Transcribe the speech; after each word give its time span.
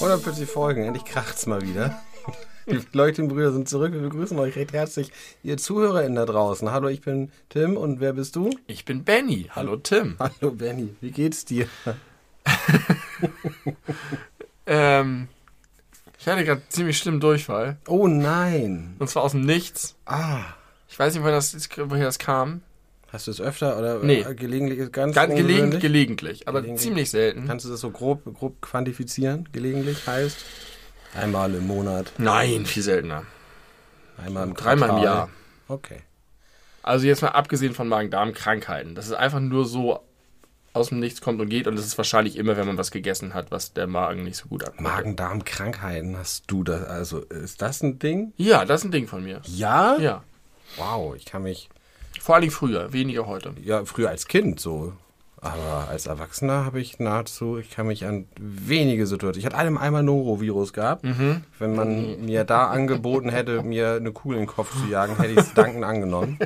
140 0.00 0.48
Folgen, 0.48 0.82
endlich 0.84 1.04
kracht's 1.04 1.46
mal 1.46 1.60
wieder. 1.62 2.02
Die 2.66 2.80
Leuchtenbrüder 2.92 3.52
sind 3.52 3.68
zurück. 3.68 3.92
Wir 3.92 4.00
begrüßen 4.00 4.36
euch 4.40 4.56
recht 4.56 4.72
herzlich, 4.72 5.12
ihr 5.44 5.58
ZuhörerInnen 5.58 6.16
da 6.16 6.26
draußen. 6.26 6.72
Hallo, 6.72 6.88
ich 6.88 7.02
bin 7.02 7.30
Tim 7.48 7.76
und 7.76 8.00
wer 8.00 8.14
bist 8.14 8.34
du? 8.34 8.50
Ich 8.66 8.84
bin 8.84 9.04
Benny. 9.04 9.48
Hallo 9.54 9.76
Tim. 9.76 10.16
Hallo 10.18 10.50
Benny, 10.50 10.96
wie 11.00 11.12
geht's 11.12 11.44
dir? 11.44 11.68
Ähm, 14.66 15.28
ich 16.18 16.28
hatte 16.28 16.44
gerade 16.44 16.62
ziemlich 16.68 16.96
schlimmen 16.98 17.18
Durchfall. 17.20 17.78
Oh 17.88 18.06
nein. 18.06 18.94
Und 18.98 19.08
zwar 19.10 19.22
aus 19.24 19.32
dem 19.32 19.40
Nichts. 19.40 19.96
Ah. 20.06 20.40
Ich 20.88 20.98
weiß 20.98 21.14
nicht, 21.14 21.22
woher 21.22 21.34
das, 21.34 21.68
woher 21.76 22.04
das 22.04 22.18
kam. 22.18 22.62
Hast 23.12 23.26
du 23.26 23.32
es 23.32 23.40
öfter 23.40 23.76
oder 23.78 23.98
Nee. 23.98 24.20
äh, 24.20 24.34
gelegentlich? 24.34 24.92
Ganz, 24.92 25.14
Ganz 25.16 25.34
gelegentlich, 25.34 25.80
gelegentlich, 25.80 26.46
aber 26.46 26.60
Gelegentlich. 26.60 26.86
ziemlich 26.86 27.10
selten. 27.10 27.46
Kannst 27.48 27.64
du 27.64 27.70
das 27.70 27.80
so 27.80 27.90
grob, 27.90 28.22
grob 28.34 28.60
quantifizieren? 28.62 29.48
Gelegentlich 29.50 30.06
heißt 30.06 30.36
einmal 31.16 31.52
im 31.54 31.66
Monat, 31.66 32.12
Nein, 32.18 32.66
viel 32.66 32.84
seltener. 32.84 33.24
einmal 34.24 34.46
im 34.46 34.54
Dreimal 34.54 34.90
im. 34.90 35.02
Jahr. 35.02 35.30
Okay. 35.66 36.02
Also 36.82 37.06
jetzt 37.06 37.22
mal 37.22 37.28
abgesehen 37.28 37.74
von 37.74 37.88
Magen-Darm-Krankheiten. 37.88 38.94
Das 38.94 39.06
ist 39.06 39.14
einfach 39.14 39.40
nur 39.40 39.64
so 39.64 40.00
aus 40.72 40.90
dem 40.90 41.00
Nichts 41.00 41.20
kommt 41.20 41.40
und 41.40 41.48
geht 41.48 41.66
und 41.66 41.76
das 41.76 41.84
ist 41.84 41.98
wahrscheinlich 41.98 42.36
immer, 42.36 42.56
wenn 42.56 42.66
man 42.66 42.78
was 42.78 42.90
gegessen 42.90 43.34
hat, 43.34 43.50
was 43.50 43.72
der 43.72 43.86
Magen 43.86 44.22
nicht 44.22 44.36
so 44.36 44.48
gut 44.48 44.64
abmacht. 44.64 44.82
Magen-Darm-Krankheiten 44.82 46.16
hast 46.16 46.44
du 46.48 46.62
das? 46.62 46.84
Also 46.84 47.20
ist 47.20 47.60
das 47.62 47.82
ein 47.82 47.98
Ding? 47.98 48.32
Ja, 48.36 48.64
das 48.64 48.80
ist 48.80 48.84
ein 48.86 48.92
Ding 48.92 49.08
von 49.08 49.24
mir. 49.24 49.40
Ja? 49.46 49.96
Ja. 49.98 50.22
Wow, 50.76 51.16
ich 51.16 51.24
kann 51.24 51.42
mich 51.42 51.68
Vor 52.20 52.36
allem 52.36 52.50
früher, 52.50 52.92
weniger 52.92 53.26
heute. 53.26 53.52
ja 53.62 53.84
früher 53.84 54.10
als 54.10 54.28
Kind 54.28 54.60
so, 54.60 54.92
aber 55.42 55.88
als 55.88 56.06
Erwachsener 56.06 56.64
habe 56.66 56.80
ich 56.80 56.98
nahezu, 57.00 57.56
ich 57.58 57.70
kann 57.70 57.86
mich 57.88 58.04
an 58.04 58.26
wenige 58.38 59.06
Situationen. 59.06 59.40
Ich 59.40 59.46
hatte 59.46 59.56
einem 59.56 59.78
einmal 59.78 60.02
Norovirus 60.02 60.72
gehabt. 60.72 61.02
Mhm. 61.02 61.42
Wenn 61.58 61.74
man 61.74 62.24
mir 62.26 62.44
da 62.44 62.68
angeboten 62.68 63.30
hätte, 63.30 63.62
mir 63.62 63.94
eine 63.94 64.12
Kugel 64.12 64.36
in 64.38 64.42
den 64.44 64.48
Kopf 64.48 64.70
zu 64.80 64.86
jagen, 64.86 65.16
hätte 65.16 65.32
ich 65.32 65.38
es 65.38 65.54
dankend 65.54 65.82
angenommen. 65.82 66.38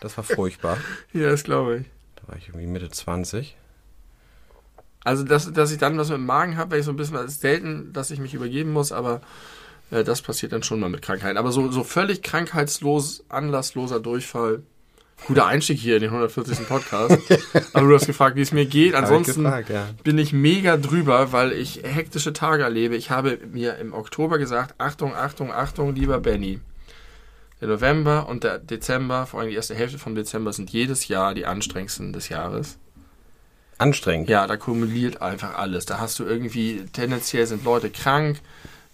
Das 0.00 0.16
war 0.16 0.24
furchtbar. 0.24 0.76
Ja, 1.12 1.30
das 1.30 1.44
glaube 1.44 1.78
ich. 1.78 1.86
War 2.26 2.36
ich 2.36 2.48
irgendwie 2.48 2.66
Mitte 2.66 2.90
20. 2.90 3.56
Also, 5.04 5.22
dass, 5.22 5.52
dass 5.52 5.70
ich 5.70 5.78
dann 5.78 5.96
was 5.98 6.08
mit 6.08 6.18
dem 6.18 6.26
Magen 6.26 6.56
habe, 6.56 6.72
weil 6.72 6.80
ich 6.80 6.84
so 6.84 6.90
ein 6.90 6.96
bisschen, 6.96 7.16
es 7.16 7.34
ist 7.34 7.40
selten, 7.40 7.92
dass 7.92 8.10
ich 8.10 8.18
mich 8.18 8.34
übergeben 8.34 8.72
muss, 8.72 8.90
aber 8.90 9.20
äh, 9.90 10.02
das 10.02 10.22
passiert 10.22 10.52
dann 10.52 10.62
schon 10.62 10.80
mal 10.80 10.88
mit 10.88 11.02
Krankheiten. 11.02 11.38
Aber 11.38 11.52
so, 11.52 11.70
so 11.70 11.84
völlig 11.84 12.22
krankheitslos, 12.22 13.24
anlassloser 13.28 14.00
Durchfall. 14.00 14.62
Guter 15.28 15.46
Einstieg 15.46 15.78
hier 15.78 15.96
in 15.96 16.02
den 16.02 16.10
140. 16.10 16.68
Podcast. 16.68 17.18
aber 17.72 17.86
du 17.86 17.94
hast 17.94 18.06
gefragt, 18.06 18.36
wie 18.36 18.42
es 18.42 18.52
mir 18.52 18.66
geht. 18.66 18.94
Hab 18.94 19.04
ich 19.04 19.10
Ansonsten 19.10 19.44
gefragt, 19.44 19.70
ja. 19.70 19.88
bin 20.04 20.18
ich 20.18 20.32
mega 20.32 20.76
drüber, 20.76 21.32
weil 21.32 21.52
ich 21.52 21.82
hektische 21.84 22.32
Tage 22.32 22.64
erlebe. 22.64 22.96
Ich 22.96 23.10
habe 23.10 23.38
mir 23.50 23.76
im 23.78 23.94
Oktober 23.94 24.38
gesagt, 24.38 24.74
Achtung, 24.78 25.14
Achtung, 25.14 25.52
Achtung, 25.52 25.94
lieber 25.94 26.20
Benny. 26.20 26.60
Der 27.66 27.74
November 27.74 28.28
und 28.28 28.44
der 28.44 28.60
Dezember, 28.60 29.26
vor 29.26 29.40
allem 29.40 29.50
die 29.50 29.56
erste 29.56 29.74
Hälfte 29.74 29.98
vom 29.98 30.14
Dezember, 30.14 30.52
sind 30.52 30.70
jedes 30.70 31.08
Jahr 31.08 31.34
die 31.34 31.46
anstrengendsten 31.46 32.12
des 32.12 32.28
Jahres. 32.28 32.78
Anstrengend. 33.76 34.28
Ja, 34.28 34.46
da 34.46 34.56
kumuliert 34.56 35.20
einfach 35.20 35.58
alles. 35.58 35.84
Da 35.84 35.98
hast 35.98 36.16
du 36.20 36.24
irgendwie, 36.24 36.84
tendenziell 36.92 37.44
sind 37.44 37.64
Leute 37.64 37.90
krank, 37.90 38.38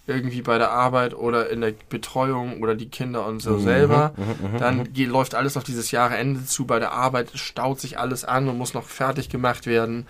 irgendwie 0.07 0.41
bei 0.41 0.57
der 0.57 0.71
Arbeit 0.71 1.13
oder 1.13 1.51
in 1.51 1.61
der 1.61 1.73
Betreuung 1.87 2.63
oder 2.63 2.73
die 2.73 2.89
Kinder 2.89 3.27
und 3.27 3.41
so 3.41 3.59
selber. 3.59 4.15
Dann 4.57 4.91
geht, 4.91 5.07
läuft 5.07 5.35
alles 5.35 5.55
auf 5.55 5.63
dieses 5.63 5.91
Jahreende 5.91 6.43
zu. 6.43 6.65
Bei 6.65 6.79
der 6.79 6.93
Arbeit 6.93 7.29
staut 7.35 7.79
sich 7.79 7.99
alles 7.99 8.25
an 8.25 8.49
und 8.49 8.57
muss 8.57 8.73
noch 8.73 8.87
fertig 8.87 9.29
gemacht 9.29 9.67
werden. 9.67 10.07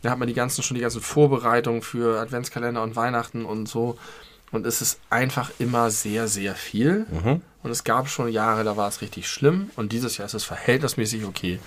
Da 0.00 0.10
hat 0.10 0.18
man 0.18 0.26
die 0.26 0.34
ganzen, 0.34 0.62
schon 0.62 0.74
die 0.74 0.80
ganzen 0.80 1.02
Vorbereitungen 1.02 1.82
für 1.82 2.18
Adventskalender 2.18 2.82
und 2.82 2.96
Weihnachten 2.96 3.44
und 3.44 3.68
so. 3.68 3.98
Und 4.56 4.66
es 4.66 4.80
ist 4.80 4.98
einfach 5.10 5.50
immer 5.58 5.90
sehr, 5.90 6.28
sehr 6.28 6.54
viel. 6.54 7.06
Und 7.62 7.70
es 7.70 7.84
gab 7.84 8.08
schon 8.08 8.28
Jahre, 8.28 8.64
da 8.64 8.76
war 8.76 8.88
es 8.88 9.02
richtig 9.02 9.28
schlimm. 9.28 9.70
Und 9.76 9.92
dieses 9.92 10.16
Jahr 10.16 10.26
ist 10.26 10.34
es 10.34 10.44
verhältnismäßig 10.44 11.24
okay. 11.24 11.60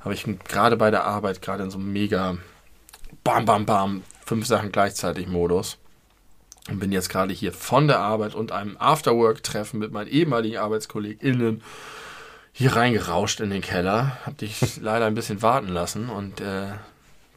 Aber 0.00 0.12
ich 0.12 0.24
bin 0.24 0.38
gerade 0.40 0.76
bei 0.76 0.90
der 0.90 1.04
Arbeit, 1.04 1.40
gerade 1.42 1.62
in 1.62 1.70
so 1.70 1.78
einem 1.78 1.92
mega 1.92 2.36
Bam, 3.22 3.44
Bam, 3.44 3.64
Bam, 3.64 4.02
fünf 4.26 4.46
Sachen 4.46 4.72
gleichzeitig 4.72 5.28
Modus. 5.28 5.78
Und 6.68 6.80
bin 6.80 6.92
jetzt 6.92 7.08
gerade 7.08 7.32
hier 7.32 7.52
von 7.52 7.88
der 7.88 8.00
Arbeit 8.00 8.34
und 8.34 8.52
einem 8.52 8.76
Afterwork-Treffen 8.78 9.78
mit 9.78 9.92
meinen 9.92 10.08
ehemaligen 10.08 10.56
ArbeitskollegInnen 10.56 11.62
hier 12.52 12.74
reingerauscht 12.74 13.40
in 13.40 13.50
den 13.50 13.62
Keller. 13.62 14.16
Hab 14.26 14.38
dich 14.38 14.76
leider 14.80 15.06
ein 15.06 15.14
bisschen 15.14 15.40
warten 15.40 15.68
lassen 15.68 16.08
und 16.08 16.40
äh, 16.40 16.72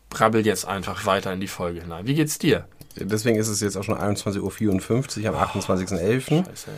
brabbel 0.09 0.45
jetzt 0.45 0.65
einfach 0.65 1.05
weiter 1.05 1.33
in 1.33 1.39
die 1.39 1.47
Folge 1.47 1.81
hinein. 1.81 2.07
Wie 2.07 2.15
geht's 2.15 2.39
dir? 2.39 2.67
Deswegen 3.01 3.37
ist 3.37 3.47
es 3.47 3.61
jetzt 3.61 3.77
auch 3.77 3.83
schon 3.83 3.97
21.54 3.97 5.23
Uhr 5.23 5.29
am 5.29 5.35
28.11. 5.35 6.45
Scheiße. 6.45 6.69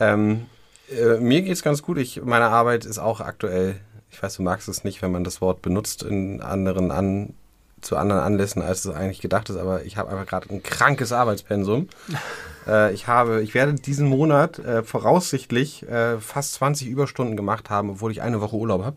Ähm, 0.00 0.46
äh, 0.90 1.18
mir 1.18 1.42
geht's 1.42 1.62
ganz 1.62 1.82
gut. 1.82 1.98
Ich, 1.98 2.22
meine 2.24 2.46
Arbeit 2.46 2.84
ist 2.84 2.98
auch 2.98 3.20
aktuell, 3.20 3.76
ich 4.10 4.22
weiß, 4.22 4.36
du 4.36 4.42
magst 4.42 4.68
es 4.68 4.84
nicht, 4.84 5.02
wenn 5.02 5.12
man 5.12 5.24
das 5.24 5.40
Wort 5.40 5.62
benutzt 5.62 6.02
in 6.02 6.40
anderen 6.40 6.90
an, 6.90 7.34
zu 7.80 7.96
anderen 7.96 8.22
Anlässen, 8.22 8.62
als 8.62 8.84
es 8.84 8.94
eigentlich 8.94 9.20
gedacht 9.20 9.50
ist, 9.50 9.56
aber 9.56 9.84
ich 9.84 9.96
habe 9.96 10.10
einfach 10.10 10.26
gerade 10.26 10.48
ein 10.50 10.62
krankes 10.62 11.12
Arbeitspensum. 11.12 11.88
äh, 12.66 12.92
ich 12.92 13.06
habe, 13.06 13.42
ich 13.42 13.54
werde 13.54 13.74
diesen 13.74 14.08
Monat 14.08 14.58
äh, 14.58 14.82
voraussichtlich 14.82 15.88
äh, 15.88 16.18
fast 16.18 16.54
20 16.54 16.88
Überstunden 16.88 17.36
gemacht 17.36 17.70
haben, 17.70 17.90
obwohl 17.90 18.10
ich 18.10 18.22
eine 18.22 18.40
Woche 18.40 18.56
Urlaub 18.56 18.84
habe. 18.84 18.96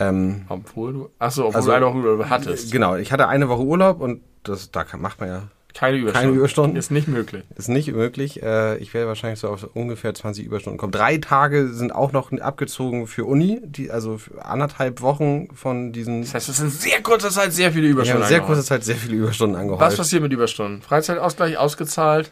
Ähm, 0.00 0.44
Obwohl 0.48 0.92
du. 0.92 1.10
Achso, 1.20 1.42
obwohl 1.46 1.56
Also, 1.56 1.68
du 1.70 1.76
eine 1.76 1.86
Woche 1.86 1.96
Urlaub 1.98 2.28
hattest. 2.28 2.72
genau, 2.72 2.96
ich 2.96 3.12
hatte 3.12 3.28
eine 3.28 3.48
Woche 3.48 3.62
Urlaub 3.62 4.00
und 4.00 4.22
das, 4.44 4.70
da 4.70 4.84
kann, 4.84 5.00
macht 5.00 5.20
man 5.20 5.28
ja 5.28 5.42
Keine 5.74 5.96
Überstunden. 5.98 6.26
Keine 6.28 6.36
Überstunden? 6.36 6.76
Ist 6.76 6.90
nicht 6.90 7.08
möglich. 7.08 7.42
Ist 7.56 7.68
nicht 7.68 7.92
möglich. 7.92 8.42
Äh, 8.42 8.76
ich 8.78 8.94
werde 8.94 9.08
wahrscheinlich 9.08 9.40
so 9.40 9.48
auf 9.48 9.68
ungefähr 9.74 10.14
20 10.14 10.44
Überstunden 10.46 10.78
kommen. 10.78 10.92
Drei 10.92 11.18
Tage 11.18 11.68
sind 11.68 11.92
auch 11.92 12.12
noch 12.12 12.30
abgezogen 12.32 13.06
für 13.06 13.24
Uni, 13.24 13.60
die, 13.64 13.90
also 13.90 14.18
für 14.18 14.44
anderthalb 14.44 15.00
Wochen 15.00 15.48
von 15.54 15.92
diesen. 15.92 16.22
Das 16.22 16.34
heißt, 16.34 16.48
es 16.48 16.58
sind 16.58 16.72
sehr 16.72 17.02
kurzer 17.02 17.30
Zeit 17.30 17.52
sehr 17.52 17.72
viele 17.72 17.88
Überstunden. 17.88 18.22
habe 18.22 18.32
in 18.32 18.38
sehr 18.38 18.46
kurzer 18.46 18.64
Zeit 18.64 18.84
sehr 18.84 18.96
viele 18.96 19.16
Überstunden 19.16 19.56
angehäuft. 19.56 19.80
Was 19.80 19.96
passiert 19.96 20.22
mit 20.22 20.32
Überstunden? 20.32 20.82
Freizeitausgleich 20.82 21.58
ausgezahlt? 21.58 22.30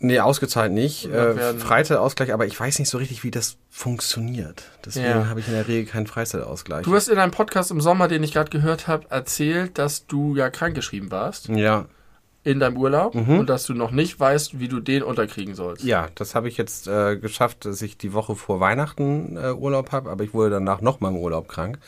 Nee, 0.00 0.18
ausgezahlt 0.20 0.72
nicht. 0.72 1.06
Äh, 1.06 1.54
Freizeitausgleich, 1.54 2.32
aber 2.32 2.46
ich 2.46 2.58
weiß 2.58 2.78
nicht 2.78 2.88
so 2.90 2.98
richtig, 2.98 3.22
wie 3.24 3.30
das 3.30 3.56
funktioniert. 3.70 4.64
Deswegen 4.84 5.06
Ja. 5.06 5.26
habe 5.28 5.40
ich 5.40 5.46
in 5.48 5.54
der 5.54 5.66
Regel 5.68 5.86
keinen 5.90 6.06
Freizeitausgleich. 6.06 6.84
Du 6.84 6.94
hast 6.94 7.08
in 7.08 7.18
einem 7.18 7.32
Podcast 7.32 7.70
im 7.70 7.80
Sommer, 7.80 8.08
den 8.08 8.22
ich 8.22 8.32
gerade 8.32 8.50
gehört 8.50 8.86
habe, 8.88 9.06
erzählt, 9.10 9.78
dass 9.78 10.06
du 10.06 10.34
ja 10.36 10.50
krankgeschrieben 10.50 11.10
warst 11.10 11.48
ja, 11.48 11.86
in 12.42 12.60
deinem 12.60 12.76
Urlaub 12.76 13.14
Mhm. 13.14 13.38
und 13.38 13.48
dass 13.48 13.64
du 13.64 13.72
noch 13.72 13.92
nicht 13.92 14.18
weißt, 14.20 14.58
wie 14.60 14.68
du 14.68 14.80
den 14.80 15.02
unterkriegen 15.02 15.54
sollst. 15.54 15.84
ja, 15.84 16.08
das 16.16 16.34
habe 16.34 16.48
ich 16.48 16.58
jetzt 16.58 16.86
äh, 16.88 17.16
geschafft, 17.16 17.64
dass 17.64 17.80
ich 17.80 17.96
die 17.96 18.12
Woche 18.12 18.34
vor 18.36 18.60
Weihnachten 18.60 19.36
äh, 19.38 19.52
Urlaub 19.52 19.92
habe, 19.92 20.10
aber 20.10 20.24
ich 20.24 20.34
wurde 20.34 20.50
danach 20.50 20.80
noch 20.82 21.00
mal 21.00 21.08
im 21.08 21.16
Urlaub 21.16 21.48
krank. 21.48 21.78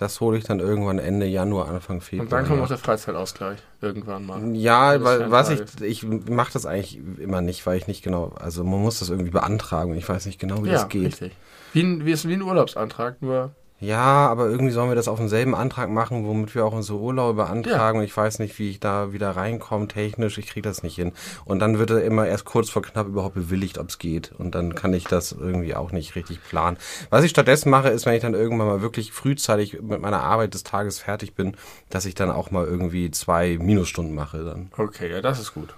Das 0.00 0.18
hole 0.20 0.38
ich 0.38 0.44
dann 0.44 0.60
irgendwann 0.60 0.98
Ende 0.98 1.26
Januar, 1.26 1.68
Anfang 1.68 2.00
Februar. 2.00 2.24
Und 2.24 2.32
dann 2.32 2.46
kommt 2.46 2.58
noch 2.60 2.68
der 2.68 2.78
Freizeitausgleich 2.78 3.58
irgendwann 3.82 4.24
mal. 4.24 4.56
Ja, 4.56 5.04
weil, 5.04 5.30
was 5.30 5.50
ich, 5.50 5.60
ich 5.82 6.04
mache 6.04 6.54
das 6.54 6.64
eigentlich 6.64 6.98
immer 7.18 7.42
nicht, 7.42 7.66
weil 7.66 7.76
ich 7.76 7.86
nicht 7.86 8.02
genau, 8.02 8.32
also 8.40 8.64
man 8.64 8.80
muss 8.80 9.00
das 9.00 9.10
irgendwie 9.10 9.30
beantragen 9.30 9.90
und 9.90 9.98
ich 9.98 10.08
weiß 10.08 10.24
nicht 10.24 10.38
genau, 10.38 10.64
wie 10.64 10.68
Ja, 10.68 10.72
das 10.76 10.88
geht. 10.88 11.04
richtig. 11.04 11.32
Wie 11.74 11.82
ein, 11.82 12.06
wie 12.06 12.12
ist 12.12 12.26
wie 12.26 12.32
ein 12.32 12.40
Urlaubsantrag, 12.40 13.20
nur 13.20 13.50
Ja, 13.80 14.28
aber 14.28 14.46
irgendwie 14.48 14.72
sollen 14.72 14.90
wir 14.90 14.94
das 14.94 15.08
auf 15.08 15.18
denselben 15.18 15.54
Antrag 15.54 15.88
machen, 15.88 16.26
womit 16.26 16.54
wir 16.54 16.66
auch 16.66 16.74
unsere 16.74 16.98
Urlaube 16.98 17.42
beantragen 17.42 17.98
und 17.98 18.04
ich 18.04 18.14
weiß 18.14 18.38
nicht, 18.38 18.58
wie 18.58 18.68
ich 18.68 18.78
da 18.78 19.12
wieder 19.12 19.30
reinkomme 19.30 19.88
technisch, 19.88 20.36
ich 20.36 20.48
kriege 20.48 20.68
das 20.68 20.82
nicht 20.82 20.96
hin. 20.96 21.12
Und 21.46 21.60
dann 21.60 21.78
wird 21.78 21.90
er 21.90 22.04
immer 22.04 22.26
erst 22.26 22.44
kurz 22.44 22.68
vor 22.68 22.82
knapp 22.82 23.06
überhaupt 23.06 23.34
bewilligt, 23.34 23.78
ob 23.78 23.88
es 23.88 23.98
geht 23.98 24.32
und 24.36 24.54
dann 24.54 24.74
kann 24.74 24.92
ich 24.92 25.04
das 25.04 25.32
irgendwie 25.32 25.74
auch 25.74 25.92
nicht 25.92 26.14
richtig 26.14 26.44
planen. 26.44 26.76
Was 27.08 27.24
ich 27.24 27.30
stattdessen 27.30 27.70
mache, 27.70 27.88
ist, 27.88 28.04
wenn 28.04 28.14
ich 28.14 28.22
dann 28.22 28.34
irgendwann 28.34 28.66
mal 28.66 28.82
wirklich 28.82 29.12
frühzeitig 29.12 29.80
mit 29.80 30.02
meiner 30.02 30.22
Arbeit 30.22 30.52
des 30.52 30.62
Tages 30.62 30.98
fertig 30.98 31.34
bin, 31.34 31.56
dass 31.88 32.04
ich 32.04 32.14
dann 32.14 32.30
auch 32.30 32.50
mal 32.50 32.66
irgendwie 32.66 33.10
zwei 33.10 33.56
Minusstunden 33.58 34.14
mache 34.14 34.44
dann. 34.44 34.70
okay, 34.76 35.10
ja, 35.10 35.22
das 35.22 35.40
ist 35.40 35.54
gut. 35.54 35.74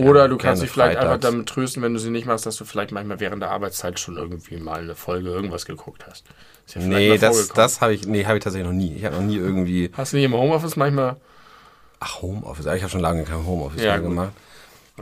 Oder 0.00 0.28
du 0.28 0.36
kannst 0.38 0.62
dich 0.62 0.70
vielleicht 0.70 0.96
einfach 0.96 1.12
freitags. 1.12 1.32
damit 1.32 1.48
trösten, 1.48 1.82
wenn 1.82 1.94
du 1.94 2.00
sie 2.00 2.10
nicht 2.10 2.26
machst, 2.26 2.46
dass 2.46 2.56
du 2.56 2.64
vielleicht 2.64 2.90
manchmal 2.90 3.20
während 3.20 3.42
der 3.42 3.50
Arbeitszeit 3.50 4.00
schon 4.00 4.16
irgendwie 4.16 4.56
mal 4.56 4.80
eine 4.80 4.94
Folge 4.96 5.28
irgendwas 5.30 5.66
geguckt 5.66 6.04
hast. 6.08 6.24
Ist 6.66 6.74
ja 6.74 6.82
Nee, 6.82 7.16
das, 7.16 7.48
das 7.48 7.80
habe 7.80 7.94
ich, 7.94 8.06
nee, 8.06 8.24
habe 8.24 8.38
ich 8.38 8.42
tatsächlich 8.44 8.66
noch 8.66 8.76
nie. 8.76 8.94
Ich 8.96 9.04
habe 9.04 9.16
noch 9.16 9.22
nie 9.22 9.36
irgendwie, 9.36 9.90
Hast 9.96 10.12
du 10.12 10.16
nicht 10.16 10.24
im 10.26 10.34
Homeoffice 10.34 10.76
manchmal 10.76 11.16
ach, 12.00 12.22
Homeoffice, 12.22 12.66
ich 12.66 12.82
habe 12.82 12.90
schon 12.90 13.00
lange 13.00 13.24
kein 13.24 13.46
Homeoffice 13.46 13.82
Ja, 13.82 13.92
mehr 13.92 14.00
gut. 14.00 14.10
gemacht. 14.10 14.32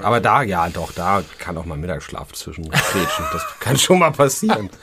Aber 0.00 0.20
da, 0.20 0.42
ja, 0.42 0.68
doch, 0.70 0.92
da 0.92 1.22
kann 1.38 1.56
auch 1.58 1.66
mal 1.66 1.76
Mittagsschlaf 1.76 2.32
zwischen 2.32 2.70
kretschen. 2.70 3.24
Das 3.32 3.44
kann 3.60 3.76
schon 3.78 3.98
mal 3.98 4.12
passieren. 4.12 4.70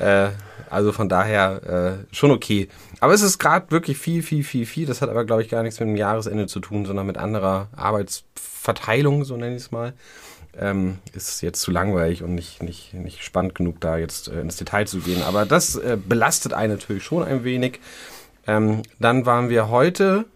Äh, 0.00 0.30
also 0.70 0.90
von 0.90 1.10
daher 1.10 1.98
äh, 2.10 2.14
schon 2.16 2.30
okay. 2.30 2.68
Aber 3.00 3.12
es 3.12 3.20
ist 3.20 3.38
gerade 3.38 3.70
wirklich 3.70 3.98
viel, 3.98 4.22
viel, 4.22 4.42
viel, 4.42 4.64
viel. 4.64 4.86
Das 4.86 5.02
hat 5.02 5.10
aber, 5.10 5.26
glaube 5.26 5.42
ich, 5.42 5.50
gar 5.50 5.62
nichts 5.62 5.78
mit 5.78 5.88
dem 5.90 5.96
Jahresende 5.96 6.46
zu 6.46 6.60
tun, 6.60 6.86
sondern 6.86 7.06
mit 7.06 7.18
anderer 7.18 7.68
Arbeitsverteilung, 8.62 9.24
so 9.24 9.36
nenne 9.36 9.56
ich 9.56 9.62
es 9.62 9.70
mal. 9.70 9.92
Ähm, 10.58 10.98
ist 11.14 11.40
jetzt 11.40 11.62
zu 11.62 11.70
langweilig 11.70 12.22
und 12.22 12.34
nicht, 12.34 12.62
nicht, 12.62 12.92
nicht 12.92 13.24
spannend 13.24 13.54
genug, 13.54 13.80
da 13.80 13.96
jetzt 13.96 14.28
äh, 14.28 14.40
ins 14.40 14.56
Detail 14.56 14.86
zu 14.86 14.98
gehen. 14.98 15.22
Aber 15.22 15.46
das 15.46 15.76
äh, 15.76 15.96
belastet 15.96 16.52
einen 16.52 16.74
natürlich 16.74 17.02
schon 17.04 17.24
ein 17.24 17.42
wenig. 17.42 17.80
Ähm, 18.46 18.82
dann 18.98 19.24
waren 19.24 19.48
wir 19.48 19.70
heute 19.70 20.26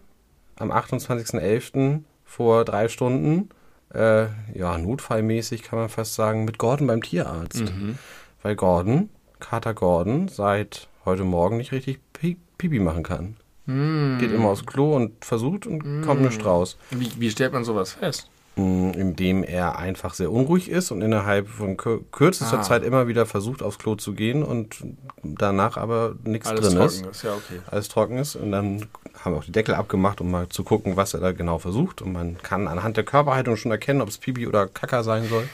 am 0.55 0.71
28.11. 0.71 2.01
vor 2.25 2.65
drei 2.65 2.87
Stunden, 2.89 3.49
äh, 3.93 4.25
ja, 4.53 4.77
notfallmäßig 4.77 5.61
kann 5.61 5.77
man 5.77 5.89
fast 5.89 6.15
sagen, 6.15 6.45
mit 6.45 6.57
Gordon 6.57 6.87
beim 6.87 7.03
Tierarzt. 7.03 7.61
Mhm. 7.61 7.97
Weil 8.41 8.55
Gordon, 8.55 9.09
Kater 9.39 9.75
Gordon, 9.75 10.29
seit 10.29 10.87
heute 11.05 11.23
Morgen 11.23 11.57
nicht 11.57 11.71
richtig 11.71 11.99
Pi 12.13 12.37
Pipi 12.57 12.79
machen 12.79 13.03
kann. 13.03 13.37
Mm. 13.67 14.17
Geht 14.17 14.31
immer 14.31 14.49
aufs 14.49 14.65
Klo 14.65 14.95
und 14.95 15.23
versucht 15.23 15.67
und 15.67 16.01
kommt 16.03 16.21
nicht 16.21 16.43
raus. 16.43 16.77
Wie, 16.91 17.11
wie 17.19 17.29
stellt 17.29 17.53
man 17.53 17.63
sowas 17.63 17.91
fest? 17.93 18.29
Mm, 18.55 18.89
Indem 18.91 19.43
er 19.43 19.77
einfach 19.77 20.13
sehr 20.15 20.31
unruhig 20.31 20.69
ist 20.69 20.89
und 20.89 21.01
innerhalb 21.03 21.47
von 21.47 21.77
kür- 21.77 21.99
kürzester 22.11 22.59
Ah. 22.59 22.61
Zeit 22.63 22.83
immer 22.83 23.07
wieder 23.07 23.25
versucht, 23.27 23.61
aufs 23.61 23.77
Klo 23.77 23.95
zu 23.95 24.13
gehen 24.13 24.41
und 24.41 24.77
danach 25.21 25.77
aber 25.77 26.15
nichts 26.23 26.47
Alles 26.47 26.69
drin 26.73 26.81
ist. 26.81 26.95
trocken 26.99 27.11
ist, 27.11 27.23
ja, 27.23 27.33
okay. 27.35 27.59
alles 27.69 27.87
trocken 27.89 28.17
ist. 28.17 28.35
Und 28.35 28.51
dann 28.51 28.87
haben 29.19 29.33
wir 29.33 29.37
auch 29.39 29.43
die 29.45 29.51
Deckel 29.51 29.75
abgemacht, 29.75 30.21
um 30.21 30.31
mal 30.31 30.49
zu 30.49 30.63
gucken, 30.63 30.95
was 30.95 31.13
er 31.13 31.19
da 31.19 31.33
genau 31.33 31.59
versucht. 31.59 32.01
Und 32.01 32.13
man 32.13 32.37
kann 32.41 32.67
anhand 32.67 32.97
der 32.97 33.03
Körperhaltung 33.03 33.57
schon 33.57 33.71
erkennen, 33.71 34.01
ob 34.01 34.09
es 34.09 34.17
Pipi 34.17 34.47
oder 34.47 34.67
Kacker 34.67 35.03
sein 35.03 35.27
soll. 35.27 35.47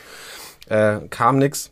Äh, 0.70 1.08
kam 1.10 1.40
nix. 1.40 1.72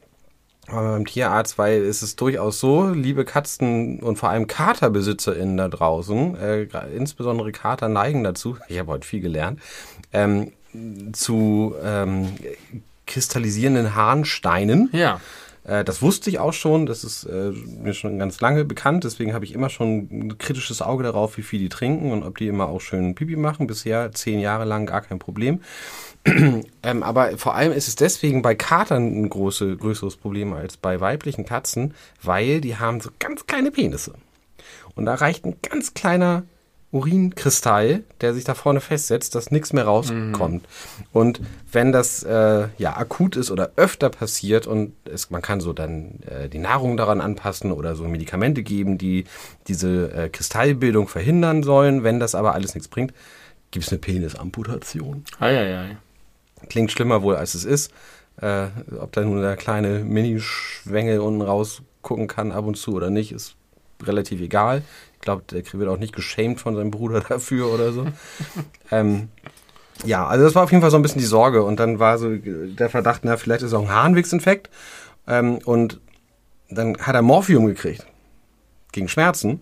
Aber 0.68 0.92
beim 0.92 1.06
Tierarzt, 1.06 1.58
weil 1.58 1.84
es 1.84 2.04
ist 2.04 2.22
durchaus 2.22 2.60
so, 2.60 2.90
liebe 2.90 3.26
Katzen 3.26 4.00
und 4.00 4.18
vor 4.18 4.30
allem 4.30 4.48
KaterbesitzerInnen 4.48 5.58
da 5.58 5.68
draußen, 5.68 6.36
äh, 6.36 6.68
insbesondere 6.96 7.52
Kater 7.52 7.90
neigen 7.90 8.24
dazu, 8.24 8.58
ich 8.68 8.80
habe 8.80 8.92
heute 8.92 9.08
viel 9.08 9.22
gelernt, 9.22 9.60
ähm, 10.14 10.52
zu 11.14 11.76
ähm, 11.84 12.30
kristallisierenden 13.06 13.96
Harnsteinen. 13.96 14.90
Ja. 14.94 15.20
Äh, 15.64 15.84
das 15.84 16.02
wusste 16.02 16.30
ich 16.30 16.40
auch 16.40 16.54
schon, 16.54 16.86
das 16.86 17.04
ist 17.04 17.26
äh, 17.26 17.52
mir 17.52 17.94
schon 17.94 18.20
ganz 18.20 18.40
lange 18.42 18.66
bekannt, 18.66 19.04
deswegen 19.04 19.34
habe 19.34 19.46
ich 19.46 19.54
immer 19.54 19.70
schon 19.70 20.08
ein 20.12 20.38
kritisches 20.38 20.82
Auge 20.82 21.04
darauf, 21.04 21.38
wie 21.38 21.44
viel 21.44 21.60
die 21.60 21.70
trinken 21.70 22.12
und 22.12 22.24
ob 22.24 22.38
die 22.38 22.48
immer 22.48 22.68
auch 22.68 22.82
schön 22.82 23.16
Pipi 23.16 23.36
machen. 23.36 23.68
Bisher 23.68 24.12
zehn 24.12 24.40
Jahre 24.40 24.66
lang 24.66 24.86
gar 24.86 25.02
kein 25.02 25.20
Problem. 25.20 25.62
ähm, 26.84 27.04
aber 27.04 27.38
vor 27.38 27.56
allem 27.56 27.72
ist 27.72 27.88
es 27.88 27.96
deswegen 27.96 28.42
bei 28.42 28.54
Katern 28.54 29.24
ein 29.24 29.30
große, 29.30 29.76
größeres 29.78 30.18
Problem 30.18 30.54
als 30.54 30.78
bei 30.78 31.00
weiblichen 31.00 31.46
Katzen, 31.46 31.94
weil 32.22 32.62
die 32.62 32.78
haben 32.78 33.02
so 33.02 33.10
ganz 33.20 33.48
kleine 33.48 33.72
Penisse. 33.72 34.14
Und 34.96 35.06
da 35.06 35.16
reicht 35.16 35.46
ein 35.46 35.56
ganz 35.62 35.94
kleiner 35.94 36.44
Urinkristall, 36.92 38.04
der 38.20 38.34
sich 38.34 38.44
da 38.44 38.54
vorne 38.54 38.82
festsetzt, 38.82 39.34
dass 39.34 39.50
nichts 39.50 39.72
mehr 39.72 39.86
rauskommt. 39.86 40.66
Und 41.14 41.40
wenn 41.72 41.94
das 41.94 42.24
äh, 42.24 42.68
ja 42.78 42.98
akut 42.98 43.38
ist 43.38 43.50
oder 43.50 43.72
öfter 43.78 44.10
passiert 44.10 44.68
und 44.68 44.94
es, 45.06 45.30
man 45.30 45.42
kann 45.42 45.62
so 45.62 45.72
dann 45.72 46.20
äh, 46.28 46.50
die 46.50 46.60
Nahrung 46.60 46.98
daran 46.98 47.22
anpassen 47.22 47.72
oder 47.72 47.96
so 47.96 48.04
Medikamente 48.04 48.62
geben, 48.62 48.98
die 48.98 49.24
diese 49.68 50.12
äh, 50.12 50.30
Kristallbildung 50.30 51.08
verhindern 51.08 51.64
sollen. 51.64 52.04
Wenn 52.04 52.20
das 52.20 52.36
aber 52.36 52.54
alles 52.54 52.76
nichts 52.76 52.90
bringt, 52.90 53.14
gibt 53.72 53.86
es 53.86 53.92
eine 53.92 54.00
Penisamputation. 54.00 55.24
Eieiei. 55.40 55.98
Klingt 56.70 56.92
schlimmer 56.92 57.22
wohl, 57.22 57.36
als 57.36 57.54
es 57.54 57.66
ist. 57.66 57.92
Äh, 58.42 58.68
ob 59.00 59.12
da 59.12 59.22
nun 59.22 59.42
der 59.42 59.58
kleine 59.58 60.00
Mini-Schwengel 60.00 61.20
unten 61.20 61.42
raus 61.42 61.82
gucken 62.02 62.28
kann 62.28 62.52
ab 62.52 62.66
und 62.66 62.76
zu 62.76 62.94
oder 62.94 63.10
nicht, 63.10 63.32
ist 63.32 63.56
relativ 64.02 64.42
egal. 64.42 64.84
Ich 65.16 65.22
glaube, 65.22 65.44
der 65.52 65.64
wird 65.74 65.90
auch 65.90 65.98
nicht 65.98 66.16
geschämt 66.16 66.60
von 66.60 66.76
seinem 66.76 66.92
Bruder 66.92 67.22
dafür 67.30 67.72
oder 67.72 67.92
so. 67.92 68.08
ähm, 68.92 69.30
ja, 70.06 70.26
also 70.26 70.46
das 70.46 70.56
war 70.56 70.64
auf 70.64 70.72
jeden 70.72 70.82
Fall 70.82 70.92
so 70.92 70.98
ein 70.98 71.04
bisschen 71.04 71.22
die 71.22 71.28
Sorge. 71.28 71.64
Und 71.64 71.80
dann 71.80 72.00
war 72.00 72.18
so 72.18 72.36
der 72.36 72.90
Verdacht, 72.90 73.22
na, 73.24 73.38
vielleicht 73.38 73.62
ist 73.62 73.74
auch 73.74 73.84
ein 73.84 73.92
Harnwegsinfekt. 73.92 74.70
Ähm, 75.28 75.60
und 75.66 76.00
dann 76.70 76.98
hat 76.98 77.16
er 77.16 77.22
Morphium 77.22 77.68
gekriegt. 77.68 78.06
Gegen 78.92 79.08
Schmerzen. 79.08 79.62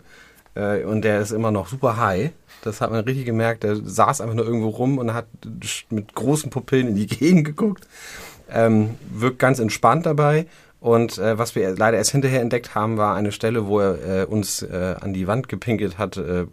Äh, 0.55 0.83
und 0.83 1.01
der 1.01 1.19
ist 1.19 1.31
immer 1.31 1.51
noch 1.51 1.67
super 1.67 1.97
high. 1.97 2.31
Das 2.63 2.81
hat 2.81 2.91
man 2.91 3.03
richtig 3.03 3.25
gemerkt. 3.25 3.63
Der 3.63 3.75
saß 3.75 4.21
einfach 4.21 4.35
nur 4.35 4.45
irgendwo 4.45 4.69
rum 4.69 4.97
und 4.97 5.13
hat 5.13 5.27
mit 5.89 6.13
großen 6.13 6.49
Pupillen 6.49 6.89
in 6.89 6.95
die 6.95 7.07
Gegend 7.07 7.45
geguckt. 7.45 7.87
Ähm, 8.51 8.95
wirkt 9.11 9.39
ganz 9.39 9.59
entspannt 9.59 10.05
dabei. 10.05 10.47
Und 10.81 11.17
äh, 11.17 11.37
was 11.37 11.55
wir 11.55 11.75
leider 11.75 11.97
erst 11.97 12.11
hinterher 12.11 12.41
entdeckt 12.41 12.73
haben, 12.73 12.97
war 12.97 13.15
eine 13.15 13.33
Stelle, 13.33 13.67
wo 13.67 13.79
er 13.79 14.21
äh, 14.21 14.25
uns 14.25 14.61
äh, 14.61 14.95
an 14.99 15.13
die 15.13 15.27
Wand 15.27 15.49
gepinkelt 15.49 15.97
hat, 15.97 16.15
äh, 16.15 16.45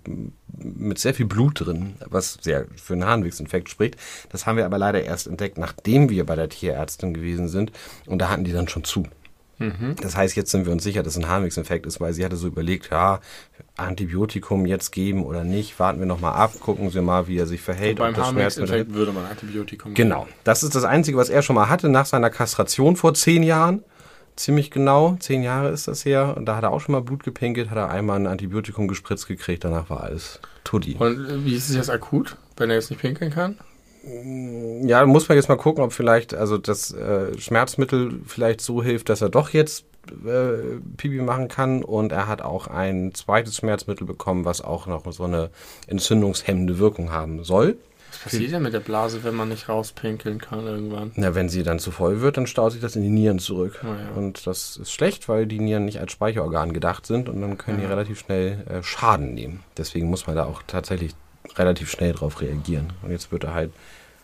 mit 0.58 0.98
sehr 0.98 1.14
viel 1.14 1.26
Blut 1.26 1.64
drin, 1.64 1.94
was 2.06 2.38
sehr 2.40 2.66
für 2.74 2.94
einen 2.94 3.04
Harnwegsinfekt 3.04 3.68
spricht. 3.68 3.96
Das 4.30 4.46
haben 4.46 4.56
wir 4.56 4.64
aber 4.64 4.78
leider 4.78 5.04
erst 5.04 5.28
entdeckt, 5.28 5.58
nachdem 5.58 6.10
wir 6.10 6.26
bei 6.26 6.34
der 6.34 6.48
Tierärztin 6.48 7.14
gewesen 7.14 7.46
sind. 7.46 7.70
Und 8.06 8.18
da 8.18 8.28
hatten 8.28 8.44
die 8.44 8.52
dann 8.52 8.68
schon 8.68 8.82
zu. 8.82 9.04
Das 9.58 10.16
heißt, 10.16 10.36
jetzt 10.36 10.50
sind 10.50 10.66
wir 10.66 10.72
uns 10.72 10.82
sicher, 10.82 11.02
dass 11.02 11.16
es 11.16 11.22
ein 11.22 11.28
Harnwegsinfekt 11.28 11.86
ist, 11.86 12.00
weil 12.00 12.12
sie 12.12 12.24
hatte 12.24 12.36
so 12.36 12.46
überlegt, 12.46 12.90
ja, 12.90 13.20
Antibiotikum 13.76 14.66
jetzt 14.66 14.90
geben 14.92 15.24
oder 15.24 15.44
nicht, 15.44 15.78
warten 15.78 15.98
wir 15.98 16.06
nochmal 16.06 16.34
ab, 16.34 16.52
gucken 16.60 16.90
Sie 16.90 17.00
mal, 17.00 17.26
wie 17.26 17.38
er 17.38 17.46
sich 17.46 17.62
verhält. 17.62 17.98
Beim 17.98 18.10
ob 18.10 18.16
das 18.16 18.28
Schmerzmittel 18.28 18.70
Harnwegsinfekt 18.70 18.94
würde 18.94 19.12
man 19.12 19.24
Antibiotikum 19.24 19.94
Genau. 19.94 20.26
Das 20.44 20.62
ist 20.62 20.74
das 20.74 20.84
Einzige, 20.84 21.16
was 21.16 21.30
er 21.30 21.42
schon 21.42 21.56
mal 21.56 21.68
hatte 21.68 21.88
nach 21.88 22.06
seiner 22.06 22.30
Kastration 22.30 22.96
vor 22.96 23.14
zehn 23.14 23.42
Jahren. 23.42 23.82
Ziemlich 24.36 24.70
genau, 24.70 25.16
zehn 25.18 25.42
Jahre 25.42 25.70
ist 25.70 25.88
das 25.88 26.04
her. 26.04 26.36
Und 26.36 26.44
da 26.44 26.56
hat 26.56 26.62
er 26.62 26.70
auch 26.70 26.80
schon 26.80 26.92
mal 26.92 27.00
Blut 27.00 27.24
gepinkelt, 27.24 27.70
hat 27.70 27.78
er 27.78 27.88
einmal 27.88 28.18
ein 28.18 28.26
Antibiotikum 28.26 28.86
gespritzt 28.86 29.26
gekriegt, 29.26 29.64
danach 29.64 29.88
war 29.88 30.02
alles 30.02 30.40
Tutti. 30.64 30.96
Und 30.98 31.26
äh, 31.26 31.44
wie 31.46 31.54
ist 31.54 31.70
es 31.70 31.76
jetzt 31.76 31.90
akut, 31.90 32.36
wenn 32.58 32.68
er 32.68 32.76
jetzt 32.76 32.90
nicht 32.90 33.00
pinkeln 33.00 33.30
kann? 33.30 33.56
Ja, 34.82 35.00
da 35.00 35.06
muss 35.06 35.28
man 35.28 35.36
jetzt 35.36 35.48
mal 35.48 35.56
gucken, 35.56 35.82
ob 35.82 35.92
vielleicht, 35.92 36.32
also 36.32 36.58
das 36.58 36.92
äh, 36.92 37.36
Schmerzmittel 37.38 38.20
vielleicht 38.24 38.60
so 38.60 38.82
hilft, 38.82 39.08
dass 39.08 39.20
er 39.20 39.30
doch 39.30 39.50
jetzt 39.50 39.84
äh, 40.24 40.78
Pipi 40.96 41.20
machen 41.22 41.48
kann. 41.48 41.82
Und 41.82 42.12
er 42.12 42.28
hat 42.28 42.40
auch 42.40 42.68
ein 42.68 43.14
zweites 43.14 43.56
Schmerzmittel 43.56 44.06
bekommen, 44.06 44.44
was 44.44 44.60
auch 44.60 44.86
noch 44.86 45.10
so 45.12 45.24
eine 45.24 45.50
entzündungshemmende 45.88 46.78
Wirkung 46.78 47.10
haben 47.10 47.42
soll. 47.42 47.78
Was 48.12 48.32
passiert 48.32 48.52
denn 48.52 48.62
mit 48.62 48.72
der 48.72 48.80
Blase, 48.80 49.24
wenn 49.24 49.34
man 49.34 49.48
nicht 49.48 49.68
rauspinkeln 49.68 50.38
kann 50.38 50.64
irgendwann? 50.64 51.10
Na, 51.16 51.34
wenn 51.34 51.48
sie 51.48 51.64
dann 51.64 51.78
zu 51.78 51.90
voll 51.90 52.20
wird, 52.20 52.36
dann 52.36 52.46
staut 52.46 52.72
sich 52.72 52.80
das 52.80 52.96
in 52.96 53.02
die 53.02 53.10
Nieren 53.10 53.40
zurück. 53.40 53.82
Oh 53.82 53.88
ja. 53.88 54.16
Und 54.16 54.46
das 54.46 54.76
ist 54.76 54.92
schlecht, 54.92 55.28
weil 55.28 55.46
die 55.46 55.58
Nieren 55.58 55.84
nicht 55.84 56.00
als 56.00 56.12
Speicherorgan 56.12 56.72
gedacht 56.72 57.06
sind 57.06 57.28
und 57.28 57.40
dann 57.40 57.58
können 57.58 57.80
die 57.80 57.86
relativ 57.86 58.20
schnell 58.20 58.64
äh, 58.68 58.82
Schaden 58.82 59.34
nehmen. 59.34 59.64
Deswegen 59.76 60.08
muss 60.08 60.26
man 60.26 60.36
da 60.36 60.44
auch 60.44 60.62
tatsächlich 60.66 61.14
relativ 61.56 61.90
schnell 61.90 62.12
drauf 62.12 62.40
reagieren. 62.40 62.92
Und 63.02 63.10
jetzt 63.10 63.30
wird 63.32 63.44
er 63.44 63.54
halt 63.54 63.72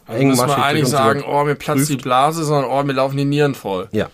Also 0.06 0.24
muss 0.24 0.38
man 0.38 0.50
eigentlich 0.50 0.88
sagen, 0.88 1.22
oh, 1.26 1.44
mir 1.44 1.54
platzt 1.54 1.88
die 1.88 1.94
prüft. 1.94 2.04
Blase, 2.04 2.44
sondern 2.44 2.70
oh, 2.70 2.82
mir 2.82 2.92
laufen 2.94 3.16
die 3.16 3.24
Nieren 3.24 3.54
voll. 3.54 3.88
Ja. 3.92 4.08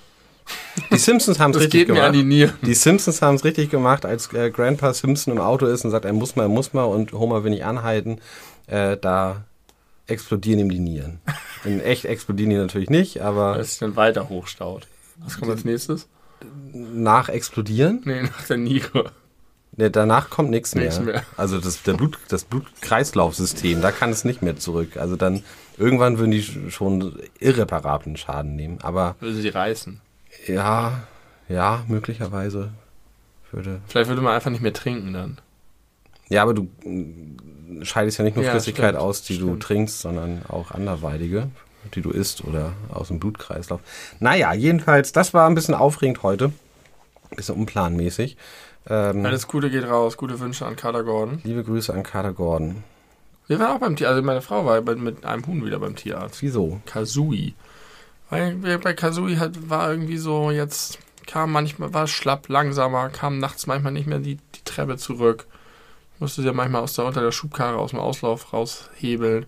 Die 0.91 0.99
Simpsons 0.99 1.39
haben 1.39 1.51
es 1.51 1.59
richtig 1.61 1.81
geht 1.81 1.89
mir 1.89 1.95
gemacht. 1.95 2.09
an 2.09 2.13
die 2.15 2.25
Nieren. 2.25 2.55
Die 2.63 2.75
Simpsons 2.75 3.21
haben 3.21 3.35
es 3.35 3.45
richtig 3.45 3.71
gemacht, 3.71 4.07
als 4.07 4.33
äh, 4.33 4.51
Grandpa 4.51 4.95
Simpson 4.95 5.35
im 5.35 5.41
Auto 5.41 5.67
ist 5.67 5.85
und 5.85 5.91
sagt, 5.91 6.05
er 6.07 6.13
muss 6.13 6.37
mal, 6.37 6.45
er 6.45 6.49
muss 6.49 6.73
mal 6.73 6.85
und 6.85 7.13
Homer 7.13 7.45
will 7.45 7.51
nicht 7.51 7.65
anhalten. 7.65 8.21
Äh, 8.67 8.97
da 8.97 9.45
explodieren 10.07 10.61
ihm 10.61 10.71
die 10.71 10.79
Nieren. 10.79 11.21
In 11.65 11.81
echt 11.81 12.07
explodieren 12.07 12.51
die 12.51 12.57
natürlich 12.57 12.89
nicht, 12.89 13.21
aber 13.21 13.53
Weil 13.53 13.61
es 13.61 13.79
dann 13.79 13.97
weiter 13.97 14.29
hochstaut. 14.31 14.87
Was 15.19 15.39
kommt 15.39 15.51
als 15.51 15.65
nächstes? 15.65 16.07
nach 16.73 17.29
explodieren, 17.29 18.03
Nee, 18.05 18.23
nach 18.23 18.47
der 18.47 18.59
Niere. 18.59 19.11
Ne, 19.79 19.91
danach 19.91 20.29
kommt 20.29 20.51
nichts 20.51 20.75
mehr. 20.75 20.85
Nichts 20.85 21.01
mehr. 21.01 21.23
Also 21.39 21.59
das, 21.59 21.83
der 21.83 21.95
Blut, 21.95 22.19
das 22.29 22.45
Blutkreislaufsystem, 22.45 23.81
da 23.81 23.91
kann 23.93 24.11
es 24.11 24.25
nicht 24.25 24.43
mehr 24.43 24.57
zurück. 24.59 24.97
Also 24.99 25.17
dann 25.17 25.43
irgendwann 25.79 26.19
würden 26.19 26.33
die 26.33 26.43
sch- 26.43 26.71
schon 26.71 27.19
irreparablen 27.41 28.17
Schaden 28.19 28.57
nehmen. 28.57 28.79
Aber 28.83 29.17
Würde 29.21 29.35
sie 29.37 29.49
reißen. 29.49 30.01
ja, 30.47 31.05
ja, 31.49 31.83
möglicherweise 31.89 32.73
würde. 33.53 33.81
Vielleicht 33.89 34.09
würde 34.11 34.21
man 34.21 34.35
einfach 34.35 34.51
nicht 34.51 34.61
mehr 34.63 34.75
trinken 34.75 35.15
dann. 35.15 35.39
Ja, 36.29 36.43
aber 36.43 36.53
du 36.53 36.69
mm, 36.85 37.83
scheidest 37.85 38.19
ja 38.19 38.25
nicht 38.25 38.37
nur 38.37 38.45
Ja, 38.45 38.51
Flüssigkeit 38.51 38.91
stimmt, 38.91 38.99
aus, 39.03 39.23
die 39.23 39.39
du 39.39 39.47
stimmt. 39.47 39.63
trinkst, 39.63 40.01
sondern 40.01 40.43
auch 40.49 40.73
anderweitige, 40.73 41.49
die 41.95 42.03
du 42.03 42.11
isst 42.11 42.45
oder 42.45 42.73
aus 42.93 43.09
dem 43.09 43.19
Blutkreislauf. 43.19 43.81
Naja, 44.21 44.53
jedenfalls, 44.53 45.13
das 45.13 45.33
war 45.33 45.49
ein 45.49 45.55
bisschen 45.55 45.75
aufregend 45.75 46.23
heute. 46.23 46.53
Bisschen 47.35 47.55
unplanmäßig. 47.57 48.37
Ähm, 48.87 49.25
Alles 49.25 49.47
Gute 49.47 49.71
geht 49.71 49.85
raus. 49.85 50.17
Gute 50.17 50.39
Wünsche 50.41 50.67
an 50.67 50.77
Kader 50.77 51.05
Gordon. 51.05 51.41
liebe 51.45 51.65
Grüße 51.65 51.93
an 51.93 52.03
Kater 52.03 52.33
Gordon. 52.33 52.85
Wir 53.47 53.59
waren 53.59 53.77
auch 53.77 53.81
beim 53.81 53.97
Tier, 53.97 54.11
also 54.11 54.23
meine 54.23 54.43
Frau 54.43 54.67
war 54.67 54.81
mit 54.83 55.25
einem 55.25 55.47
Huhn 55.47 55.65
wieder 55.65 55.79
beim 55.79 55.97
Tierarzt. 55.97 56.43
Wieso? 56.43 56.81
Kazui. 56.85 57.55
Weil 58.29 58.57
bei 58.57 58.93
Kazui 58.93 59.37
halt 59.37 59.71
war 59.71 59.91
irgendwie 59.91 60.19
so 60.19 60.51
jetzt 60.51 60.99
kam 61.27 61.53
manchmal 61.53 61.93
war 61.95 62.07
schlapp 62.07 62.49
langsamer, 62.49 63.11
kam 63.11 63.39
nachts 63.39 63.67
manchmal 63.67 63.93
nicht 63.93 64.07
mehr 64.07 64.19
die, 64.19 64.37
die 64.55 64.65
Treppe 64.65 64.97
zurück. 64.97 65.47
Musste 66.19 66.41
sie 66.41 66.49
ja 66.49 66.53
manchmal 66.53 66.83
aus 66.83 66.95
der 66.95 67.05
unter 67.05 67.23
der 67.23 67.33
Schubkarre 67.33 67.79
aus 67.79 67.91
dem 67.91 68.01
Auslauf 68.01 68.53
raushebeln. 68.53 69.47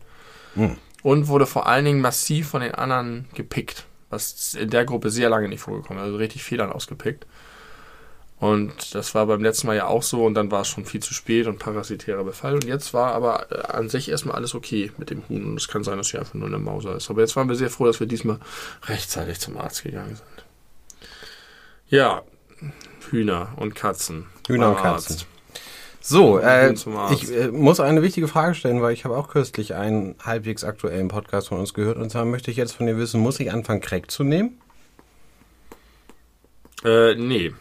Hm. 0.55 0.77
Und 1.03 1.29
wurde 1.29 1.47
vor 1.47 1.67
allen 1.67 1.87
Dingen 1.87 2.01
massiv 2.01 2.49
von 2.49 2.61
den 2.61 2.75
anderen 2.75 3.27
gepickt, 3.35 3.87
was 4.11 4.55
in 4.55 4.71
der 4.71 4.85
Gruppe 4.85 5.11
sehr 5.11 5.31
lange 5.31 5.49
nicht 5.49 5.61
vorgekommen 5.61 6.03
ist, 6.03 6.07
also 6.07 6.19
richtig 6.19 6.45
Federn 6.45 6.71
ausgepickt. 6.71 7.27
Und 8.41 8.95
das 8.95 9.15
war 9.15 9.27
beim 9.27 9.43
letzten 9.43 9.67
Mal 9.67 9.77
ja 9.77 9.87
auch 9.87 10.03
so 10.03 10.25
und 10.25 10.33
dann 10.33 10.51
war 10.51 10.63
es 10.63 10.69
schon 10.69 10.87
viel 10.87 11.03
zu 11.03 11.13
spät 11.13 11.47
und 11.47 11.59
parasitärer 11.59 12.25
Befall. 12.25 12.55
Und 12.55 12.65
jetzt 12.65 12.95
war 12.95 13.13
aber 13.13 13.53
äh, 13.53 13.61
an 13.71 13.91
sich 13.91 14.09
erstmal 14.09 14.35
alles 14.35 14.55
okay 14.55 14.91
mit 14.97 15.11
dem 15.11 15.23
Huhn. 15.29 15.45
Und 15.45 15.57
es 15.61 15.69
kann 15.69 15.85
sein, 15.85 15.99
dass 15.99 16.09
sie 16.09 16.19
einfach 16.19 16.35
nur 16.35 16.49
eine 16.49 16.59
Mauser 16.59 16.97
ist. 16.97 17.11
Aber 17.11 17.21
jetzt 17.21 17.37
waren 17.37 17.51
wir 17.51 17.57
sehr 17.57 17.69
froh, 17.69 17.85
dass 17.85 18.01
wir 18.01 18.07
diesmal 18.07 18.39
rechtzeitig 18.87 19.41
zum 19.41 19.59
Arzt 19.59 19.83
gegangen 19.85 20.17
sind. 20.17 20.45
Ja, 21.91 22.23
Hühner 23.11 23.53
und 23.57 23.75
Katzen. 23.75 24.27
Hühner 24.49 24.71
und 24.71 24.79
Katzen. 24.79 25.19
So, 26.01 26.39
äh, 26.39 26.73
ich 27.13 27.31
äh, 27.31 27.49
muss 27.49 27.79
eine 27.79 28.01
wichtige 28.01 28.27
Frage 28.27 28.55
stellen, 28.55 28.81
weil 28.81 28.95
ich 28.95 29.05
habe 29.05 29.19
auch 29.19 29.29
kürzlich 29.29 29.75
einen 29.75 30.15
halbwegs 30.25 30.65
aktuellen 30.65 31.09
Podcast 31.09 31.49
von 31.49 31.59
uns 31.59 31.75
gehört. 31.75 31.99
Und 31.99 32.09
zwar 32.09 32.25
möchte 32.25 32.51
ich 32.51 32.57
jetzt 32.57 32.73
von 32.73 32.87
dir 32.87 32.97
wissen, 32.97 33.21
muss 33.21 33.39
ich 33.39 33.53
anfangen, 33.53 33.83
Crack 33.83 34.11
zu 34.11 34.25
nehmen? 34.25 34.59
Äh, 36.85 37.17
nee. 37.17 37.53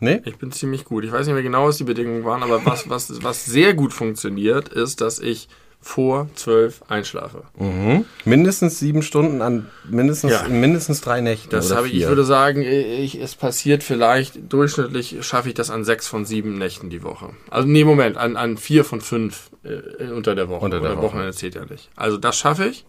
Nee? 0.00 0.20
Ich 0.24 0.36
bin 0.36 0.52
ziemlich 0.52 0.84
gut. 0.84 1.04
Ich 1.04 1.12
weiß 1.12 1.26
nicht 1.26 1.34
mehr 1.34 1.42
genau, 1.42 1.66
was 1.66 1.78
die 1.78 1.84
Bedingungen 1.84 2.24
waren, 2.24 2.42
aber 2.42 2.64
was, 2.66 2.88
was, 2.90 3.22
was 3.22 3.44
sehr 3.46 3.74
gut 3.74 3.92
funktioniert, 3.92 4.68
ist, 4.68 5.00
dass 5.00 5.18
ich 5.18 5.48
vor 5.80 6.28
zwölf 6.34 6.82
einschlafe. 6.88 7.44
Mhm. 7.58 8.04
Mindestens 8.24 8.80
sieben 8.80 9.02
Stunden 9.02 9.40
an 9.40 9.70
mindestens, 9.88 10.32
ja. 10.32 10.48
mindestens 10.48 11.00
drei 11.00 11.20
Nächten. 11.20 11.48
Das 11.50 11.74
habe 11.74 11.86
ich, 11.86 11.94
ich 11.94 12.08
würde 12.08 12.24
sagen, 12.24 12.62
ich, 12.62 13.20
es 13.20 13.36
passiert 13.36 13.84
vielleicht, 13.84 14.52
durchschnittlich 14.52 15.18
schaffe 15.20 15.48
ich 15.48 15.54
das 15.54 15.70
an 15.70 15.84
sechs 15.84 16.08
von 16.08 16.24
sieben 16.24 16.58
Nächten 16.58 16.90
die 16.90 17.04
Woche. 17.04 17.30
Also 17.50 17.68
nee, 17.68 17.84
Moment, 17.84 18.16
an, 18.16 18.36
an 18.36 18.56
vier 18.56 18.84
von 18.84 19.00
fünf 19.00 19.50
äh, 19.62 20.10
unter 20.10 20.34
der 20.34 20.48
Woche. 20.48 20.64
Unter 20.64 20.80
der 20.80 20.96
Woche. 20.96 21.02
Wochenende 21.02 21.32
zählt 21.32 21.54
ja 21.54 21.64
nicht. 21.64 21.88
Also 21.94 22.16
das 22.16 22.36
schaffe 22.36 22.66
ich. 22.66 22.84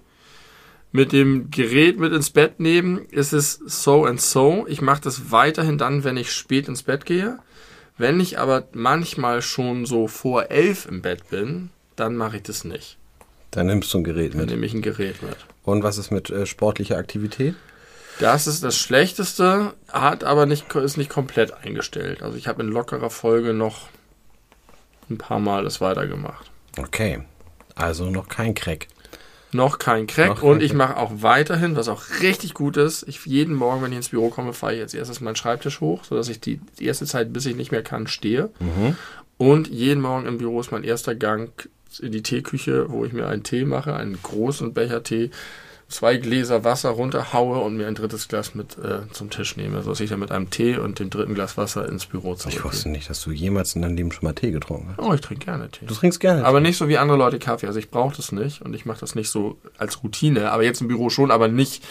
Mit 0.92 1.12
dem 1.12 1.52
Gerät 1.52 2.00
mit 2.00 2.14
ins 2.14 2.30
Bett 2.30 2.60
nehmen 2.60 3.06
ist 3.10 3.34
es 3.34 3.54
so 3.54 4.06
and 4.06 4.22
so. 4.22 4.66
Ich 4.68 4.82
mache 4.82 5.02
das 5.02 5.32
weiterhin 5.32 5.78
dann, 5.78 6.04
wenn 6.04 6.18
ich 6.18 6.32
spät 6.32 6.68
ins 6.68 6.84
Bett 6.84 7.06
gehe. 7.06 7.40
Wenn 7.98 8.20
ich 8.20 8.40
aber 8.40 8.68
manchmal 8.74 9.42
schon 9.42 9.86
so 9.86 10.08
vor 10.08 10.50
elf 10.50 10.86
im 10.86 11.02
Bett 11.02 11.30
bin, 11.30 11.72
dann 11.96 12.16
mache 12.16 12.38
ich 12.38 12.44
das 12.44 12.64
nicht. 12.64 12.98
Dann 13.52 13.68
nimmst 13.68 13.94
du 13.94 14.00
ein 14.00 14.04
Gerät 14.04 14.34
mit. 14.34 14.44
Dann 14.44 14.50
nehme 14.50 14.66
ich 14.66 14.74
ein 14.74 14.82
Gerät 14.82 15.22
mit. 15.24 15.38
Und 15.64 15.84
was 15.84 15.98
ist 15.98 16.12
mit 16.12 16.30
äh, 16.30 16.46
sportlicher 16.46 16.98
Aktivität? 16.98 17.56
Das 18.20 18.48
ist 18.48 18.64
das 18.64 18.78
Schlechteste, 18.78 19.74
hat 19.92 20.24
aber 20.24 20.46
nicht, 20.46 20.74
ist 20.76 20.98
nicht 20.98 21.10
komplett 21.10 21.54
eingestellt. 21.54 22.24
Also 22.24 22.38
ich 22.38 22.48
habe 22.48 22.64
in 22.64 22.70
lockerer 22.70 23.10
Folge 23.10 23.54
noch 23.54 23.90
ein 25.10 25.18
paar 25.18 25.40
Mal 25.40 25.64
das 25.64 25.82
weitergemacht. 25.82 26.50
Okay, 26.78 27.22
also 27.76 28.10
noch 28.10 28.28
kein 28.28 28.56
Crack. 28.56 28.88
Noch 29.54 29.80
kein 29.80 30.08
Crack 30.08 30.30
noch 30.30 30.44
und 30.44 30.62
ich 30.62 30.74
mache 30.74 30.98
auch 30.98 31.12
weiterhin, 31.22 31.76
was 31.76 31.88
auch 31.88 32.04
richtig 32.22 32.54
gut 32.54 32.76
ist. 32.76 33.08
Ich 33.08 33.26
jeden 33.26 33.56
Morgen, 33.56 33.82
wenn 33.82 33.92
ich 33.92 33.98
ins 33.98 34.10
Büro 34.10 34.30
komme, 34.30 34.54
fahre 34.54 34.74
ich 34.74 34.80
jetzt 34.80 34.94
erstes 34.94 35.22
meinen 35.22 35.38
Schreibtisch 35.38 35.80
hoch, 35.80 36.04
sodass 36.04 36.28
ich 36.28 36.42
die, 36.42 36.60
die 36.80 36.86
erste 36.86 37.06
Zeit, 37.06 37.32
bis 37.32 37.46
ich 37.46 37.56
nicht 37.56 37.72
mehr 37.72 37.84
kann, 37.84 38.08
stehe. 38.08 38.50
Mhm. 38.60 38.96
Und 39.38 39.68
jeden 39.70 40.02
Morgen 40.02 40.26
im 40.26 40.38
Büro 40.38 40.60
ist 40.60 40.72
mein 40.72 40.84
erster 40.84 41.16
Gang 41.16 41.70
in 42.02 42.12
die 42.12 42.24
Teeküche, 42.24 42.90
wo 42.90 43.06
ich 43.06 43.14
mir 43.14 43.28
einen 43.28 43.44
Tee 43.44 43.64
mache, 43.64 43.96
einen 43.96 44.20
großen 44.22 44.74
Becher 44.74 45.04
Tee, 45.04 45.32
zwei 45.90 46.18
Gläser 46.18 46.64
Wasser 46.64 46.90
runterhaue 46.90 47.60
und 47.60 47.78
mir 47.78 47.88
ein 47.88 47.96
drittes 47.96 48.28
Glas 48.28 48.56
mit 48.56 48.78
äh, 48.78 49.10
zum 49.12 49.30
Tisch 49.30 49.56
nehme, 49.56 49.82
sodass 49.84 50.00
ich 50.00 50.10
dann 50.10 50.20
mit 50.20 50.32
einem 50.32 50.50
Tee 50.50 50.78
und 50.78 51.00
dem 51.00 51.10
dritten 51.10 51.34
Glas 51.34 51.58
Wasser 51.58 51.88
ins 51.88 52.06
Büro 52.06 52.36
zurückgehe. 52.36 52.60
Ich 52.60 52.66
wusste 52.66 52.90
nicht, 52.90 53.10
dass 53.10 53.22
du 53.24 53.32
jemals 53.32 53.76
in 53.76 53.82
deinem 53.82 53.96
Leben 53.96 54.12
schon 54.12 54.26
mal 54.26 54.34
Tee 54.34 54.52
getrunken 54.52 54.90
hast. 54.90 55.06
Oh, 55.06 55.14
ich 55.14 55.22
trinke 55.22 55.46
gerne 55.46 55.70
Tee. 55.70 55.86
Du 55.86 55.94
trinkst 55.94 56.20
gerne 56.20 56.46
Aber 56.46 56.60
nicht 56.60 56.78
so 56.78 56.88
wie 56.88 56.98
andere 56.98 57.18
Leute 57.18 57.40
Kaffee. 57.40 57.68
Also 57.68 57.80
ich 57.80 57.90
brauche 57.90 58.16
das 58.16 58.32
nicht 58.32 58.62
und 58.62 58.74
ich 58.74 58.86
mache 58.86 59.00
das 59.00 59.16
nicht 59.16 59.30
so 59.30 59.58
als 59.78 60.04
Routine. 60.04 60.52
Aber 60.52 60.64
jetzt 60.64 60.82
im 60.82 60.88
Büro 60.88 61.10
schon, 61.10 61.32
aber 61.32 61.48
nicht 61.48 61.84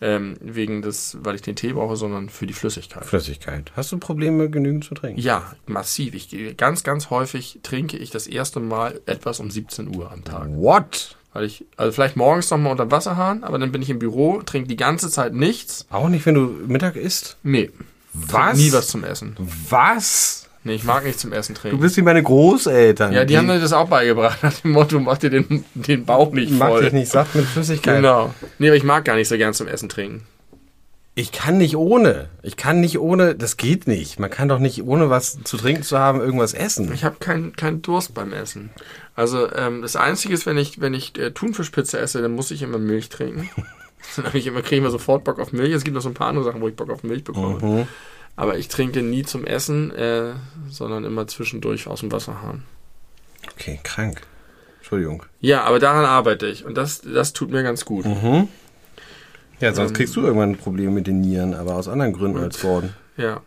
ähm, 0.00 0.36
wegen 0.40 0.82
des, 0.82 1.16
weil 1.22 1.34
ich 1.34 1.42
den 1.42 1.56
Tee 1.56 1.72
brauche, 1.72 1.96
sondern 1.96 2.28
für 2.28 2.46
die 2.46 2.52
Flüssigkeit. 2.52 3.04
Flüssigkeit. 3.04 3.72
Hast 3.74 3.90
du 3.92 3.98
Probleme, 3.98 4.48
genügend 4.50 4.84
zu 4.84 4.94
trinken? 4.94 5.20
Ja, 5.20 5.54
massiv. 5.66 6.14
Ich 6.14 6.56
ganz, 6.56 6.84
ganz 6.84 7.10
häufig 7.10 7.60
trinke 7.62 7.96
ich 7.96 8.10
das 8.10 8.26
erste 8.26 8.60
Mal 8.60 9.00
etwas 9.06 9.40
um 9.40 9.50
17 9.50 9.96
Uhr 9.96 10.12
am 10.12 10.24
Tag. 10.24 10.48
What? 10.50 11.17
Weil 11.32 11.44
ich, 11.44 11.64
also 11.76 11.92
vielleicht 11.92 12.16
morgens 12.16 12.50
nochmal 12.50 12.72
unter 12.72 12.90
Wasserhahn, 12.90 13.44
aber 13.44 13.58
dann 13.58 13.70
bin 13.70 13.82
ich 13.82 13.90
im 13.90 13.98
Büro, 13.98 14.42
trinke 14.42 14.68
die 14.68 14.76
ganze 14.76 15.10
Zeit 15.10 15.34
nichts. 15.34 15.86
Auch 15.90 16.08
nicht, 16.08 16.24
wenn 16.26 16.34
du 16.34 16.46
Mittag 16.66 16.96
isst? 16.96 17.36
Nee. 17.42 17.70
Was? 18.12 18.56
Nie 18.56 18.72
was 18.72 18.88
zum 18.88 19.04
Essen. 19.04 19.36
Was? 19.68 20.48
Nee, 20.64 20.74
ich 20.74 20.84
mag 20.84 21.04
nicht 21.04 21.20
zum 21.20 21.32
Essen 21.32 21.54
trinken. 21.54 21.76
Du 21.76 21.82
bist 21.82 21.96
wie 21.96 22.02
meine 22.02 22.22
Großeltern. 22.22 23.12
Ja, 23.12 23.20
die, 23.20 23.28
die 23.28 23.38
haben 23.38 23.46
mir 23.46 23.60
das 23.60 23.72
auch 23.72 23.88
beigebracht, 23.88 24.38
nach 24.42 24.54
dem 24.54 24.72
Motto, 24.72 24.98
mach 24.98 25.18
dir 25.18 25.30
den, 25.30 25.64
den 25.74 26.04
Bauch 26.04 26.32
nicht 26.32 26.52
voll. 26.52 26.58
Mach 26.58 26.80
dich 26.80 26.92
nicht 26.92 27.10
satt 27.10 27.34
mit 27.34 27.44
Flüssigkeit. 27.44 27.96
Genau. 27.96 28.34
Nee, 28.58 28.68
aber 28.68 28.76
ich 28.76 28.84
mag 28.84 29.04
gar 29.04 29.14
nicht 29.14 29.28
so 29.28 29.36
gern 29.36 29.54
zum 29.54 29.68
Essen 29.68 29.88
trinken. 29.88 30.22
Ich 31.14 31.32
kann 31.32 31.58
nicht 31.58 31.76
ohne. 31.76 32.28
Ich 32.42 32.56
kann 32.56 32.80
nicht 32.80 32.98
ohne, 32.98 33.34
das 33.34 33.56
geht 33.56 33.88
nicht. 33.88 34.20
Man 34.20 34.30
kann 34.30 34.48
doch 34.48 34.60
nicht 34.60 34.84
ohne 34.84 35.10
was 35.10 35.42
zu 35.42 35.56
trinken 35.56 35.82
zu 35.82 35.98
haben 35.98 36.20
irgendwas 36.20 36.54
essen. 36.54 36.92
Ich 36.92 37.02
habe 37.02 37.16
keinen 37.18 37.56
kein 37.56 37.82
Durst 37.82 38.14
beim 38.14 38.32
Essen. 38.32 38.70
Also 39.18 39.52
ähm, 39.52 39.82
das 39.82 39.96
Einzige 39.96 40.32
ist, 40.32 40.46
wenn 40.46 40.56
ich, 40.58 40.80
wenn 40.80 40.94
ich 40.94 41.18
äh, 41.18 41.32
Thunfischpizza 41.32 41.98
esse, 41.98 42.22
dann 42.22 42.36
muss 42.36 42.52
ich 42.52 42.62
immer 42.62 42.78
Milch 42.78 43.08
trinken. 43.08 43.50
dann 44.16 44.26
habe 44.26 44.38
ich 44.38 44.46
immer, 44.46 44.62
kriege 44.62 44.76
ich 44.76 44.80
immer 44.80 44.92
sofort 44.92 45.24
Bock 45.24 45.40
auf 45.40 45.52
Milch. 45.52 45.72
Es 45.72 45.82
gibt 45.82 45.96
noch 45.96 46.02
so 46.02 46.08
ein 46.08 46.14
paar 46.14 46.28
andere 46.28 46.44
Sachen, 46.44 46.60
wo 46.60 46.68
ich 46.68 46.76
Bock 46.76 46.88
auf 46.88 47.02
Milch 47.02 47.24
bekomme. 47.24 47.58
Mhm. 47.60 47.88
Aber 48.36 48.58
ich 48.58 48.68
trinke 48.68 49.02
nie 49.02 49.24
zum 49.24 49.44
Essen, 49.44 49.90
äh, 49.90 50.34
sondern 50.70 51.02
immer 51.02 51.26
zwischendurch 51.26 51.88
aus 51.88 51.98
dem 51.98 52.12
Wasserhahn. 52.12 52.62
Okay, 53.54 53.80
krank. 53.82 54.22
Entschuldigung. 54.76 55.24
Ja, 55.40 55.64
aber 55.64 55.80
daran 55.80 56.04
arbeite 56.04 56.46
ich 56.46 56.64
und 56.64 56.76
das, 56.76 57.00
das 57.00 57.32
tut 57.32 57.50
mir 57.50 57.64
ganz 57.64 57.84
gut. 57.84 58.04
Mhm. 58.04 58.46
Ja, 59.58 59.74
sonst 59.74 59.90
ähm, 59.90 59.96
kriegst 59.96 60.14
du 60.14 60.20
irgendwann 60.20 60.50
ein 60.50 60.58
Problem 60.58 60.94
mit 60.94 61.08
den 61.08 61.22
Nieren, 61.22 61.54
aber 61.54 61.74
aus 61.74 61.88
anderen 61.88 62.12
Gründen 62.12 62.38
als 62.38 62.60
Gordon. 62.60 62.94
Ja. 63.16 63.40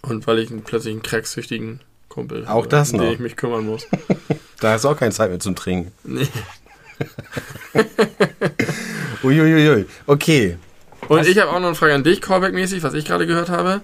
Und 0.00 0.26
weil 0.26 0.38
ich 0.38 0.50
einen, 0.50 0.62
plötzlich 0.62 0.94
einen 0.94 1.02
cracksüchtigen 1.02 1.80
Kumpel 2.14 2.46
Auch 2.46 2.66
das 2.66 2.92
um 2.92 2.98
noch. 2.98 3.04
den 3.06 3.14
ich 3.14 3.18
mich 3.18 3.36
kümmern 3.36 3.66
muss. 3.66 3.88
da 4.60 4.72
hast 4.72 4.84
du 4.84 4.88
auch 4.88 4.96
keine 4.96 5.10
Zeit 5.10 5.30
mehr 5.30 5.40
zum 5.40 5.56
Trinken. 5.56 5.90
Nee. 6.04 6.28
Uiuiui. 9.24 9.86
Okay. 10.06 10.56
Und 11.08 11.18
was? 11.18 11.26
ich 11.26 11.38
habe 11.38 11.50
auch 11.50 11.58
noch 11.58 11.66
eine 11.66 11.74
Frage 11.74 11.94
an 11.94 12.04
dich, 12.04 12.20
Callback-mäßig, 12.20 12.84
was 12.84 12.94
ich 12.94 13.04
gerade 13.04 13.26
gehört 13.26 13.48
habe. 13.48 13.80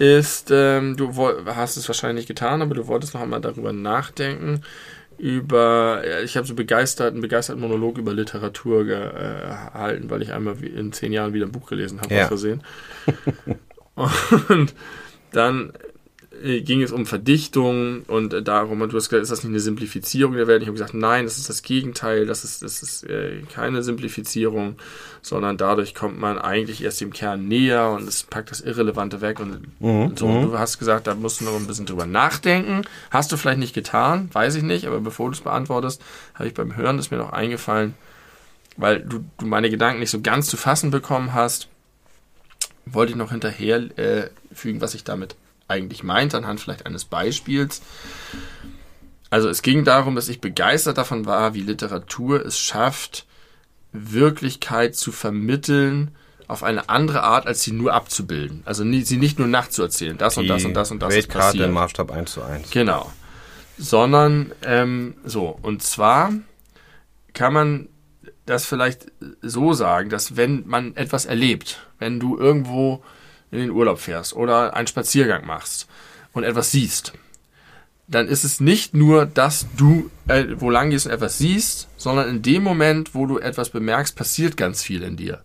Ist, 0.00 0.50
ähm, 0.50 0.96
du 0.96 1.14
hast 1.46 1.76
es 1.76 1.88
wahrscheinlich 1.88 2.26
getan, 2.26 2.62
aber 2.62 2.74
du 2.74 2.88
wolltest 2.88 3.14
noch 3.14 3.20
einmal 3.20 3.40
darüber 3.40 3.72
nachdenken, 3.72 4.62
über, 5.18 6.02
ich 6.24 6.36
habe 6.36 6.48
so 6.48 6.56
begeistert, 6.56 7.12
einen 7.12 7.20
begeisterten 7.20 7.62
Monolog 7.62 7.96
über 7.96 8.12
Literatur 8.12 8.84
gehalten, 8.84 10.10
weil 10.10 10.20
ich 10.22 10.32
einmal 10.32 10.62
in 10.64 10.92
zehn 10.92 11.12
Jahren 11.12 11.32
wieder 11.32 11.46
ein 11.46 11.52
Buch 11.52 11.68
gelesen 11.68 12.00
habe, 12.00 12.12
ja. 12.12 12.22
aus 12.22 12.28
Versehen. 12.28 12.62
Und 14.48 14.74
dann 15.30 15.70
äh, 15.70 15.91
ging 16.42 16.82
es 16.82 16.90
um 16.90 17.06
Verdichtung 17.06 18.02
und 18.08 18.34
äh, 18.34 18.42
darum, 18.42 18.80
und 18.80 18.92
du 18.92 18.96
hast 18.96 19.08
gesagt, 19.08 19.22
ist 19.22 19.30
das 19.30 19.44
nicht 19.44 19.50
eine 19.50 19.60
Simplifizierung 19.60 20.34
der 20.34 20.46
Welt? 20.46 20.62
Ich 20.62 20.68
habe 20.68 20.76
gesagt, 20.76 20.94
nein, 20.94 21.24
das 21.24 21.38
ist 21.38 21.48
das 21.48 21.62
Gegenteil, 21.62 22.26
das 22.26 22.42
ist, 22.42 22.62
das 22.62 22.82
ist 22.82 23.04
äh, 23.04 23.42
keine 23.52 23.82
Simplifizierung, 23.82 24.76
sondern 25.20 25.56
dadurch 25.56 25.94
kommt 25.94 26.18
man 26.18 26.38
eigentlich 26.38 26.82
erst 26.82 27.00
dem 27.00 27.12
Kern 27.12 27.46
näher 27.46 27.90
und 27.90 28.08
es 28.08 28.24
packt 28.24 28.50
das 28.50 28.60
Irrelevante 28.60 29.20
weg 29.20 29.40
und, 29.40 29.80
mhm, 29.80 30.06
und 30.06 30.18
so. 30.18 30.26
Und 30.26 30.40
mhm. 30.40 30.50
du 30.50 30.58
hast 30.58 30.78
gesagt, 30.78 31.06
da 31.06 31.14
musst 31.14 31.40
du 31.40 31.44
noch 31.44 31.54
ein 31.54 31.66
bisschen 31.66 31.86
drüber 31.86 32.06
nachdenken. 32.06 32.82
Hast 33.10 33.30
du 33.30 33.36
vielleicht 33.36 33.58
nicht 33.58 33.74
getan, 33.74 34.28
weiß 34.32 34.56
ich 34.56 34.64
nicht, 34.64 34.86
aber 34.86 35.00
bevor 35.00 35.28
du 35.28 35.34
es 35.34 35.40
beantwortest, 35.40 36.02
habe 36.34 36.48
ich 36.48 36.54
beim 36.54 36.74
Hören 36.76 36.96
das 36.96 37.10
mir 37.10 37.18
noch 37.18 37.32
eingefallen, 37.32 37.94
weil 38.76 39.00
du, 39.00 39.24
du 39.38 39.46
meine 39.46 39.70
Gedanken 39.70 40.00
nicht 40.00 40.10
so 40.10 40.20
ganz 40.20 40.48
zu 40.48 40.56
fassen 40.56 40.90
bekommen 40.90 41.34
hast, 41.34 41.68
wollte 42.84 43.12
ich 43.12 43.16
noch 43.16 43.30
hinterher 43.30 43.76
äh, 43.96 44.30
fügen, 44.52 44.80
was 44.80 44.94
ich 44.94 45.04
damit 45.04 45.36
eigentlich 45.68 46.02
meint, 46.02 46.34
anhand 46.34 46.60
vielleicht 46.60 46.86
eines 46.86 47.04
Beispiels. 47.04 47.82
Also 49.30 49.48
es 49.48 49.62
ging 49.62 49.84
darum, 49.84 50.14
dass 50.14 50.28
ich 50.28 50.40
begeistert 50.40 50.98
davon 50.98 51.24
war, 51.24 51.54
wie 51.54 51.62
Literatur 51.62 52.44
es 52.44 52.58
schafft, 52.58 53.26
Wirklichkeit 53.92 54.94
zu 54.94 55.12
vermitteln 55.12 56.10
auf 56.48 56.62
eine 56.62 56.88
andere 56.88 57.22
Art, 57.22 57.46
als 57.46 57.62
sie 57.62 57.72
nur 57.72 57.94
abzubilden. 57.94 58.62
Also 58.66 58.84
nie, 58.84 59.02
sie 59.02 59.16
nicht 59.16 59.38
nur 59.38 59.48
nachzuerzählen, 59.48 60.18
das 60.18 60.36
und 60.36 60.48
das 60.48 60.64
und 60.64 60.74
das 60.74 60.90
und 60.90 61.00
das 61.00 61.14
Weltkarte 61.14 61.38
ist 61.38 61.46
passiert. 61.46 61.68
im 61.68 61.74
Maßstab 61.74 62.10
1 62.10 62.32
zu 62.32 62.42
1. 62.42 62.70
Genau. 62.70 63.10
Sondern 63.78 64.52
ähm, 64.64 65.14
so, 65.24 65.58
und 65.62 65.82
zwar 65.82 66.32
kann 67.32 67.52
man 67.52 67.88
das 68.44 68.66
vielleicht 68.66 69.06
so 69.40 69.72
sagen, 69.72 70.10
dass 70.10 70.36
wenn 70.36 70.66
man 70.66 70.96
etwas 70.96 71.24
erlebt, 71.24 71.80
wenn 71.98 72.20
du 72.20 72.36
irgendwo 72.36 73.02
in 73.52 73.58
den 73.58 73.70
Urlaub 73.70 74.00
fährst 74.00 74.34
oder 74.34 74.74
einen 74.74 74.88
Spaziergang 74.88 75.46
machst 75.46 75.86
und 76.32 76.42
etwas 76.42 76.72
siehst, 76.72 77.12
dann 78.08 78.26
ist 78.26 78.44
es 78.44 78.60
nicht 78.60 78.94
nur, 78.94 79.26
dass 79.26 79.66
du 79.76 80.10
äh, 80.26 80.44
wo 80.56 80.70
lang 80.70 80.90
gehst 80.90 81.06
und 81.06 81.12
etwas 81.12 81.38
siehst, 81.38 81.88
sondern 81.96 82.28
in 82.28 82.42
dem 82.42 82.62
Moment, 82.62 83.14
wo 83.14 83.26
du 83.26 83.38
etwas 83.38 83.70
bemerkst, 83.70 84.16
passiert 84.16 84.56
ganz 84.56 84.82
viel 84.82 85.02
in 85.02 85.16
dir. 85.16 85.42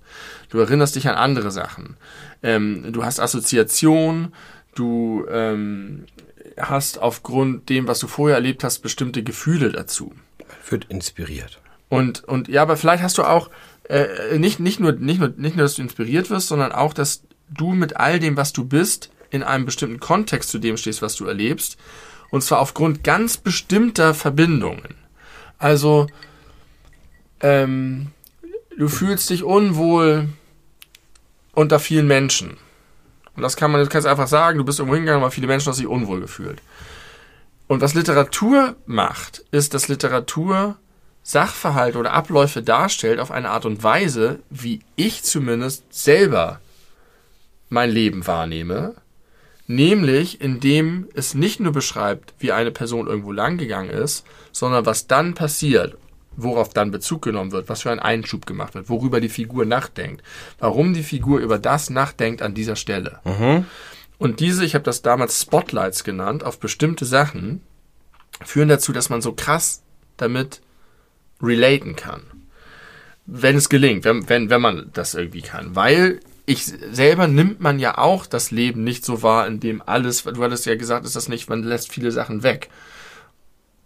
Du 0.50 0.60
erinnerst 0.60 0.96
dich 0.96 1.08
an 1.08 1.16
andere 1.16 1.52
Sachen. 1.52 1.98
Ähm, 2.42 2.92
du 2.92 3.04
hast 3.04 3.20
Assoziation, 3.20 4.34
du 4.76 5.26
ähm, 5.30 6.06
hast 6.58 7.00
aufgrund 7.00 7.70
dem, 7.70 7.88
was 7.88 8.00
du 8.00 8.08
vorher 8.08 8.38
erlebt 8.38 8.64
hast, 8.64 8.80
bestimmte 8.80 9.24
Gefühle 9.24 9.72
dazu. 9.72 10.14
Wird 10.70 10.86
inspiriert. 10.86 11.60
Und, 11.90 12.24
und 12.26 12.48
ja, 12.48 12.62
aber 12.64 12.78
vielleicht 12.78 13.04
hast 13.04 13.18
du 13.18 13.24
auch 13.24 13.50
äh, 13.90 14.38
nicht, 14.38 14.60
nicht, 14.60 14.80
nur, 14.80 14.92
nicht, 14.94 15.20
nur, 15.20 15.34
nicht 15.38 15.56
nur, 15.56 15.64
dass 15.64 15.76
du 15.76 15.82
inspiriert 15.82 16.30
wirst, 16.30 16.50
sondern 16.50 16.72
auch, 16.72 16.94
dass 16.94 17.24
du 17.50 17.74
mit 17.74 17.98
all 17.98 18.20
dem, 18.20 18.38
was 18.38 18.54
du 18.54 18.66
bist, 18.66 19.10
in 19.30 19.44
einem 19.44 19.66
bestimmten 19.66 20.00
Kontext 20.00 20.50
zu 20.50 20.60
dem 20.60 20.78
stehst, 20.78 21.02
was 21.02 21.16
du 21.16 21.26
erlebst. 21.26 21.78
Und 22.30 22.44
zwar 22.44 22.60
aufgrund 22.60 23.04
ganz 23.04 23.38
bestimmter 23.38 24.14
Verbindungen. 24.14 24.96
Also, 25.58 26.08
ähm, 27.40 28.08
du 28.78 28.88
fühlst 28.90 29.30
dich 29.30 29.44
unwohl 29.44 30.30
unter 31.54 31.80
vielen 31.80 32.08
Menschen. 32.08 32.58
Und 33.36 33.44
das 33.44 33.56
kann 33.56 33.72
man, 33.72 33.82
das 33.82 33.90
kannst 33.90 34.06
du 34.06 34.10
einfach 34.10 34.28
sagen, 34.28 34.58
du 34.58 34.66
bist 34.66 34.80
irgendwo 34.80 34.96
hingegangen, 34.96 35.24
weil 35.24 35.32
viele 35.32 35.48
Menschen 35.48 35.68
haben 35.68 35.76
sich 35.76 35.88
unwohl 35.88 36.22
gefühlt. 36.22 36.62
Und 37.68 37.82
was 37.82 37.94
Literatur 37.94 38.76
macht, 38.86 39.44
ist, 39.52 39.74
dass 39.74 39.88
Literatur 39.88 40.78
Sachverhalte 41.24 41.98
oder 41.98 42.14
Abläufe 42.14 42.64
darstellt 42.64 43.20
auf 43.20 43.32
eine 43.32 43.50
Art 43.50 43.66
und 43.66 43.84
Weise, 43.84 44.40
wie 44.50 44.80
ich 44.96 45.24
zumindest 45.24 45.84
selber 45.94 46.62
mein 47.70 47.90
Leben 47.90 48.26
wahrnehme, 48.28 48.96
nämlich 49.68 50.42
indem 50.42 51.08
es 51.14 51.34
nicht 51.34 51.60
nur 51.60 51.74
beschreibt, 51.74 52.34
wie 52.40 52.52
eine 52.52 52.72
Person 52.72 53.08
irgendwo 53.08 53.32
langgegangen 53.32 53.92
ist, 53.92 54.26
sondern 54.52 54.86
was 54.86 55.08
dann 55.08 55.34
passiert, 55.34 55.98
worauf 56.36 56.70
dann 56.70 56.92
Bezug 56.92 57.22
genommen 57.24 57.52
wird, 57.52 57.68
was 57.68 57.82
für 57.82 57.92
ein 57.92 58.00
Einschub 58.00 58.46
gemacht 58.46 58.76
wird, 58.76 58.90
worüber 58.90 59.20
die 59.20 59.30
Figur 59.30 59.66
nachdenkt, 59.66 60.24
warum 60.60 60.94
die 60.94 61.04
Figur 61.04 61.40
über 61.40 61.60
das 61.60 61.90
nachdenkt 61.90 62.42
an 62.42 62.54
dieser 62.54 62.76
Stelle. 62.76 63.20
Mhm. 63.26 63.66
Und 64.18 64.40
diese, 64.40 64.66
ich 64.66 64.74
habe 64.74 64.84
das 64.84 65.02
damals 65.02 65.42
Spotlights 65.42 66.04
genannt, 66.04 66.44
auf 66.44 66.60
bestimmte 66.60 67.06
Sachen, 67.06 67.62
führen 68.44 68.70
dazu, 68.70 68.94
dass 68.94 69.10
man 69.10 69.22
so 69.22 69.34
krass 69.34 69.84
damit 70.16 70.62
relaten 71.42 71.96
kann. 71.96 72.22
Wenn 73.26 73.58
es 73.58 73.70
gelingt, 73.70 74.06
wenn, 74.06 74.28
wenn, 74.30 74.50
wenn 74.50 74.62
man 74.62 74.90
das 74.94 75.14
irgendwie 75.14 75.42
kann. 75.42 75.76
Weil 75.76 76.20
ich 76.50 76.64
selber 76.64 77.28
nimmt 77.28 77.60
man 77.60 77.78
ja 77.78 77.98
auch 77.98 78.26
das 78.26 78.52
Leben 78.52 78.86
nicht 78.86 79.04
so 79.04 79.22
wahr, 79.22 79.46
in 79.48 79.60
dem 79.60 79.84
alles, 79.86 80.24
du 80.24 80.42
hattest 80.42 80.66
ja 80.66 80.76
gesagt, 80.76 81.06
ist 81.06 81.18
das 81.18 81.28
nicht, 81.28 81.50
man 81.50 81.62
lässt 81.62 81.92
viele 81.92 82.10
Sachen 82.10 82.42
weg. 82.42 82.70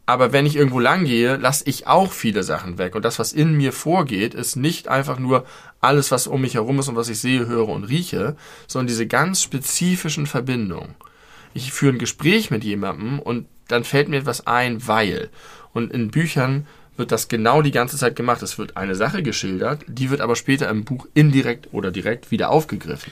Aber 0.06 0.32
wenn 0.32 0.46
ich 0.46 0.56
irgendwo 0.56 0.80
lang 0.80 1.06
gehe, 1.06 1.38
lasse 1.38 1.64
ich 1.68 1.88
auch 1.88 2.12
viele 2.12 2.44
Sachen 2.44 2.78
weg. 2.78 2.94
Und 2.94 3.04
das, 3.04 3.18
was 3.18 3.34
in 3.34 3.58
mir 3.58 3.74
vorgeht, 3.74 4.36
ist 4.36 4.58
nicht 4.58 4.90
einfach 4.90 5.18
nur 5.18 5.46
alles, 5.80 6.12
was 6.12 6.28
um 6.28 6.42
mich 6.42 6.54
herum 6.54 6.78
ist 6.78 6.88
und 6.88 6.96
was 6.96 7.10
ich 7.10 7.20
sehe, 7.20 7.48
höre 7.48 7.68
und 7.68 7.86
rieche, 7.86 8.36
sondern 8.68 8.88
diese 8.88 9.08
ganz 9.08 9.42
spezifischen 9.42 10.28
Verbindungen. 10.28 10.94
Ich 11.56 11.74
führe 11.74 11.94
ein 11.94 12.00
Gespräch 12.00 12.52
mit 12.52 12.64
jemandem 12.64 13.20
und 13.20 13.48
dann 13.70 13.84
fällt 13.84 14.08
mir 14.08 14.18
etwas 14.18 14.46
ein, 14.46 14.88
weil. 14.88 15.30
Und 15.74 15.92
in 15.92 16.12
Büchern 16.12 16.68
wird 17.02 17.12
das 17.12 17.28
genau 17.28 17.64
die 17.64 17.72
ganze 17.72 17.98
Zeit 17.98 18.16
gemacht. 18.16 18.42
Es 18.44 18.60
wird 18.60 18.78
eine 18.78 18.94
Sache 18.94 19.24
geschildert, 19.24 19.82
die 19.88 20.12
wird 20.12 20.22
aber 20.22 20.36
später 20.36 20.70
im 20.70 20.86
Buch 20.86 21.08
indirekt 21.16 21.68
oder 21.72 21.92
direkt 21.92 22.30
wieder 22.30 22.52
aufgegriffen. 22.52 23.12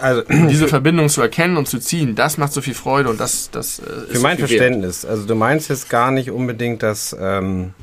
Also 0.00 0.22
diese 0.28 0.66
Verbindung 0.66 1.08
zu 1.08 1.22
erkennen 1.22 1.56
und 1.56 1.68
zu 1.68 1.78
ziehen, 1.78 2.16
das 2.16 2.36
macht 2.36 2.52
so 2.52 2.60
viel 2.60 2.74
Freude 2.74 3.08
und 3.08 3.20
das, 3.20 3.50
das 3.50 3.78
äh, 3.78 3.82
ist 3.82 4.12
Für 4.16 4.18
mein 4.20 4.38
Verständnis. 4.38 5.04
Wert. 5.04 5.12
Also 5.12 5.26
du 5.26 5.34
meinst 5.36 5.70
jetzt 5.70 5.88
gar 5.88 6.10
nicht 6.10 6.30
unbedingt, 6.30 6.82
dass 6.82 7.16
ähm, 7.18 7.74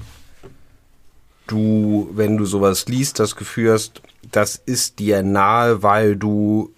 du, 1.48 2.10
wenn 2.14 2.36
du 2.36 2.46
sowas 2.46 2.88
liest, 2.88 3.20
das 3.20 3.36
Gefühl 3.36 3.72
hast, 3.72 4.02
das 4.32 4.62
ist 4.66 5.00
dir 5.00 5.24
nahe, 5.24 5.84
weil 5.84 6.18
du 6.18 6.74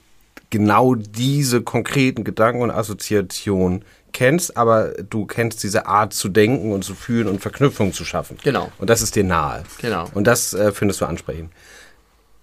genau 0.52 0.94
diese 0.94 1.62
konkreten 1.62 2.24
Gedanken 2.24 2.62
und 2.62 2.70
Assoziationen 2.72 3.84
kennst, 4.13 4.58
aber 4.58 4.89
du 5.10 5.25
kennst 5.25 5.63
diese 5.63 5.86
Art 5.86 6.13
zu 6.13 6.30
denken 6.30 6.72
und 6.72 6.84
zu 6.84 6.96
fühlen 6.96 7.28
und 7.28 7.42
Verknüpfungen 7.42 7.94
zu 7.94 8.06
schaffen. 8.06 8.38
Genau. 8.44 8.72
Und 8.78 8.89
das 8.89 9.01
ist 9.01 9.16
dir 9.16 9.24
nahe. 9.24 9.63
Genau. 9.80 10.06
Und 10.13 10.25
das 10.25 10.54
äh, 10.54 10.72
findest 10.72 11.01
du 11.01 11.06
ansprechend. 11.06 11.51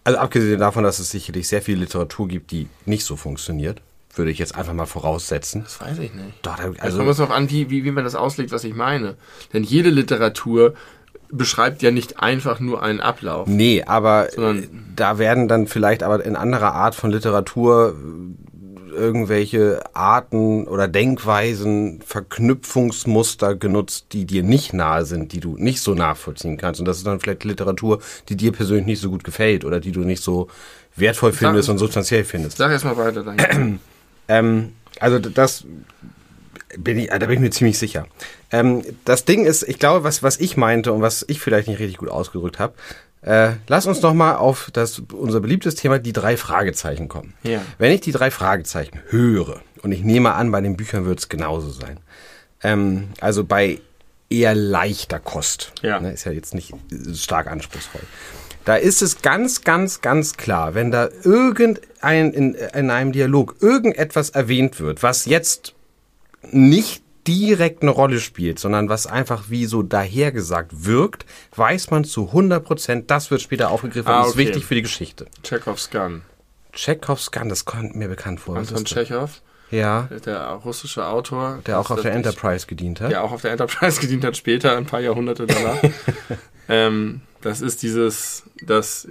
Also 0.04 0.18
abgesehen 0.18 0.61
davon, 0.61 0.85
dass 0.85 0.99
es 0.99 1.11
sicherlich 1.11 1.49
sehr 1.49 1.62
viel 1.62 1.78
Literatur 1.78 2.28
gibt, 2.28 2.52
die 2.52 2.68
nicht 2.85 3.04
so 3.04 3.16
funktioniert, 3.16 3.82
würde 4.14 4.30
ich 4.30 4.38
jetzt 4.38 4.54
einfach 4.54 4.73
mal 4.73 4.87
voraussetzen. 4.87 5.64
Das 5.64 5.80
weiß 5.80 5.99
ich 5.99 6.14
nicht. 6.14 6.35
Doch, 6.42 6.56
da, 6.56 6.70
also 6.78 6.99
kommt 6.99 7.11
es 7.11 7.18
noch 7.18 7.30
an, 7.30 7.50
wie, 7.50 7.70
wie, 7.70 7.85
wie 7.85 7.90
man 7.90 8.04
das 8.04 8.14
auslegt, 8.14 8.52
was 8.52 8.64
ich 8.64 8.75
meine. 8.75 9.16
Denn 9.52 9.64
jede 9.64 9.90
Literatur 9.90 10.75
beschreibt 11.28 11.82
ja 11.82 11.90
nicht 11.90 12.20
einfach 12.20 12.61
nur 12.61 12.82
einen 12.82 13.00
Ablauf. 13.00 13.49
Nee, 13.49 13.82
aber 13.85 14.28
da 14.94 15.18
werden 15.18 15.49
dann 15.49 15.66
vielleicht 15.66 16.02
aber 16.02 16.25
in 16.25 16.37
anderer 16.37 16.72
Art 16.72 16.94
von 16.94 17.11
Literatur 17.11 17.96
irgendwelche 18.96 19.82
Arten 19.94 20.66
oder 20.66 20.88
Denkweisen, 20.88 22.00
Verknüpfungsmuster 22.04 23.54
genutzt, 23.54 24.06
die 24.12 24.24
dir 24.24 24.42
nicht 24.42 24.72
nahe 24.72 25.04
sind, 25.04 25.32
die 25.32 25.40
du 25.40 25.56
nicht 25.56 25.80
so 25.80 25.94
nachvollziehen 25.94 26.56
kannst. 26.56 26.80
Und 26.80 26.87
das 26.87 26.98
ist 26.98 27.06
dann 27.06 27.20
vielleicht 27.20 27.44
Literatur, 27.44 28.00
die 28.28 28.37
dir 28.37 28.52
persönlich 28.52 28.87
nicht 28.87 29.00
so 29.00 29.11
gut 29.11 29.24
gefällt 29.24 29.64
oder 29.64 29.80
die 29.80 29.92
du 29.92 30.00
nicht 30.00 30.22
so 30.22 30.48
wertvoll 30.96 31.32
findest 31.32 31.66
sag, 31.66 31.72
und 31.74 31.78
substanziell 31.78 32.24
findest. 32.24 32.56
Sag 32.56 32.72
erstmal 32.72 32.96
weiter, 32.96 33.22
danke. 33.22 33.78
ähm, 34.28 34.72
also 34.98 35.18
das 35.18 35.64
bin 36.78 36.98
ich, 36.98 37.09
da 37.09 37.18
bin 37.18 37.32
ich 37.32 37.40
mir 37.40 37.50
ziemlich 37.50 37.78
sicher. 37.78 38.06
Ähm, 38.50 38.82
das 39.04 39.24
Ding 39.24 39.44
ist, 39.44 39.62
ich 39.62 39.78
glaube, 39.78 40.04
was, 40.04 40.22
was 40.22 40.38
ich 40.38 40.56
meinte 40.56 40.92
und 40.92 41.02
was 41.02 41.24
ich 41.28 41.40
vielleicht 41.40 41.68
nicht 41.68 41.78
richtig 41.78 41.98
gut 41.98 42.09
ausgedrückt 42.09 42.59
habe, 42.59 42.74
äh, 43.26 43.54
lass 43.66 43.86
uns 43.86 44.00
noch 44.02 44.14
mal 44.14 44.36
auf 44.36 44.70
das, 44.72 45.02
unser 45.12 45.40
beliebtes 45.40 45.74
Thema, 45.74 45.98
die 45.98 46.12
drei 46.12 46.36
Fragezeichen 46.36 47.08
kommen. 47.08 47.34
Ja. 47.42 47.60
Wenn 47.76 47.90
ich 47.90 48.00
die 48.00 48.12
drei 48.12 48.30
Fragezeichen 48.30 49.00
höre, 49.08 49.62
und 49.82 49.90
ich 49.90 50.04
nehme 50.04 50.34
an, 50.34 50.52
bei 50.52 50.60
den 50.60 50.76
Büchern 50.76 51.04
wird 51.04 51.18
es 51.18 51.28
genauso 51.28 51.70
sein, 51.70 51.98
ähm, 52.62 53.08
also 53.20 53.42
bei 53.42 53.80
eher 54.30 54.54
leichter 54.54 55.18
Kost, 55.18 55.72
ja. 55.82 56.00
Ne, 56.00 56.12
ist 56.12 56.24
ja 56.24 56.32
jetzt 56.32 56.54
nicht 56.54 56.72
stark 57.14 57.48
anspruchsvoll, 57.48 58.02
da 58.64 58.76
ist 58.76 59.02
es 59.02 59.22
ganz, 59.22 59.62
ganz, 59.62 60.00
ganz 60.00 60.36
klar, 60.36 60.74
wenn 60.74 60.92
da 60.92 61.08
irgendein 61.24 62.32
in, 62.32 62.54
in 62.54 62.90
einem 62.90 63.10
Dialog 63.10 63.56
irgendetwas 63.60 64.30
erwähnt 64.30 64.78
wird, 64.78 65.02
was 65.02 65.26
jetzt 65.26 65.74
nicht 66.52 67.02
direkt 67.26 67.82
eine 67.82 67.90
Rolle 67.90 68.20
spielt, 68.20 68.58
sondern 68.58 68.88
was 68.88 69.06
einfach 69.06 69.44
wie 69.48 69.66
so 69.66 69.82
dahergesagt 69.82 70.84
wirkt, 70.84 71.26
weiß 71.54 71.90
man 71.90 72.04
zu 72.04 72.28
100 72.28 72.64
Prozent, 72.64 73.10
das 73.10 73.30
wird 73.30 73.42
später 73.42 73.70
aufgegriffen 73.70 74.08
ah, 74.08 74.22
und 74.22 74.30
ist 74.30 74.36
wichtig 74.36 74.64
für 74.64 74.74
die 74.74 74.82
Geschichte. 74.82 75.26
Chekhovs 75.42 75.90
Gun. 75.90 76.22
Chekhovs 76.72 77.30
Gun, 77.30 77.48
das 77.48 77.64
kommt 77.64 77.96
mir 77.96 78.08
bekannt 78.08 78.40
vor. 78.40 78.56
Anton 78.56 78.84
Tschechow. 78.84 79.42
Ja. 79.70 80.08
Der 80.24 80.46
russische 80.64 81.06
Autor. 81.06 81.58
Der 81.66 81.80
auch 81.80 81.90
auf 81.90 82.02
der 82.02 82.12
Enterprise 82.12 82.66
gedient 82.66 83.00
hat. 83.00 83.10
Der 83.10 83.24
auch 83.24 83.32
auf 83.32 83.42
der 83.42 83.52
Enterprise 83.52 84.00
gedient 84.00 84.24
hat, 84.24 84.36
später, 84.36 84.76
ein 84.76 84.86
paar 84.86 85.00
Jahrhunderte 85.00 85.46
danach. 85.46 85.82
ähm, 86.68 87.22
das 87.46 87.61
ist 87.61 87.82
dieses, 87.82 88.42
dass 88.61 89.06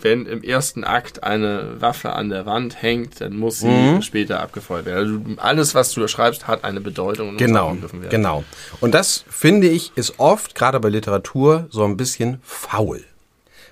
wenn 0.00 0.26
im 0.26 0.42
ersten 0.42 0.84
Akt 0.84 1.24
eine 1.24 1.80
Waffe 1.80 2.12
an 2.12 2.28
der 2.28 2.44
Wand 2.44 2.82
hängt, 2.82 3.22
dann 3.22 3.38
muss 3.38 3.60
sie 3.60 3.68
mhm. 3.68 4.02
später 4.02 4.40
abgefeuert 4.40 4.84
werden. 4.84 5.24
Also 5.26 5.40
alles, 5.40 5.74
was 5.74 5.92
du 5.92 6.06
schreibst, 6.06 6.46
hat 6.46 6.62
eine 6.62 6.82
Bedeutung 6.82 7.30
und 7.30 7.36
genau, 7.38 7.72
muss 7.74 7.92
werden. 7.94 8.10
Genau. 8.10 8.44
Und 8.80 8.92
das 8.92 9.24
finde 9.30 9.68
ich 9.68 9.92
ist 9.96 10.18
oft 10.18 10.54
gerade 10.54 10.78
bei 10.78 10.90
Literatur 10.90 11.68
so 11.70 11.84
ein 11.84 11.96
bisschen 11.96 12.40
faul, 12.42 13.02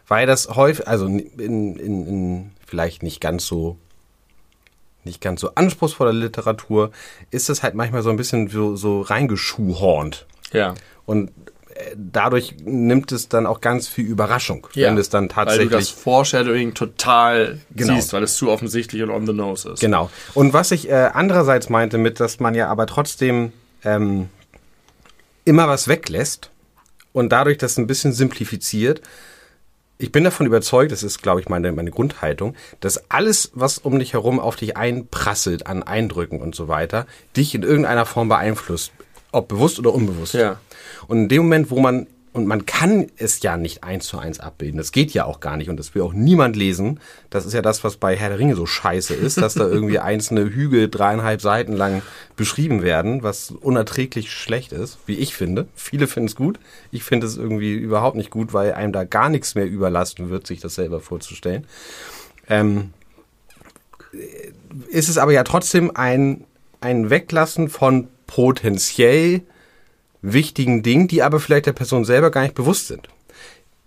weil 0.07 0.27
das 0.27 0.49
häufig, 0.49 0.89
also 0.89 1.05
in, 1.05 1.19
in, 1.19 1.77
in 1.79 2.51
vielleicht 2.67 3.03
nicht 3.03 3.21
ganz 3.21 3.47
so 3.47 3.77
nicht 5.05 5.21
ganz 5.21 5.43
so 5.43 5.51
anspruchsvoller 5.55 6.15
Literatur, 6.15 6.93
ist 7.31 7.51
es 7.51 7.63
halt 7.63 7.75
manchmal 7.75 8.03
so 8.03 8.09
ein 8.09 8.17
bisschen 8.17 8.49
so, 8.49 8.75
so 8.75 9.03
reingeschuhhornt. 9.03 10.27
Ja. 10.53 10.75
Und 11.05 11.31
dadurch 11.97 12.57
nimmt 12.65 13.13
es 13.13 13.29
dann 13.29 13.47
auch 13.47 13.61
ganz 13.61 13.89
viel 13.89 14.07
Überraschung, 14.07 14.67
ja, 14.75 14.89
wenn 14.89 14.99
es 14.99 15.11
dann 15.11 15.29
tatsächlich. 15.29 15.71
Weil 15.71 15.81
du 15.81 15.85
das 15.85 15.91
Foreshadowing 15.91 16.75
total 16.75 17.61
genau. 17.75 17.95
siehst, 17.95 18.13
weil 18.13 18.23
es 18.23 18.37
zu 18.37 18.51
offensichtlich 18.51 19.03
und 19.03 19.11
on 19.11 19.27
the 19.27 19.33
nose 19.33 19.71
ist. 19.71 19.81
Genau. 19.81 20.11
Und 20.35 20.53
was 20.53 20.71
ich 20.71 20.89
äh, 20.89 21.11
andererseits 21.13 21.69
meinte 21.69 21.99
mit, 21.99 22.21
dass 22.21 22.41
man 22.41 22.55
ja 22.55 22.69
aber 22.69 22.87
trotzdem 22.87 23.53
ähm, 23.85 24.29
immer 25.45 25.69
was 25.69 25.89
weglässt 25.89 26.51
und 27.13 27.31
dadurch 27.31 27.59
das 27.59 27.79
ein 27.79 27.87
bisschen 27.87 28.13
simplifiziert. 28.13 29.01
Ich 30.01 30.13
bin 30.13 30.23
davon 30.23 30.47
überzeugt, 30.47 30.93
das 30.93 31.03
ist, 31.03 31.23
glaube 31.23 31.41
ich, 31.41 31.49
meine, 31.49 31.73
meine 31.73 31.91
Grundhaltung, 31.91 32.55
dass 32.79 33.11
alles, 33.11 33.51
was 33.55 33.79
um 33.79 33.99
dich 33.99 34.13
herum 34.13 34.39
auf 34.39 34.55
dich 34.55 34.77
einprasselt 34.77 35.67
an 35.67 35.83
Eindrücken 35.83 36.41
und 36.41 36.55
so 36.55 36.69
weiter, 36.69 37.07
dich 37.37 37.55
in 37.55 37.63
irgendeiner 37.65 38.07
Form 38.07 38.29
beeinflusst. 38.29 38.93
Ob 39.33 39.49
bewusst 39.49 39.79
oder 39.79 39.93
unbewusst. 39.93 40.35
Ja. 40.35 40.61
Und 41.09 41.23
in 41.23 41.29
dem 41.29 41.43
Moment, 41.43 41.71
wo 41.71 41.81
man, 41.81 42.07
und 42.35 42.47
man 42.47 42.67
kann 42.67 43.09
es 43.17 43.43
ja 43.43 43.57
nicht 43.57 43.83
eins 43.83 44.07
zu 44.07 44.19
eins 44.19 44.39
abbilden, 44.39 44.77
das 44.77 44.93
geht 44.93 45.13
ja 45.13 45.25
auch 45.25 45.41
gar 45.41 45.57
nicht 45.57 45.71
und 45.71 45.79
das 45.79 45.95
will 45.95 46.03
auch 46.03 46.13
niemand 46.13 46.55
lesen. 46.55 47.01
Das 47.31 47.47
ist 47.47 47.55
ja 47.55 47.63
das, 47.63 47.83
was 47.83 47.97
bei 47.97 48.15
Herr 48.15 48.29
der 48.29 48.39
Ringe 48.39 48.55
so 48.55 48.67
scheiße 48.67 49.15
ist, 49.15 49.39
dass 49.39 49.55
da 49.55 49.67
irgendwie 49.67 49.99
einzelne 49.99 50.43
Hügel 50.43 50.89
dreieinhalb 50.89 51.41
Seiten 51.41 51.73
lang 51.73 52.03
beschrieben 52.37 52.83
werden, 52.83 53.23
was 53.23 53.51
unerträglich 53.51 54.31
schlecht 54.31 54.73
ist, 54.73 54.99
wie 55.07 55.17
ich 55.17 55.35
finde. 55.35 55.67
Viele 55.75 56.07
finden 56.07 56.29
es 56.29 56.37
gut. 56.37 56.61
Ich 56.93 57.03
finde 57.03 57.27
es 57.27 57.39
irgendwie 57.39 57.73
überhaupt 57.73 58.17
nicht 58.17 58.31
gut, 58.31 58.53
weil 58.53 58.75
einem 58.75 58.93
da 58.93 59.05
gar 59.05 59.31
nichts 59.31 59.55
mehr 59.55 59.67
überlasten 59.67 60.29
wird, 60.29 60.47
sich 60.47 60.61
das 60.61 60.75
selber 60.75 61.01
vorzustellen. 61.01 61.67
Ähm, 62.49 62.93
ist 64.89 65.09
es 65.09 65.17
aber 65.17 65.33
ja 65.33 65.43
trotzdem 65.43 65.91
ein, 65.95 66.45
ein 66.81 67.09
Weglassen 67.09 67.71
von 67.71 68.09
potenziell 68.27 69.43
wichtigen 70.23 70.83
Dingen, 70.83 71.09
die 71.09 71.23
aber 71.23 71.41
vielleicht 71.41 71.67
der 71.67 71.73
Person 71.73 72.05
selber 72.05 72.31
gar 72.31 72.43
nicht 72.43 72.55
bewusst 72.55 72.89
sind. 72.89 73.09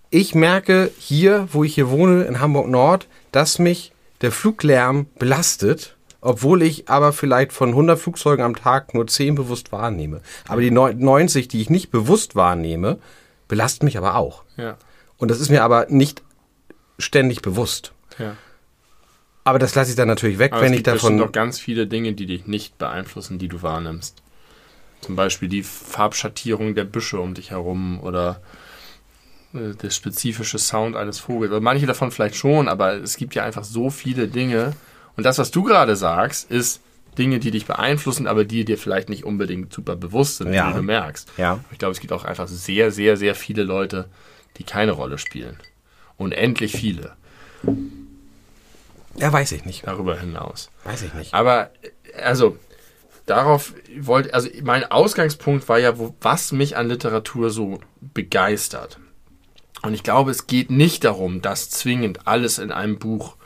Ich 0.09 0.35
merke 0.35 0.91
hier, 0.97 1.47
wo 1.51 1.63
ich 1.63 1.75
hier 1.75 1.89
wohne, 1.89 2.23
in 2.23 2.39
Hamburg 2.39 2.67
Nord, 2.67 3.07
dass 3.31 3.59
mich 3.59 3.93
der 4.21 4.31
Fluglärm 4.31 5.07
belastet, 5.17 5.95
obwohl 6.19 6.61
ich 6.61 6.89
aber 6.89 7.13
vielleicht 7.13 7.51
von 7.53 7.69
100 7.69 7.99
Flugzeugen 7.99 8.43
am 8.45 8.55
Tag 8.55 8.93
nur 8.93 9.07
10 9.07 9.35
bewusst 9.35 9.71
wahrnehme. 9.71 10.21
Aber 10.47 10.61
die 10.61 10.71
90, 10.71 11.47
die 11.47 11.61
ich 11.61 11.69
nicht 11.69 11.91
bewusst 11.91 12.35
wahrnehme, 12.35 12.99
belasten 13.47 13.85
mich 13.85 13.97
aber 13.97 14.15
auch. 14.15 14.43
Ja. 14.57 14.77
Und 15.17 15.31
das 15.31 15.39
ist 15.39 15.49
mir 15.49 15.63
aber 15.63 15.87
nicht 15.89 16.21
ständig 16.99 17.41
bewusst. 17.41 17.93
Ja. 18.19 18.35
Aber 19.43 19.59
das 19.59 19.73
lasse 19.73 19.89
ich 19.89 19.95
dann 19.95 20.07
natürlich 20.07 20.37
weg, 20.37 20.53
Aber 20.53 20.61
wenn 20.61 20.73
es 20.73 20.79
ich 20.79 20.83
gibt 20.83 20.95
bestimmt 20.95 21.19
davon. 21.19 21.27
noch 21.27 21.31
ganz 21.31 21.59
viele 21.59 21.87
Dinge, 21.87 22.13
die 22.13 22.27
dich 22.27 22.45
nicht 22.45 22.77
beeinflussen, 22.77 23.39
die 23.39 23.47
du 23.47 23.61
wahrnimmst. 23.61 24.21
Zum 25.01 25.15
Beispiel 25.15 25.49
die 25.49 25.63
Farbschattierung 25.63 26.75
der 26.75 26.83
Büsche 26.85 27.19
um 27.19 27.33
dich 27.33 27.51
herum 27.51 27.99
oder 28.01 28.41
äh, 29.53 29.73
der 29.75 29.89
spezifische 29.89 30.59
Sound 30.59 30.95
eines 30.95 31.19
Vogels. 31.19 31.51
Also 31.51 31.61
manche 31.61 31.85
davon 31.87 32.11
vielleicht 32.11 32.35
schon, 32.35 32.67
aber 32.67 32.93
es 32.95 33.17
gibt 33.17 33.33
ja 33.35 33.43
einfach 33.43 33.63
so 33.63 33.89
viele 33.89 34.27
Dinge. 34.27 34.73
Und 35.17 35.25
das, 35.25 35.37
was 35.39 35.51
du 35.51 35.63
gerade 35.63 35.95
sagst, 35.95 36.49
ist 36.51 36.81
Dinge, 37.17 37.39
die 37.39 37.51
dich 37.51 37.65
beeinflussen, 37.65 38.25
aber 38.27 38.45
die 38.45 38.63
dir 38.63 38.77
vielleicht 38.77 39.09
nicht 39.09 39.25
unbedingt 39.25 39.73
super 39.73 39.95
bewusst 39.97 40.37
sind, 40.37 40.53
Ja. 40.53 40.69
die 40.69 40.77
du 40.77 40.81
merkst. 40.83 41.29
Ja. 41.37 41.59
Ich 41.71 41.77
glaube, 41.79 41.91
es 41.91 41.99
gibt 41.99 42.13
auch 42.13 42.23
einfach 42.23 42.47
sehr, 42.47 42.91
sehr, 42.91 43.17
sehr 43.17 43.35
viele 43.35 43.63
Leute, 43.63 44.07
die 44.57 44.63
keine 44.63 44.93
Rolle 44.93 45.17
spielen. 45.17 45.57
Unendlich 46.17 46.71
viele 46.73 47.13
Ja, 49.17 49.33
weiß 49.33 49.51
ich 49.51 49.65
nicht. 49.65 49.85
darüber 49.85 50.17
hinaus. 50.17 50.69
Weiß 50.85 51.01
ich 51.01 51.13
nicht. 51.13 51.33
Aber, 51.33 51.71
äh, 52.13 52.21
also, 52.21 52.57
darauf 53.31 53.73
wollte, 53.97 54.33
also 54.33 54.49
mein 54.63 54.83
Ausgangspunkt 54.91 55.67
war 55.69 55.79
ja, 55.79 55.97
wo, 55.97 56.13
was 56.21 56.51
mich 56.51 56.75
an 56.75 56.89
Literatur 56.89 57.49
so 57.49 57.79
begeistert. 58.01 58.99
Und 59.81 59.93
ich 59.93 60.03
glaube, 60.03 60.31
es 60.31 60.47
geht 60.47 60.69
nicht 60.69 61.05
darum, 61.05 61.41
dass 61.41 61.69
zwingend 61.69 62.27
alles 62.27 62.59
in 62.59 62.71
einem 62.71 62.99
Buch 62.99 63.37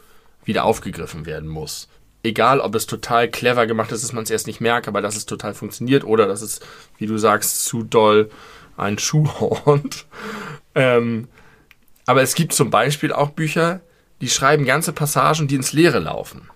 wieder 0.43 0.65
aufgegriffen 0.65 1.25
werden 1.25 1.47
muss. 1.47 1.87
Egal, 2.23 2.59
ob 2.59 2.73
es 2.73 2.87
total 2.87 3.29
clever 3.29 3.67
gemacht 3.67 3.91
ist, 3.91 4.03
dass 4.03 4.11
man 4.11 4.23
es 4.23 4.31
erst 4.31 4.47
nicht 4.47 4.59
merkt, 4.59 4.87
aber 4.87 5.01
dass 5.01 5.15
es 5.15 5.27
total 5.27 5.53
funktioniert 5.53 6.03
oder 6.03 6.27
dass 6.27 6.41
es, 6.41 6.59
wie 6.97 7.05
du 7.05 7.17
sagst, 7.17 7.65
zu 7.65 7.83
doll 7.83 8.31
ein 8.77 8.97
Schuhhorn. 8.97 9.89
ähm, 10.75 11.27
aber 12.07 12.23
es 12.23 12.33
gibt 12.33 12.53
zum 12.53 12.71
Beispiel 12.71 13.13
auch 13.13 13.29
Bücher, 13.29 13.81
die 14.19 14.29
schreiben 14.29 14.65
ganze 14.65 14.93
Passagen, 14.93 15.47
die 15.47 15.55
ins 15.55 15.73
Leere 15.73 15.99
laufen 15.99 16.49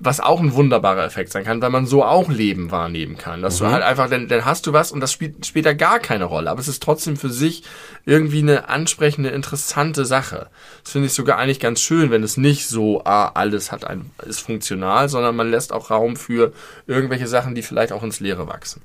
was 0.00 0.20
auch 0.20 0.40
ein 0.40 0.54
wunderbarer 0.54 1.04
Effekt 1.04 1.32
sein 1.32 1.44
kann, 1.44 1.60
weil 1.60 1.70
man 1.70 1.86
so 1.86 2.04
auch 2.04 2.28
Leben 2.28 2.70
wahrnehmen 2.70 3.18
kann. 3.18 3.42
Dass 3.42 3.58
du 3.58 3.66
halt 3.66 3.82
einfach, 3.82 4.08
dann, 4.08 4.28
dann 4.28 4.44
hast 4.44 4.66
du 4.66 4.72
was 4.72 4.92
und 4.92 5.00
das 5.00 5.12
spielt 5.12 5.44
später 5.44 5.74
gar 5.74 5.98
keine 5.98 6.24
Rolle, 6.24 6.50
aber 6.50 6.60
es 6.60 6.68
ist 6.68 6.82
trotzdem 6.82 7.16
für 7.16 7.30
sich 7.30 7.64
irgendwie 8.06 8.38
eine 8.38 8.68
ansprechende, 8.68 9.30
interessante 9.30 10.04
Sache. 10.04 10.48
Das 10.84 10.92
finde 10.92 11.06
ich 11.06 11.14
sogar 11.14 11.38
eigentlich 11.38 11.60
ganz 11.60 11.80
schön, 11.80 12.10
wenn 12.10 12.22
es 12.22 12.36
nicht 12.36 12.68
so, 12.68 13.02
ah, 13.04 13.32
alles 13.34 13.72
hat 13.72 13.84
ein, 13.84 14.10
ist 14.24 14.40
funktional, 14.40 15.08
sondern 15.08 15.34
man 15.34 15.50
lässt 15.50 15.72
auch 15.72 15.90
Raum 15.90 16.16
für 16.16 16.52
irgendwelche 16.86 17.26
Sachen, 17.26 17.54
die 17.54 17.62
vielleicht 17.62 17.92
auch 17.92 18.02
ins 18.02 18.20
Leere 18.20 18.46
wachsen. 18.46 18.82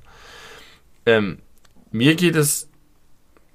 Ähm, 1.06 1.38
mir 1.92 2.16
geht 2.16 2.34
es 2.34 2.68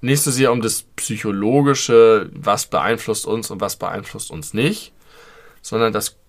nicht 0.00 0.22
so 0.22 0.30
sehr 0.30 0.50
um 0.50 0.62
das 0.62 0.84
Psychologische, 0.96 2.30
was 2.32 2.66
beeinflusst 2.66 3.26
uns 3.26 3.50
und 3.50 3.60
was 3.60 3.76
beeinflusst 3.76 4.30
uns 4.30 4.54
nicht, 4.54 4.92
sondern 5.60 5.92
das 5.92 6.19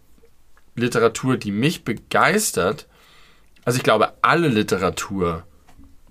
Literatur, 0.76 1.38
die 1.38 1.52
mich 1.52 1.84
begeistert, 1.84 2.88
also 3.66 3.78
ich 3.78 3.84
glaube, 3.84 4.14
alle 4.22 4.48
Literatur 4.48 5.44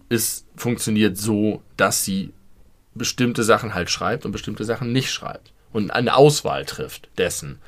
ist, 0.09 0.47
funktioniert 0.57 1.17
so, 1.17 1.63
dass 1.77 2.05
sie 2.05 2.33
bestimmte 2.95 3.43
Sachen 3.45 3.75
halt 3.75 3.91
schreibt 3.91 4.25
und 4.25 4.33
bestimmte 4.33 4.65
Sachen 4.65 4.93
nicht 4.93 5.11
schreibt. 5.13 5.53
Und 5.73 5.91
eine 5.93 6.17
Auswahl 6.17 6.65
trifft 6.65 7.09
dessen, 7.19 7.59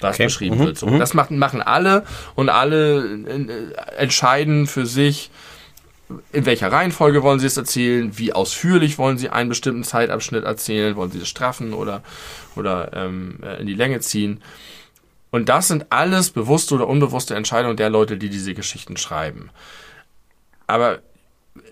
was 0.00 0.16
Okay. 0.16 0.24
beschrieben 0.24 0.58
Mhm, 0.58 0.64
wird. 0.64 0.78
So, 0.78 0.98
Das 0.98 1.14
machen, 1.14 1.38
machen 1.38 1.62
alle 1.62 2.04
und 2.34 2.48
alle 2.48 3.04
äh, 3.04 3.72
entscheiden 3.96 4.66
für 4.66 4.84
sich, 4.86 5.30
in 6.32 6.44
welcher 6.44 6.70
Reihenfolge 6.70 7.22
wollen 7.22 7.38
sie 7.40 7.46
es 7.46 7.56
erzählen, 7.56 8.18
wie 8.18 8.32
ausführlich 8.32 8.98
wollen 8.98 9.16
sie 9.16 9.30
einen 9.30 9.48
bestimmten 9.48 9.84
Zeitabschnitt 9.84 10.44
erzählen, 10.44 10.96
wollen 10.96 11.10
sie 11.10 11.20
es 11.20 11.28
straffen 11.28 11.72
oder, 11.72 12.02
oder 12.56 12.90
ähm, 12.94 13.38
äh, 13.42 13.60
in 13.60 13.66
die 13.66 13.74
Länge 13.74 14.00
ziehen. 14.00 14.42
Und 15.32 15.48
das 15.48 15.66
sind 15.66 15.86
alles 15.90 16.30
bewusste 16.30 16.74
oder 16.74 16.86
unbewusste 16.86 17.34
Entscheidungen 17.34 17.78
der 17.78 17.90
Leute, 17.90 18.18
die 18.18 18.28
diese 18.28 18.54
Geschichten 18.54 18.98
schreiben. 18.98 19.50
Aber 20.66 21.00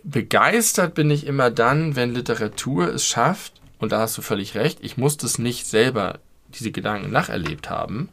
begeistert 0.02 0.94
bin 0.94 1.10
ich 1.10 1.26
immer 1.26 1.50
dann, 1.50 1.94
wenn 1.94 2.14
Literatur 2.14 2.88
es 2.88 3.06
schafft, 3.06 3.60
und 3.78 3.92
da 3.92 4.00
hast 4.00 4.16
du 4.16 4.22
völlig 4.22 4.54
recht, 4.54 4.78
ich 4.82 4.96
muss 4.96 5.18
das 5.18 5.38
nicht 5.38 5.66
selber, 5.66 6.18
diese 6.48 6.72
Gedanken 6.72 7.12
nacherlebt 7.12 7.68
haben, 7.68 8.08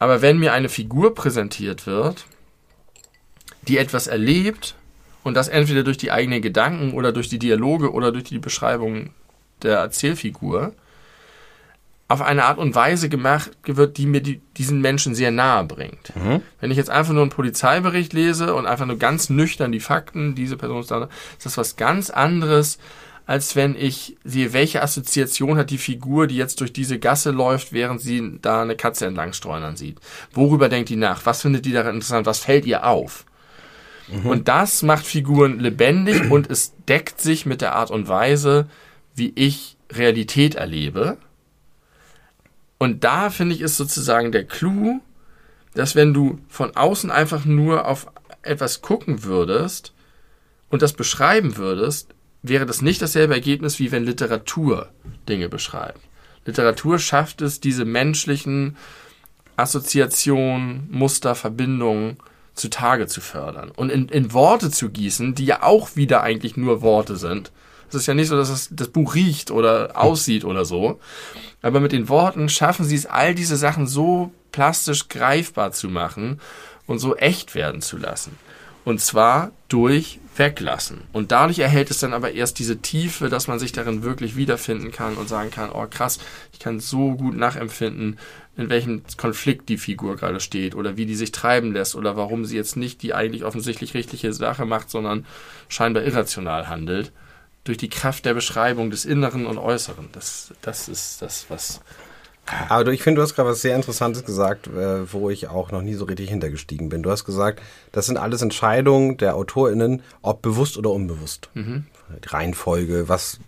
aber 0.00 0.20
wenn 0.20 0.38
mir 0.38 0.52
eine 0.52 0.68
Figur 0.68 1.14
präsentiert 1.14 1.86
wird, 1.86 2.26
die 3.68 3.78
etwas 3.78 4.08
erlebt 4.08 4.74
und 5.22 5.34
das 5.34 5.48
entweder 5.48 5.84
durch 5.84 5.98
die 5.98 6.10
eigenen 6.10 6.42
Gedanken 6.42 6.92
oder 6.92 7.12
durch 7.12 7.28
die 7.28 7.38
Dialoge 7.38 7.92
oder 7.92 8.10
durch 8.10 8.24
die 8.24 8.38
Beschreibung 8.38 9.10
der 9.62 9.78
Erzählfigur 9.78 10.72
auf 12.10 12.22
eine 12.22 12.44
Art 12.44 12.58
und 12.58 12.74
Weise 12.74 13.08
gemacht 13.08 13.52
wird, 13.64 13.96
die 13.96 14.06
mir 14.06 14.20
die, 14.20 14.40
diesen 14.56 14.80
Menschen 14.80 15.14
sehr 15.14 15.30
nahe 15.30 15.64
bringt. 15.64 16.12
Wenn 16.60 16.72
ich 16.72 16.76
jetzt 16.76 16.90
einfach 16.90 17.12
nur 17.12 17.22
einen 17.22 17.30
Polizeibericht 17.30 18.12
lese 18.12 18.54
und 18.54 18.66
einfach 18.66 18.84
nur 18.84 18.98
ganz 18.98 19.30
nüchtern 19.30 19.70
die 19.70 19.78
Fakten, 19.78 20.34
diese 20.34 20.56
Person 20.56 20.80
ist 20.80 20.90
da, 20.90 21.08
ist 21.38 21.46
das 21.46 21.56
was 21.56 21.76
ganz 21.76 22.10
anderes, 22.10 22.78
als 23.26 23.54
wenn 23.54 23.76
ich 23.76 24.16
sehe, 24.24 24.52
welche 24.52 24.82
Assoziation 24.82 25.56
hat 25.56 25.70
die 25.70 25.78
Figur, 25.78 26.26
die 26.26 26.36
jetzt 26.36 26.60
durch 26.60 26.72
diese 26.72 26.98
Gasse 26.98 27.30
läuft, 27.30 27.72
während 27.72 28.00
sie 28.00 28.38
da 28.42 28.62
eine 28.62 28.74
Katze 28.74 29.06
entlang 29.06 29.32
streunern 29.32 29.76
sieht. 29.76 30.00
Worüber 30.32 30.68
denkt 30.68 30.88
die 30.88 30.96
nach? 30.96 31.24
Was 31.26 31.42
findet 31.42 31.64
die 31.64 31.72
daran 31.72 31.94
interessant? 31.94 32.26
Was 32.26 32.40
fällt 32.40 32.66
ihr 32.66 32.86
auf? 32.88 33.24
Und 34.24 34.48
das 34.48 34.82
macht 34.82 35.06
Figuren 35.06 35.60
lebendig 35.60 36.28
und 36.28 36.50
es 36.50 36.74
deckt 36.88 37.20
sich 37.20 37.46
mit 37.46 37.60
der 37.60 37.76
Art 37.76 37.92
und 37.92 38.08
Weise, 38.08 38.66
wie 39.14 39.32
ich 39.36 39.76
Realität 39.92 40.56
erlebe. 40.56 41.16
Und 42.82 43.04
da 43.04 43.28
finde 43.28 43.54
ich 43.54 43.60
ist 43.60 43.76
sozusagen 43.76 44.32
der 44.32 44.44
Clou, 44.44 45.00
dass 45.74 45.94
wenn 45.96 46.14
du 46.14 46.38
von 46.48 46.74
außen 46.74 47.10
einfach 47.10 47.44
nur 47.44 47.86
auf 47.86 48.06
etwas 48.40 48.80
gucken 48.80 49.22
würdest 49.22 49.92
und 50.70 50.80
das 50.80 50.94
beschreiben 50.94 51.58
würdest, 51.58 52.14
wäre 52.42 52.64
das 52.64 52.80
nicht 52.80 53.02
dasselbe 53.02 53.34
Ergebnis, 53.34 53.80
wie 53.80 53.92
wenn 53.92 54.04
Literatur 54.04 54.88
Dinge 55.28 55.50
beschreibt. 55.50 56.00
Literatur 56.46 56.98
schafft 56.98 57.42
es, 57.42 57.60
diese 57.60 57.84
menschlichen 57.84 58.78
Assoziationen, 59.56 60.88
Muster, 60.90 61.34
Verbindungen 61.34 62.16
zutage 62.54 63.06
zu 63.06 63.20
fördern 63.20 63.70
und 63.76 63.92
in, 63.92 64.08
in 64.08 64.32
Worte 64.32 64.70
zu 64.70 64.88
gießen, 64.88 65.34
die 65.34 65.44
ja 65.44 65.62
auch 65.62 65.96
wieder 65.96 66.22
eigentlich 66.22 66.56
nur 66.56 66.80
Worte 66.80 67.16
sind. 67.16 67.52
Es 67.90 67.96
ist 67.96 68.06
ja 68.06 68.14
nicht 68.14 68.28
so, 68.28 68.36
dass 68.36 68.48
das, 68.48 68.68
das 68.72 68.88
Buch 68.88 69.14
riecht 69.14 69.50
oder 69.50 69.92
aussieht 69.94 70.44
oder 70.44 70.64
so. 70.64 71.00
Aber 71.62 71.80
mit 71.80 71.92
den 71.92 72.08
Worten 72.08 72.48
schaffen 72.48 72.84
sie 72.84 72.94
es, 72.94 73.06
all 73.06 73.34
diese 73.34 73.56
Sachen 73.56 73.86
so 73.86 74.32
plastisch 74.52 75.08
greifbar 75.08 75.72
zu 75.72 75.88
machen 75.88 76.40
und 76.86 76.98
so 76.98 77.16
echt 77.16 77.54
werden 77.54 77.82
zu 77.82 77.96
lassen. 77.96 78.36
Und 78.84 79.00
zwar 79.00 79.52
durch 79.68 80.18
Weglassen. 80.36 81.02
Und 81.12 81.32
dadurch 81.32 81.58
erhält 81.58 81.90
es 81.90 81.98
dann 81.98 82.14
aber 82.14 82.32
erst 82.32 82.58
diese 82.58 82.78
Tiefe, 82.78 83.28
dass 83.28 83.46
man 83.46 83.58
sich 83.58 83.72
darin 83.72 84.02
wirklich 84.02 84.36
wiederfinden 84.36 84.90
kann 84.90 85.16
und 85.16 85.28
sagen 85.28 85.50
kann, 85.50 85.70
oh 85.70 85.86
krass, 85.88 86.18
ich 86.52 86.58
kann 86.58 86.80
so 86.80 87.12
gut 87.12 87.36
nachempfinden, 87.36 88.18
in 88.56 88.70
welchem 88.70 89.02
Konflikt 89.16 89.68
die 89.68 89.78
Figur 89.78 90.16
gerade 90.16 90.40
steht 90.40 90.74
oder 90.74 90.96
wie 90.96 91.06
die 91.06 91.14
sich 91.14 91.32
treiben 91.32 91.72
lässt 91.72 91.94
oder 91.94 92.16
warum 92.16 92.44
sie 92.44 92.56
jetzt 92.56 92.76
nicht 92.76 93.02
die 93.02 93.14
eigentlich 93.14 93.44
offensichtlich 93.44 93.94
richtige 93.94 94.32
Sache 94.32 94.64
macht, 94.64 94.90
sondern 94.90 95.26
scheinbar 95.68 96.04
irrational 96.04 96.68
handelt. 96.68 97.12
Durch 97.64 97.78
die 97.78 97.90
Kraft 97.90 98.24
der 98.24 98.34
Beschreibung 98.34 98.90
des 98.90 99.04
Inneren 99.04 99.46
und 99.46 99.58
Äußeren. 99.58 100.08
Das, 100.12 100.52
das 100.62 100.88
ist 100.88 101.20
das, 101.22 101.46
was. 101.48 101.80
Aber 102.68 102.84
du, 102.84 102.90
ich 102.90 103.02
finde, 103.02 103.16
du 103.18 103.22
hast 103.22 103.34
gerade 103.34 103.50
was 103.50 103.60
sehr 103.60 103.76
Interessantes 103.76 104.24
gesagt, 104.24 104.66
äh, 104.66 105.12
wo 105.12 105.30
ich 105.30 105.46
auch 105.48 105.70
noch 105.70 105.82
nie 105.82 105.94
so 105.94 106.04
richtig 106.06 106.30
hintergestiegen 106.30 106.88
bin. 106.88 107.02
Du 107.02 107.10
hast 107.10 107.24
gesagt, 107.24 107.60
das 107.92 108.06
sind 108.06 108.16
alles 108.16 108.42
Entscheidungen 108.42 109.18
der 109.18 109.36
AutorInnen, 109.36 110.02
ob 110.22 110.42
bewusst 110.42 110.76
oder 110.78 110.90
unbewusst. 110.90 111.50
Die 111.54 112.28
Reihenfolge, 112.28 113.08
was, 113.08 113.38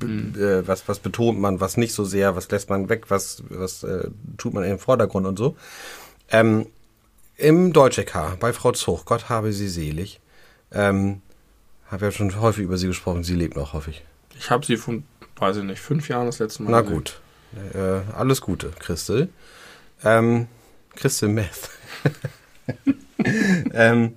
be- 0.00 0.06
äh, 0.06 0.66
was, 0.68 0.86
was 0.88 0.98
betont 0.98 1.40
man, 1.40 1.60
was 1.60 1.76
nicht 1.76 1.94
so 1.94 2.04
sehr, 2.04 2.36
was 2.36 2.50
lässt 2.50 2.68
man 2.68 2.88
weg, 2.88 3.06
was, 3.08 3.42
was 3.48 3.84
äh, 3.84 4.10
tut 4.36 4.52
man 4.52 4.64
im 4.64 4.78
Vordergrund 4.80 5.26
und 5.26 5.38
so. 5.38 5.56
Ähm, 6.30 6.66
Im 7.36 7.72
Deutsch-EK, 7.72 8.38
bei 8.38 8.52
Frau 8.52 8.72
Zuch, 8.72 9.04
Gott 9.06 9.28
habe 9.30 9.52
sie 9.52 9.68
selig, 9.68 10.20
ähm, 10.72 11.22
habe 11.90 12.06
ja 12.06 12.12
schon 12.12 12.40
häufig 12.40 12.64
über 12.64 12.78
sie 12.78 12.86
gesprochen, 12.86 13.24
sie 13.24 13.34
lebt 13.34 13.56
noch, 13.56 13.72
hoffe 13.72 13.90
ich. 13.90 14.02
Ich 14.38 14.50
habe 14.50 14.64
sie 14.64 14.76
von, 14.76 15.04
weiß 15.36 15.58
ich 15.58 15.64
nicht, 15.64 15.80
fünf 15.80 16.08
Jahren 16.08 16.26
das 16.26 16.38
letzte 16.38 16.62
Mal. 16.62 16.70
Na 16.70 16.80
gesehen. 16.82 16.96
gut. 16.96 17.20
Äh, 17.74 18.12
alles 18.14 18.40
Gute, 18.40 18.70
Christel. 18.78 19.28
Ähm, 20.04 20.46
Christel 20.94 21.28
Meth. 21.28 21.70
ähm, 23.74 24.14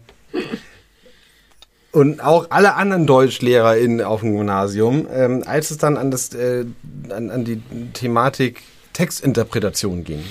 und 1.92 2.24
auch 2.24 2.48
alle 2.50 2.76
anderen 2.76 3.06
DeutschlehrerInnen 3.06 4.02
auf 4.02 4.22
dem 4.22 4.36
Gymnasium, 4.36 5.08
ähm, 5.12 5.44
als 5.46 5.72
es 5.72 5.78
dann 5.78 5.98
an, 5.98 6.10
das, 6.10 6.34
äh, 6.34 6.66
an, 7.10 7.30
an 7.30 7.46
die 7.46 7.62
Thematik 7.94 8.64
Textinterpretation 8.94 10.04
ging, 10.04 10.24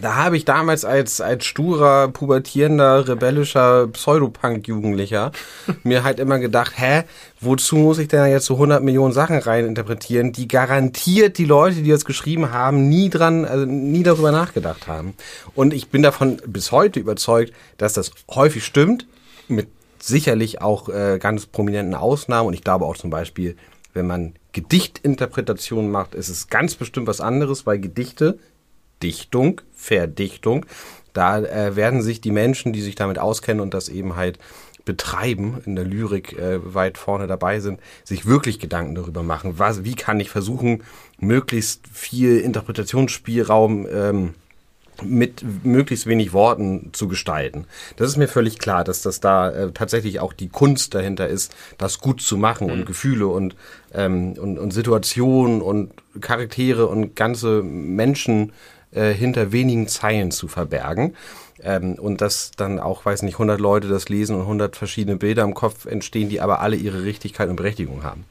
Da 0.00 0.14
habe 0.14 0.36
ich 0.36 0.44
damals 0.44 0.84
als, 0.84 1.20
als 1.20 1.44
sturer, 1.44 2.08
pubertierender, 2.08 3.08
rebellischer 3.08 3.88
Pseudopunk-Jugendlicher 3.88 5.32
mir 5.82 6.04
halt 6.04 6.20
immer 6.20 6.38
gedacht, 6.38 6.74
hä, 6.76 7.02
wozu 7.40 7.76
muss 7.76 7.98
ich 7.98 8.08
denn 8.08 8.30
jetzt 8.30 8.46
so 8.46 8.54
100 8.54 8.82
Millionen 8.82 9.12
Sachen 9.12 9.38
reininterpretieren, 9.38 10.32
die 10.32 10.46
garantiert 10.46 11.38
die 11.38 11.44
Leute, 11.44 11.82
die 11.82 11.90
das 11.90 12.04
geschrieben 12.04 12.52
haben, 12.52 12.88
nie 12.88 13.10
dran, 13.10 13.44
also 13.44 13.64
nie 13.64 14.02
darüber 14.02 14.30
nachgedacht 14.30 14.86
haben. 14.86 15.14
Und 15.54 15.74
ich 15.74 15.88
bin 15.88 16.02
davon 16.02 16.40
bis 16.46 16.70
heute 16.70 17.00
überzeugt, 17.00 17.52
dass 17.76 17.92
das 17.92 18.12
häufig 18.30 18.64
stimmt, 18.64 19.06
mit 19.48 19.68
sicherlich 20.00 20.60
auch 20.62 20.88
äh, 20.88 21.18
ganz 21.18 21.46
prominenten 21.46 21.94
Ausnahmen. 21.94 22.48
Und 22.48 22.54
ich 22.54 22.62
glaube 22.62 22.84
auch 22.84 22.96
zum 22.96 23.10
Beispiel, 23.10 23.56
wenn 23.94 24.06
man 24.06 24.34
Gedichtinterpretationen 24.52 25.90
macht, 25.90 26.14
ist 26.14 26.28
es 26.28 26.48
ganz 26.48 26.74
bestimmt 26.74 27.06
was 27.06 27.20
anderes, 27.20 27.66
weil 27.66 27.78
Gedichte, 27.78 28.38
Dichtung, 29.02 29.60
Verdichtung, 29.78 30.66
da 31.12 31.38
äh, 31.38 31.76
werden 31.76 32.02
sich 32.02 32.20
die 32.20 32.30
Menschen, 32.30 32.72
die 32.72 32.82
sich 32.82 32.94
damit 32.94 33.18
auskennen 33.18 33.62
und 33.62 33.72
das 33.72 33.88
eben 33.88 34.16
halt 34.16 34.38
betreiben, 34.84 35.60
in 35.66 35.76
der 35.76 35.84
Lyrik 35.84 36.38
äh, 36.38 36.74
weit 36.74 36.98
vorne 36.98 37.26
dabei 37.26 37.60
sind, 37.60 37.80
sich 38.04 38.26
wirklich 38.26 38.58
Gedanken 38.58 38.94
darüber 38.94 39.22
machen, 39.22 39.58
was, 39.58 39.84
wie 39.84 39.94
kann 39.94 40.18
ich 40.18 40.30
versuchen, 40.30 40.82
möglichst 41.18 41.86
viel 41.92 42.38
Interpretationsspielraum 42.38 43.86
ähm, 43.92 44.34
mit 45.02 45.44
möglichst 45.64 46.06
wenig 46.06 46.32
Worten 46.32 46.90
zu 46.92 47.06
gestalten. 47.06 47.66
Das 47.96 48.08
ist 48.08 48.16
mir 48.16 48.28
völlig 48.28 48.58
klar, 48.58 48.82
dass 48.82 49.02
das 49.02 49.20
da 49.20 49.50
äh, 49.50 49.72
tatsächlich 49.72 50.20
auch 50.20 50.32
die 50.32 50.48
Kunst 50.48 50.94
dahinter 50.94 51.28
ist, 51.28 51.54
das 51.76 52.00
gut 52.00 52.20
zu 52.20 52.36
machen 52.36 52.68
mhm. 52.68 52.72
und 52.72 52.86
Gefühle 52.86 53.26
und, 53.28 53.56
ähm, 53.92 54.34
und, 54.38 54.58
und 54.58 54.72
Situationen 54.72 55.62
und 55.62 55.92
Charaktere 56.20 56.86
und 56.86 57.14
ganze 57.14 57.62
Menschen 57.62 58.52
äh, 58.92 59.12
hinter 59.12 59.52
wenigen 59.52 59.88
Zeilen 59.88 60.30
zu 60.30 60.48
verbergen. 60.48 61.14
Ähm, 61.62 61.94
und 61.94 62.20
dass 62.20 62.52
dann 62.56 62.78
auch, 62.78 63.04
weiß 63.04 63.22
nicht, 63.22 63.34
100 63.34 63.60
Leute 63.60 63.88
das 63.88 64.08
lesen 64.08 64.36
und 64.36 64.42
100 64.42 64.76
verschiedene 64.76 65.16
Bilder 65.16 65.42
im 65.42 65.54
Kopf 65.54 65.86
entstehen, 65.86 66.28
die 66.28 66.40
aber 66.40 66.60
alle 66.60 66.76
ihre 66.76 67.04
Richtigkeit 67.04 67.48
und 67.48 67.56
Berechtigung 67.56 68.04
haben. 68.04 68.24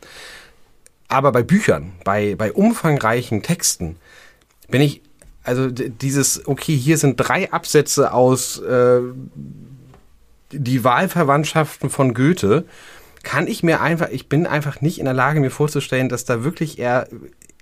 Aber 1.10 1.32
bei 1.32 1.44
Büchern, 1.44 1.94
bei, 2.04 2.36
bei 2.36 2.52
umfangreichen 2.52 3.44
Texten, 3.44 3.98
bin 4.70 4.82
ich 4.82 5.02
also 5.48 5.70
dieses, 5.70 6.46
okay, 6.46 6.76
hier 6.76 6.98
sind 6.98 7.16
drei 7.16 7.54
Absätze 7.54 8.12
aus 8.12 8.60
äh, 8.60 9.00
die 10.52 10.84
Wahlverwandtschaften 10.84 11.90
von 11.90 12.14
Goethe, 12.14 12.66
kann 13.24 13.48
ich 13.48 13.64
mir 13.64 13.80
einfach, 13.80 14.10
ich 14.10 14.28
bin 14.28 14.46
einfach 14.46 14.82
nicht 14.82 15.00
in 15.00 15.06
der 15.06 15.14
Lage, 15.14 15.40
mir 15.40 15.50
vorzustellen, 15.50 16.10
dass 16.10 16.26
da 16.26 16.44
wirklich 16.44 16.80
er 16.80 17.08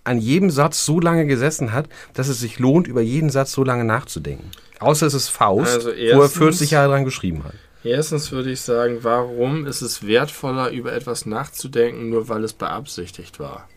an 0.05 0.19
jedem 0.19 0.49
Satz 0.49 0.85
so 0.85 0.99
lange 0.99 1.25
gesessen 1.25 1.73
hat, 1.73 1.89
dass 2.13 2.29
es 2.29 2.39
sich 2.39 2.59
lohnt, 2.59 2.87
über 2.87 3.01
jeden 3.01 3.29
Satz 3.29 3.51
so 3.51 3.63
lange 3.63 3.83
nachzudenken. 3.83 4.51
Außer 4.79 5.07
es 5.07 5.13
ist 5.13 5.29
Faust, 5.29 5.73
also 5.73 5.91
erstens, 5.91 6.17
wo 6.17 6.21
er 6.21 6.29
40 6.29 6.71
Jahre 6.71 6.89
dran 6.91 7.05
geschrieben 7.05 7.43
hat. 7.43 7.53
Erstens 7.83 8.31
würde 8.31 8.51
ich 8.51 8.61
sagen, 8.61 8.99
warum 9.01 9.67
ist 9.67 9.81
es 9.81 10.07
wertvoller, 10.07 10.71
über 10.71 10.93
etwas 10.93 11.25
nachzudenken, 11.25 12.09
nur 12.09 12.29
weil 12.29 12.43
es 12.43 12.53
beabsichtigt 12.53 13.39
war? 13.39 13.67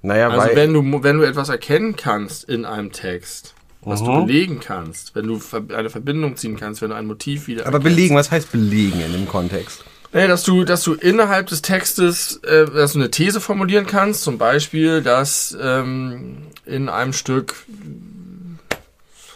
Naja, 0.00 0.30
also 0.30 0.54
wenn 0.54 0.72
du, 0.72 1.02
wenn 1.02 1.18
du 1.18 1.24
etwas 1.24 1.48
erkennen 1.48 1.96
kannst 1.96 2.44
in 2.44 2.64
einem 2.64 2.92
Text, 2.92 3.54
was 3.82 4.00
-huh. 4.00 4.06
du 4.06 4.12
mhm. 4.12 4.26
belegen 4.26 4.60
kannst, 4.60 5.14
wenn 5.14 5.26
du 5.26 5.40
eine 5.74 5.90
Verbindung 5.90 6.36
ziehen 6.36 6.56
kannst, 6.56 6.80
wenn 6.82 6.90
du 6.90 6.96
ein 6.96 7.06
Motiv 7.06 7.48
wieder. 7.48 7.66
Aber 7.66 7.80
belegen, 7.80 8.14
was 8.14 8.30
heißt 8.30 8.50
belegen 8.50 9.00
in 9.00 9.12
dem 9.12 9.28
Kontext? 9.28 9.84
Naja, 10.12 10.26
dass 10.26 10.42
du, 10.42 10.64
dass 10.64 10.82
du 10.84 10.94
innerhalb 10.94 11.48
des 11.48 11.62
Textes, 11.62 12.36
äh, 12.44 12.66
dass 12.66 12.94
du 12.94 12.98
eine 12.98 13.10
These 13.10 13.40
formulieren 13.40 13.86
kannst, 13.86 14.22
zum 14.22 14.38
Beispiel, 14.38 15.02
dass 15.02 15.56
ähm, 15.60 16.46
in 16.64 16.88
einem 16.88 17.12
Stück 17.12 17.54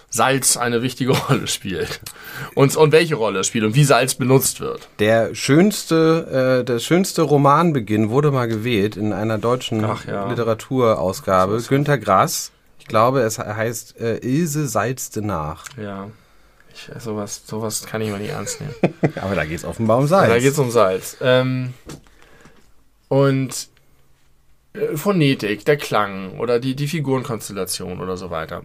Salz 0.09 0.57
eine 0.57 0.83
wichtige 0.83 1.13
Rolle 1.29 1.47
spielt. 1.47 2.01
Und, 2.55 2.77
und 2.77 2.93
welche 2.93 3.17
Rolle 3.17 3.41
es 3.41 3.47
spielt 3.47 3.65
und 3.65 3.75
wie 3.75 3.85
Salz 3.85 4.15
benutzt 4.15 4.61
wird. 4.61 4.89
Der 4.99 5.35
schönste, 5.35 6.61
äh, 6.61 6.65
der 6.65 6.79
schönste 6.79 7.23
Romanbeginn 7.23 8.11
wurde 8.11 8.31
mal 8.31 8.47
gewählt 8.49 8.97
in 8.97 9.13
einer 9.13 9.39
deutschen 9.39 9.83
ja. 10.07 10.29
Literaturausgabe. 10.29 11.63
Günter 11.69 11.99
Grass. 11.99 12.51
Ich 12.79 12.87
glaube, 12.87 13.21
es 13.21 13.39
heißt 13.39 14.01
äh, 14.01 14.17
Ilse 14.19 14.67
salzte 14.67 15.23
nach. 15.23 15.65
Ja. 15.81 16.09
Ich, 16.75 16.91
sowas, 17.03 17.43
sowas 17.47 17.87
kann 17.87 18.01
ich 18.01 18.11
mal 18.11 18.19
nicht 18.19 18.31
ernst 18.31 18.61
nehmen. 18.61 18.75
Aber 19.17 19.35
da 19.35 19.45
geht 19.45 19.59
es 19.59 19.65
offenbar 19.65 19.99
um 19.99 20.07
Salz. 20.07 20.29
Da 20.29 20.39
geht 20.39 20.53
es 20.53 20.59
um 20.59 20.71
Salz. 20.71 21.17
Ähm, 21.21 21.75
und 23.09 23.69
äh, 24.73 24.97
Phonetik, 24.97 25.65
der 25.65 25.77
Klang 25.77 26.39
oder 26.39 26.61
die, 26.61 26.75
die 26.75 26.89
Figurenkonstellation 26.89 28.01
oder 28.01 28.17
so 28.17 28.31
weiter. 28.31 28.63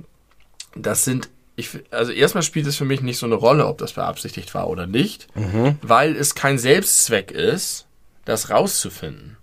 Das 0.75 1.03
sind 1.03 1.29
ich, 1.59 1.71
also 1.89 2.11
erstmal 2.11 2.43
spielt 2.43 2.67
es 2.67 2.77
für 2.77 2.85
mich 2.85 3.01
nicht 3.01 3.17
so 3.17 3.25
eine 3.25 3.35
Rolle, 3.35 3.65
ob 3.65 3.79
das 3.79 3.93
beabsichtigt 3.93 4.53
war 4.53 4.69
oder 4.69 4.85
nicht, 4.85 5.27
mhm. 5.35 5.79
weil 5.81 6.15
es 6.15 6.35
kein 6.35 6.59
Selbstzweck 6.59 7.31
ist, 7.31 7.87
das 8.25 8.51
rauszufinden, 8.51 9.37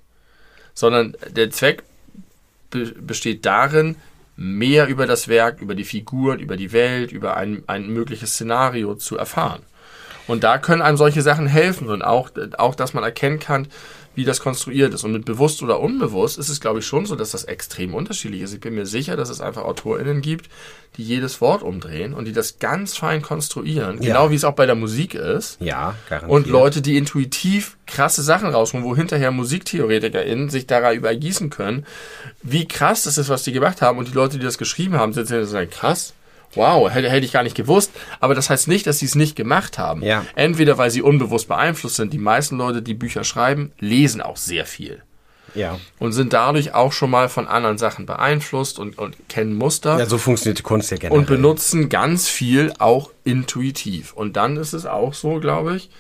sondern 0.75 1.17
der 1.29 1.51
Zweck 1.51 1.83
be 2.71 2.95
besteht 3.01 3.45
darin, 3.45 3.97
mehr 4.37 4.89
über 4.89 5.07
das 5.07 5.29
Werk, 5.29 5.61
über 5.61 5.75
die 5.75 5.85
Figuren, 5.85 6.41
über 6.41 6.57
die 6.57 6.73
Welt, 6.73 7.13
über 7.13 7.37
ein, 7.37 7.63
ein 7.67 7.89
mögliches 7.89 8.35
Szenario 8.35 8.95
zu 8.95 9.17
erfahren. 9.17 9.63
Und 10.27 10.43
da 10.43 10.59
können 10.59 10.83
einem 10.83 10.97
solche 10.97 11.23
Sachen 11.23 11.47
helfen 11.47 11.89
und 11.89 12.03
auch, 12.03 12.31
auch 12.57 12.75
dass 12.75 12.95
man 12.95 13.05
erkennen 13.05 13.39
kann, 13.39 13.69
wie 14.15 14.25
das 14.25 14.41
konstruiert 14.41 14.95
ist. 14.95 15.05
Und 15.05 15.13
mit 15.13 15.25
bewusst 15.25 15.63
oder 15.63 15.81
unbewusst 15.81 16.39
ist 16.39 16.49
es, 16.49 16.61
glaube 16.61 16.81
ich, 16.81 16.87
schon 16.87 17.07
so, 17.07 17.17
dass 17.17 17.33
das 17.33 17.45
extrem 17.45 17.95
unterschiedlich 17.95 18.43
ist. 18.43 18.55
Ich 18.55 18.61
bin 18.61 18.75
mir 18.75 18.87
sicher, 18.87 19.17
dass 19.17 19.29
es 19.29 19.41
einfach 19.41 19.65
AutorInnen 19.65 20.23
gibt, 20.23 20.49
die 20.97 21.03
jedes 21.03 21.41
Wort 21.41 21.63
umdrehen 21.63 22.15
und 22.15 22.27
die 22.27 22.33
das 22.33 22.59
ganz 22.59 22.97
fein 22.97 23.23
konstruieren. 23.23 24.01
Ja. 24.01 24.09
Genau 24.09 24.31
wie 24.31 24.37
es 24.37 24.45
auch 24.45 24.55
bei 24.55 24.67
der 24.67 24.75
Musik 24.75 25.15
ist. 25.15 25.61
Ja, 25.61 25.97
garantiert. 26.09 26.31
Und 26.31 26.47
Leute, 26.47 26.83
die 26.83 26.97
intuitiv 26.97 27.77
krasse 27.87 28.23
Sachen 28.23 28.49
rausholen, 28.49 28.85
wo 28.85 28.95
hinterher 28.97 29.31
MusiktheoretikerInnen 29.31 30.51
sich 30.51 30.67
darüber 30.67 31.09
ergießen 31.09 31.51
können, 31.51 31.87
wie 32.43 32.67
krass 32.67 33.05
das 33.05 33.19
ist, 33.19 33.29
was 33.29 33.43
die 33.43 33.53
gemacht 33.53 33.83
haben. 33.83 33.99
Und 33.99 34.09
die 34.09 34.15
Leute, 34.15 34.39
die 34.39 34.45
das 34.45 34.59
geschrieben 34.59 34.97
haben, 34.97 35.13
sind 35.13 35.27
sagen, 35.27 35.71
krass 35.71 36.15
Wow, 36.57 36.91
hätte, 36.91 37.11
hätte 37.11 37.25
ich 37.25 37.33
gar 37.33 37.43
nicht 37.43 37.57
gewusst. 37.57 37.93
Aber 38.21 38.35
das 38.35 38.51
heißt 38.51 38.69
nicht, 38.69 38.87
dass 38.87 38.99
sie 38.99 39.07
es 39.07 39.15
nicht 39.15 39.37
gemacht 39.37 39.79
haben. 39.79 40.03
Ja. 40.03 40.25
Entweder 40.35 40.79
weil 40.79 40.91
sie 40.91 41.03
unbewusst 41.03 41.49
beeinflusst 41.49 41.97
sind. 41.97 42.13
Die 42.13 42.19
meisten 42.19 42.57
Leute, 42.57 42.83
die 42.83 42.95
Bücher 42.95 43.25
schreiben, 43.25 43.73
lesen 43.81 44.21
auch 44.21 44.37
sehr 44.37 44.67
viel. 44.67 45.03
Ja. 45.55 45.79
Und 45.99 46.13
sind 46.13 46.33
dadurch 46.33 46.75
auch 46.75 46.93
schon 46.93 47.11
mal 47.11 47.29
von 47.29 47.47
anderen 47.47 47.79
Sachen 47.79 48.07
beeinflusst 48.07 48.79
und, 48.79 48.99
und 48.99 49.17
kennen 49.29 49.55
Muster. 49.55 49.99
Ja, 49.99 50.07
so 50.07 50.19
funktioniert 50.19 50.59
die 50.59 50.63
Kunst 50.63 50.91
ja 50.91 50.97
generell. 50.97 51.19
Und 51.19 51.27
benutzen 51.27 51.89
ganz 51.89 52.29
viel 52.29 52.73
auch 52.79 53.11
intuitiv. 53.23 54.13
Und 54.13 54.37
dann 54.37 54.57
ist 54.57 54.73
es 54.73 54.85
auch 54.85 55.15
so, 55.15 55.39
glaube 55.39 55.77
ich, 55.77 55.91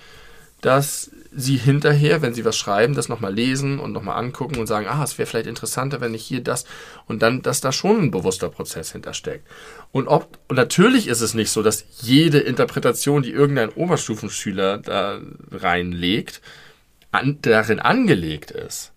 dass 0.60 1.10
sie 1.36 1.56
hinterher, 1.56 2.22
wenn 2.22 2.34
sie 2.34 2.44
was 2.44 2.56
schreiben, 2.56 2.94
das 2.94 3.08
nochmal 3.08 3.34
lesen 3.34 3.78
und 3.78 3.92
nochmal 3.92 4.18
angucken 4.18 4.58
und 4.58 4.66
sagen, 4.66 4.86
ah, 4.88 5.02
es 5.02 5.18
wäre 5.18 5.26
vielleicht 5.26 5.46
interessanter, 5.46 6.00
wenn 6.00 6.14
ich 6.14 6.24
hier 6.24 6.42
das 6.42 6.64
und 7.06 7.22
dann, 7.22 7.42
dass 7.42 7.60
da 7.60 7.72
schon 7.72 8.02
ein 8.02 8.10
bewusster 8.10 8.48
Prozess 8.48 8.92
hintersteckt. 8.92 9.46
Und 9.94 10.09
ob, 10.09 10.40
und 10.48 10.57
natürlich 10.57 11.07
ist 11.07 11.20
es 11.20 11.35
nicht 11.35 11.52
so, 11.52 11.62
dass 11.62 11.85
jede 12.00 12.40
Interpretation, 12.40 13.22
die 13.22 13.30
irgendein 13.30 13.68
Oberstufenschüler 13.68 14.78
da 14.78 15.20
reinlegt, 15.52 16.40
an, 17.12 17.38
darin 17.42 17.78
angelegt 17.78 18.50
ist. 18.50 18.90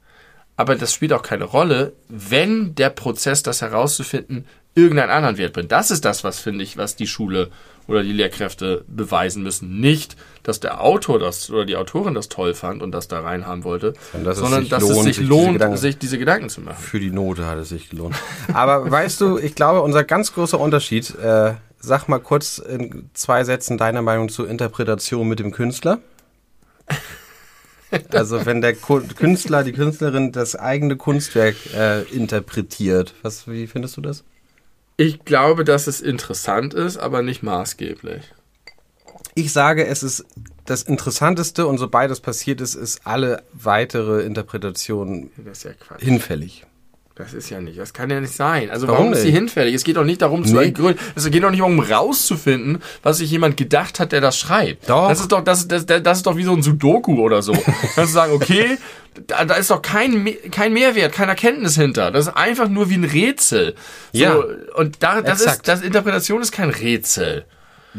Aber 0.56 0.76
das 0.76 0.96
spielt 0.96 1.14
auch 1.14 1.22
keine 1.22 1.44
Rolle, 1.44 1.94
wenn 2.10 2.74
der 2.74 2.90
Prozess, 2.90 3.44
das 3.44 3.62
herauszufinden, 3.62 4.48
irgendeinen 4.78 5.10
anderen 5.10 5.38
Wert 5.38 5.54
bringt. 5.54 5.72
Das 5.72 5.90
ist 5.90 6.06
das, 6.06 6.24
was 6.24 6.40
finde 6.40 6.64
ich, 6.64 6.78
was 6.78 6.96
die 6.96 7.08
Schule 7.08 7.50
oder 7.88 8.04
die 8.04 8.12
Lehrkräfte 8.12 8.84
beweisen 8.88 9.42
müssen. 9.42 9.80
Nicht, 9.80 10.16
dass 10.44 10.60
der 10.60 10.82
Autor 10.82 11.20
das 11.20 11.50
oder 11.50 11.66
die 11.66 11.76
Autorin 11.76 12.14
das 12.14 12.30
toll 12.30 12.54
fand 12.54 12.84
und 12.84 12.92
das 12.92 13.08
da 13.08 13.22
reinhaben 13.22 13.64
wollte, 13.64 13.94
dass 14.24 14.38
sondern 14.38 14.64
es 14.64 14.70
dass 14.70 14.84
lohnt, 14.84 14.98
es 14.98 15.04
sich, 15.04 15.16
sich 15.18 15.28
lohnt, 15.28 15.62
diese 15.62 15.78
sich 15.78 15.98
diese 15.98 16.20
Gedanken 16.20 16.50
zu 16.50 16.62
machen. 16.62 16.78
Für 16.80 17.00
die 17.00 17.10
Note 17.10 17.46
hat 17.46 17.58
es 17.58 17.70
sich 17.70 17.90
gelohnt. 17.90 18.16
Aber 18.54 18.90
weißt 18.92 19.20
du, 19.20 19.38
ich 19.40 19.56
glaube, 19.56 19.82
unser 19.82 20.04
ganz 20.04 20.34
großer 20.34 20.60
Unterschied, 20.60 21.16
äh, 21.16 21.56
sag 21.80 22.08
mal 22.08 22.20
kurz 22.20 22.60
in 22.60 23.10
zwei 23.14 23.44
Sätzen 23.44 23.78
deine 23.78 24.02
Meinung 24.04 24.30
zur 24.30 24.48
Interpretation 24.48 25.28
mit 25.28 25.40
dem 25.40 25.52
Künstler. 25.52 26.00
Also 28.12 28.46
wenn 28.46 28.62
der 28.62 28.74
Künstler, 28.76 29.64
die 29.64 29.72
Künstlerin 29.72 30.34
das 30.34 30.56
eigene 30.58 30.98
Kunstwerk 30.98 31.56
äh, 31.74 32.04
interpretiert, 32.04 33.14
was, 33.22 33.48
wie 33.48 33.66
findest 33.66 33.96
du 33.96 34.02
das? 34.02 34.26
Ich 34.98 35.24
glaube, 35.26 35.64
dass 35.64 35.88
es 35.88 36.02
interessant 36.02 36.74
ist, 36.74 36.98
aber 36.98 37.22
nicht 37.22 37.44
maßgeblich. 37.44 38.24
Ich 39.36 39.54
sage, 39.54 39.86
es 39.86 40.04
ist 40.04 40.26
das 40.66 40.84
Interessanteste 40.84 41.68
und 41.68 41.78
sobald 41.78 42.12
das 42.12 42.20
passiert 42.20 42.60
ist, 42.60 42.76
ist 42.76 43.06
alle 43.06 43.44
weitere 43.54 44.24
Interpretation 44.24 45.32
ja 45.38 45.72
hinfällig. 46.00 46.66
Das 47.18 47.34
ist 47.34 47.50
ja 47.50 47.60
nicht, 47.60 47.80
das 47.80 47.94
kann 47.94 48.12
ja 48.12 48.20
nicht 48.22 48.34
sein. 48.34 48.70
Also 48.70 48.88
Warum 48.88 49.06
warum, 49.06 49.14
ist 49.14 49.24
nicht? 49.24 49.34
hinfällig? 49.34 49.74
Es 49.74 49.84
geht 49.84 49.98
doch 49.98 50.04
nicht 50.04 50.22
darum 50.22 50.46
zu 50.46 50.54
Nee. 50.56 50.66
ergründen, 50.66 51.00
es 51.16 51.28
geht 51.32 51.44
doch 51.44 51.50
nicht 51.50 51.64
um 51.64 51.80
rauszufinden, 51.80 52.80
was 53.02 53.18
sich 53.18 53.32
jemand 53.32 53.58
gedacht 53.58 54.00
hat, 54.00 54.12
der 54.12 54.22
das 54.22 54.38
schreibt. 54.38 54.88
Doch. 54.88 55.10
Das 55.10 55.20
ist 55.20 55.32
doch, 55.32 55.44
das, 55.44 55.68
das, 55.68 55.88
das 55.88 56.18
ist 56.18 56.28
doch 56.28 56.38
wie 56.38 56.44
so 56.44 56.54
ein 56.54 56.62
Sudoku 56.62 57.20
oder 57.20 57.42
so. 57.42 57.54
Kannst 57.96 57.98
du 57.98 58.06
sagen, 58.06 58.34
okay, 58.34 58.78
da, 59.26 59.46
da 59.46 59.56
ist 59.56 59.72
doch 59.72 59.82
kein, 59.82 60.30
kein 60.52 60.74
Mehrwert, 60.74 61.12
keine 61.12 61.32
Erkenntnis 61.32 61.76
hinter. 61.76 62.12
Das 62.12 62.28
ist 62.28 62.34
einfach 62.36 62.70
nur 62.70 62.90
wie 62.92 62.96
ein 62.98 63.04
Rätsel. 63.04 63.74
So, 64.14 64.20
Ja. 64.20 64.36
Und 64.76 65.02
da, 65.02 65.22
das 65.24 65.42
Exakt. 65.42 65.58
ist, 65.58 65.68
das 65.68 65.82
Interpretation 65.82 66.40
ist 66.42 66.52
kein 66.52 66.70
Rätsel. 66.70 67.46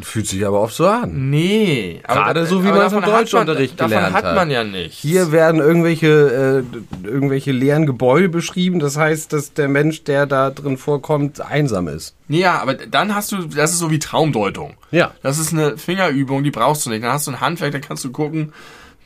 Fühlt 0.02 0.26
sich 0.26 0.46
aber 0.46 0.60
oft 0.60 0.74
so 0.74 0.86
an. 0.86 1.30
Nee. 1.30 2.00
Gerade 2.06 2.40
da- 2.40 2.46
so, 2.46 2.62
wie 2.62 2.68
man 2.68 2.82
es 2.86 2.92
im 2.92 3.02
hat 3.02 3.08
Deutschunterricht 3.08 3.78
man, 3.78 3.88
gelernt 3.88 4.06
Davon 4.14 4.16
hat 4.16 4.24
hat. 4.24 4.34
man 4.36 4.50
ja 4.50 4.64
nicht. 4.64 4.94
Hier 4.94 5.32
werden 5.32 5.60
irgendwelche, 5.60 6.64
äh, 7.04 7.06
irgendwelche 7.06 7.52
leeren 7.52 7.86
Gebäude 7.86 8.28
beschrieben. 8.28 8.78
Das 8.78 8.96
heißt, 8.96 9.32
dass 9.32 9.54
der 9.54 9.68
Mensch, 9.68 10.04
der 10.04 10.26
da 10.26 10.50
drin 10.50 10.76
vorkommt, 10.78 11.40
einsam 11.40 11.88
ist. 11.88 12.14
Ja, 12.28 12.60
aber 12.60 12.74
dann 12.74 13.14
hast 13.14 13.32
du, 13.32 13.42
das 13.46 13.72
ist 13.72 13.78
so 13.78 13.90
wie 13.90 13.98
Traumdeutung. 13.98 14.74
Ja. 14.90 15.12
Das 15.22 15.38
ist 15.38 15.52
eine 15.52 15.78
Fingerübung, 15.78 16.44
die 16.44 16.50
brauchst 16.50 16.86
du 16.86 16.90
nicht. 16.90 17.02
Dann 17.02 17.12
hast 17.12 17.26
du 17.26 17.32
ein 17.32 17.40
Handwerk, 17.40 17.72
dann 17.72 17.80
kannst 17.80 18.04
du 18.04 18.12
gucken, 18.12 18.52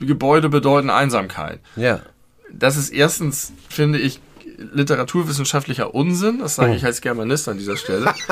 Gebäude 0.01 0.49
bedeuten 0.49 0.91
Einsamkeit. 0.91 1.61
Ja. 1.77 2.01
Das 2.51 2.77
ist 2.77 2.91
erstens, 2.91 3.53
finde 3.69 3.99
ich, 3.99 4.21
literaturwissenschaftlicher 4.75 5.95
Unsinn. 5.95 6.39
Das 6.41 6.59
Oh. 6.59 6.63
sage 6.63 6.75
ich 6.75 6.85
als 6.85 7.01
Germanist 7.01 7.49
an 7.49 7.57
dieser 7.59 7.77
Stelle. 7.77 8.13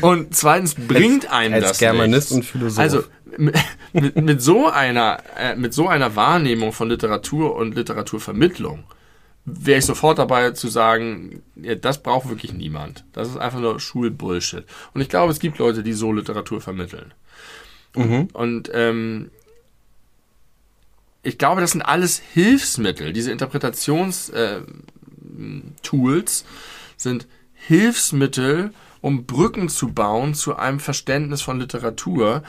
und 0.00 0.34
zweitens 0.34 0.74
bringt 0.74 1.30
einem 1.30 1.54
als 1.54 1.68
das 1.68 1.78
Germanist 1.78 2.32
nichts. 2.32 2.32
und 2.32 2.44
Philosoph. 2.44 2.78
Also 2.78 3.04
mit, 3.36 4.16
mit, 4.20 4.42
so 4.42 4.68
einer 4.68 5.22
äh, 5.38 5.56
mit 5.56 5.72
so 5.72 5.88
einer 5.88 6.16
Wahrnehmung 6.16 6.72
von 6.72 6.88
Literatur 6.88 7.56
und 7.56 7.74
Literaturvermittlung 7.74 8.84
wäre 9.44 9.78
ich 9.78 9.86
sofort 9.86 10.18
dabei 10.18 10.52
zu 10.52 10.68
sagen, 10.68 11.42
ja, 11.56 11.74
das 11.74 12.02
braucht 12.02 12.28
wirklich 12.28 12.52
niemand. 12.52 13.04
Das 13.12 13.28
ist 13.28 13.36
einfach 13.36 13.58
nur 13.58 13.80
Schulbullshit. 13.80 14.64
Und 14.94 15.00
ich 15.00 15.08
glaube, 15.08 15.32
es 15.32 15.40
gibt 15.40 15.58
Leute, 15.58 15.82
die 15.82 15.94
so 15.94 16.12
Literatur 16.12 16.60
vermitteln. 16.60 17.12
Und 17.94 18.70
ähm, 18.72 19.30
ich 21.22 21.38
glaube, 21.38 21.60
das 21.60 21.72
sind 21.72 21.82
alles 21.82 22.18
Hilfsmittel. 22.18 23.12
Diese 23.12 23.30
Interpretationstools 23.32 24.30
äh, 24.30 24.60
sind 26.96 27.26
Hilfsmittel, 27.54 28.72
um 29.02 29.26
Brücken 29.26 29.68
zu 29.68 29.92
bauen 29.92 30.32
zu 30.32 30.56
einem 30.56 30.80
Verständnis 30.80 31.42
von 31.42 31.60
Literatur, 31.60 32.42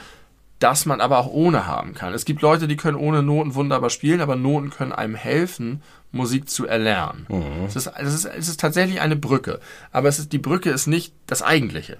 das 0.60 0.86
man 0.86 1.02
aber 1.02 1.18
auch 1.18 1.26
ohne 1.26 1.66
haben 1.66 1.92
kann. 1.92 2.14
Es 2.14 2.24
gibt 2.24 2.40
Leute, 2.40 2.66
die 2.66 2.76
können 2.76 2.96
ohne 2.96 3.22
Noten 3.22 3.54
wunderbar 3.54 3.90
spielen, 3.90 4.22
aber 4.22 4.36
Noten 4.36 4.70
können 4.70 4.92
einem 4.92 5.16
helfen, 5.16 5.82
Musik 6.12 6.48
zu 6.48 6.66
erlernen. 6.66 7.26
Es, 7.66 7.76
ist, 7.76 7.90
es, 7.98 8.14
ist, 8.14 8.24
es 8.24 8.48
ist 8.48 8.60
tatsächlich 8.60 9.00
eine 9.00 9.16
Brücke, 9.16 9.60
aber 9.92 10.08
es 10.08 10.18
ist, 10.18 10.32
die 10.32 10.38
Brücke 10.38 10.70
ist 10.70 10.86
nicht 10.86 11.12
das 11.26 11.42
Eigentliche, 11.42 11.98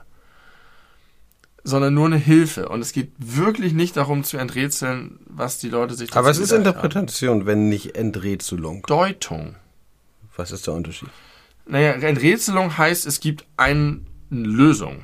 sondern 1.64 1.92
nur 1.92 2.06
eine 2.06 2.16
Hilfe. 2.16 2.68
Und 2.68 2.80
es 2.80 2.92
geht 2.92 3.10
wirklich 3.18 3.74
nicht 3.74 3.96
darum 3.96 4.22
zu 4.22 4.38
enträtseln, 4.38 5.18
was 5.26 5.58
die 5.58 5.68
Leute 5.68 5.94
sich 5.94 6.14
aber 6.14 6.30
es 6.30 6.38
ist 6.38 6.52
haben. 6.52 6.58
Interpretation, 6.58 7.44
wenn 7.44 7.68
nicht 7.68 7.96
Enträtselung. 7.96 8.82
Deutung. 8.86 9.56
Was 10.36 10.52
ist 10.52 10.66
der 10.68 10.74
Unterschied? 10.74 11.08
Naja, 11.66 11.92
Enträtselung 11.92 12.78
heißt, 12.78 13.06
es 13.06 13.20
gibt 13.20 13.44
ein, 13.56 14.06
eine 14.30 14.46
Lösung. 14.46 14.96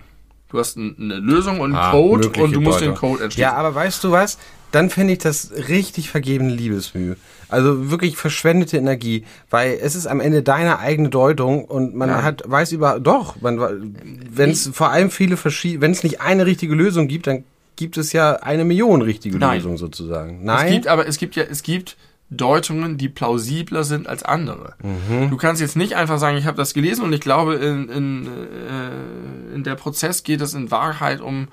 Du 0.48 0.58
hast 0.58 0.76
ein- 0.76 0.96
eine 0.98 1.14
Lösung 1.18 1.60
und 1.60 1.72
einen 1.74 1.76
Ah, 1.76 1.90
Code 1.92 2.28
und 2.40 2.52
du 2.52 2.60
musst 2.60 2.80
den 2.80 2.88
Deutung. 2.90 3.10
Code 3.10 3.24
entschlüsseln. 3.24 3.52
Ja, 3.52 3.56
aber 3.56 3.74
weißt 3.74 4.02
du 4.02 4.10
was? 4.10 4.38
Dann 4.72 4.88
finde 4.90 5.12
ich 5.14 5.18
das 5.20 5.50
richtig 5.68 6.10
vergebene 6.10 6.50
Liebesmühe. 6.52 7.16
Also 7.48 7.90
wirklich 7.90 8.16
verschwendete 8.16 8.76
Energie, 8.76 9.24
weil 9.50 9.78
es 9.82 9.96
ist 9.96 10.06
am 10.06 10.20
Ende 10.20 10.42
deine 10.44 10.78
eigene 10.78 11.08
Deutung 11.08 11.64
und 11.64 11.94
man 11.96 12.08
Ja. 12.08 12.22
hat 12.22 12.42
weiß 12.46 12.70
über 12.72 13.00
doch, 13.00 13.40
man 13.40 13.94
wenn 14.30 14.50
es 14.50 14.70
vor 14.72 14.90
allem 14.90 15.10
viele 15.10 15.36
verschiedene, 15.36 15.80
wenn 15.82 15.90
es 15.92 16.02
nicht 16.04 16.20
eine 16.20 16.46
richtige 16.46 16.74
Lösung 16.74 17.08
gibt, 17.08 17.26
dann 17.26 17.42
gibt 17.74 17.96
es 17.96 18.12
ja 18.12 18.34
eine 18.36 18.64
Million 18.64 19.02
richtige 19.02 19.38
Nein. 19.38 19.56
Lösungen 19.58 19.76
sozusagen. 19.78 20.40
Es 20.40 20.44
Nein. 20.44 20.72
gibt 20.72 20.86
aber, 20.86 21.06
es 21.08 21.16
gibt 21.18 21.34
ja, 21.34 21.42
es 21.44 21.62
gibt 21.64 21.96
Deutungen, 22.30 22.96
die 22.96 23.08
plausibler 23.08 23.82
sind 23.82 24.06
als 24.08 24.22
andere. 24.22 24.74
Mhm. 24.82 25.30
Du 25.30 25.36
kannst 25.36 25.60
jetzt 25.60 25.76
nicht 25.76 25.96
einfach 25.96 26.18
sagen, 26.18 26.36
ich 26.36 26.46
habe 26.46 26.56
das 26.56 26.74
gelesen 26.74 27.04
und 27.04 27.12
ich 27.12 27.20
glaube, 27.20 27.54
in, 27.56 27.88
in, 27.88 28.26
äh, 28.26 29.54
in 29.54 29.64
der 29.64 29.74
Prozess 29.74 30.22
geht 30.22 30.40
es 30.40 30.54
in 30.54 30.70
Wahrheit 30.70 31.20
um 31.20 31.48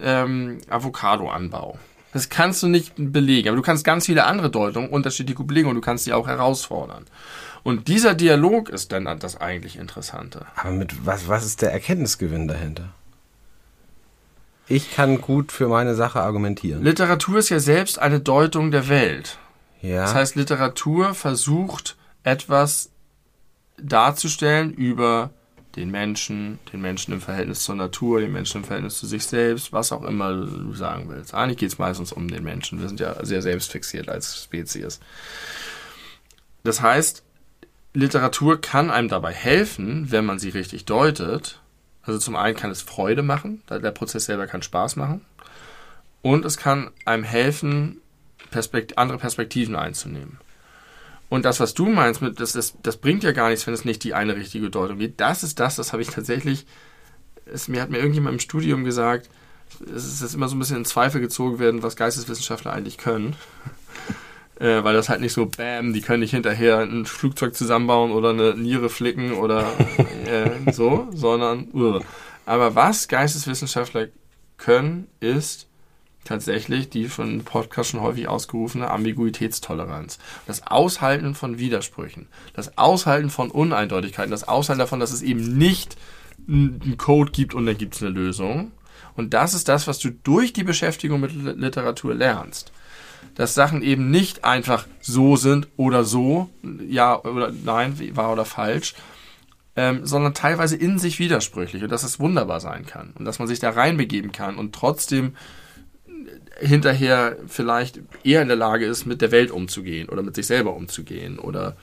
ähm, 0.00 0.58
Avocadoanbau. 0.70 1.78
Das 2.12 2.28
kannst 2.28 2.62
du 2.62 2.68
nicht 2.68 2.94
belegen, 2.96 3.48
aber 3.48 3.56
du 3.56 3.62
kannst 3.62 3.84
ganz 3.84 4.06
viele 4.06 4.24
andere 4.24 4.48
Deutungen 4.48 4.88
unterschiedlich 4.88 5.36
belegen 5.36 5.68
und 5.68 5.74
du 5.74 5.80
kannst 5.80 6.04
sie 6.04 6.12
auch 6.12 6.28
herausfordern. 6.28 7.04
Und 7.62 7.88
dieser 7.88 8.14
Dialog 8.14 8.68
ist 8.68 8.92
dann 8.92 9.04
das 9.18 9.40
eigentlich 9.40 9.76
Interessante. 9.76 10.46
aber 10.54 10.70
mit 10.70 11.04
was 11.04 11.28
was 11.28 11.44
ist 11.44 11.62
der 11.62 11.72
Erkenntnisgewinn 11.72 12.46
dahinter? 12.46 12.90
Ich 14.68 14.94
kann 14.94 15.20
gut 15.20 15.52
für 15.52 15.68
meine 15.68 15.94
Sache 15.94 16.20
argumentieren. 16.20 16.82
Literatur 16.82 17.38
ist 17.38 17.48
ja 17.50 17.60
selbst 17.60 17.98
eine 17.98 18.20
Deutung 18.20 18.70
der 18.70 18.88
Welt. 18.88 19.38
Ja. 19.82 20.02
Das 20.02 20.14
heißt, 20.14 20.36
Literatur 20.36 21.14
versucht 21.14 21.96
etwas 22.22 22.90
darzustellen 23.78 24.72
über 24.72 25.30
den 25.76 25.90
Menschen, 25.90 26.58
den 26.72 26.80
Menschen 26.80 27.12
im 27.12 27.20
Verhältnis 27.20 27.60
zur 27.60 27.74
Natur, 27.74 28.20
den 28.20 28.32
Menschen 28.32 28.62
im 28.62 28.64
Verhältnis 28.64 28.98
zu 28.98 29.06
sich 29.06 29.26
selbst, 29.26 29.72
was 29.72 29.92
auch 29.92 30.02
immer 30.02 30.32
du 30.34 30.74
sagen 30.74 31.08
willst. 31.08 31.34
Eigentlich 31.34 31.58
geht 31.58 31.70
es 31.70 31.78
meistens 31.78 32.12
um 32.12 32.28
den 32.28 32.42
Menschen. 32.42 32.80
Wir 32.80 32.88
sind 32.88 32.98
ja 32.98 33.24
sehr 33.24 33.42
selbstfixiert 33.42 34.08
als 34.08 34.42
Spezies. 34.42 35.00
Das 36.64 36.80
heißt, 36.80 37.22
Literatur 37.92 38.60
kann 38.60 38.90
einem 38.90 39.08
dabei 39.08 39.32
helfen, 39.32 40.10
wenn 40.10 40.24
man 40.24 40.38
sie 40.38 40.48
richtig 40.48 40.86
deutet. 40.86 41.60
Also 42.02 42.18
zum 42.18 42.36
einen 42.36 42.56
kann 42.56 42.70
es 42.70 42.82
Freude 42.82 43.22
machen, 43.22 43.62
der 43.68 43.90
Prozess 43.90 44.26
selber 44.26 44.46
kann 44.46 44.62
Spaß 44.62 44.96
machen. 44.96 45.22
Und 46.22 46.44
es 46.44 46.56
kann 46.56 46.90
einem 47.04 47.24
helfen, 47.24 48.00
Perspekt 48.56 48.96
andere 48.96 49.18
Perspektiven 49.18 49.76
einzunehmen. 49.76 50.38
Und 51.28 51.44
das, 51.44 51.60
was 51.60 51.74
du 51.74 51.86
meinst, 51.88 52.22
mit, 52.22 52.40
das, 52.40 52.52
das, 52.52 52.74
das 52.82 52.96
bringt 52.96 53.22
ja 53.22 53.32
gar 53.32 53.50
nichts, 53.50 53.66
wenn 53.66 53.74
es 53.74 53.84
nicht 53.84 54.02
die 54.02 54.14
eine 54.14 54.34
richtige 54.34 54.70
Deutung 54.70 54.98
gibt. 54.98 55.20
Das 55.20 55.42
ist 55.42 55.60
das, 55.60 55.76
das 55.76 55.92
habe 55.92 56.00
ich 56.00 56.08
tatsächlich, 56.08 56.64
es, 57.44 57.68
mir 57.68 57.82
hat 57.82 57.90
mir 57.90 57.98
irgendjemand 57.98 58.34
im 58.34 58.40
Studium 58.40 58.84
gesagt, 58.84 59.28
es 59.94 60.06
ist 60.06 60.22
jetzt 60.22 60.34
immer 60.34 60.48
so 60.48 60.56
ein 60.56 60.58
bisschen 60.58 60.78
in 60.78 60.84
Zweifel 60.86 61.20
gezogen 61.20 61.58
werden, 61.58 61.82
was 61.82 61.96
Geisteswissenschaftler 61.96 62.72
eigentlich 62.72 62.96
können. 62.96 63.36
äh, 64.60 64.82
weil 64.84 64.94
das 64.94 65.10
halt 65.10 65.20
nicht 65.20 65.34
so, 65.34 65.44
bam, 65.46 65.92
die 65.92 66.00
können 66.00 66.20
nicht 66.20 66.30
hinterher 66.30 66.78
ein 66.78 67.04
Flugzeug 67.04 67.54
zusammenbauen 67.54 68.10
oder 68.12 68.30
eine 68.30 68.54
Niere 68.54 68.88
flicken 68.88 69.32
oder 69.32 69.66
äh, 70.26 70.72
so, 70.72 71.08
sondern, 71.12 71.68
uh. 71.74 72.00
aber 72.46 72.74
was 72.74 73.08
Geisteswissenschaftler 73.08 74.08
können, 74.56 75.08
ist 75.20 75.65
tatsächlich 76.26 76.90
die 76.90 77.06
von 77.08 77.30
dem 77.30 77.44
Podcast 77.44 77.90
schon 77.90 78.00
häufig 78.00 78.28
ausgerufene 78.28 78.90
Ambiguitätstoleranz. 78.90 80.18
Das 80.46 80.66
Aushalten 80.66 81.34
von 81.34 81.58
Widersprüchen, 81.58 82.26
das 82.54 82.76
Aushalten 82.76 83.30
von 83.30 83.50
Uneindeutigkeiten, 83.50 84.30
das 84.30 84.46
Aushalten 84.46 84.80
davon, 84.80 85.00
dass 85.00 85.12
es 85.12 85.22
eben 85.22 85.56
nicht 85.56 85.96
einen 86.46 86.96
Code 86.98 87.32
gibt 87.32 87.54
und 87.54 87.66
dann 87.66 87.78
gibt 87.78 87.94
es 87.94 88.02
eine 88.02 88.10
Lösung. 88.10 88.72
Und 89.14 89.32
das 89.32 89.54
ist 89.54 89.68
das, 89.68 89.86
was 89.86 89.98
du 89.98 90.10
durch 90.10 90.52
die 90.52 90.64
Beschäftigung 90.64 91.20
mit 91.20 91.32
Li- 91.32 91.52
Literatur 91.52 92.14
lernst. 92.14 92.72
Dass 93.34 93.54
Sachen 93.54 93.82
eben 93.82 94.10
nicht 94.10 94.44
einfach 94.44 94.86
so 95.00 95.36
sind 95.36 95.68
oder 95.76 96.04
so, 96.04 96.50
ja 96.86 97.18
oder 97.22 97.52
nein, 97.64 97.98
wahr 98.14 98.32
oder 98.32 98.44
falsch, 98.44 98.94
ähm, 99.74 100.06
sondern 100.06 100.32
teilweise 100.34 100.76
in 100.76 100.98
sich 100.98 101.18
widersprüchlich 101.18 101.82
und 101.82 101.90
dass 101.90 102.02
es 102.02 102.18
wunderbar 102.20 102.60
sein 102.60 102.86
kann 102.86 103.12
und 103.18 103.24
dass 103.24 103.38
man 103.38 103.48
sich 103.48 103.58
da 103.58 103.70
reinbegeben 103.70 104.32
kann 104.32 104.56
und 104.56 104.74
trotzdem 104.74 105.34
hinterher 106.58 107.36
vielleicht 107.48 108.00
eher 108.24 108.42
in 108.42 108.48
der 108.48 108.56
Lage 108.56 108.86
ist, 108.86 109.04
mit 109.06 109.20
der 109.20 109.30
Welt 109.30 109.50
umzugehen 109.50 110.08
oder 110.08 110.22
mit 110.22 110.34
sich 110.34 110.46
selber 110.46 110.74
umzugehen 110.74 111.38
oder 111.38 111.76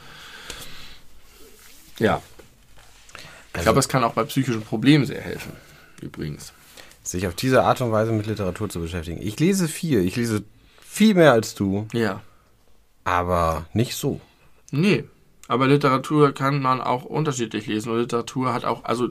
ja. 1.99 2.21
Ich 3.15 3.55
Also- 3.59 3.63
glaube, 3.65 3.79
es 3.79 3.87
kann 3.89 4.03
auch 4.03 4.13
bei 4.13 4.23
psychischen 4.23 4.63
Problemen 4.63 5.05
sehr 5.05 5.21
helfen, 5.21 5.51
übrigens. 6.01 6.53
sich 7.05 7.27
auf 7.27 7.35
diese 7.35 7.63
Art 7.63 7.81
und 7.81 7.91
Weise 7.91 8.13
mit 8.13 8.27
Literatur 8.27 8.69
zu 8.69 8.79
beschäftigen. 8.79 9.21
Ich 9.21 9.37
lese 9.37 9.67
viel, 9.67 9.99
ich 10.05 10.15
lese 10.15 10.41
viel 10.81 11.13
mehr 11.15 11.33
als 11.33 11.53
du, 11.53 11.85
Ja. 11.91 12.21
aber 13.03 13.65
nicht 13.73 13.95
so. 13.95 14.21
Nee. 14.71 15.03
Aber 15.49 15.67
Literatur 15.67 16.33
kann 16.33 16.61
man 16.61 16.79
auch 16.79 17.03
unterschiedlich 17.03 17.67
lesen. 17.67 17.91
Und 17.91 17.99
Literatur 17.99 18.53
hat 18.53 18.63
auch, 18.63 18.85
also 18.85 19.09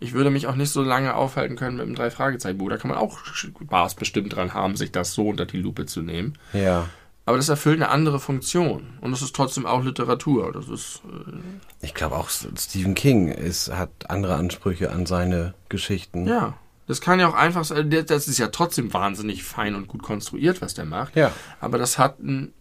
ich 0.00 0.12
würde 0.12 0.30
mich 0.30 0.48
auch 0.48 0.56
nicht 0.56 0.70
so 0.70 0.82
lange 0.82 1.14
aufhalten 1.14 1.54
können 1.56 1.76
mit 1.76 1.86
einem 1.86 1.94
Drei-Fragezeichen-Buch. 1.94 2.70
Da 2.70 2.76
kann 2.76 2.90
man 2.90 2.98
auch 2.98 3.18
Spaß 3.24 3.94
bestimmt 3.94 4.34
dran 4.34 4.52
haben, 4.52 4.76
sich 4.76 4.90
das 4.90 5.14
so 5.14 5.28
unter 5.28 5.46
die 5.46 5.58
Lupe 5.60 5.86
zu 5.86 6.02
nehmen. 6.02 6.36
Ja. 6.52 6.88
Aber 7.24 7.36
das 7.36 7.48
erfüllt 7.50 7.76
eine 7.76 7.90
andere 7.90 8.18
Funktion. 8.18 8.94
Und 9.00 9.12
es 9.12 9.22
ist 9.22 9.36
trotzdem 9.36 9.66
auch 9.66 9.84
Literatur. 9.84 10.50
Das 10.52 10.68
ist, 10.68 11.02
äh, 11.06 11.86
Ich 11.86 11.94
glaube 11.94 12.16
auch 12.16 12.30
Stephen 12.30 12.94
King 12.94 13.28
ist, 13.28 13.70
hat 13.70 13.90
andere 14.08 14.34
Ansprüche 14.34 14.90
an 14.90 15.06
seine 15.06 15.54
Geschichten. 15.68 16.26
ja. 16.26 16.54
Das 16.86 17.02
kann 17.02 17.20
ja 17.20 17.28
auch 17.28 17.34
einfach 17.34 17.64
sein, 17.64 17.90
das 18.06 18.28
ist 18.28 18.38
ja 18.38 18.48
trotzdem 18.48 18.94
wahnsinnig 18.94 19.44
fein 19.44 19.74
und 19.74 19.88
gut 19.88 20.02
konstruiert, 20.02 20.62
was 20.62 20.72
der 20.72 20.86
macht. 20.86 21.16
Ja. 21.16 21.32
Aber 21.60 21.76
das 21.76 21.98
hat 21.98 22.18
einen 22.18 22.54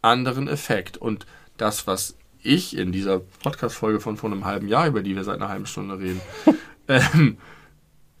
anderen 0.00 0.48
Effekt. 0.48 0.96
Und 0.96 1.26
das, 1.58 1.86
was 1.86 2.16
ich 2.44 2.76
in 2.76 2.92
dieser 2.92 3.20
Podcast-Folge 3.42 4.00
von 4.00 4.16
vor 4.16 4.30
einem 4.30 4.44
halben 4.44 4.68
Jahr, 4.68 4.86
über 4.86 5.02
die 5.02 5.16
wir 5.16 5.24
seit 5.24 5.36
einer 5.36 5.48
halben 5.48 5.66
Stunde 5.66 5.98
reden, 5.98 6.20
ähm, 6.88 7.38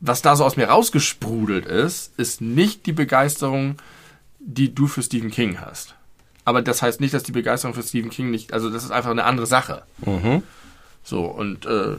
was 0.00 0.22
da 0.22 0.36
so 0.36 0.44
aus 0.44 0.56
mir 0.56 0.68
rausgesprudelt 0.68 1.66
ist, 1.66 2.12
ist 2.18 2.40
nicht 2.40 2.86
die 2.86 2.92
Begeisterung, 2.92 3.76
die 4.38 4.74
du 4.74 4.86
für 4.86 5.02
Stephen 5.02 5.30
King 5.30 5.60
hast. 5.60 5.94
Aber 6.44 6.60
das 6.60 6.82
heißt 6.82 7.00
nicht, 7.00 7.14
dass 7.14 7.22
die 7.22 7.32
Begeisterung 7.32 7.74
für 7.74 7.82
Stephen 7.82 8.10
King 8.10 8.30
nicht, 8.30 8.52
also 8.52 8.68
das 8.68 8.84
ist 8.84 8.90
einfach 8.90 9.10
eine 9.10 9.24
andere 9.24 9.46
Sache. 9.46 9.82
Mhm. 10.04 10.42
So, 11.02 11.24
und 11.24 11.64
äh, 11.66 11.96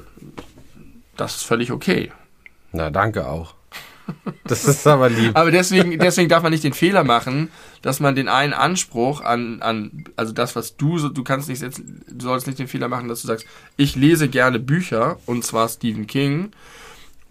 das 1.18 1.38
ist 1.38 1.44
völlig 1.44 1.72
okay. 1.72 2.12
Na, 2.72 2.90
danke 2.90 3.28
auch. 3.28 3.56
Das 4.44 4.66
ist 4.66 4.86
aber 4.86 5.10
lieb. 5.10 5.36
Aber 5.36 5.52
deswegen, 5.52 5.98
deswegen 5.98 6.30
darf 6.30 6.44
man 6.44 6.52
nicht 6.52 6.64
den 6.64 6.74
Fehler 6.74 7.04
machen, 7.04 7.50
dass 7.82 8.00
man 8.00 8.16
den 8.16 8.28
einen 8.28 8.54
Anspruch 8.54 9.22
an, 9.22 9.62
an 9.62 10.06
also 10.16 10.34
das, 10.34 10.56
was 10.56 10.78
du 10.78 10.98
so, 11.00 11.10
du 11.10 11.24
kannst 11.24 11.50
nicht 11.50 11.60
setzen, 11.60 12.04
du 12.08 12.26
sollst 12.26 12.46
nicht 12.46 12.60
den 12.60 12.68
Fehler 12.68 12.88
machen, 12.88 13.08
dass 13.08 13.22
du 13.22 13.28
sagst, 13.28 13.46
ich 13.78 13.96
lese 13.96 14.30
gerne 14.30 14.60
Bücher, 14.60 15.18
und 15.26 15.44
zwar 15.44 15.68
Stephen 15.68 16.06
King, 16.06 16.52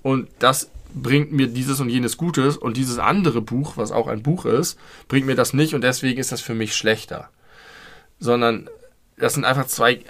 und 0.03 0.29
das 0.39 0.71
bringt 0.93 1.33
mir 1.33 1.49
dieses 1.49 1.81
und 1.81 1.89
jenes 1.89 2.17
Gutes, 2.17 2.57
und 2.57 2.77
dieses 2.77 2.99
andere 2.99 3.41
Buch, 3.41 3.77
was 3.77 3.93
auch 3.93 4.09
ein 4.09 4.23
Buch 4.23 4.45
ist, 4.45 4.79
bringt 5.09 5.27
mir 5.27 5.37
das 5.37 5.53
nicht, 5.53 5.75
und 5.75 5.83
deswegen 5.83 6.19
ist 6.19 6.33
das 6.33 6.41
für 6.41 6.55
mich 6.55 6.75
schlechter. 6.75 7.31
Sondern 8.19 8.69
das 9.17 9.35
sind 9.35 9.45
einfach 9.45 9.67
zwei, 9.67 10.01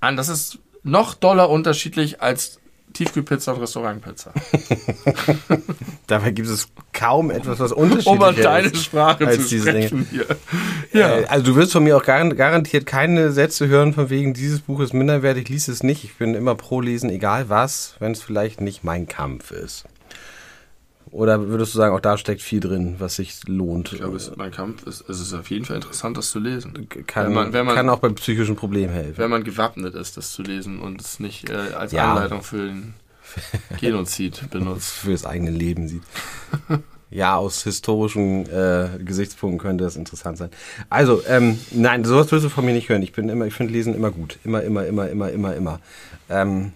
das 0.00 0.28
ist 0.28 0.58
noch 0.82 1.14
doller 1.14 1.50
unterschiedlich 1.50 2.22
als 2.22 2.60
Tiefkühlpizza 2.98 3.52
und 3.52 3.60
Restaurantpizza. 3.60 4.32
Dabei 6.08 6.32
gibt 6.32 6.48
es 6.48 6.66
kaum 6.92 7.30
etwas, 7.30 7.60
was 7.60 7.70
unterschiedlicher 7.70 8.10
um 8.10 8.22
an 8.22 8.34
deine 8.34 8.74
Sprache 8.74 9.24
als 9.24 9.44
zu 9.44 9.48
diese 9.50 9.70
sprechen 9.70 10.08
hier. 10.10 10.26
Ja. 10.92 11.18
Äh, 11.18 11.24
also 11.26 11.44
du 11.46 11.54
wirst 11.54 11.72
von 11.72 11.84
mir 11.84 11.96
auch 11.96 12.02
gar, 12.02 12.28
garantiert 12.30 12.86
keine 12.86 13.30
Sätze 13.30 13.68
hören 13.68 13.92
von 13.92 14.10
wegen, 14.10 14.34
dieses 14.34 14.60
Buch 14.60 14.80
ist 14.80 14.94
minderwertig, 14.94 15.48
lies 15.48 15.68
es 15.68 15.84
nicht. 15.84 16.02
Ich 16.02 16.16
bin 16.16 16.34
immer 16.34 16.56
pro 16.56 16.80
lesen, 16.80 17.08
egal 17.08 17.48
was, 17.48 17.94
wenn 18.00 18.10
es 18.10 18.20
vielleicht 18.20 18.60
nicht 18.60 18.82
mein 18.82 19.06
Kampf 19.06 19.52
ist. 19.52 19.84
Oder 21.10 21.48
würdest 21.48 21.74
du 21.74 21.78
sagen, 21.78 21.94
auch 21.94 22.00
da 22.00 22.18
steckt 22.18 22.42
viel 22.42 22.60
drin, 22.60 22.96
was 22.98 23.16
sich 23.16 23.40
lohnt? 23.46 23.92
Ich 23.92 23.98
glaube, 23.98 24.16
es, 24.16 24.30
mein 24.36 24.50
Kampf 24.50 24.86
ist, 24.86 25.08
es 25.08 25.20
ist 25.20 25.32
auf 25.34 25.48
jeden 25.50 25.64
Fall 25.64 25.76
interessant, 25.76 26.16
das 26.16 26.30
zu 26.30 26.38
lesen. 26.38 26.88
Kann, 27.06 27.26
Wenn 27.26 27.32
man- 27.34 27.52
wenn 27.52 27.66
man- 27.66 27.74
kann 27.74 27.88
auch 27.88 28.00
bei 28.00 28.08
psychischen 28.10 28.56
Problemen 28.56 28.92
helfen. 28.92 29.16
Wenn 29.18 29.30
man 29.30 29.44
gewappnet 29.44 29.94
ist, 29.94 30.16
das 30.16 30.32
zu 30.32 30.42
lesen 30.42 30.78
und 30.80 31.00
es 31.00 31.18
nicht 31.20 31.48
äh, 31.50 31.54
als 31.54 31.92
Ja. 31.92 32.12
Anleitung 32.12 32.42
für 32.42 32.66
den 32.66 32.94
Genozid 33.80 34.50
benutzt. 34.50 34.90
für 34.92 35.12
das 35.12 35.24
eigene 35.26 35.50
Leben 35.50 35.88
sieht. 35.88 36.02
Ja, 37.10 37.36
aus 37.36 37.62
historischen 37.62 38.44
äh, 38.50 38.90
Gesichtspunkten 39.02 39.58
könnte 39.58 39.82
das 39.84 39.96
interessant 39.96 40.36
sein. 40.36 40.50
Also, 40.90 41.22
ähm, 41.26 41.58
nein, 41.70 42.04
sowas 42.04 42.30
wirst 42.30 42.44
du 42.44 42.50
von 42.50 42.66
mir 42.66 42.74
nicht 42.74 42.90
hören. 42.90 43.00
Ich 43.00 43.12
bin 43.12 43.30
immer, 43.30 43.46
ich 43.46 43.54
finde 43.54 43.72
Lesen 43.72 43.94
immer 43.94 44.10
gut. 44.10 44.38
Immer, 44.44 44.62
immer, 44.62 44.84
immer, 44.84 45.08
immer, 45.08 45.30
immer, 45.30 45.54
immer. 45.56 45.80
Ähm, 46.28 46.72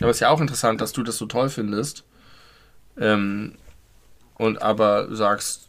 Aber 0.00 0.10
es 0.10 0.18
ist 0.18 0.20
ja 0.20 0.28
auch 0.28 0.40
interessant, 0.42 0.82
dass 0.82 0.92
du 0.92 1.02
das 1.02 1.16
so 1.16 1.24
toll 1.24 1.48
findest. 1.48 2.04
Ähm, 2.98 3.52
und 4.40 4.62
aber 4.62 5.14
sagst, 5.14 5.68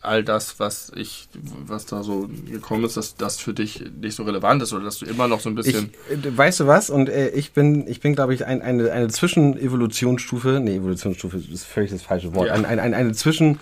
all 0.00 0.24
das, 0.24 0.58
was 0.58 0.90
ich, 0.96 1.28
was 1.66 1.84
da 1.84 2.02
so 2.02 2.30
gekommen 2.50 2.84
ist, 2.84 2.96
dass 2.96 3.16
das 3.16 3.38
für 3.38 3.52
dich 3.52 3.84
nicht 4.00 4.16
so 4.16 4.22
relevant 4.22 4.62
ist 4.62 4.72
oder 4.72 4.84
dass 4.84 5.00
du 5.00 5.04
immer 5.04 5.28
noch 5.28 5.40
so 5.40 5.50
ein 5.50 5.58
ich, 5.58 5.66
bisschen. 5.66 5.90
äh, 6.10 6.36
weißt 6.36 6.60
du 6.60 6.66
was? 6.66 6.88
Und 6.88 7.10
äh, 7.10 7.28
ich 7.30 7.52
bin, 7.52 7.86
ich 7.86 8.00
bin, 8.00 8.14
glaube 8.14 8.32
ich, 8.32 8.46
ein, 8.46 8.62
eine, 8.62 8.90
eine 8.90 9.08
Zwischenevolutionsstufe. 9.08 10.60
Nee, 10.62 10.76
Evolutionsstufe 10.76 11.36
ist 11.36 11.64
völlig 11.64 11.90
das 11.90 12.00
falsche 12.00 12.34
Wort. 12.34 12.48
Ja. 12.48 12.54
Ein, 12.54 12.64
ein, 12.64 12.78
ein, 12.78 12.94
eine 12.94 13.12
Zwischen, 13.12 13.58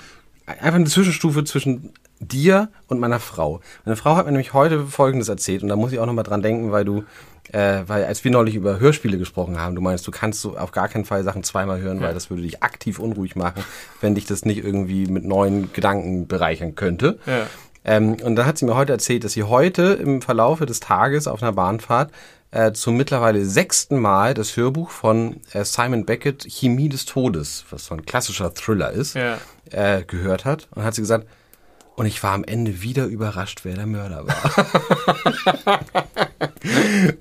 einfach 0.46 0.74
eine 0.74 0.86
Zwischenstufe 0.86 1.42
zwischen 1.42 1.90
dir 2.20 2.68
und 2.86 3.00
meiner 3.00 3.18
Frau. 3.18 3.60
Meine 3.84 3.96
Frau 3.96 4.14
hat 4.14 4.26
mir 4.26 4.32
nämlich 4.32 4.52
heute 4.52 4.86
Folgendes 4.86 5.28
erzählt 5.28 5.64
und 5.64 5.68
da 5.68 5.74
muss 5.74 5.90
ich 5.90 5.98
auch 5.98 6.06
nochmal 6.06 6.24
dran 6.24 6.42
denken, 6.42 6.70
weil 6.70 6.84
du, 6.84 7.02
äh, 7.52 7.82
weil 7.86 8.04
als 8.04 8.24
wir 8.24 8.30
neulich 8.30 8.54
über 8.54 8.80
Hörspiele 8.80 9.18
gesprochen 9.18 9.58
haben, 9.60 9.74
du 9.74 9.80
meinst, 9.80 10.06
du 10.06 10.10
kannst 10.10 10.40
so 10.40 10.56
auf 10.56 10.72
gar 10.72 10.88
keinen 10.88 11.04
Fall 11.04 11.22
Sachen 11.24 11.44
zweimal 11.44 11.80
hören, 11.80 12.00
weil 12.00 12.14
das 12.14 12.30
würde 12.30 12.42
dich 12.42 12.62
aktiv 12.62 12.98
unruhig 12.98 13.36
machen, 13.36 13.62
wenn 14.00 14.14
dich 14.14 14.26
das 14.26 14.44
nicht 14.44 14.64
irgendwie 14.64 15.06
mit 15.06 15.24
neuen 15.24 15.72
Gedanken 15.72 16.26
bereichern 16.26 16.74
könnte. 16.74 17.18
Ja. 17.26 17.46
Ähm, 17.84 18.14
und 18.22 18.36
da 18.36 18.46
hat 18.46 18.56
sie 18.58 18.64
mir 18.64 18.74
heute 18.76 18.92
erzählt, 18.92 19.24
dass 19.24 19.32
sie 19.32 19.42
heute 19.42 19.92
im 19.94 20.22
Verlaufe 20.22 20.64
des 20.64 20.80
Tages 20.80 21.26
auf 21.26 21.42
einer 21.42 21.52
Bahnfahrt 21.52 22.10
äh, 22.50 22.72
zum 22.72 22.96
mittlerweile 22.96 23.44
sechsten 23.44 23.98
Mal 23.98 24.32
das 24.32 24.56
Hörbuch 24.56 24.90
von 24.90 25.40
äh, 25.52 25.64
Simon 25.64 26.06
Beckett 26.06 26.44
Chemie 26.48 26.88
des 26.88 27.04
Todes, 27.04 27.64
was 27.70 27.84
so 27.86 27.94
ein 27.94 28.06
klassischer 28.06 28.54
Thriller 28.54 28.90
ist, 28.90 29.14
Ja. 29.16 29.38
äh, 29.70 30.02
gehört 30.04 30.44
hat. 30.46 30.68
Und 30.74 30.84
hat 30.84 30.94
sie 30.94 31.02
gesagt, 31.02 31.26
und 31.96 32.06
ich 32.06 32.22
war 32.22 32.32
am 32.32 32.44
Ende 32.44 32.82
wieder 32.82 33.06
überrascht, 33.06 33.60
wer 33.62 33.74
der 33.74 33.86
Mörder 33.86 34.26
war. 34.26 35.80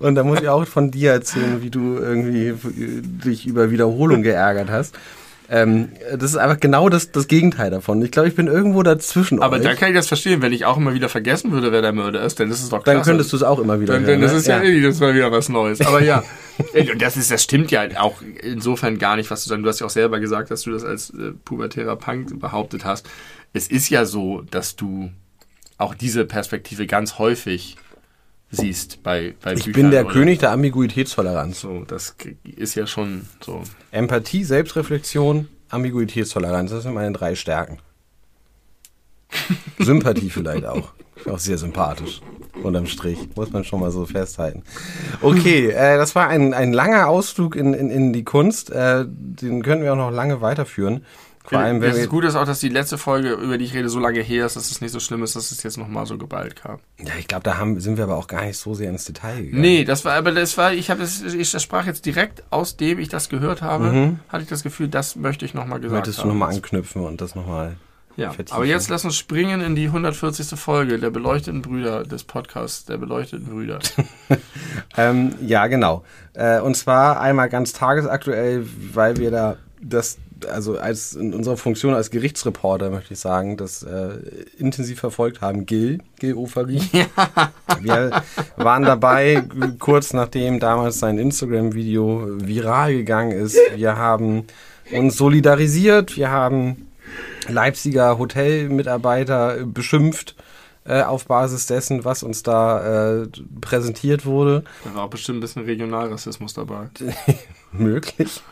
und 0.00 0.14
da 0.14 0.24
muss 0.24 0.40
ich 0.40 0.48
auch 0.48 0.66
von 0.66 0.90
dir 0.90 1.12
erzählen, 1.12 1.62
wie 1.62 1.70
du 1.70 1.96
irgendwie 1.98 2.48
äh, 2.48 2.56
dich 3.02 3.46
über 3.46 3.70
Wiederholung 3.70 4.22
geärgert 4.22 4.70
hast. 4.70 4.96
Ähm, 5.50 5.90
das 6.10 6.30
ist 6.30 6.36
einfach 6.36 6.58
genau 6.58 6.88
das, 6.88 7.12
das 7.12 7.28
Gegenteil 7.28 7.70
davon. 7.70 8.02
Ich 8.02 8.10
glaube, 8.10 8.28
ich 8.28 8.34
bin 8.34 8.46
irgendwo 8.46 8.82
dazwischen. 8.82 9.42
Aber 9.42 9.56
euch. 9.56 9.62
da 9.62 9.74
kann 9.74 9.90
ich 9.90 9.94
das 9.94 10.08
verstehen, 10.08 10.40
wenn 10.40 10.52
ich 10.52 10.64
auch 10.64 10.78
immer 10.78 10.94
wieder 10.94 11.10
vergessen 11.10 11.52
würde, 11.52 11.70
wer 11.70 11.82
der 11.82 11.92
Mörder 11.92 12.22
ist, 12.22 12.40
dann 12.40 12.50
ist 12.50 12.62
es 12.62 12.70
doch 12.70 12.82
klasse. 12.82 12.96
Dann 12.96 13.04
könntest 13.04 13.32
du 13.32 13.36
es 13.36 13.42
auch 13.42 13.58
immer 13.58 13.78
wieder 13.78 13.92
Dann, 13.92 14.06
hören. 14.06 14.20
dann 14.20 14.22
das 14.22 14.32
ne? 14.32 14.38
ist 14.38 14.46
ja, 14.46 14.62
irgendwie 14.62 14.82
das 14.82 15.00
mal 15.00 15.14
wieder 15.14 15.30
was 15.30 15.50
Neues. 15.50 15.82
Aber 15.82 16.02
ja, 16.02 16.24
und 16.92 17.02
das 17.02 17.18
ist, 17.18 17.30
das 17.30 17.42
stimmt 17.42 17.70
ja 17.70 17.82
auch 17.98 18.22
insofern 18.42 18.98
gar 18.98 19.16
nicht, 19.16 19.30
was 19.30 19.44
du 19.44 19.50
sagst. 19.50 19.64
Du 19.64 19.68
hast 19.68 19.80
ja 19.80 19.86
auch 19.86 19.90
selber 19.90 20.18
gesagt, 20.18 20.50
dass 20.50 20.62
du 20.62 20.72
das 20.72 20.82
als 20.82 21.10
äh, 21.10 21.32
pubertärer 21.44 21.96
Punk 21.96 22.40
behauptet 22.40 22.86
hast. 22.86 23.06
Es 23.54 23.68
ist 23.68 23.88
ja 23.88 24.04
so, 24.04 24.42
dass 24.42 24.76
du 24.76 25.10
auch 25.78 25.94
diese 25.94 26.24
Perspektive 26.26 26.86
ganz 26.86 27.18
häufig 27.18 27.76
siehst 28.50 29.02
bei, 29.02 29.34
bei 29.42 29.54
Ich 29.54 29.64
Büchern. 29.64 29.82
bin 29.82 29.90
der 29.92 30.04
oder? 30.04 30.12
König 30.12 30.40
der 30.40 30.50
Ambiguitätstoleranz. 30.50 31.60
So, 31.60 31.84
das 31.86 32.16
ist 32.44 32.74
ja 32.74 32.86
schon 32.86 33.26
so. 33.40 33.62
Empathie, 33.92 34.44
Selbstreflexion, 34.44 35.48
Ambiguitätstoleranz. 35.70 36.72
Das 36.72 36.82
sind 36.82 36.94
meine 36.94 37.12
drei 37.12 37.34
Stärken. 37.36 37.78
Sympathie 39.78 40.30
vielleicht 40.30 40.66
auch. 40.66 40.92
Auch 41.26 41.38
sehr 41.38 41.58
sympathisch. 41.58 42.20
Unterm 42.62 42.86
Strich. 42.86 43.18
Muss 43.36 43.52
man 43.52 43.64
schon 43.64 43.80
mal 43.80 43.90
so 43.90 44.04
festhalten. 44.04 44.62
Okay, 45.20 45.68
äh, 45.70 45.96
das 45.96 46.14
war 46.14 46.28
ein, 46.28 46.54
ein 46.54 46.72
langer 46.72 47.08
Ausflug 47.08 47.56
in, 47.56 47.72
in, 47.72 47.88
in 47.90 48.12
die 48.12 48.24
Kunst. 48.24 48.70
Äh, 48.70 49.04
den 49.06 49.62
können 49.62 49.82
wir 49.82 49.92
auch 49.92 49.96
noch 49.96 50.10
lange 50.10 50.40
weiterführen. 50.40 51.04
Vor 51.46 51.58
allem, 51.58 51.82
wenn 51.82 51.90
das 51.90 52.08
Gute 52.08 52.26
ist 52.26 52.36
auch, 52.36 52.46
dass 52.46 52.60
die 52.60 52.70
letzte 52.70 52.96
Folge, 52.96 53.32
über 53.32 53.58
die 53.58 53.66
ich 53.66 53.74
rede, 53.74 53.90
so 53.90 54.00
lange 54.00 54.20
her 54.20 54.46
ist, 54.46 54.56
dass 54.56 54.70
es 54.70 54.80
nicht 54.80 54.92
so 54.92 55.00
schlimm 55.00 55.22
ist, 55.22 55.36
dass 55.36 55.50
es 55.50 55.62
jetzt 55.62 55.76
nochmal 55.76 56.06
so 56.06 56.16
geballt 56.16 56.56
kam. 56.56 56.78
ja, 56.98 57.12
ich 57.18 57.28
glaube, 57.28 57.44
da 57.44 57.58
haben, 57.58 57.78
sind 57.80 57.98
wir 57.98 58.04
aber 58.04 58.16
auch 58.16 58.28
gar 58.28 58.44
nicht 58.44 58.56
so 58.56 58.72
sehr 58.72 58.88
ins 58.88 59.04
Detail 59.04 59.42
gegangen. 59.42 59.60
Nee, 59.60 59.84
das 59.84 60.06
war, 60.06 60.14
aber 60.14 60.32
das 60.32 60.56
war, 60.56 60.72
ich 60.72 60.90
habe 60.90 61.00
das, 61.00 61.20
ich 61.20 61.50
das 61.50 61.62
sprach 61.62 61.84
jetzt 61.84 62.06
direkt 62.06 62.42
aus 62.50 62.78
dem 62.78 62.98
ich 62.98 63.10
das 63.10 63.28
gehört 63.28 63.60
habe, 63.60 64.16
hatte 64.28 64.42
ich 64.42 64.48
das 64.48 64.62
Gefühl, 64.62 64.88
das 64.88 65.16
möchte 65.16 65.44
ich 65.44 65.52
nochmal 65.52 65.80
gesagt 65.80 66.06
Möchtest 66.06 66.18
du 66.18 66.22
haben. 66.22 66.28
nochmal 66.30 66.54
anknüpfen 66.54 67.04
und 67.04 67.20
das 67.20 67.34
nochmal 67.34 67.76
ja, 68.16 68.30
vertiefen? 68.30 68.56
aber 68.56 68.64
jetzt 68.64 68.88
lass 68.88 69.04
uns 69.04 69.16
springen 69.16 69.60
in 69.60 69.74
die 69.74 69.86
140. 69.86 70.58
Folge 70.58 70.98
der 70.98 71.10
beleuchteten 71.10 71.60
Brüder 71.60 72.04
des 72.04 72.24
Podcasts 72.24 72.84
der 72.86 72.96
beleuchteten 72.96 73.46
Brüder. 73.46 73.80
Ähm, 74.96 75.34
ja, 75.44 75.66
genau. 75.66 76.04
Äh, 76.34 76.60
und 76.60 76.76
zwar 76.76 77.20
einmal 77.20 77.48
ganz 77.48 77.72
tagesaktuell, 77.72 78.64
weil 78.92 79.16
wir 79.16 79.32
da 79.32 79.56
das, 79.80 80.18
also 80.48 80.78
als 80.78 81.14
in 81.14 81.34
unserer 81.34 81.56
Funktion 81.56 81.94
als 81.94 82.10
Gerichtsreporter 82.10 82.90
möchte 82.90 83.14
ich 83.14 83.20
sagen, 83.20 83.56
das 83.56 83.82
äh, 83.82 84.18
intensiv 84.58 85.00
verfolgt 85.00 85.40
haben. 85.40 85.66
Gil, 85.66 86.00
Gil 86.18 86.34
Ofari. 86.34 86.80
Wir 87.80 88.22
waren 88.56 88.82
dabei, 88.82 89.44
kurz 89.78 90.12
nachdem 90.12 90.60
damals 90.60 90.98
sein 90.98 91.18
Instagram-Video 91.18 92.26
viral 92.40 92.94
gegangen 92.94 93.32
ist. 93.32 93.58
Wir 93.76 93.96
haben 93.96 94.46
uns 94.92 95.16
solidarisiert, 95.16 96.16
wir 96.16 96.30
haben 96.30 96.88
Leipziger 97.48 98.18
Hotelmitarbeiter 98.18 99.66
beschimpft 99.66 100.34
äh, 100.84 101.02
auf 101.02 101.26
Basis 101.26 101.66
dessen, 101.66 102.04
was 102.04 102.22
uns 102.22 102.42
da 102.42 103.22
äh, 103.22 103.28
präsentiert 103.60 104.26
wurde. 104.26 104.64
Da 104.84 104.94
war 104.94 105.04
auch 105.04 105.10
bestimmt 105.10 105.38
ein 105.38 105.40
bisschen 105.40 105.64
Regionalrassismus 105.64 106.54
dabei. 106.54 106.88
Möglich. 107.72 108.42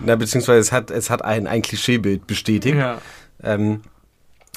Na, 0.00 0.16
beziehungsweise 0.16 0.60
es 0.60 0.72
hat, 0.72 0.90
es 0.90 1.10
hat 1.10 1.24
ein, 1.24 1.46
ein 1.46 1.62
Klischeebild 1.62 2.26
bestätigt. 2.26 2.76
Ja. 2.76 2.98
Ähm, 3.42 3.82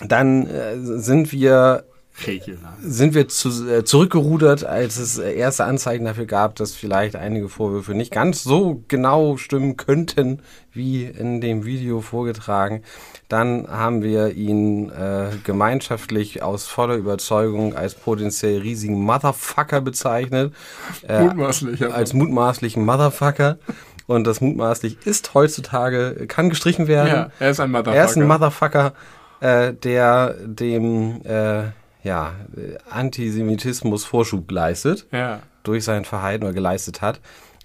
dann 0.06 0.47
äh, 0.47 0.78
sind 0.78 1.32
wir 1.32 1.84
Regional. 2.26 2.74
sind 2.82 3.14
wir 3.14 3.28
zu, 3.30 3.50
äh, 3.70 3.84
zurückgerudert, 3.86 4.66
als 4.66 4.97
es 4.97 5.18
äh, 5.18 5.34
erste 5.34 5.64
Anzeichen 5.66 6.06
dafür 6.06 6.26
gab, 6.26 6.56
dass 6.56 6.74
vielleicht 6.74 7.16
einige 7.16 7.47
Vorwürfe 7.50 7.93
nicht 7.93 8.12
ganz 8.12 8.43
so 8.43 8.84
genau 8.89 9.38
stimmen 9.38 9.78
könnten, 9.78 10.41
wie 10.74 11.04
in 11.06 11.39
dem 11.41 11.66
Video 11.66 12.02
vorgetragen. 12.02 12.84
Dann 13.30 13.68
haben 13.70 14.02
wir 14.02 14.34
ihn 14.34 14.89
äh, 14.89 15.30
gemeinschaftlich 15.45 16.41
aus 16.43 16.66
voller 16.66 16.95
Überzeugung 16.95 17.74
als 17.76 17.95
potenziell 17.95 18.60
riesigen 18.62 19.02
Motherfucker 19.02 19.80
bezeichnet. 19.82 20.54
Äh, 21.08 21.24
Mutmaßlich. 21.24 21.84
aber- 21.86 21.95
als 21.95 22.14
mutmaßlichen 22.14 22.84
Motherfucker. 22.84 23.60
Und 24.10 24.26
das 24.26 24.41
mutmaßlich 24.41 25.05
ist 25.05 25.36
heutzutage, 25.36 26.26
kann 26.28 26.49
gestrichen 26.49 26.88
werden. 26.88 27.07
ja, 27.07 27.32
er 27.39 27.51
ist 27.51 27.60
ein 27.60 27.70
Motherfucker. 27.70 27.95
Er 27.95 28.05
ist 28.05 28.18
ein 28.18 28.28
Motherfucker, 28.28 28.93
äh, 29.39 29.72
der 29.72 30.34
dem, 30.43 31.22
äh, 31.26 31.66
ja, 32.01 32.34
Antisemitismus 32.89 34.05
Vorschub 34.05 34.47
geleistet. 34.47 35.05
Ja. 35.12 35.41
Durch 35.62 35.84
sein 35.84 36.05
Verhalten 36.05 36.43
oder 36.45 36.53
geleistet 36.53 37.03
hat. 37.03 37.20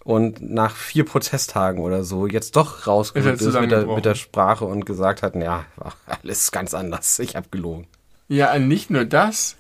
Und 0.05 0.43
nach 0.43 0.77
vier 0.77 1.07
Protesttagen 1.07 1.81
oder 1.83 2.05
so 2.05 2.27
jetzt 2.27 2.57
doch 2.57 2.87
rausgerückt 2.87 3.41
ist, 3.41 3.47
ist 3.47 3.59
mit, 3.59 3.71
der, 3.71 3.87
mit 3.87 4.05
der 4.05 4.15
Sprache 4.15 4.67
und 4.67 4.85
gesagt 4.85 5.23
hat, 5.23 5.35
ja, 5.37 5.65
alles 6.05 6.53
ganz 6.53 6.75
anders, 6.75 7.19
ich 7.21 7.37
habe 7.37 7.47
gelogen. 7.51 7.87
Ja, 8.29 8.59
nicht 8.59 8.91
nur 8.91 9.07
das, 9.07 9.57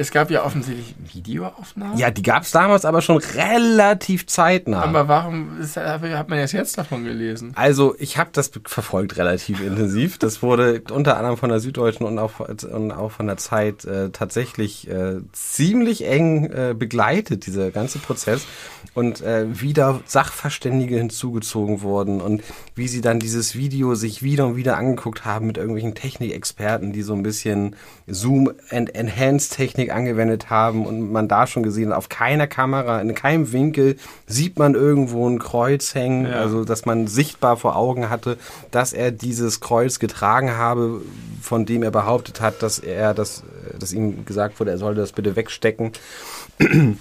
es 0.00 0.10
gab 0.10 0.30
ja 0.30 0.44
offensichtlich 0.44 0.94
Videoaufnahmen. 1.12 1.98
Ja, 1.98 2.10
die 2.10 2.22
gab 2.22 2.44
es 2.44 2.50
damals 2.50 2.86
aber 2.86 3.02
schon 3.02 3.18
relativ 3.18 4.26
zeitnah. 4.26 4.82
Aber 4.82 5.08
warum 5.08 5.60
ist, 5.60 5.76
hat 5.76 6.28
man 6.28 6.38
erst 6.38 6.54
jetzt 6.54 6.78
davon 6.78 7.04
gelesen? 7.04 7.52
Also, 7.54 7.94
ich 7.98 8.16
habe 8.16 8.30
das 8.32 8.50
verfolgt 8.64 9.18
relativ 9.18 9.60
intensiv. 9.64 10.16
Das 10.16 10.42
wurde 10.42 10.82
unter 10.90 11.18
anderem 11.18 11.36
von 11.36 11.50
der 11.50 11.60
Süddeutschen 11.60 12.06
und 12.06 12.18
auch, 12.18 12.40
und 12.40 12.92
auch 12.92 13.12
von 13.12 13.26
der 13.26 13.36
Zeit 13.36 13.84
äh, 13.84 14.08
tatsächlich 14.10 14.88
äh, 14.88 15.16
ziemlich 15.32 16.06
eng 16.06 16.46
äh, 16.46 16.74
begleitet, 16.76 17.46
dieser 17.46 17.70
ganze 17.70 17.98
Prozess. 17.98 18.46
Und 18.94 19.20
äh, 19.20 19.60
wieder 19.60 20.00
Sachverständige 20.06 20.96
hinzugezogen 20.96 21.82
wurden 21.82 22.20
und 22.20 22.42
wie 22.74 22.88
sie 22.88 23.02
dann 23.02 23.20
dieses 23.20 23.54
Video 23.54 23.94
sich 23.94 24.22
wieder 24.22 24.46
und 24.46 24.56
wieder 24.56 24.78
angeguckt 24.78 25.24
haben 25.24 25.46
mit 25.46 25.58
irgendwelchen 25.58 25.94
Technikexperten, 25.94 26.92
die 26.92 27.02
so 27.02 27.12
ein 27.12 27.22
bisschen 27.22 27.76
Zoom 28.06 28.52
and 28.70 28.94
Enhanced 28.94 29.58
Technik 29.90 29.94
angewendet 29.94 30.50
haben 30.50 30.86
und 30.86 31.12
man 31.12 31.28
da 31.28 31.46
schon 31.46 31.62
gesehen 31.62 31.90
hat, 31.90 31.96
auf 31.96 32.08
keiner 32.08 32.46
Kamera, 32.46 33.00
in 33.00 33.14
keinem 33.14 33.52
Winkel 33.52 33.96
sieht 34.26 34.58
man 34.58 34.74
irgendwo 34.74 35.28
ein 35.28 35.38
Kreuz 35.38 35.94
hängen, 35.94 36.26
ja. 36.26 36.32
also 36.32 36.64
dass 36.64 36.86
man 36.86 37.06
sichtbar 37.06 37.56
vor 37.56 37.76
Augen 37.76 38.08
hatte, 38.10 38.36
dass 38.70 38.92
er 38.92 39.10
dieses 39.10 39.60
Kreuz 39.60 39.98
getragen 39.98 40.56
habe, 40.56 41.00
von 41.42 41.66
dem 41.66 41.82
er 41.82 41.90
behauptet 41.90 42.40
hat, 42.40 42.62
dass 42.62 42.78
er 42.78 43.14
das, 43.14 43.42
dass 43.78 43.92
ihm 43.92 44.24
gesagt 44.24 44.60
wurde, 44.60 44.70
er 44.70 44.78
sollte 44.78 45.00
das 45.00 45.12
bitte 45.12 45.36
wegstecken. 45.36 45.92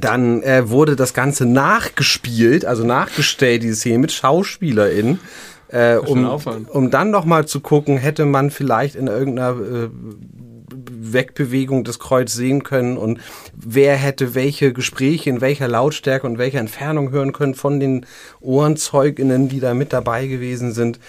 Dann 0.00 0.42
äh, 0.42 0.70
wurde 0.70 0.96
das 0.96 1.12
Ganze 1.12 1.44
nachgespielt, 1.44 2.64
also 2.64 2.82
nachgestellt, 2.82 3.62
diese 3.62 3.76
Szene 3.76 3.98
mit 3.98 4.10
SchauspielerInnen. 4.10 5.20
Äh, 5.68 5.96
um, 5.96 6.24
um 6.68 6.90
dann 6.90 7.10
noch 7.10 7.26
mal 7.26 7.46
zu 7.46 7.60
gucken, 7.60 7.98
hätte 7.98 8.24
man 8.24 8.50
vielleicht 8.50 8.94
in 8.94 9.06
irgendeiner 9.06 9.50
äh, 9.50 9.88
Wegbewegung 11.02 11.84
des 11.84 11.98
Kreuz 11.98 12.32
sehen 12.32 12.62
können 12.62 12.96
und 12.96 13.20
wer 13.54 13.96
hätte 13.96 14.34
welche 14.34 14.72
Gespräche 14.72 15.30
in 15.30 15.40
welcher 15.40 15.68
Lautstärke 15.68 16.26
und 16.26 16.38
welcher 16.38 16.60
Entfernung 16.60 17.10
hören 17.10 17.32
können 17.32 17.54
von 17.54 17.80
den 17.80 18.06
Ohrenzeuginnen, 18.40 19.48
die 19.48 19.60
da 19.60 19.74
mit 19.74 19.92
dabei 19.92 20.26
gewesen 20.26 20.72
sind. 20.72 21.00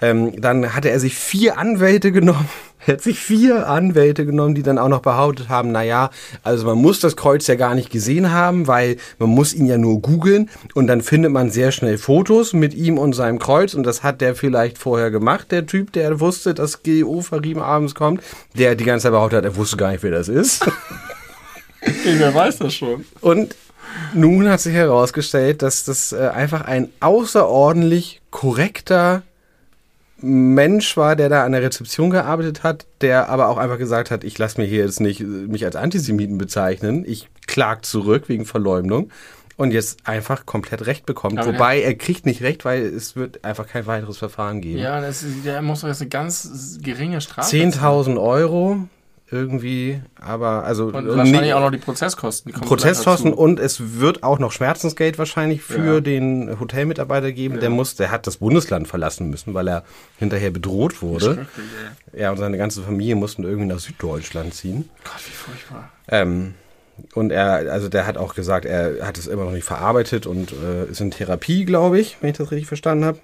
Ähm, 0.00 0.40
dann 0.40 0.74
hatte 0.74 0.90
er 0.90 1.00
sich 1.00 1.14
vier 1.14 1.58
Anwälte 1.58 2.12
genommen. 2.12 2.48
Er 2.86 2.94
hat 2.94 3.02
sich 3.02 3.18
vier 3.18 3.68
Anwälte 3.68 4.26
genommen, 4.26 4.54
die 4.54 4.62
dann 4.62 4.78
auch 4.78 4.88
noch 4.88 5.00
behauptet 5.00 5.48
haben, 5.48 5.72
na 5.72 5.82
ja, 5.82 6.10
also 6.42 6.66
man 6.66 6.78
muss 6.78 7.00
das 7.00 7.16
Kreuz 7.16 7.46
ja 7.46 7.54
gar 7.54 7.74
nicht 7.74 7.90
gesehen 7.90 8.30
haben, 8.30 8.66
weil 8.66 8.96
man 9.18 9.30
muss 9.30 9.54
ihn 9.54 9.66
ja 9.66 9.78
nur 9.78 10.00
googeln 10.00 10.50
und 10.74 10.86
dann 10.86 11.00
findet 11.00 11.32
man 11.32 11.50
sehr 11.50 11.72
schnell 11.72 11.98
Fotos 11.98 12.52
mit 12.52 12.74
ihm 12.74 12.98
und 12.98 13.14
seinem 13.14 13.38
Kreuz 13.38 13.74
und 13.74 13.84
das 13.84 14.02
hat 14.02 14.20
der 14.20 14.34
vielleicht 14.34 14.78
vorher 14.78 15.10
gemacht, 15.10 15.50
der 15.50 15.66
Typ, 15.66 15.92
der 15.92 16.20
wusste, 16.20 16.54
dass 16.54 16.82
GO 16.82 17.22
Farim 17.22 17.58
abends 17.58 17.94
kommt, 17.94 18.22
der 18.56 18.74
die 18.74 18.84
ganze 18.84 19.04
Zeit 19.04 19.12
behauptet 19.12 19.38
hat, 19.38 19.44
er 19.44 19.56
wusste 19.56 19.76
gar 19.76 19.92
nicht, 19.92 20.02
wer 20.02 20.10
das 20.10 20.28
ist. 20.28 20.66
wer 22.04 22.34
weiß 22.34 22.58
das 22.58 22.74
schon. 22.74 23.04
Und 23.20 23.54
nun 24.12 24.48
hat 24.48 24.60
sich 24.60 24.74
herausgestellt, 24.74 25.62
dass 25.62 25.84
das 25.84 26.12
äh, 26.12 26.28
einfach 26.28 26.62
ein 26.62 26.88
außerordentlich 27.00 28.20
korrekter 28.30 29.22
Mensch 30.24 30.96
war, 30.96 31.16
der 31.16 31.28
da 31.28 31.44
an 31.44 31.52
der 31.52 31.62
Rezeption 31.62 32.10
gearbeitet 32.10 32.62
hat, 32.62 32.86
der 33.00 33.28
aber 33.28 33.48
auch 33.48 33.58
einfach 33.58 33.78
gesagt 33.78 34.10
hat, 34.10 34.24
ich 34.24 34.38
lasse 34.38 34.60
mir 34.60 34.66
hier 34.66 34.84
jetzt 34.84 35.00
nicht 35.00 35.20
mich 35.20 35.64
als 35.64 35.76
Antisemiten 35.76 36.38
bezeichnen, 36.38 37.04
ich 37.06 37.28
klag 37.46 37.84
zurück 37.84 38.28
wegen 38.28 38.46
Verleumdung 38.46 39.10
und 39.56 39.70
jetzt 39.70 40.06
einfach 40.06 40.46
komplett 40.46 40.86
Recht 40.86 41.06
bekommt. 41.06 41.38
Aber 41.38 41.52
Wobei 41.52 41.80
er 41.80 41.94
kriegt 41.94 42.26
nicht 42.26 42.42
Recht, 42.42 42.64
weil 42.64 42.82
es 42.82 43.16
wird 43.16 43.44
einfach 43.44 43.68
kein 43.68 43.86
weiteres 43.86 44.18
Verfahren 44.18 44.60
geben. 44.60 44.78
Ja, 44.78 45.00
das, 45.00 45.24
der 45.44 45.62
muss 45.62 45.82
doch 45.82 45.88
jetzt 45.88 46.00
eine 46.00 46.10
ganz 46.10 46.78
geringe 46.82 47.20
Strafe 47.20 47.54
10.000 47.54 48.20
Euro 48.20 48.88
irgendwie, 49.30 50.02
aber 50.20 50.64
also 50.64 50.86
und 50.86 51.08
wahrscheinlich 51.08 51.40
nee, 51.40 51.52
auch 51.54 51.60
noch 51.60 51.70
die 51.70 51.78
Prozesskosten. 51.78 52.52
Die 52.52 52.60
Prozesskosten 52.60 53.32
und 53.32 53.58
es 53.58 53.98
wird 53.98 54.22
auch 54.22 54.38
noch 54.38 54.52
Schmerzensgeld 54.52 55.18
wahrscheinlich 55.18 55.62
für 55.62 55.94
ja. 55.94 56.00
den 56.00 56.60
Hotelmitarbeiter 56.60 57.32
geben. 57.32 57.54
Ja. 57.54 57.60
Der 57.62 57.70
muss, 57.70 57.96
der 57.96 58.10
hat 58.10 58.26
das 58.26 58.36
Bundesland 58.36 58.86
verlassen 58.86 59.30
müssen, 59.30 59.54
weil 59.54 59.68
er 59.68 59.84
hinterher 60.18 60.50
bedroht 60.50 61.00
wurde. 61.00 61.46
Ja. 62.12 62.20
ja, 62.20 62.30
und 62.32 62.36
seine 62.36 62.58
ganze 62.58 62.82
Familie 62.82 63.14
mussten 63.14 63.44
irgendwie 63.44 63.66
nach 63.66 63.78
Süddeutschland 63.78 64.54
ziehen. 64.54 64.90
Gott, 65.04 65.14
wie 65.26 65.32
furchtbar. 65.32 65.90
Ähm, 66.08 66.54
und 67.14 67.32
er, 67.32 67.72
also 67.72 67.88
der 67.88 68.06
hat 68.06 68.18
auch 68.18 68.34
gesagt, 68.34 68.66
er 68.66 69.06
hat 69.06 69.18
es 69.18 69.26
immer 69.26 69.44
noch 69.44 69.52
nicht 69.52 69.64
verarbeitet 69.64 70.26
und 70.26 70.52
äh, 70.52 70.84
ist 70.90 71.00
in 71.00 71.10
Therapie, 71.10 71.64
glaube 71.64 71.98
ich, 71.98 72.18
wenn 72.20 72.30
ich 72.30 72.36
das 72.36 72.50
richtig 72.50 72.68
verstanden 72.68 73.04
habe. 73.04 73.18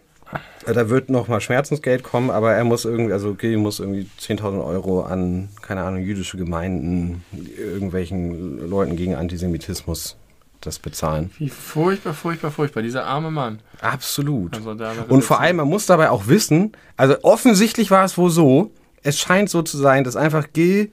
Da 0.67 0.89
wird 0.89 1.11
nochmal 1.11 1.41
Schmerzensgeld 1.41 2.03
kommen, 2.03 2.31
aber 2.31 2.53
er 2.53 2.65
muss 2.65 2.85
irgendwie, 2.85 3.13
also 3.13 3.35
Gil 3.35 3.57
muss 3.57 3.81
irgendwie 3.81 4.07
10.000 4.21 4.65
Euro 4.65 5.03
an, 5.03 5.49
keine 5.63 5.83
Ahnung, 5.83 6.03
jüdische 6.03 6.37
Gemeinden, 6.37 7.25
irgendwelchen 7.57 8.69
Leuten 8.69 8.97
gegen 8.97 9.15
Antisemitismus 9.15 10.17
das 10.61 10.79
bezahlen. 10.79 11.31
Wie 11.39 11.49
furchtbar, 11.49 12.13
furchtbar, 12.13 12.51
furchtbar, 12.51 12.83
dieser 12.83 13.07
arme 13.07 13.31
Mann. 13.31 13.61
Absolut. 13.81 14.55
Also 14.55 14.77
Und 15.09 15.23
vor 15.23 15.41
allem, 15.41 15.57
man 15.57 15.69
muss 15.69 15.87
dabei 15.87 16.11
auch 16.11 16.27
wissen, 16.27 16.73
also 16.97 17.17
offensichtlich 17.23 17.91
war 17.91 18.05
es 18.05 18.19
wohl 18.19 18.31
so, 18.31 18.71
es 19.03 19.19
scheint 19.19 19.49
so 19.49 19.63
zu 19.63 19.79
sein, 19.79 20.05
dass 20.05 20.17
einfach 20.17 20.53
Gil 20.53 20.93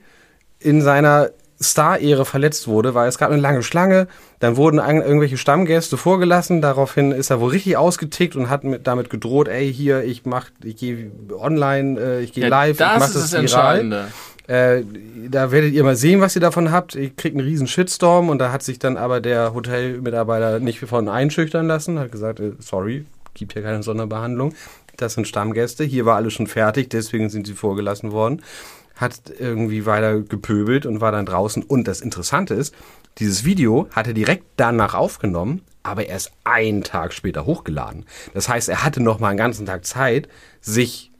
in 0.58 0.80
seiner 0.80 1.30
Star-Ehre 1.60 2.24
verletzt 2.24 2.68
wurde, 2.68 2.94
weil 2.94 3.08
es 3.08 3.18
gab 3.18 3.30
eine 3.30 3.40
lange 3.40 3.62
Schlange, 3.62 4.06
dann 4.38 4.56
wurden 4.56 4.78
irgendwelche 4.78 5.36
Stammgäste 5.36 5.96
vorgelassen, 5.96 6.62
daraufhin 6.62 7.10
ist 7.10 7.30
er 7.30 7.40
wohl 7.40 7.50
richtig 7.50 7.76
ausgetickt 7.76 8.36
und 8.36 8.48
hat 8.48 8.62
mit, 8.62 8.86
damit 8.86 9.10
gedroht, 9.10 9.48
ey, 9.48 9.72
hier, 9.72 10.04
ich 10.04 10.24
mach, 10.24 10.50
ich 10.62 10.76
gehe 10.76 11.10
online, 11.36 12.00
äh, 12.00 12.22
ich 12.22 12.32
gehe 12.32 12.44
ja, 12.44 12.48
live, 12.48 12.76
das 12.76 12.92
ich 12.92 12.98
mach 13.00 13.06
das, 13.06 13.14
das 13.14 13.32
Entscheidende. 13.32 14.08
Äh, 14.46 14.82
da 15.28 15.50
werdet 15.50 15.74
ihr 15.74 15.84
mal 15.84 15.96
sehen, 15.96 16.22
was 16.22 16.34
ihr 16.34 16.40
davon 16.40 16.72
habt. 16.72 16.94
Ich 16.94 17.16
krieg 17.16 17.34
einen 17.34 17.44
riesen 17.44 17.66
Shitstorm 17.66 18.30
und 18.30 18.38
da 18.38 18.50
hat 18.50 18.62
sich 18.62 18.78
dann 18.78 18.96
aber 18.96 19.20
der 19.20 19.52
Hotelmitarbeiter 19.52 20.58
nicht 20.58 20.78
von 20.80 21.08
einschüchtern 21.08 21.66
lassen, 21.66 21.98
hat 21.98 22.12
gesagt, 22.12 22.40
äh, 22.40 22.52
sorry, 22.60 23.04
gibt 23.34 23.52
hier 23.52 23.62
keine 23.62 23.82
Sonderbehandlung. 23.82 24.54
Das 24.96 25.14
sind 25.14 25.28
Stammgäste, 25.28 25.84
hier 25.84 26.06
war 26.06 26.16
alles 26.16 26.32
schon 26.32 26.46
fertig, 26.46 26.88
deswegen 26.90 27.28
sind 27.28 27.46
sie 27.46 27.54
vorgelassen 27.54 28.10
worden 28.10 28.42
hat 28.98 29.14
irgendwie 29.38 29.86
weiter 29.86 30.20
gepöbelt 30.20 30.84
und 30.84 31.00
war 31.00 31.12
dann 31.12 31.24
draußen. 31.24 31.62
Und 31.62 31.88
das 31.88 32.00
Interessante 32.00 32.54
ist, 32.54 32.74
dieses 33.18 33.44
Video 33.44 33.88
hat 33.92 34.06
er 34.06 34.12
direkt 34.12 34.44
danach 34.56 34.94
aufgenommen, 34.94 35.62
aber 35.82 36.06
erst 36.06 36.32
einen 36.44 36.82
Tag 36.84 37.12
später 37.12 37.46
hochgeladen. 37.46 38.04
Das 38.34 38.48
heißt, 38.48 38.68
er 38.68 38.84
hatte 38.84 39.02
noch 39.02 39.20
mal 39.20 39.28
einen 39.28 39.38
ganzen 39.38 39.66
Tag 39.66 39.86
Zeit, 39.86 40.28
sich 40.60 41.10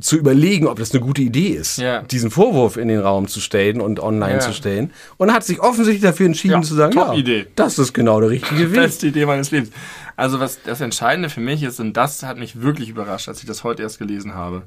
zu 0.00 0.16
überlegen, 0.16 0.66
ob 0.66 0.78
das 0.78 0.90
eine 0.90 1.00
gute 1.00 1.22
Idee 1.22 1.50
ist, 1.50 1.78
ja. 1.78 2.02
diesen 2.02 2.30
Vorwurf 2.30 2.76
in 2.76 2.88
den 2.88 2.98
Raum 2.98 3.28
zu 3.28 3.40
stellen 3.40 3.80
und 3.80 4.00
online 4.00 4.34
ja. 4.34 4.40
zu 4.40 4.52
stellen. 4.52 4.92
Und 5.18 5.32
hat 5.32 5.44
sich 5.44 5.60
offensichtlich 5.60 6.02
dafür 6.02 6.26
entschieden 6.26 6.54
ja, 6.54 6.62
zu 6.62 6.74
sagen, 6.74 6.96
ja, 6.96 7.14
Idee. 7.14 7.46
das 7.54 7.78
ist 7.78 7.92
genau 7.92 8.20
der 8.20 8.30
richtige 8.30 8.70
Weg. 8.72 8.80
Beste 8.80 9.06
Idee 9.06 9.24
meines 9.24 9.52
Lebens. 9.52 9.70
Also 10.16 10.40
was 10.40 10.58
das 10.62 10.80
Entscheidende 10.80 11.30
für 11.30 11.40
mich 11.40 11.62
ist, 11.62 11.78
und 11.78 11.92
das 11.92 12.24
hat 12.24 12.38
mich 12.38 12.60
wirklich 12.60 12.88
überrascht, 12.88 13.28
als 13.28 13.38
ich 13.40 13.46
das 13.46 13.62
heute 13.62 13.82
erst 13.82 14.00
gelesen 14.00 14.34
habe, 14.34 14.62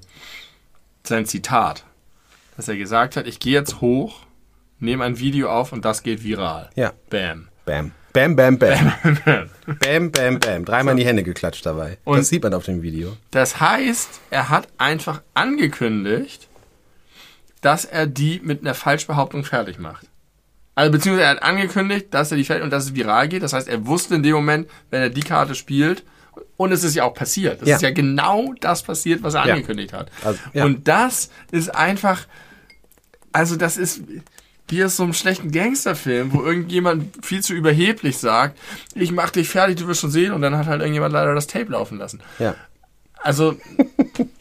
sein 1.04 1.26
Zitat 1.26 1.84
dass 2.58 2.68
er 2.68 2.76
gesagt 2.76 3.16
hat, 3.16 3.28
ich 3.28 3.40
gehe 3.40 3.54
jetzt 3.54 3.80
hoch, 3.82 4.22
nehme 4.80 5.06
ein 5.06 5.20
Video 5.20 5.50
auf 5.50 5.72
und 5.72 5.86
das 5.86 6.04
geht 6.04 6.24
viral. 6.24 6.70
Ja. 6.76 6.92
Bam. 7.10 7.48
Bam. 7.66 7.92
Bam, 8.14 8.36
bam, 8.36 8.58
bam. 8.58 8.94
bam, 9.80 10.12
bam, 10.12 10.40
bam. 10.40 10.66
Dreimal 10.66 10.94
in 10.94 10.98
die 10.98 11.06
Hände 11.06 11.22
geklatscht 11.22 11.66
dabei. 11.66 12.00
Und 12.04 12.18
das 12.18 12.30
sieht 12.30 12.42
man 12.42 12.54
auf 12.56 12.66
dem 12.66 12.82
Video. 12.82 13.16
Das 13.30 13.60
heißt, 13.60 14.22
er 14.32 14.50
hat 14.50 14.68
einfach 14.80 15.22
angekündigt, 15.36 16.48
dass 17.62 17.86
er 17.86 18.08
die 18.08 18.42
mit 18.44 18.62
einer 18.62 18.74
Falschbehauptung 18.74 19.44
fertig 19.44 19.78
macht. 19.78 20.08
Also 20.74 20.92
beziehungsweise 20.92 21.26
er 21.26 21.36
hat 21.36 21.44
angekündigt, 21.44 22.08
dass 22.12 22.32
er 22.32 22.38
die 22.38 22.44
fertig 22.44 22.64
und 22.64 22.72
dass 22.72 22.86
es 22.86 22.96
viral 22.96 23.28
geht. 23.28 23.44
Das 23.44 23.54
heißt, 23.54 23.68
er 23.68 23.86
wusste 23.86 24.16
in 24.16 24.24
dem 24.24 24.34
Moment, 24.34 24.68
wenn 24.90 25.02
er 25.02 25.10
die 25.10 25.22
Karte 25.22 25.54
spielt, 25.54 26.04
und 26.56 26.72
es 26.72 26.84
ist 26.84 26.96
ja 26.96 27.04
auch 27.04 27.14
passiert. 27.14 27.62
Es 27.62 27.68
ja. 27.68 27.76
ist 27.76 27.82
ja 27.82 27.92
genau 27.92 28.54
das 28.60 28.84
passiert, 28.84 29.24
was 29.24 29.36
er 29.36 29.46
ja. 29.46 29.54
angekündigt 29.54 29.94
hat. 29.94 30.12
Also, 30.24 30.40
ja. 30.54 30.66
Und 30.66 30.88
das 30.88 31.30
ist 31.52 31.74
einfach, 31.74 32.26
also 33.38 33.56
das 33.56 33.78
ist 33.78 34.02
wie 34.68 34.84
aus 34.84 34.98
so 34.98 35.04
einem 35.04 35.14
schlechten 35.14 35.52
Gangsterfilm, 35.52 36.34
wo 36.34 36.42
irgendjemand 36.44 37.26
viel 37.26 37.42
zu 37.42 37.54
überheblich 37.54 38.18
sagt, 38.18 38.58
ich 38.96 39.12
mach 39.12 39.30
dich 39.30 39.48
fertig, 39.48 39.78
du 39.78 39.88
wirst 39.88 40.02
schon 40.02 40.12
sehen, 40.12 40.34
und 40.34 40.42
dann 40.42 40.58
hat 40.58 40.66
halt 40.66 40.82
irgendjemand 40.82 41.14
leider 41.14 41.34
das 41.34 41.48
Tape 41.48 41.72
laufen 41.72 41.98
lassen. 41.98 42.20
Ja. 42.38 42.56
Also, 43.20 43.56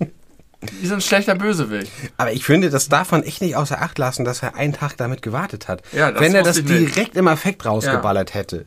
wie 0.81 0.87
so 0.87 0.95
ein 0.95 1.01
schlechter 1.01 1.37
Bösewicht. 1.37 1.93
Aber 2.17 2.33
ich 2.33 2.45
finde, 2.45 2.71
das 2.71 2.89
darf 2.89 3.13
man 3.13 3.23
echt 3.23 3.41
nicht 3.41 3.55
außer 3.55 3.81
Acht 3.81 3.99
lassen, 3.99 4.25
dass 4.25 4.43
er 4.43 4.57
einen 4.57 4.73
Tag 4.73 4.97
damit 4.97 5.23
gewartet 5.23 5.69
hat. 5.69 5.83
Ja, 5.93 6.11
das 6.11 6.21
Wenn 6.21 6.35
er 6.35 6.43
das 6.43 6.65
direkt 6.65 6.97
nicht. 6.97 7.17
im 7.17 7.29
Effekt 7.29 7.65
rausgeballert 7.65 8.31
ja. 8.31 8.37
hätte, 8.37 8.67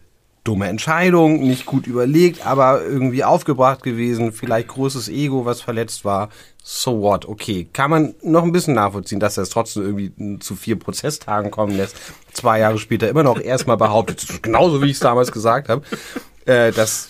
dumme 0.50 0.68
Entscheidung, 0.68 1.42
nicht 1.42 1.68
gut 1.68 1.86
überlegt, 1.86 2.44
aber 2.44 2.84
irgendwie 2.84 3.24
aufgebracht 3.24 3.84
gewesen, 3.84 4.32
vielleicht 4.32 4.70
großes 4.70 5.08
Ego, 5.08 5.46
was 5.46 5.62
verletzt 5.62 6.06
war. 6.06 6.30
So 6.64 7.02
what, 7.02 7.28
okay. 7.28 7.68
Kann 7.72 7.92
man 7.92 8.16
noch 8.24 8.42
ein 8.42 8.52
bisschen 8.52 8.74
nachvollziehen, 8.74 9.20
dass 9.20 9.38
er 9.38 9.44
es 9.44 9.50
trotzdem 9.50 9.84
irgendwie 9.84 10.40
zu 10.40 10.56
vier 10.56 10.80
Prozesstagen 10.80 11.52
kommen 11.52 11.78
lässt. 11.78 11.96
Zwei 12.34 12.62
Jahre 12.62 12.80
später 12.80 13.08
immer 13.08 13.22
noch 13.22 13.40
erstmal 13.40 13.78
behauptet, 13.78 14.42
genauso 14.42 14.82
wie 14.82 14.88
ich 14.88 14.94
es 14.94 15.00
damals 15.02 15.32
gesagt 15.32 15.70
habe. 15.70 15.84
Äh, 16.46 16.72
das 16.72 17.10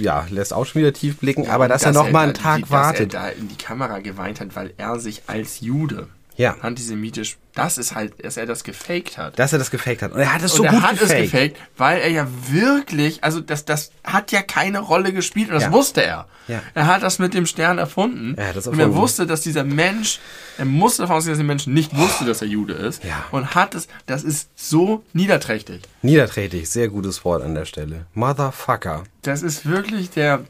ja, 0.00 0.26
lässt 0.28 0.52
auch 0.52 0.66
schon 0.66 0.82
wieder 0.82 0.92
tief 0.92 1.18
blicken, 1.18 1.48
aber 1.48 1.68
dass, 1.68 1.82
dass 1.82 1.94
er 1.94 2.02
noch 2.02 2.10
mal 2.10 2.24
einen 2.24 2.34
Tag 2.34 2.64
die, 2.64 2.70
wartet. 2.70 3.14
Dass 3.14 3.22
er 3.22 3.30
da 3.30 3.40
in 3.40 3.46
die 3.46 3.56
Kamera 3.56 4.00
geweint 4.00 4.40
hat, 4.40 4.56
weil 4.56 4.74
er 4.78 4.98
sich 4.98 5.22
als 5.28 5.60
Jude 5.60 6.08
ja. 6.36 6.56
antisemitisch, 6.60 7.38
das 7.60 7.76
ist 7.76 7.94
halt, 7.94 8.24
dass 8.24 8.36
er 8.38 8.46
das 8.46 8.64
gefaked 8.64 9.18
hat. 9.18 9.38
Dass 9.38 9.52
er 9.52 9.58
das 9.58 9.70
gefaked 9.70 10.00
hat. 10.02 10.12
Und 10.12 10.20
er 10.20 10.32
hat 10.32 10.42
es 10.42 10.52
und 10.52 10.58
so 10.58 10.64
er 10.64 10.70
gut 10.72 10.82
hat 10.82 10.98
gefaked. 10.98 11.12
es 11.24 11.30
gefaked, 11.30 11.56
weil 11.76 12.00
er 12.00 12.08
ja 12.10 12.26
wirklich, 12.48 13.22
also 13.22 13.40
das, 13.40 13.66
das 13.66 13.90
hat 14.02 14.32
ja 14.32 14.40
keine 14.40 14.78
Rolle 14.80 15.12
gespielt 15.12 15.48
und 15.48 15.54
das 15.54 15.64
Ja. 15.64 15.72
wusste 15.72 16.02
er. 16.02 16.26
Ja. 16.48 16.62
Er 16.74 16.86
hat 16.86 17.02
das 17.02 17.18
mit 17.18 17.34
dem 17.34 17.44
Stern 17.44 17.76
erfunden. 17.76 18.34
Er 18.38 18.48
hat 18.48 18.56
das 18.56 18.66
und 18.66 18.80
er 18.80 18.94
wusste, 18.94 19.26
dass 19.26 19.42
dieser 19.42 19.62
Mensch, 19.64 20.20
er 20.56 20.64
musste 20.64 21.02
davon 21.02 21.16
ausgehen, 21.16 21.32
dass 21.32 21.38
der 21.38 21.46
Mensch 21.46 21.66
nicht 21.66 21.94
wusste, 21.96 22.24
dass 22.24 22.40
er 22.40 22.48
Jude 22.48 22.72
ist. 22.72 23.04
Ja. 23.04 23.24
Und 23.30 23.54
hat 23.54 23.74
es, 23.74 23.88
das 24.06 24.22
ist 24.24 24.48
so 24.56 25.04
niederträchtig. 25.12 25.82
Niederträchtig, 26.02 26.68
sehr 26.70 26.88
gutes 26.88 27.24
Wort 27.26 27.42
an 27.42 27.54
der 27.54 27.66
Stelle. 27.66 28.06
Motherfucker. 28.14 29.04
Das 29.22 29.42
ist 29.42 29.66
wirklich 29.66 30.08
der, 30.10 30.44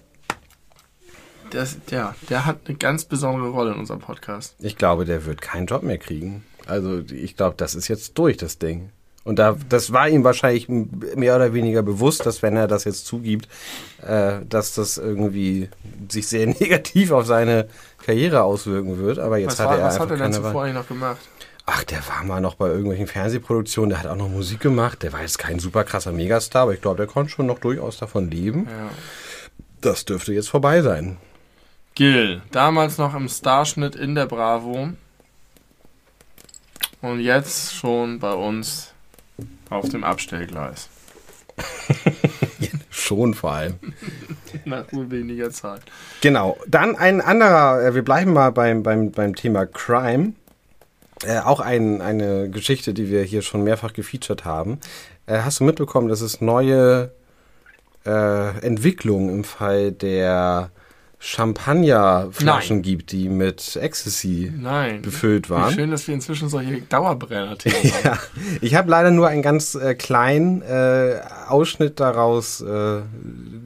das, 1.51 1.77
der, 1.91 2.15
der 2.29 2.47
hat 2.47 2.61
eine 2.69 2.77
ganz 2.79 3.05
besondere 3.05 3.49
Rolle 3.51 3.73
in 3.73 3.79
unserem 3.81 4.01
Podcast. 4.01 4.55
Ich 4.61 4.77
glaube, 4.77 5.05
der 5.05 5.27
wird 5.27 5.43
keinen 5.43 5.67
Job 5.67 5.83
mehr 5.83 5.99
kriegen. 5.99 6.45
Also 6.71 7.01
ich 7.13 7.37
glaube, 7.37 7.55
das 7.57 7.75
ist 7.75 7.89
jetzt 7.89 8.17
durch, 8.17 8.37
das 8.37 8.59
Ding. 8.59 8.91
Und 9.23 9.39
da, 9.39 9.57
das 9.69 9.93
war 9.93 10.09
ihm 10.09 10.25
wahrscheinlich 10.25 10.69
mehr 10.69 11.37
oder 11.37 11.53
weniger 11.53 11.83
bewusst, 11.83 12.25
dass 12.25 12.43
wenn 12.43 12.57
er 12.57 12.67
das 12.67 12.85
jetzt 12.85 13.07
zugibt, 13.07 13.49
äh, 14.03 14.41
dass 14.49 14.75
das 14.75 14.97
irgendwie 14.97 15.69
sich 16.09 16.27
sehr 16.27 16.47
negativ 16.61 17.11
auf 17.11 17.27
seine 17.27 17.69
Karriere 18.05 18.43
auswirken 18.43 18.99
wird. 18.99 19.19
Aber 19.19 19.37
jetzt 19.37 19.53
Was, 19.53 19.61
hat 19.61 19.67
war, 19.69 19.79
er 19.79 19.85
was 19.85 19.95
einfach 19.95 20.05
hat 20.07 20.11
er 20.13 20.17
denn 20.17 20.33
zuvor 20.33 20.65
eigentlich 20.65 20.75
noch 20.75 20.89
gemacht? 20.89 21.21
Ach, 21.67 21.85
der 21.85 21.99
war 22.09 22.25
mal 22.25 22.41
noch 22.41 22.55
bei 22.55 22.69
irgendwelchen 22.69 23.07
Fernsehproduktionen, 23.07 23.91
der 23.91 24.01
hat 24.01 24.07
auch 24.07 24.17
noch 24.17 24.29
Musik 24.29 24.61
gemacht. 24.61 25.03
Der 25.03 25.13
war 25.13 25.21
jetzt 25.21 25.39
kein 25.39 25.59
super 25.59 25.85
krasser 25.85 26.11
Megastar, 26.11 26.63
aber 26.63 26.75
ich 26.75 26.81
glaube, 26.81 26.97
der 26.97 27.07
konnte 27.07 27.31
schon 27.31 27.47
noch 27.47 27.59
durchaus 27.59 27.99
davon 27.99 28.31
leben. 28.31 28.67
Ja. 28.69 28.91
Das 29.81 30.05
dürfte 30.05 30.33
jetzt 30.33 30.49
vorbei 30.49 30.83
sein. 30.83 31.19
Gil, 31.95 32.41
damals 32.51 32.99
noch 32.99 33.15
im 33.15 33.29
Starschnitt 33.29 33.95
in 33.95 34.15
der 34.15 34.27
Bravo. 34.27 34.89
Und 37.03 37.21
jetzt 37.21 37.75
schon 37.75 38.19
bei 38.19 38.33
uns 38.33 38.93
auf 39.71 39.89
dem 39.89 40.05
Abstellgleis. 40.05 40.89
Schon 42.91 43.35
vor 43.35 43.53
allem. 43.53 43.75
Nach 44.65 44.85
so 44.91 45.11
weniger 45.11 45.51
Zeit. 45.51 45.83
Genau. 46.21 46.59
Dann 46.67 46.97
ein 46.97 47.21
anderer, 47.21 47.83
äh, 47.83 47.95
wir 47.95 48.03
bleiben 48.03 48.33
mal 48.33 48.51
beim, 48.51 48.83
beim, 48.83 49.11
beim 49.11 49.35
Thema 49.35 49.67
Crime. 49.67 50.35
Äh, 51.25 51.39
auch 51.39 51.61
ein, 51.61 52.01
eine 52.01 52.51
Geschichte, 52.51 52.95
die 52.95 53.11
wir 53.11 53.23
hier 53.23 53.43
schon 53.43 53.65
mehrfach 53.65 53.93
gefeatured 53.93 54.45
haben. 54.45 54.79
Äh, 55.27 55.39
hast 55.41 55.61
du 55.61 55.65
mitbekommen, 55.65 56.09
dass 56.09 56.21
es 56.21 56.41
neue 56.41 57.11
äh, 58.05 58.59
Entwicklungen 58.61 59.31
im 59.31 59.45
Fall 59.45 59.93
der 59.93 60.71
Champagnerflaschen 61.23 62.77
Nein. 62.79 62.83
gibt, 62.83 63.13
die 63.13 63.29
mit 63.29 63.77
Ecstasy 63.77 64.51
Nein. 64.57 65.03
befüllt 65.03 65.49
Wie 65.49 65.51
waren? 65.51 65.75
schön, 65.75 65.91
dass 65.91 66.09
wir 66.09 66.15
inzwischen 66.15 66.49
solche 66.49 66.81
Dauerbrenner-Themen 66.81 67.77
haben. 68.05 68.05
Ja, 68.05 68.19
ich 68.63 68.75
habe 68.75 68.91
leider 68.91 69.11
nur 69.11 69.29
einen 69.29 69.43
ganz 69.43 69.75
äh, 69.75 69.95
kleinen 69.95 70.63
äh, 70.63 71.21
Ausschnitt 71.47 72.01
daraus 72.01 72.63
äh, 72.63 73.03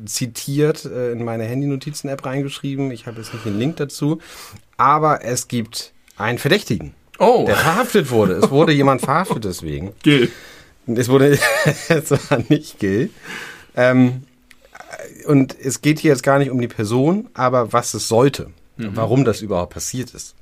zitiert, 0.05 0.85
äh, 0.85 1.13
in 1.13 1.25
meine 1.25 1.45
Handy-Notizen-App 1.45 2.27
reingeschrieben. 2.27 2.91
Ich 2.91 3.07
habe 3.07 3.19
jetzt 3.21 3.33
nicht 3.33 3.45
den 3.45 3.59
Link 3.59 3.77
dazu. 3.77 4.19
Aber 4.77 5.25
es 5.25 5.47
gibt 5.47 5.93
einen 6.17 6.39
Verdächtigen, 6.39 6.93
Oh, 7.21 7.45
der 7.47 7.55
verhaftet 7.57 8.11
wurde. 8.11 8.35
Es 8.35 8.51
wurde 8.51 8.73
jemand 8.73 9.01
verhaftet 9.01 9.45
deswegen. 9.45 9.93
Gil. 10.03 10.29
Es 10.87 11.09
wurde, 11.09 11.39
es 11.89 12.11
war 12.11 12.43
nicht 12.49 12.81
Gil. 12.81 13.11
Ähm, 13.77 14.25
und 15.27 15.57
es 15.59 15.81
geht 15.81 15.99
hier 15.99 16.11
jetzt 16.11 16.23
gar 16.23 16.39
nicht 16.39 16.51
um 16.51 16.61
die 16.61 16.69
Person, 16.69 17.29
aber 17.35 17.73
was 17.73 17.95
es 17.95 18.09
sollte, 18.09 18.51
warum 18.77 19.25
das 19.25 19.41
überhaupt 19.41 19.75
passiert 19.75 20.15
ist. 20.15 20.35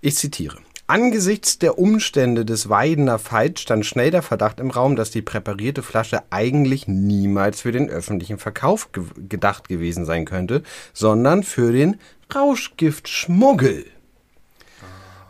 Ich 0.00 0.16
zitiere. 0.16 0.58
Angesichts 0.90 1.58
der 1.58 1.78
Umstände 1.78 2.46
des 2.46 2.70
Weidener 2.70 3.18
Fights 3.18 3.60
stand 3.60 3.84
schnell 3.84 4.10
der 4.10 4.22
Verdacht 4.22 4.58
im 4.58 4.70
Raum, 4.70 4.96
dass 4.96 5.10
die 5.10 5.20
präparierte 5.20 5.82
Flasche 5.82 6.22
eigentlich 6.30 6.88
niemals 6.88 7.60
für 7.60 7.72
den 7.72 7.90
öffentlichen 7.90 8.38
Verkauf 8.38 8.90
ge 8.92 9.04
gedacht 9.28 9.68
gewesen 9.68 10.06
sein 10.06 10.24
könnte, 10.24 10.62
sondern 10.94 11.42
für 11.42 11.72
den 11.72 12.00
Rauschgiftschmuggel. 12.34 13.84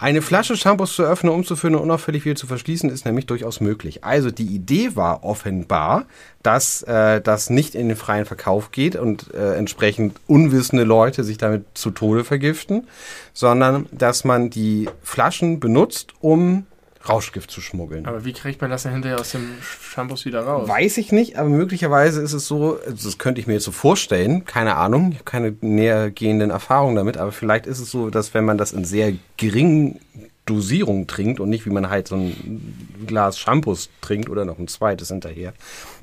Eine 0.01 0.23
Flasche 0.23 0.57
Shampoos 0.57 0.95
zu 0.95 1.03
öffnen, 1.03 1.33
umzufüllen 1.33 1.75
und 1.75 1.83
unauffällig 1.83 2.25
wieder 2.25 2.37
zu 2.37 2.47
verschließen, 2.47 2.89
ist 2.89 3.05
nämlich 3.05 3.27
durchaus 3.27 3.61
möglich. 3.61 4.05
Also 4.05 4.31
die 4.31 4.47
Idee 4.47 4.95
war 4.95 5.25
offenbar, 5.25 6.07
dass 6.45 6.83
äh, 6.85 7.21
das 7.21 7.51
nicht 7.51 7.75
in 7.75 7.89
den 7.89 7.97
freien 7.97 8.25
Verkauf 8.25 8.71
geht 8.71 8.95
und 8.95 9.35
äh, 9.35 9.57
entsprechend 9.57 10.15
unwissende 10.29 10.85
Leute 10.85 11.25
sich 11.25 11.37
damit 11.37 11.65
zu 11.75 11.91
Tode 11.91 12.23
vergiften, 12.23 12.87
sondern 13.33 13.87
dass 13.91 14.23
man 14.23 14.51
die 14.51 14.89
Flaschen 15.03 15.59
benutzt, 15.59 16.13
um 16.21 16.67
Rauschgift 17.09 17.51
zu 17.51 17.61
schmuggeln. 17.61 18.07
Aber 18.07 18.25
wie 18.25 18.33
kriegt 18.33 18.61
man 18.61 18.71
das 18.71 18.83
denn 18.85 18.93
hinterher 18.93 19.21
aus 19.21 19.31
dem 19.31 19.49
Shampoos 19.61 20.25
wieder 20.25 20.43
raus? 20.43 20.69
Weiß 20.69 20.99
ich 20.99 21.13
nicht, 21.13 21.37
aber 21.37 21.49
möglicherweise 21.49 22.21
ist 22.21 22.33
es 22.33 22.47
so, 22.47 22.79
also 22.85 23.09
das 23.09 23.19
könnte 23.19 23.41
ich 23.41 23.47
mir 23.47 23.55
jetzt 23.55 23.65
so 23.65 23.73
vorstellen, 23.73 24.45
keine 24.45 24.77
Ahnung, 24.77 25.11
ich 25.11 25.17
habe 25.17 25.25
keine 25.25 25.57
nähergehenden 25.61 26.51
Erfahrungen 26.51 26.97
damit, 26.97 27.17
aber 27.17 27.33
vielleicht 27.33 27.67
ist 27.67 27.81
es 27.81 27.91
so, 27.91 28.11
dass 28.11 28.35
wenn 28.35 28.45
man 28.45 28.59
das 28.59 28.73
in 28.73 28.85
sehr 28.85 29.13
geringen 29.37 30.01
Dosierung 30.47 31.07
trinkt 31.07 31.41
und 31.41 31.51
nicht 31.51 31.67
wie 31.67 31.71
man 31.71 31.91
halt 31.91 32.09
so 32.09 32.17
ein 32.17 32.97
Glas 33.07 33.39
Shampoos 33.39 33.91
trinkt 34.01 34.31
oder 34.31 34.45
noch 34.45 34.59
ein 34.59 34.69
zweites 34.69 35.09
hinterher, 35.09 35.53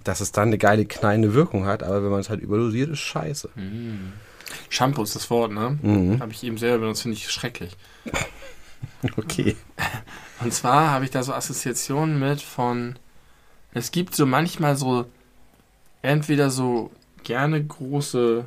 dass 0.03 0.21
es 0.21 0.31
dann 0.31 0.49
eine 0.49 0.57
geile 0.57 0.85
knallende 0.85 1.33
Wirkung 1.33 1.65
hat, 1.65 1.81
aber 1.81 2.03
wenn 2.03 2.11
man 2.11 2.19
es 2.19 2.29
halt 2.29 2.41
überdosiert, 2.41 2.91
ist 2.91 2.99
scheiße. 2.99 3.49
Shampoo 4.69 5.03
ist 5.03 5.15
das 5.15 5.29
Wort, 5.29 5.51
ne? 5.51 5.77
Mhm. 5.81 6.19
Habe 6.19 6.31
ich 6.31 6.43
eben 6.43 6.57
selber 6.57 6.79
benutzt, 6.79 7.01
finde 7.01 7.17
ich 7.17 7.29
schrecklich. 7.29 7.75
Okay. 9.17 9.55
Und 10.41 10.53
zwar 10.53 10.91
habe 10.91 11.05
ich 11.05 11.11
da 11.11 11.23
so 11.23 11.33
Assoziationen 11.33 12.19
mit 12.19 12.41
von. 12.41 12.97
Es 13.73 13.91
gibt 13.91 14.15
so 14.15 14.25
manchmal 14.25 14.75
so 14.75 15.05
entweder 16.01 16.49
so 16.49 16.91
gerne 17.23 17.63
große, 17.63 18.45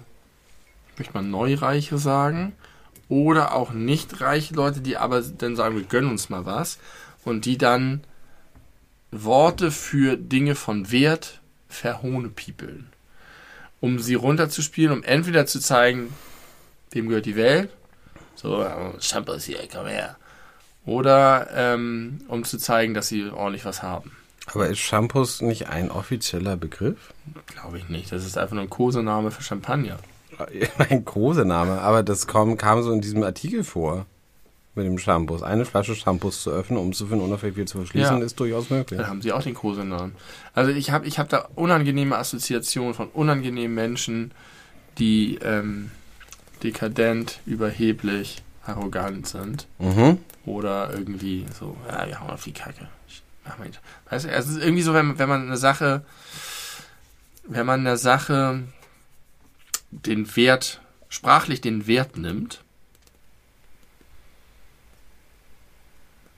möchte 0.96 1.14
mal 1.14 1.22
Neureiche 1.22 1.98
sagen, 1.98 2.54
oder 3.08 3.54
auch 3.54 3.72
nicht 3.72 4.20
reiche 4.20 4.54
Leute, 4.54 4.80
die 4.80 4.96
aber 4.96 5.22
dann 5.22 5.56
sagen, 5.56 5.76
wir 5.76 5.84
gönnen 5.84 6.10
uns 6.10 6.28
mal 6.28 6.46
was 6.46 6.78
und 7.24 7.44
die 7.44 7.58
dann 7.58 8.02
Worte 9.10 9.70
für 9.70 10.16
Dinge 10.16 10.54
von 10.54 10.90
Wert 10.90 11.40
verhohnepiepeln. 11.68 12.88
Um 13.80 13.98
sie 13.98 14.14
runterzuspielen, 14.14 14.92
um 14.92 15.02
entweder 15.02 15.46
zu 15.46 15.60
zeigen, 15.60 16.12
wem 16.90 17.08
gehört 17.08 17.26
die 17.26 17.36
Welt, 17.36 17.70
so, 18.34 18.66
Shampoos 19.00 19.44
hier, 19.44 19.66
komm 19.72 19.86
her. 19.86 20.16
Oder 20.88 21.48
ähm, 21.54 22.20
um 22.28 22.44
zu 22.44 22.56
zeigen, 22.58 22.94
dass 22.94 23.08
sie 23.08 23.30
ordentlich 23.30 23.64
was 23.64 23.82
haben. 23.82 24.12
Aber 24.46 24.68
ist 24.68 24.78
Shampoos 24.78 25.42
nicht 25.42 25.68
ein 25.68 25.90
offizieller 25.90 26.56
Begriff? 26.56 27.12
Glaube 27.46 27.76
ich 27.78 27.88
nicht. 27.90 28.10
Das 28.10 28.24
ist 28.24 28.38
einfach 28.38 28.54
nur 28.54 28.62
ein 28.62 28.70
Kosename 28.70 29.30
für 29.30 29.42
Champagner. 29.42 29.98
Ein 30.88 31.04
großer 31.04 31.44
Name, 31.44 31.80
aber 31.80 32.04
das 32.04 32.28
kam, 32.28 32.56
kam 32.56 32.80
so 32.82 32.92
in 32.92 33.00
diesem 33.00 33.24
Artikel 33.24 33.64
vor. 33.64 34.06
Mit 34.76 34.86
dem 34.86 34.96
Shampoos. 34.96 35.42
Eine 35.42 35.64
Flasche 35.64 35.96
Shampoos 35.96 36.42
zu 36.44 36.50
öffnen, 36.52 36.78
um 36.78 36.92
zu 36.92 37.08
finden, 37.08 37.24
unauffällig 37.24 37.56
wieder 37.56 37.66
zu 37.66 37.78
verschließen, 37.78 38.18
Ja. 38.18 38.24
ist 38.24 38.38
durchaus 38.38 38.70
möglich. 38.70 39.00
Da 39.00 39.08
haben 39.08 39.20
sie 39.20 39.32
auch 39.32 39.42
den 39.42 39.54
Kosenamen. 39.54 40.14
Also 40.54 40.70
ich 40.70 40.92
habe 40.92 41.06
ich 41.06 41.18
hab 41.18 41.28
da 41.28 41.48
unangenehme 41.56 42.16
Assoziationen 42.16 42.94
von 42.94 43.08
unangenehmen 43.08 43.74
Menschen, 43.74 44.30
die 44.98 45.40
ähm, 45.42 45.90
dekadent, 46.62 47.40
überheblich, 47.44 48.42
arrogant 48.68 49.26
sind. 49.26 49.66
Mhm. 49.78 50.18
Oder 50.44 50.90
irgendwie 50.92 51.46
so, 51.58 51.76
ja, 51.88 52.06
wir 52.06 52.20
hauen 52.20 52.30
auf 52.30 52.44
die 52.44 52.52
Kacke. 52.52 52.88
Weißt 54.10 54.26
du, 54.26 54.30
es 54.30 54.46
ist 54.48 54.58
irgendwie 54.62 54.82
so, 54.82 54.92
wenn, 54.94 55.06
man- 55.06 55.18
wenn 55.18 55.28
man 55.28 55.42
eine 55.46 55.56
Sache, 55.56 56.04
wenn 57.44 57.64
man 57.66 57.80
einer 57.80 57.96
Sache 57.96 58.62
den 59.90 60.36
Wert, 60.36 60.80
sprachlich 61.08 61.60
den 61.62 61.86
Wert 61.86 62.18
nimmt. 62.18 62.62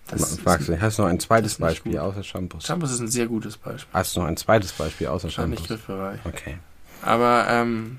Das 0.08 0.42
Magst 0.44 0.68
du, 0.68 0.80
hast 0.80 0.98
du 0.98 1.02
noch 1.02 1.08
ein 1.08 1.20
zweites 1.20 1.56
Beispiel 1.56 1.92
gut. 1.92 2.00
außer 2.00 2.24
Shampoos? 2.24 2.64
Shampoos 2.66 2.90
ist 2.90 3.00
ein 3.00 3.08
sehr 3.08 3.26
gutes 3.26 3.56
Beispiel. 3.56 3.92
Hast 3.92 4.16
du 4.16 4.20
noch 4.20 4.26
ein 4.26 4.36
zweites 4.36 4.72
Beispiel 4.72 5.06
außer 5.06 5.30
Schon 5.30 5.50
nicht 5.50 5.66
Shampoos? 5.66 5.86
griffbereit. 5.86 6.20
Okay. 6.24 6.58
Aber, 7.02 7.46
ähm, 7.48 7.98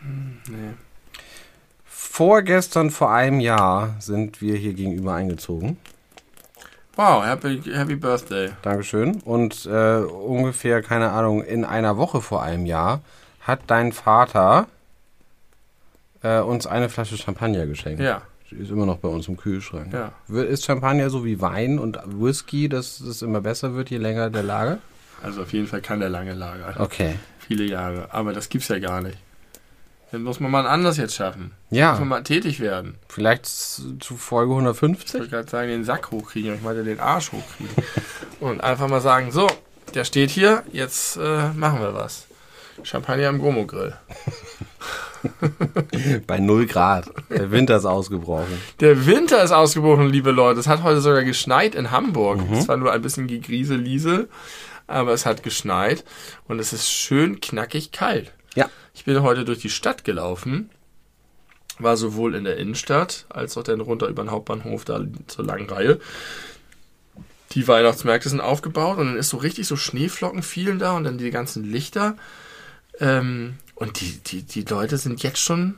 hm, 0.00 0.40
nee. 0.48 0.74
Vorgestern 2.16 2.90
vor 2.90 3.12
einem 3.12 3.40
Jahr 3.40 3.94
sind 3.98 4.40
wir 4.40 4.56
hier 4.56 4.72
gegenüber 4.72 5.12
eingezogen. 5.12 5.76
Wow, 6.94 7.22
happy, 7.22 7.60
happy 7.70 7.94
birthday. 7.94 8.52
Dankeschön. 8.62 9.20
Und 9.20 9.66
äh, 9.66 9.98
ungefähr, 9.98 10.80
keine 10.80 11.10
Ahnung, 11.10 11.44
in 11.44 11.66
einer 11.66 11.98
Woche 11.98 12.22
vor 12.22 12.42
einem 12.42 12.64
Jahr 12.64 13.02
hat 13.42 13.64
dein 13.66 13.92
Vater 13.92 14.66
äh, 16.22 16.40
uns 16.40 16.66
eine 16.66 16.88
Flasche 16.88 17.18
Champagner 17.18 17.66
geschenkt. 17.66 18.00
Ja. 18.00 18.22
Die 18.50 18.54
ist 18.54 18.70
immer 18.70 18.86
noch 18.86 18.96
bei 18.96 19.08
uns 19.08 19.28
im 19.28 19.36
Kühlschrank. 19.36 19.92
Ja. 19.92 20.12
Ist 20.40 20.64
Champagner 20.64 21.10
so 21.10 21.22
wie 21.22 21.42
Wein 21.42 21.78
und 21.78 21.98
Whisky, 22.06 22.70
dass 22.70 22.98
es 22.98 23.20
immer 23.20 23.42
besser 23.42 23.74
wird, 23.74 23.90
je 23.90 23.98
länger 23.98 24.30
der 24.30 24.42
Lager? 24.42 24.78
Also 25.22 25.42
auf 25.42 25.52
jeden 25.52 25.66
Fall 25.66 25.82
kann 25.82 26.00
der 26.00 26.08
lange 26.08 26.32
lagern. 26.32 26.76
Okay. 26.78 27.16
Viele 27.40 27.64
Jahre. 27.64 28.08
Aber 28.10 28.32
das 28.32 28.48
gibt's 28.48 28.68
ja 28.68 28.78
gar 28.78 29.02
nicht. 29.02 29.18
Dann 30.12 30.22
muss 30.22 30.38
man 30.40 30.50
mal 30.52 30.66
anders 30.66 30.96
jetzt 30.98 31.14
schaffen. 31.16 31.52
Muss 31.70 31.78
man 31.80 31.98
Ja, 31.98 32.04
mal 32.04 32.22
tätig 32.22 32.60
werden. 32.60 32.94
vielleicht 33.08 33.46
zu 33.46 34.16
Folge 34.16 34.52
Ich 34.52 34.56
150? 34.56 35.14
wollte 35.20 35.30
gerade 35.30 35.50
sagen, 35.50 35.68
den 35.68 35.84
Sack 35.84 36.10
hochkriegen, 36.10 36.54
ich 36.54 36.62
meinte 36.62 36.84
den 36.84 37.00
Arsch 37.00 37.32
hochkriegen. 37.32 37.74
Und 38.40 38.60
einfach 38.62 38.88
mal 38.88 39.00
sagen, 39.00 39.30
so, 39.32 39.48
der 39.94 40.04
steht 40.04 40.30
hier, 40.30 40.62
jetzt 40.72 41.16
äh, 41.16 41.48
machen 41.54 41.80
wir 41.80 41.92
was. 41.94 42.26
Champagner 42.84 43.28
am 43.28 43.38
Gomo-Grill. 43.38 43.94
Bei 46.26 46.38
0 46.38 46.66
Grad. 46.66 47.06
Der 47.30 47.50
Winter 47.50 47.76
ist 47.76 47.84
ausgebrochen. 47.84 48.60
Der 48.80 49.06
Winter 49.06 49.42
ist 49.42 49.50
ausgebrochen, 49.52 50.08
liebe 50.08 50.30
Leute. 50.30 50.60
Es 50.60 50.68
hat 50.68 50.82
heute 50.82 51.00
sogar 51.00 51.24
geschneit 51.24 51.74
in 51.74 51.90
Hamburg. 51.90 52.40
Es 52.52 52.68
war 52.68 52.76
nur 52.76 52.92
ein 52.92 53.02
bisschen 53.02 53.26
gegrieseliese, 53.26 54.28
aber 54.86 55.12
es 55.12 55.26
hat 55.26 55.42
geschneit 55.42 56.04
und 56.48 56.58
es 56.60 56.72
ist 56.72 56.88
schön 56.90 57.40
knackig 57.40 57.92
kalt. 57.92 58.32
Ja. 58.56 58.68
Ich 58.94 59.04
bin 59.04 59.22
heute 59.22 59.44
durch 59.44 59.60
die 59.60 59.70
Stadt 59.70 60.04
gelaufen, 60.04 60.70
war 61.78 61.96
sowohl 61.96 62.34
in 62.34 62.44
der 62.44 62.56
Innenstadt 62.56 63.26
als 63.28 63.56
auch 63.56 63.62
dann 63.62 63.80
runter 63.80 64.08
über 64.08 64.24
den 64.24 64.30
Hauptbahnhof 64.30 64.84
da 64.84 65.00
zur 65.28 65.44
langen 65.44 65.68
Reihe. 65.68 66.00
Die 67.52 67.68
Weihnachtsmärkte 67.68 68.28
sind 68.28 68.40
aufgebaut 68.40 68.98
und 68.98 69.06
dann 69.06 69.16
ist 69.16 69.28
so 69.28 69.36
richtig 69.36 69.66
so 69.66 69.76
Schneeflocken 69.76 70.42
fielen 70.42 70.78
da 70.78 70.96
und 70.96 71.04
dann 71.04 71.18
die 71.18 71.30
ganzen 71.30 71.64
Lichter. 71.64 72.16
Ähm, 72.98 73.58
und 73.74 74.00
die, 74.00 74.18
die, 74.18 74.42
die 74.42 74.62
Leute 74.62 74.98
sind 74.98 75.22
jetzt 75.22 75.38
schon 75.38 75.76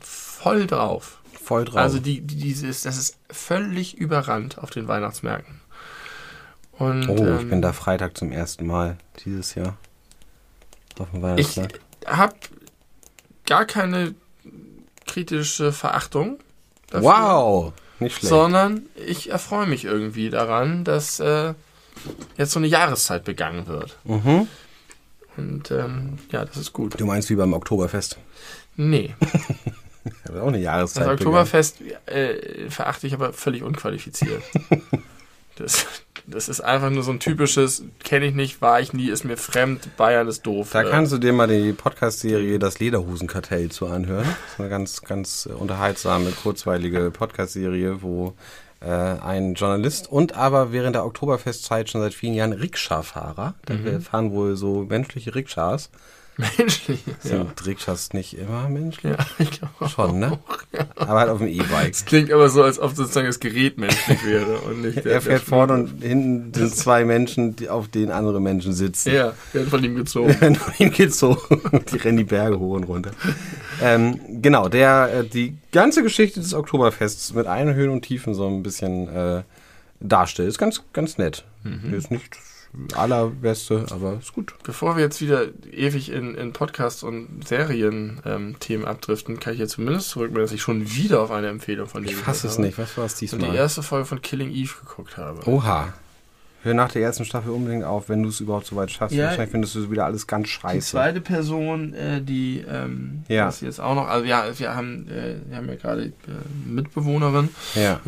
voll 0.00 0.66
drauf. 0.66 1.18
Voll 1.42 1.64
drauf. 1.64 1.76
Also 1.76 1.98
die, 1.98 2.20
die, 2.20 2.36
dieses, 2.36 2.82
das 2.82 2.98
ist 2.98 3.18
völlig 3.30 3.96
überrannt 3.96 4.58
auf 4.58 4.70
den 4.70 4.86
Weihnachtsmärkten. 4.86 5.60
Und, 6.72 7.08
oh, 7.08 7.14
ich 7.14 7.42
ähm, 7.42 7.50
bin 7.50 7.62
da 7.62 7.72
Freitag 7.72 8.16
zum 8.16 8.32
ersten 8.32 8.66
Mal 8.66 8.96
dieses 9.24 9.54
Jahr. 9.54 9.76
Auf 10.98 11.10
dem 11.10 11.18
Ich 11.18 11.22
Weihnachtsmarkt. 11.22 11.80
Habe 12.06 12.34
gar 13.46 13.64
keine 13.64 14.14
kritische 15.06 15.72
Verachtung. 15.72 16.38
dafür, 16.90 17.08
Wow! 17.08 17.72
Nicht 18.00 18.16
schlecht. 18.16 18.28
Sondern 18.28 18.86
ich 18.96 19.30
erfreue 19.30 19.66
mich 19.66 19.84
irgendwie 19.84 20.30
daran, 20.30 20.84
dass 20.84 21.20
äh, 21.20 21.54
jetzt 22.36 22.52
so 22.52 22.58
eine 22.58 22.66
Jahreszeit 22.66 23.24
begangen 23.24 23.66
wird. 23.66 23.96
Mhm. 24.04 24.48
Und 25.36 25.70
ähm, 25.70 26.18
ja, 26.30 26.44
das 26.44 26.56
ist 26.56 26.72
gut. 26.72 26.98
Du 27.00 27.06
meinst 27.06 27.30
wie 27.30 27.36
beim 27.36 27.52
Oktoberfest? 27.52 28.18
Nee, 28.76 29.14
Das 30.24 30.34
ist 30.34 30.40
auch 30.40 30.48
eine 30.48 30.58
Jahreszeit. 30.58 31.06
das 31.06 31.12
Oktoberfest 31.12 31.76
äh, 32.06 32.68
verachte 32.70 33.06
ich 33.06 33.14
aber 33.14 33.32
völlig 33.32 33.62
unqualifiziert. 33.62 34.42
Das, 35.56 35.86
das 36.26 36.48
ist 36.48 36.60
einfach 36.60 36.90
nur 36.90 37.02
so 37.02 37.10
ein 37.10 37.20
typisches, 37.20 37.84
kenne 38.04 38.26
ich 38.26 38.34
nicht, 38.34 38.60
war 38.60 38.80
ich 38.80 38.92
nie, 38.92 39.08
ist 39.08 39.24
mir 39.24 39.36
fremd, 39.36 39.96
Bayern 39.96 40.28
ist 40.28 40.46
doof. 40.46 40.70
Da 40.72 40.82
äh, 40.82 40.90
kannst 40.90 41.12
du 41.12 41.18
dir 41.18 41.32
mal 41.32 41.48
die 41.48 41.72
Podcast-Serie 41.72 42.58
Das 42.58 42.78
Lederhosenkartell 42.78 43.70
zu 43.70 43.86
anhören. 43.86 44.24
Das 44.24 44.52
ist 44.52 44.60
eine 44.60 44.68
ganz, 44.68 45.02
ganz 45.02 45.46
unterhaltsame, 45.46 46.30
kurzweilige 46.30 47.10
Podcast-Serie, 47.10 48.02
wo 48.02 48.34
äh, 48.80 48.86
ein 48.86 49.54
Journalist 49.54 50.10
und 50.10 50.36
aber 50.36 50.72
während 50.72 50.96
der 50.96 51.04
Oktoberfestzeit 51.04 51.90
schon 51.90 52.00
seit 52.00 52.14
vielen 52.14 52.34
Jahren 52.34 52.52
Rikscha-Fahrer, 52.52 53.54
da 53.66 53.74
fahren 54.00 54.32
wohl 54.32 54.56
so 54.56 54.84
menschliche 54.88 55.34
Rikschas. 55.34 55.90
Menschlich. 56.36 57.00
Ja. 57.24 57.30
Sind 57.30 57.66
Rikschas 57.66 58.12
nicht 58.12 58.36
immer 58.36 58.68
menschlich? 58.68 59.14
ja, 59.16 59.26
ich 59.38 59.50
glaube 59.52 59.88
Schon, 59.88 60.18
ne? 60.18 60.38
Aber 60.96 61.20
halt 61.20 61.30
auf 61.30 61.38
dem 61.38 61.46
E-Bike. 61.46 61.92
Es 61.92 62.04
klingt 62.04 62.32
aber 62.32 62.48
so, 62.48 62.62
als 62.62 62.78
ob 62.78 62.94
sozusagen 62.94 63.26
das 63.26 63.38
Gerät 63.38 63.78
menschlich 63.78 64.24
wäre 64.24 64.58
und 64.58 64.82
nicht 64.82 65.04
der, 65.04 65.12
Er 65.12 65.20
fährt 65.20 65.42
vorne 65.42 65.74
und 65.74 66.02
hinten 66.02 66.52
sind 66.52 66.74
zwei 66.76 67.04
Menschen, 67.04 67.56
die, 67.56 67.68
auf 67.68 67.88
denen 67.88 68.10
andere 68.10 68.40
Menschen 68.40 68.72
sitzen. 68.72 69.12
Ja, 69.12 69.34
werden 69.52 69.68
von 69.68 69.84
ihm 69.84 69.94
gezogen. 69.94 70.32
Von 70.34 70.74
ihm 70.78 71.10
so. 71.10 71.38
Die 71.92 71.96
rennen 71.96 72.18
die 72.18 72.24
Berge 72.24 72.58
hoch 72.58 72.74
und 72.74 72.84
runter. 72.84 73.12
Ähm, 73.80 74.18
genau, 74.42 74.68
der 74.68 75.12
äh, 75.14 75.24
die 75.24 75.56
ganze 75.70 76.02
Geschichte 76.02 76.40
des 76.40 76.54
Oktoberfests 76.54 77.34
mit 77.34 77.46
allen 77.46 77.74
Höhen 77.74 77.90
und 77.90 78.02
Tiefen 78.02 78.34
so 78.34 78.48
ein 78.48 78.62
bisschen 78.62 79.08
äh, 79.08 79.42
darstellt. 80.00 80.48
Ist 80.48 80.58
ganz, 80.58 80.82
ganz 80.92 81.18
nett. 81.18 81.44
Ist 81.92 82.10
nicht 82.10 82.36
allerbeste, 82.94 83.86
aber 83.90 84.18
ist 84.20 84.32
gut. 84.32 84.54
Bevor 84.64 84.96
wir 84.96 85.02
jetzt 85.02 85.20
wieder 85.20 85.46
ewig 85.70 86.10
in, 86.10 86.34
in 86.34 86.52
Podcasts 86.52 87.02
und 87.02 87.46
Serien-Themen 87.46 88.82
ähm, 88.82 88.84
abdriften, 88.84 89.40
kann 89.40 89.52
ich 89.54 89.58
jetzt 89.58 89.72
zumindest 89.72 90.10
zurückmelden, 90.10 90.44
dass 90.46 90.52
ich 90.54 90.62
schon 90.62 90.90
wieder 90.94 91.20
auf 91.20 91.30
eine 91.30 91.48
Empfehlung 91.48 91.86
von 91.86 92.02
dir 92.02 92.10
Ich 92.10 92.16
fasse 92.16 92.46
es 92.46 92.54
habe 92.54 92.62
nicht. 92.66 92.78
Was 92.78 92.96
war 92.96 93.04
es 93.04 93.14
Und 93.14 93.20
die 93.20 93.26
diesmal? 93.36 93.54
erste 93.54 93.82
Folge 93.82 94.06
von 94.06 94.22
Killing 94.22 94.50
Eve 94.50 94.72
geguckt 94.84 95.16
habe. 95.16 95.46
Oha. 95.48 95.92
Hör 96.64 96.74
nach 96.74 96.92
der 96.92 97.02
ersten 97.02 97.24
Staffel 97.24 97.50
unbedingt 97.50 97.82
auf, 97.82 98.08
wenn 98.08 98.22
du 98.22 98.28
es 98.28 98.38
überhaupt 98.38 98.66
so 98.66 98.76
weit 98.76 98.90
schaffst. 98.92 99.16
Ja. 99.16 99.26
Wahrscheinlich 99.26 99.50
findest 99.50 99.74
du 99.74 99.90
wieder 99.90 100.04
alles 100.04 100.28
ganz 100.28 100.46
Die 100.46 100.52
scheiße. 100.52 100.90
zweite 100.92 101.20
Person, 101.20 101.92
äh, 101.92 102.22
die 102.22 102.64
ähm, 102.68 103.24
Ja. 103.28 103.46
das 103.46 103.60
jetzt 103.62 103.80
auch 103.80 103.96
noch, 103.96 104.06
also 104.06 104.24
ja, 104.24 104.44
wir 104.56 104.74
haben, 104.76 105.08
äh, 105.08 105.34
wir 105.48 105.56
haben 105.56 105.68
ja 105.68 105.74
gerade 105.74 106.02
äh, 106.04 106.10
Mitbewohnerin, 106.68 107.48
Ja. 107.74 108.00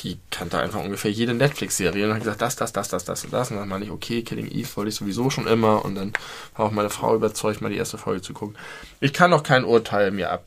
Die 0.00 0.18
kannte 0.30 0.58
einfach 0.58 0.80
ungefähr 0.80 1.10
jede 1.10 1.34
Netflix-Serie 1.34 2.06
und 2.06 2.14
hat 2.14 2.20
gesagt, 2.20 2.40
das, 2.40 2.56
das, 2.56 2.72
das, 2.72 2.88
das, 2.88 3.04
das 3.04 3.24
und 3.24 3.32
das. 3.32 3.50
Und 3.50 3.56
dann 3.56 3.68
meine 3.68 3.84
ich, 3.84 3.90
okay, 3.90 4.22
Killing 4.22 4.50
Eve 4.50 4.68
wollte 4.76 4.90
ich 4.90 4.94
sowieso 4.94 5.28
schon 5.30 5.46
immer. 5.46 5.84
Und 5.84 5.96
dann 5.96 6.12
war 6.56 6.66
auch 6.66 6.70
meine 6.70 6.90
Frau 6.90 7.14
überzeugt, 7.14 7.60
mal 7.60 7.70
die 7.70 7.76
erste 7.76 7.98
Folge 7.98 8.22
zu 8.22 8.32
gucken. 8.32 8.56
Ich 9.00 9.12
kann 9.12 9.30
noch 9.30 9.42
kein 9.42 9.64
Urteil 9.64 10.10
mir 10.10 10.30
ab 10.30 10.44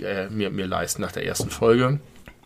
äh, 0.00 0.28
mir, 0.28 0.50
mir 0.50 0.66
leisten 0.66 1.02
nach 1.02 1.12
der 1.12 1.26
ersten 1.26 1.50
Folge. 1.50 2.00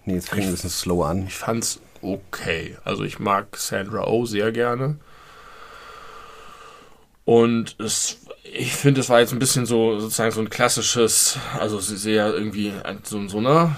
Nee, 0.05 0.16
es 0.16 0.28
fängt 0.28 0.44
ein 0.44 0.50
bisschen 0.50 0.70
slow 0.70 1.05
an. 1.05 1.26
Ich 1.26 1.34
fand's 1.34 1.80
okay. 2.00 2.76
Also 2.84 3.05
ich 3.05 3.18
mag 3.18 3.57
Sandra 3.57 4.07
Oh 4.07 4.26
sehr 4.26 4.53
gerne. 4.53 4.96
Und 7.25 7.77
es, 7.79 8.18
ich 8.43 8.73
finde, 8.73 9.01
es 9.01 9.09
war 9.09 9.20
jetzt 9.20 9.33
ein 9.33 9.39
bisschen 9.39 9.64
so, 9.64 10.01
sozusagen 10.01 10.33
so 10.33 10.41
ein 10.41 10.51
klassisches, 10.51 11.39
also 11.59 11.79
sehr 11.79 12.35
irgendwie 12.35 12.73
ein- 12.83 12.99
so, 13.05 13.29
so, 13.29 13.41
ne, 13.41 13.77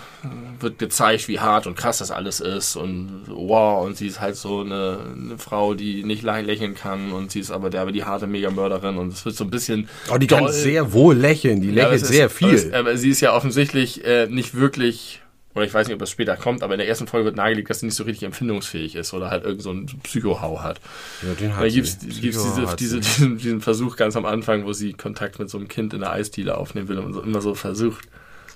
wird 0.61 0.79
gezeigt, 0.79 1.29
wie 1.29 1.39
hart 1.41 1.67
und 1.67 1.77
krass 1.77 1.99
das 1.99 2.11
alles 2.11 2.41
ist 2.41 2.75
und 2.77 3.25
wow, 3.29 3.85
und 3.85 3.99
sie 3.99 4.07
ist 4.07 4.23
halt 4.23 4.37
so 4.37 4.61
eine, 4.61 4.99
eine 5.15 5.37
Frau, 5.37 5.75
die 5.75 6.05
nicht 6.05 6.25
lä- 6.25 6.41
lächeln 6.41 6.75
kann 6.75 7.13
und 7.13 7.31
sie 7.31 7.41
ist 7.41 7.51
aber 7.51 7.69
der, 7.69 7.83
aber 7.83 7.93
die 7.93 8.05
harte 8.05 8.27
Mega-Mörderin 8.27 8.97
und 8.97 9.13
es 9.13 9.23
wird 9.27 9.37
so 9.37 9.45
ein 9.45 9.51
bisschen. 9.51 9.91
Oh, 10.11 10.17
die 10.17 10.27
kann 10.27 10.45
doll. 10.45 10.53
sehr 10.53 10.95
wohl 10.95 11.15
lächeln. 11.15 11.61
Die 11.61 11.69
Ja, 11.69 11.85
lächelt 11.89 12.03
es 12.03 12.09
sehr 12.09 12.27
ist, 12.29 12.33
viel. 12.39 12.55
es, 12.55 12.73
aber 12.73 12.97
sie 12.97 13.11
ist 13.11 13.21
ja 13.21 13.35
offensichtlich 13.37 14.03
äh, 14.07 14.27
nicht 14.29 14.55
wirklich, 14.55 15.21
oder 15.55 15.65
ich 15.65 15.73
weiß 15.73 15.87
nicht, 15.87 15.95
ob 15.95 16.01
das 16.01 16.11
später 16.11 16.37
kommt, 16.37 16.63
aber 16.63 16.75
in 16.75 16.79
der 16.79 16.89
ersten 16.89 17.07
Folge 17.07 17.27
wird 17.27 17.37
nahegelegt, 17.37 17.71
dass 17.71 17.81
sie 17.81 17.87
nicht 17.87 17.95
so 17.95 18.05
richtig 18.05 18.25
empfindungsfähig 18.25 18.97
ist 18.97 19.15
oder 19.15 19.31
halt 19.31 19.45
irgend 19.45 19.63
so 19.63 19.71
einen 19.71 19.87
Psychohau 19.87 20.63
hat. 20.63 20.81
ja, 21.23 21.35
den 21.35 21.51
Da 21.51 21.57
hat 21.57 21.69
gibt 21.69 21.87
es 21.87 21.99
diese, 21.99 22.75
diese, 22.77 23.01
diesen, 23.01 23.39
diesen 23.39 23.61
Versuch 23.61 23.97
ganz 23.97 24.17
am 24.17 24.27
Anfang, 24.27 24.65
wo 24.65 24.73
sie 24.73 24.95
Kontakt 24.95 25.39
mit 25.39 25.49
so 25.49 25.59
einem 25.59 25.69
Kind 25.69 25.95
in 25.95 26.01
der 26.01 26.13
Eisdiele 26.13 26.59
aufnehmen 26.59 26.89
will 26.89 26.99
und 26.99 27.13
so, 27.13 27.23
immer 27.23 27.41
so 27.41 27.55
versucht, 27.55 28.09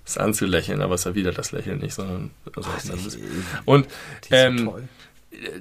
es 0.04 0.18
anzulächeln, 0.18 0.82
aber 0.82 0.94
es 0.94 1.06
erwidert 1.06 1.38
das 1.38 1.52
Lächeln 1.52 1.78
nicht, 1.78 1.94
sondern. 1.94 2.30
Also, 2.56 2.68
das 2.88 3.06
ist, 3.06 3.18
und 3.64 3.86
ähm, 4.30 4.72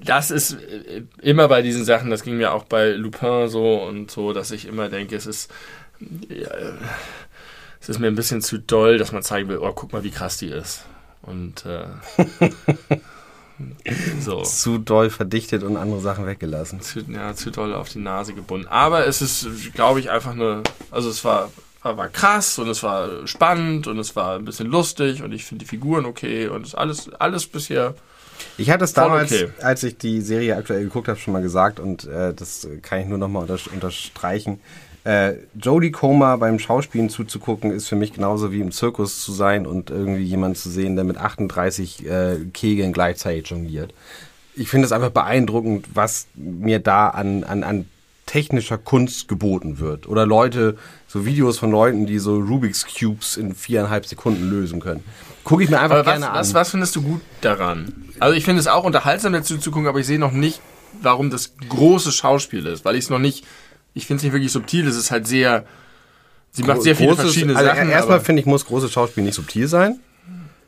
das 0.04 0.32
ist 0.32 0.54
äh, 0.54 1.04
immer 1.22 1.48
bei 1.48 1.62
diesen 1.62 1.86
Sachen, 1.86 2.10
das 2.10 2.24
ging 2.24 2.38
mir 2.38 2.54
auch 2.54 2.64
bei 2.64 2.92
Lupin 2.92 3.48
so 3.48 3.84
und 3.84 4.10
so, 4.10 4.34
dass 4.34 4.52
ich 4.52 4.66
immer 4.66 4.90
denke, 4.90 5.16
es 5.16 5.26
ist. 5.28 5.52
Ja, 6.30 6.50
es 7.80 7.90
ist 7.90 8.00
mir 8.00 8.08
ein 8.08 8.16
bisschen 8.16 8.42
zu 8.42 8.60
doll, 8.60 8.98
dass 8.98 9.12
man 9.12 9.22
zeigen 9.22 9.50
will, 9.50 9.60
oh, 9.60 9.72
guck 9.72 9.94
mal, 9.94 10.04
wie 10.04 10.12
krass 10.12 10.38
die 10.38 10.48
ist. 10.48 10.86
Und 11.28 11.66
äh, 11.66 11.86
so. 14.20 14.42
Zu 14.44 14.78
doll 14.78 15.10
verdichtet 15.10 15.64
und 15.64 15.78
andere 15.78 16.00
Sachen 16.00 16.26
weggelassen. 16.26 16.82
zu, 16.82 17.02
ja, 17.02 17.36
zu 17.36 17.52
doll 17.52 17.74
auf 17.74 17.90
die 17.90 18.00
Nase 18.00 18.34
gebunden. 18.34 18.68
Aber 18.68 19.06
es 19.06 19.22
ist, 19.22 19.74
glaube 19.74 20.00
ich, 20.00 20.10
einfach 20.10 20.32
eine, 20.32 20.64
also 20.90 21.10
es 21.10 21.24
war, 21.26 21.52
war, 21.84 21.98
war 21.98 22.08
krass 22.08 22.58
und 22.60 22.70
es 22.70 22.82
war 22.82 23.28
spannend 23.28 23.88
und 23.88 24.00
es 24.00 24.16
war 24.16 24.38
ein 24.38 24.46
bisschen 24.46 24.68
lustig 24.68 25.22
und 25.22 25.34
ich 25.34 25.44
finde 25.44 25.66
die 25.66 25.70
Figuren 25.70 26.06
okay 26.06 26.48
und 26.48 26.62
es 26.62 26.70
ist 26.70 26.76
alles, 26.76 27.14
alles 27.16 27.46
bisher. 27.46 27.94
Ich 28.58 28.70
hatte 28.70 28.86
es 28.86 28.94
damals, 28.94 29.32
okay. 29.32 29.50
als 29.62 29.84
ich 29.84 29.98
die 29.98 30.22
Serie 30.22 30.56
aktuell 30.56 30.84
geguckt 30.84 31.08
habe, 31.08 31.20
schon 31.20 31.34
mal 31.34 31.42
gesagt 31.42 31.80
und 31.80 32.06
äh, 32.06 32.34
das 32.34 32.68
kann 32.84 33.02
ich 33.02 33.08
nur 33.08 33.18
nochmal 33.18 33.44
unter, 33.44 33.60
unterstreichen. 33.74 34.62
Äh, 35.08 35.38
Jodie 35.58 35.92
Comer 35.92 36.38
beim 36.38 36.60
Schauspielen 36.60 37.10
zuzugucken, 37.10 37.72
ist 37.72 37.88
für 37.88 37.96
mich 37.96 38.12
genauso 38.12 38.52
wie 38.52 38.60
im 38.60 38.74
Zirkus 38.74 39.24
zu 39.24 39.32
sein 39.32 39.66
und 39.66 39.90
irgendwie 39.90 40.24
jemand 40.24 40.58
zu 40.58 40.70
sehen, 40.70 40.98
der 40.98 41.06
mit 41.06 41.18
38 41.18 42.06
äh, 42.06 42.36
Kegeln 42.54 42.92
gleichzeitig 42.92 43.50
jongliert. 43.50 43.94
Ich 44.54 44.68
finde 44.68 44.86
es 44.86 44.92
einfach 44.92 45.12
beeindruckend, 45.12 45.88
was 45.94 46.28
mir 46.36 46.80
da 46.80 47.08
an, 47.08 47.46
an, 47.46 47.64
an 47.64 47.86
technischer 48.26 48.78
Kunst 48.78 49.30
geboten 49.30 49.80
wird. 49.80 50.10
Oder 50.10 50.26
Leute, 50.26 50.76
so 51.08 51.26
Videos 51.26 51.58
von 51.58 51.72
Leuten, 51.72 52.06
die 52.06 52.20
so 52.20 52.36
Rubik's 52.36 52.86
Cubes 52.86 53.38
in 53.38 53.56
viereinhalb 53.56 54.06
Sekunden 54.06 54.50
lösen 54.50 54.82
können. 54.82 55.06
Gucke 55.46 55.64
ich 55.64 55.70
mir 55.70 55.80
einfach 55.80 56.06
was, 56.06 56.20
gerne 56.20 56.28
was, 56.34 56.50
an. 56.50 56.56
was 56.56 56.72
findest 56.72 56.98
du 56.98 57.02
gut 57.02 57.22
daran? 57.40 57.94
Also 58.20 58.36
ich 58.36 58.44
finde 58.44 58.60
es 58.60 58.68
auch 58.68 58.84
unterhaltsam 58.84 59.32
dazu 59.32 59.58
zu 59.58 59.72
gucken, 59.72 59.88
aber 59.88 60.02
ich 60.02 60.08
sehe 60.08 60.20
noch 60.20 60.34
nicht, 60.34 60.60
warum 61.02 61.30
das 61.30 61.54
große 61.70 62.12
Schauspiel 62.12 62.66
ist, 62.66 62.84
weil 62.84 62.96
ich 62.96 63.06
es 63.06 63.10
noch 63.10 63.20
nicht, 63.20 63.46
ich 63.98 64.06
finde 64.06 64.20
es 64.20 64.24
nicht 64.24 64.34
wirklich 64.34 64.52
subtil, 64.52 64.88
es 64.88 64.96
ist 64.96 65.12
halt 65.12 65.28
sehr, 65.28 65.66
sie 66.52 66.64
macht 66.64 66.84
sehr 66.84 66.96
viele 66.96 67.14
Großes- 67.14 67.16
verschiedene 67.16 67.56
also 67.56 67.68
Sachen. 67.70 67.90
Erstmal 67.90 68.20
finde 68.22 68.42
ich, 68.42 68.46
muss 68.46 68.66
großes 68.66 68.92
Schauspiel 68.92 69.24
nicht 69.24 69.36
subtil 69.36 69.68
sein. 69.68 70.00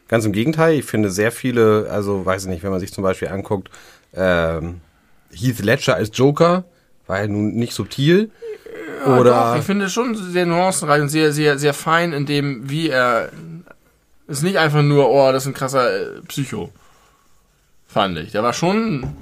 Ganz 0.07 0.25
im 0.25 0.31
Gegenteil, 0.31 0.73
ich 0.79 0.85
finde 0.85 1.11
sehr 1.11 1.31
viele, 1.31 1.87
also 1.91 2.25
weiß 2.25 2.43
ich 2.43 2.49
nicht, 2.49 2.63
wenn 2.63 2.71
man 2.71 2.79
sich 2.79 2.91
zum 2.91 3.03
Beispiel 3.03 3.27
anguckt, 3.27 3.69
ähm, 4.13 4.81
Heath 5.31 5.59
Ledger 5.59 5.95
als 5.95 6.09
Joker, 6.13 6.63
war 7.05 7.21
ja 7.21 7.27
nun 7.27 7.53
nicht 7.53 7.73
subtil. 7.73 8.31
Ja, 9.05 9.17
oder 9.19 9.51
doch, 9.53 9.59
ich 9.59 9.65
finde 9.65 9.85
es 9.85 9.93
schon 9.93 10.15
sehr 10.15 10.45
nuancenreich 10.45 11.01
und 11.01 11.09
sehr, 11.09 11.31
sehr, 11.31 11.59
sehr 11.59 11.73
fein 11.73 12.11
in 12.13 12.25
dem, 12.25 12.69
wie 12.69 12.89
er. 12.89 13.29
Ist 14.27 14.43
nicht 14.43 14.57
einfach 14.57 14.83
nur, 14.83 15.09
oh, 15.09 15.31
das 15.31 15.43
ist 15.43 15.47
ein 15.47 15.53
krasser 15.55 16.17
äh, 16.17 16.21
Psycho. 16.27 16.71
Fand 17.87 18.17
ich. 18.19 18.31
Der 18.31 18.43
war 18.43 18.53
schon. 18.53 19.15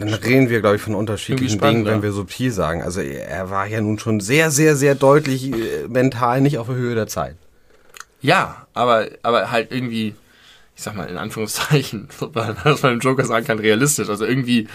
Dann 0.00 0.14
reden 0.14 0.48
wir, 0.48 0.60
glaube 0.60 0.76
ich, 0.76 0.82
von 0.82 0.94
unterschiedlichen 0.94 1.60
Dingen, 1.60 1.84
wenn 1.84 1.96
ja. 1.96 2.02
wir 2.02 2.12
subtil 2.12 2.50
sagen. 2.50 2.82
Also 2.82 3.00
er 3.00 3.50
war 3.50 3.66
ja 3.66 3.80
nun 3.80 3.98
schon 3.98 4.20
sehr, 4.20 4.50
sehr, 4.50 4.76
sehr 4.76 4.94
deutlich 4.94 5.52
äh, 5.52 5.88
mental 5.88 6.40
nicht 6.40 6.58
auf 6.58 6.66
der 6.66 6.76
Höhe 6.76 6.94
der 6.94 7.06
Zeit. 7.06 7.36
Ja, 8.20 8.66
aber, 8.72 9.08
aber 9.22 9.50
halt 9.50 9.70
irgendwie, 9.70 10.14
ich 10.76 10.82
sag 10.82 10.96
mal 10.96 11.08
in 11.08 11.18
Anführungszeichen, 11.18 12.08
was 12.18 12.82
man 12.82 12.94
im 12.94 13.00
Joker 13.00 13.24
sagen 13.24 13.46
kann, 13.46 13.58
realistisch. 13.58 14.08
Also 14.08 14.24
irgendwie 14.24 14.68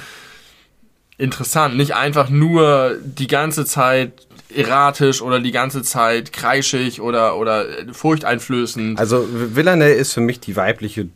interessant. 1.17 1.77
Nicht 1.77 1.95
einfach 1.95 2.29
nur 2.29 2.97
die 3.03 3.27
ganze 3.27 3.65
Zeit 3.65 4.27
erratisch 4.55 5.21
oder 5.21 5.39
die 5.39 5.51
ganze 5.51 5.83
Zeit 5.83 6.33
kreischig 6.33 7.01
oder, 7.01 7.37
oder 7.37 7.65
furchteinflößend. 7.91 8.99
Also 8.99 9.27
Villanelle 9.31 9.93
ist 9.93 10.13
für 10.13 10.21
mich 10.21 10.39
die 10.39 10.55
weibliche, 10.55 11.07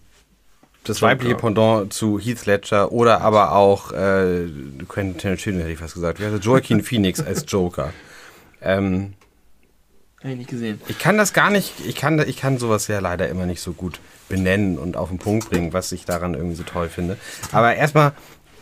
das 0.83 1.01
weibliche 1.01 1.35
Pendant 1.35 1.93
zu 1.93 2.19
Heath 2.19 2.45
Ledger 2.45 2.91
oder 2.91 3.21
aber 3.21 3.53
auch 3.53 3.91
äh, 3.91 4.47
Quentin 4.87 5.17
Tarantino 5.17 5.59
hätte 5.59 5.71
ich 5.71 5.79
fast 5.79 5.93
gesagt. 5.93 6.19
Wie 6.19 6.25
heißt 6.25 6.35
er? 6.35 6.39
Joaquin 6.39 6.83
Phoenix 6.83 7.19
als 7.21 7.45
Joker. 7.47 7.93
Ähm, 8.61 9.13
Hab 10.21 10.31
ich 10.31 10.37
nicht 10.37 10.49
gesehen. 10.49 10.81
ich 10.87 10.99
kann 10.99 11.17
das 11.17 11.33
gar 11.33 11.49
nicht, 11.49 11.73
ich 11.85 11.95
kann, 11.95 12.19
ich 12.27 12.37
kann 12.37 12.57
sowas 12.57 12.87
ja 12.87 12.99
leider 12.99 13.29
immer 13.29 13.45
nicht 13.45 13.61
so 13.61 13.73
gut 13.73 13.99
benennen 14.29 14.77
und 14.77 14.97
auf 14.97 15.09
den 15.09 15.19
Punkt 15.19 15.49
bringen, 15.49 15.73
was 15.73 15.91
ich 15.91 16.05
daran 16.05 16.33
irgendwie 16.33 16.55
so 16.55 16.63
toll 16.63 16.89
finde. 16.89 17.17
Aber 17.51 17.75
erstmal, 17.75 18.13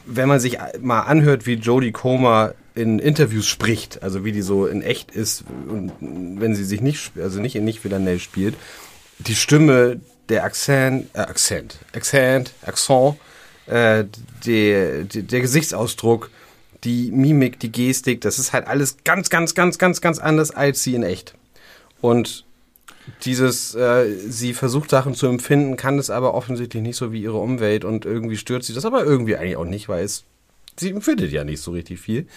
wenn 0.06 0.28
man 0.28 0.40
sich 0.40 0.58
mal 0.80 1.02
anhört, 1.02 1.46
wie 1.46 1.54
Jodie 1.54 1.92
Comer 1.92 2.54
in 2.74 3.00
Interviews 3.00 3.48
spricht, 3.48 4.02
also 4.02 4.24
wie 4.24 4.32
die 4.32 4.42
so 4.42 4.66
in 4.66 4.82
echt 4.82 5.12
ist 5.12 5.44
und 5.68 5.92
wenn 6.00 6.56
sie 6.56 6.64
sich 6.64 6.82
nicht, 6.82 7.12
also 7.18 7.42
nicht 7.42 7.56
in 7.56 7.66
nicht 7.66 7.84
Villanelle 7.84 8.20
spielt, 8.20 8.56
die 9.20 9.36
Stimme, 9.36 10.00
der 10.32 10.44
Akzent, 10.46 11.10
äh, 11.14 11.20
Akzent, 11.20 11.78
Akzent, 11.94 12.54
Akzent, 12.64 13.18
äh, 13.68 14.06
der, 14.46 15.04
der, 15.04 15.24
der 15.24 15.42
Gesichtsausdruck, 15.42 16.32
die 16.84 17.12
Mimik, 17.12 17.60
die 17.60 17.72
Gestik, 17.72 18.22
das 18.22 18.40
ist 18.40 18.54
halt 18.54 18.66
alles 18.66 18.98
ganz, 19.04 19.30
ganz, 19.30 19.54
ganz, 19.54 19.78
ganz, 19.78 20.02
ganz 20.02 20.18
anders 20.18 20.52
als 20.52 20.84
sie 20.84 20.96
in 20.96 21.04
echt. 21.04 21.36
Und 22.00 22.46
dieses, 23.24 23.76
äh, 23.76 24.16
sie 24.28 24.54
versucht 24.54 24.90
Sachen 24.90 25.14
zu 25.14 25.28
empfinden, 25.28 25.76
kann 25.76 26.00
es 26.00 26.10
aber 26.10 26.34
offensichtlich 26.34 26.82
nicht 26.82 26.96
so 26.96 27.12
wie 27.12 27.22
ihre 27.22 27.38
Umwelt 27.38 27.86
und 27.86 28.06
irgendwie 28.06 28.38
stört 28.38 28.64
sie 28.64 28.74
das 28.74 28.86
aber 28.86 29.04
irgendwie 29.04 29.36
eigentlich 29.36 29.58
auch 29.58 29.66
nicht, 29.66 29.90
weil 29.90 30.04
es, 30.04 30.24
sie 30.78 30.90
empfindet 30.90 31.32
ja 31.32 31.44
nicht 31.44 31.62
so 31.62 31.72
richtig 31.72 32.00
viel. 32.00 32.28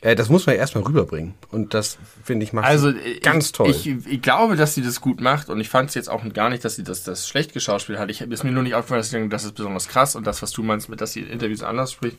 Äh, 0.00 0.14
das 0.14 0.28
muss 0.28 0.46
man 0.46 0.56
erstmal 0.56 0.84
rüberbringen. 0.84 1.34
Und 1.50 1.74
das, 1.74 1.98
finde 2.22 2.44
ich, 2.44 2.52
macht 2.52 2.66
Also 2.66 2.92
ganz 3.22 3.46
ich, 3.46 3.52
toll. 3.52 3.70
Ich, 3.70 3.86
ich 3.86 4.22
glaube, 4.22 4.56
dass 4.56 4.74
sie 4.74 4.82
das 4.82 5.00
gut 5.00 5.20
macht 5.20 5.48
und 5.48 5.60
ich 5.60 5.68
fand 5.68 5.88
es 5.88 5.94
jetzt 5.94 6.10
auch 6.10 6.22
gar 6.32 6.50
nicht, 6.50 6.64
dass 6.64 6.76
sie 6.76 6.84
das, 6.84 7.02
das 7.04 7.28
schlecht 7.28 7.52
geschauspielt 7.52 7.98
hat. 7.98 8.10
Ich 8.10 8.20
ist 8.20 8.44
mir 8.44 8.52
nur 8.52 8.62
nicht 8.62 8.74
aufgefallen, 8.74 9.00
dass 9.00 9.06
ich 9.06 9.12
denke, 9.12 9.28
das 9.30 9.44
ist 9.44 9.54
besonders 9.54 9.88
krass 9.88 10.14
und 10.16 10.26
das, 10.26 10.42
was 10.42 10.52
du 10.52 10.62
meinst, 10.62 10.88
mit 10.88 11.00
dass 11.00 11.12
sie 11.12 11.20
in 11.20 11.28
Interviews 11.28 11.62
anders 11.62 11.92
spricht, 11.92 12.18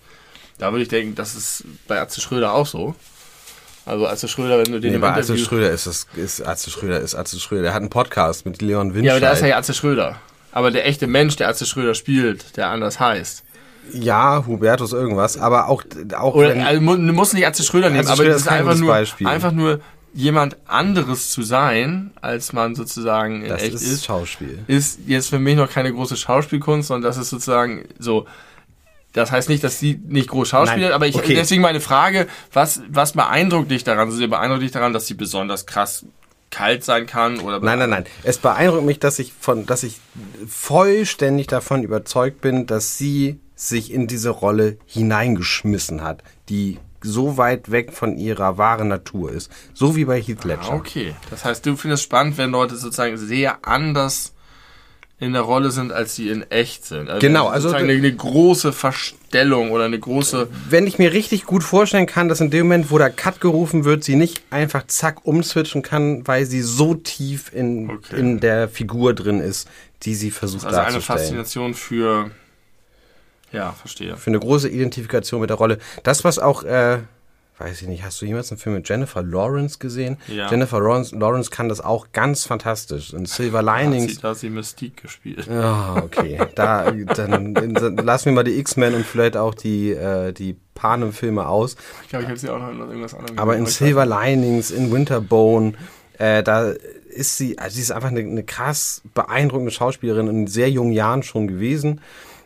da 0.57 0.71
würde 0.71 0.83
ich 0.83 0.89
denken, 0.89 1.15
das 1.15 1.35
ist 1.35 1.63
bei 1.87 1.99
Atze 1.99 2.21
Schröder 2.21 2.53
auch 2.53 2.65
so. 2.67 2.95
Also 3.85 4.07
Atze 4.07 4.27
Schröder, 4.27 4.57
wenn 4.57 4.71
du 4.71 4.79
den 4.79 4.91
Nee, 4.91 4.95
im 4.95 5.01
bei 5.01 5.09
Atze 5.09 5.33
Interview... 5.33 5.45
Schröder 5.45 5.69
ist 5.69 5.85
das, 5.85 6.07
ist 6.15 6.41
Atze 6.41 6.71
Schröder, 6.71 6.99
ist 6.99 7.13
Atze 7.13 7.39
Schröder. 7.39 7.63
Der 7.63 7.73
hat 7.73 7.81
einen 7.81 7.91
Podcast 7.91 8.45
mit 8.45 8.61
Leon 8.61 8.95
Winscheid. 8.95 9.05
ja, 9.05 9.11
aber 9.13 9.19
da 9.19 9.31
ist 9.31 9.41
ja 9.41 9.57
Atze 9.57 9.73
Schröder. 9.73 10.19
Aber 10.51 10.71
der 10.71 10.87
echte 10.87 11.05
Mensch, 11.05 11.35
der 11.35 11.49
Atze 11.49 11.65
Schröder 11.65 11.93
spielt, 11.93 12.57
der 12.57 12.69
anders 12.69 12.99
heißt. 12.99 13.43
Ja, 13.93 14.43
Hubertus 14.45 14.93
irgendwas, 14.93 15.37
aber 15.37 15.67
auch, 15.67 15.83
auch 16.17 16.33
Oder 16.35 16.49
wenn, 16.49 16.61
also, 16.61 16.81
mu- 16.81 16.95
du 16.95 17.13
musst 17.13 17.33
nicht 17.33 17.45
Atze 17.47 17.63
Schröder 17.63 17.89
nehmen, 17.89 18.01
Atze 18.01 18.09
aber 18.11 18.17
Schröder 18.17 18.33
das 18.33 18.41
ist 18.41 18.47
einfach 18.47 18.75
nur, 18.75 18.87
Beispiel. 18.87 19.27
einfach 19.27 19.51
nur 19.51 19.79
jemand 20.13 20.57
anderes 20.67 21.29
zu 21.31 21.41
sein, 21.43 22.11
als 22.21 22.53
man 22.53 22.73
sozusagen 22.75 23.43
in 23.43 23.49
das 23.49 23.61
echt 23.61 23.73
ist, 23.75 23.81
ist. 23.83 24.05
Schauspiel. 24.05 24.59
ist 24.67 24.99
jetzt 25.07 25.29
für 25.29 25.39
mich 25.39 25.55
noch 25.57 25.69
keine 25.69 25.91
große 25.91 26.15
Schauspielkunst, 26.15 26.87
sondern 26.87 27.09
das 27.09 27.17
ist 27.17 27.29
sozusagen 27.29 27.85
so. 27.99 28.25
Das 29.13 29.31
heißt 29.31 29.47
nicht, 29.47 29.63
dass 29.63 29.79
sie 29.79 29.99
nicht 30.07 30.29
groß 30.29 30.49
schauspielt, 30.49 30.91
aber 30.91 31.07
ich, 31.07 31.15
okay. 31.15 31.35
deswegen 31.35 31.61
meine 31.61 31.79
Frage, 31.79 32.27
was, 32.51 32.81
was 32.89 33.13
beeindruckt 33.13 33.71
dich 33.71 33.85
daran? 33.85 34.09
Also, 34.09 34.27
beeindruckt 34.27 34.61
dich 34.63 34.71
daran, 34.71 34.91
dass 34.91 35.07
sie 35.07 35.13
besonders 35.13 35.65
krass 35.65 36.05
kalt 36.51 36.83
sein 36.83 37.05
kann 37.05 37.39
oder 37.39 37.59
Nein, 37.59 37.79
nein, 37.79 37.89
nein. 37.89 38.05
Es 38.23 38.37
beeindruckt 38.37 38.85
mich, 38.85 38.99
dass 38.99 39.19
ich 39.19 39.31
von, 39.39 39.65
dass 39.65 39.83
ich 39.83 39.99
vollständig 40.47 41.47
davon 41.47 41.83
überzeugt 41.83 42.41
bin, 42.41 42.65
dass 42.67 42.97
sie 42.97 43.39
sich 43.69 43.91
in 43.91 44.07
diese 44.07 44.29
Rolle 44.29 44.77
hineingeschmissen 44.85 46.01
hat, 46.03 46.23
die 46.49 46.77
so 47.01 47.37
weit 47.37 47.69
weg 47.71 47.93
von 47.93 48.17
ihrer 48.17 48.57
wahren 48.57 48.87
Natur 48.87 49.31
ist. 49.31 49.51
So 49.73 49.95
wie 49.95 50.05
bei 50.05 50.19
Heath 50.21 50.43
Ledger. 50.43 50.71
Ah, 50.71 50.75
okay. 50.75 51.13
Das 51.29 51.45
heißt, 51.45 51.65
du 51.65 51.75
findest 51.75 52.03
spannend, 52.03 52.37
wenn 52.37 52.49
Leute 52.51 52.75
sozusagen 52.77 53.17
sehr 53.17 53.59
anders 53.67 54.31
in 55.19 55.31
der 55.33 55.43
Rolle 55.43 55.71
sind, 55.71 55.93
als 55.93 56.15
sie 56.15 56.27
in 56.29 56.41
echt 56.51 56.85
sind. 56.85 57.09
Also 57.09 57.25
Genau, 57.25 57.47
also- 57.47 57.69
eine, 57.71 57.93
eine 57.93 58.13
große 58.13 58.73
Verstellung 58.73 59.71
oder 59.71 59.85
eine 59.85 59.99
große 59.99 60.49
Wenn 60.69 60.87
ich 60.87 60.97
mir 60.97 61.13
richtig 61.13 61.45
gut 61.45 61.63
vorstellen 61.63 62.05
kann, 62.07 62.27
dass 62.27 62.41
in 62.41 62.49
dem 62.49 62.65
Moment, 62.67 62.91
wo 62.91 62.97
der 62.97 63.11
Cut 63.11 63.39
gerufen 63.39 63.85
wird, 63.85 64.03
sie 64.03 64.15
nicht 64.15 64.41
einfach 64.49 64.85
zack 64.87 65.25
umswitchen 65.25 65.83
kann, 65.83 66.27
weil 66.27 66.45
sie 66.45 66.61
so 66.61 66.95
tief 66.95 67.51
in, 67.53 67.89
Okay. 67.91 68.19
in 68.19 68.39
der 68.41 68.67
Figur 68.67 69.13
drin 69.13 69.39
ist, 69.39 69.69
die 70.03 70.15
sie 70.15 70.31
versucht 70.31 70.65
also 70.65 70.77
eine 70.79 70.87
darzustellen. 70.93 71.19
Faszination 71.19 71.73
für 71.75 72.31
ja, 73.51 73.71
verstehe. 73.71 74.17
für 74.17 74.29
eine 74.29 74.39
große 74.39 74.69
Identifikation 74.69 75.41
mit 75.41 75.49
der 75.49 75.57
Rolle. 75.57 75.77
Das, 76.03 76.23
was 76.23 76.39
auch, 76.39 76.63
äh, 76.63 76.99
weiß 77.57 77.81
ich 77.81 77.87
nicht, 77.87 78.03
hast 78.03 78.21
du 78.21 78.25
jemals 78.25 78.51
einen 78.51 78.57
Film 78.59 78.75
mit 78.75 78.89
Jennifer 78.89 79.23
Lawrence 79.23 79.79
gesehen? 79.79 80.17
Ja. 80.27 80.49
Jennifer 80.49 80.79
Lawrence, 80.79 81.15
Lawrence 81.15 81.49
kann 81.49 81.69
das 81.69 81.79
auch 81.79 82.07
ganz 82.11 82.45
fantastisch. 82.45 83.13
Und 83.13 83.29
Silver 83.29 83.59
Hat 83.59 83.65
sie, 83.65 83.89
Linings. 83.89 84.19
da 84.19 84.29
hat 84.29 84.37
sie 84.37 84.49
Mystique 84.49 85.01
gespielt. 85.01 85.49
Ah, 85.49 86.01
okay. 86.03 86.39
Da, 86.55 86.91
dann, 86.91 87.53
dann 87.53 87.97
lassen 87.97 88.25
wir 88.25 88.31
mal 88.33 88.43
die 88.43 88.59
X-Men 88.59 88.93
und 88.95 89.05
vielleicht 89.05 89.37
auch 89.37 89.53
die, 89.53 89.91
äh, 89.91 90.33
die 90.33 90.55
Panem-Filme 90.73 91.47
aus. 91.47 91.77
Ich 92.03 92.09
glaube, 92.09 92.23
ich 92.23 92.29
habe 92.29 92.39
sie 92.39 92.49
auch 92.49 92.59
noch 92.59 92.69
in 92.71 92.79
irgendwas 92.79 93.13
anderem 93.13 93.39
Aber 93.39 93.55
in 93.55 93.65
Silver 93.65 94.05
Linings, 94.05 94.71
in 94.71 94.91
Winterbone, 94.91 95.73
äh, 96.17 96.43
da 96.43 96.73
ist 97.09 97.37
sie, 97.37 97.57
also 97.57 97.75
sie 97.75 97.81
ist 97.81 97.91
einfach 97.91 98.09
eine, 98.09 98.19
eine 98.19 98.43
krass 98.43 99.01
beeindruckende 99.13 99.71
Schauspielerin 99.71 100.27
in 100.27 100.47
sehr 100.47 100.69
jungen 100.69 100.91
Jahren 100.91 101.23
schon 101.23 101.47
gewesen. 101.47 102.01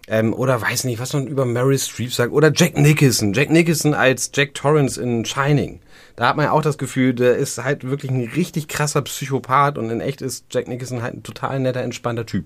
Ähm, 0.10 0.34
oder 0.34 0.60
weiß 0.60 0.86
nicht, 0.86 1.00
was 1.00 1.14
man 1.14 1.28
über 1.28 1.46
Mary 1.46 1.78
Streep 1.78 2.12
sagt. 2.12 2.34
Oder 2.34 2.52
Jack 2.54 2.76
Nicholson. 2.78 3.34
Jack 3.34 3.52
Nicholson 3.52 3.94
als 3.94 4.32
Jack 4.34 4.56
Torrance 4.56 5.00
in 5.00 5.24
Shining. 5.24 5.82
Da 6.16 6.28
hat 6.28 6.36
man 6.36 6.46
ja 6.46 6.52
auch 6.52 6.64
das 6.64 6.80
Gefühl, 6.80 7.14
der 7.14 7.38
ist 7.38 7.64
halt 7.64 7.84
wirklich 7.84 8.12
ein 8.12 8.28
richtig 8.36 8.68
krasser 8.68 9.04
Psychopath 9.04 9.78
und 9.78 9.90
in 9.92 10.02
echt 10.02 10.22
ist 10.22 10.46
Jack 10.50 10.68
Nicholson 10.68 11.04
halt 11.04 11.14
ein 11.14 11.24
total 11.24 11.60
netter, 11.60 11.82
entspannter 11.82 12.26
Typ. 12.26 12.46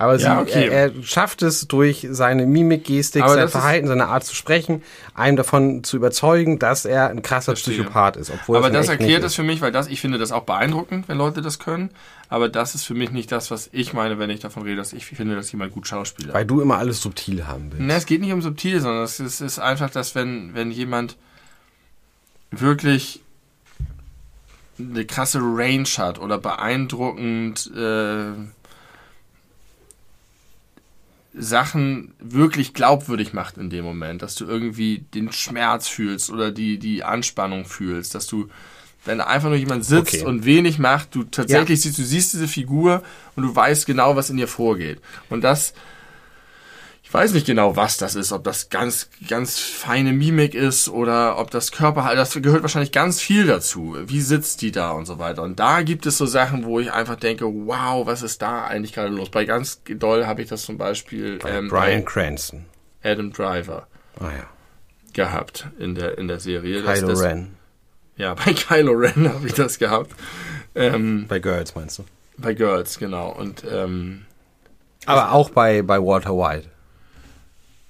Aber 0.00 0.16
sie, 0.16 0.26
Ja, 0.26 0.40
okay. 0.40 0.68
er, 0.68 0.94
er 0.94 1.02
schafft 1.02 1.42
es 1.42 1.66
durch 1.66 2.06
seine 2.08 2.46
Mimik, 2.46 2.84
Gestik, 2.84 3.24
Aber 3.24 3.34
sein 3.34 3.48
Verhalten, 3.48 3.88
seine 3.88 4.06
Art 4.06 4.22
zu 4.22 4.32
sprechen, 4.32 4.84
einem 5.12 5.36
davon 5.36 5.82
zu 5.82 5.96
überzeugen, 5.96 6.60
dass 6.60 6.84
er 6.84 7.10
ein 7.10 7.20
krasser 7.20 7.56
Verstehe. 7.56 7.74
Psychopath 7.74 8.16
ist. 8.16 8.30
Obwohl 8.30 8.58
aber 8.58 8.68
es 8.68 8.74
das 8.74 8.88
erklärt 8.88 9.24
es 9.24 9.34
für 9.34 9.42
mich, 9.42 9.60
weil 9.60 9.72
das, 9.72 9.88
ich 9.88 10.00
finde 10.00 10.18
das 10.18 10.30
auch 10.30 10.44
beeindruckend, 10.44 11.08
wenn 11.08 11.18
Leute 11.18 11.42
das 11.42 11.58
können. 11.58 11.90
Aber 12.28 12.48
das 12.48 12.76
ist 12.76 12.84
für 12.84 12.94
mich 12.94 13.10
nicht 13.10 13.32
das, 13.32 13.50
was 13.50 13.70
ich 13.72 13.92
meine, 13.92 14.20
wenn 14.20 14.30
ich 14.30 14.38
davon 14.38 14.62
rede, 14.62 14.76
dass 14.76 14.92
ich 14.92 15.04
finde, 15.04 15.34
dass 15.34 15.50
jemand 15.50 15.72
gut 15.72 15.88
schauspielt. 15.88 16.32
Weil 16.32 16.46
du 16.46 16.60
immer 16.60 16.78
alles 16.78 17.02
subtil 17.02 17.48
haben 17.48 17.72
willst. 17.72 17.84
Ne, 17.84 17.94
es 17.94 18.06
geht 18.06 18.20
nicht 18.20 18.32
um 18.32 18.40
subtil, 18.40 18.80
sondern 18.80 19.02
es 19.02 19.18
ist, 19.18 19.40
ist 19.40 19.58
einfach, 19.58 19.90
dass 19.90 20.14
wenn, 20.14 20.54
wenn 20.54 20.70
jemand 20.70 21.16
wirklich 22.52 23.20
eine 24.78 25.04
krasse 25.04 25.40
Range 25.40 25.88
hat 25.96 26.20
oder 26.20 26.38
beeindruckend 26.38 27.68
äh, 27.76 28.30
Sachen 31.34 32.14
wirklich 32.18 32.74
glaubwürdig 32.74 33.32
macht 33.32 33.58
in 33.58 33.70
dem 33.70 33.84
Moment, 33.84 34.22
dass 34.22 34.34
du 34.34 34.46
irgendwie 34.46 35.04
den 35.14 35.30
Schmerz 35.32 35.86
fühlst 35.88 36.30
oder 36.30 36.50
die, 36.50 36.78
die 36.78 37.04
Anspannung 37.04 37.64
fühlst, 37.64 38.14
dass 38.14 38.26
du, 38.26 38.48
wenn 39.04 39.20
einfach 39.20 39.48
nur 39.48 39.58
jemand 39.58 39.84
sitzt 39.84 40.14
Okay. 40.14 40.24
und 40.24 40.44
wenig 40.44 40.78
macht, 40.78 41.14
du 41.14 41.24
tatsächlich 41.24 41.80
siehst, 41.82 41.98
du 41.98 42.04
siehst 42.04 42.32
diese 42.32 42.48
Figur 42.48 43.02
und 43.36 43.42
du 43.42 43.54
weißt 43.54 43.86
genau, 43.86 44.16
was 44.16 44.30
in 44.30 44.38
ihr 44.38 44.48
vorgeht. 44.48 45.00
Und 45.28 45.42
das, 45.44 45.74
ich 47.08 47.14
weiß 47.14 47.32
nicht 47.32 47.46
genau, 47.46 47.74
was 47.74 47.96
das 47.96 48.14
ist, 48.16 48.32
ob 48.32 48.44
das 48.44 48.68
ganz, 48.68 49.08
ganz 49.26 49.58
feine 49.58 50.12
Mimik 50.12 50.52
ist 50.54 50.90
oder 50.90 51.38
ob 51.38 51.50
das 51.50 51.72
Körper, 51.72 52.14
das 52.14 52.34
gehört 52.34 52.60
wahrscheinlich 52.60 52.92
ganz 52.92 53.18
viel 53.18 53.46
dazu. 53.46 53.96
Wie 54.04 54.20
sitzt 54.20 54.60
die 54.60 54.72
da 54.72 54.90
und 54.90 55.06
so 55.06 55.18
weiter. 55.18 55.42
Und 55.42 55.58
da 55.58 55.80
gibt 55.80 56.04
es 56.04 56.18
so 56.18 56.26
Sachen, 56.26 56.66
wo 56.66 56.80
ich 56.80 56.92
einfach 56.92 57.16
denke, 57.16 57.46
wow, 57.46 58.06
was 58.06 58.20
ist 58.20 58.42
da 58.42 58.66
eigentlich 58.66 58.92
gerade 58.92 59.08
los? 59.08 59.30
Bei 59.30 59.46
ganz 59.46 59.80
doll 59.88 60.26
habe 60.26 60.42
ich 60.42 60.50
das 60.50 60.64
zum 60.64 60.76
Beispiel 60.76 61.38
ähm, 61.46 61.68
Brian 61.68 62.04
Cranston. 62.04 62.66
Adam 63.02 63.32
Driver. 63.32 63.86
Ah 64.20 64.24
ja. 64.24 64.44
Gehabt 65.14 65.66
in 65.78 65.94
der, 65.94 66.18
in 66.18 66.28
der 66.28 66.40
Serie. 66.40 66.82
Kylo 66.82 67.08
das, 67.08 67.22
Ren. 67.22 67.56
Ja, 68.16 68.34
bei 68.44 68.52
Kylo 68.52 68.92
Ren 68.92 69.32
habe 69.32 69.46
ich 69.46 69.54
das 69.54 69.78
gehabt. 69.78 70.14
Ähm, 70.74 71.24
bei 71.26 71.38
Girls 71.38 71.74
meinst 71.74 72.00
du? 72.00 72.04
Bei 72.36 72.52
Girls, 72.52 72.98
genau. 72.98 73.30
Und, 73.30 73.64
ähm, 73.64 74.26
Aber 75.06 75.32
auch 75.32 75.48
bei, 75.48 75.80
bei 75.80 75.98
Walter 75.98 76.36
White. 76.36 76.68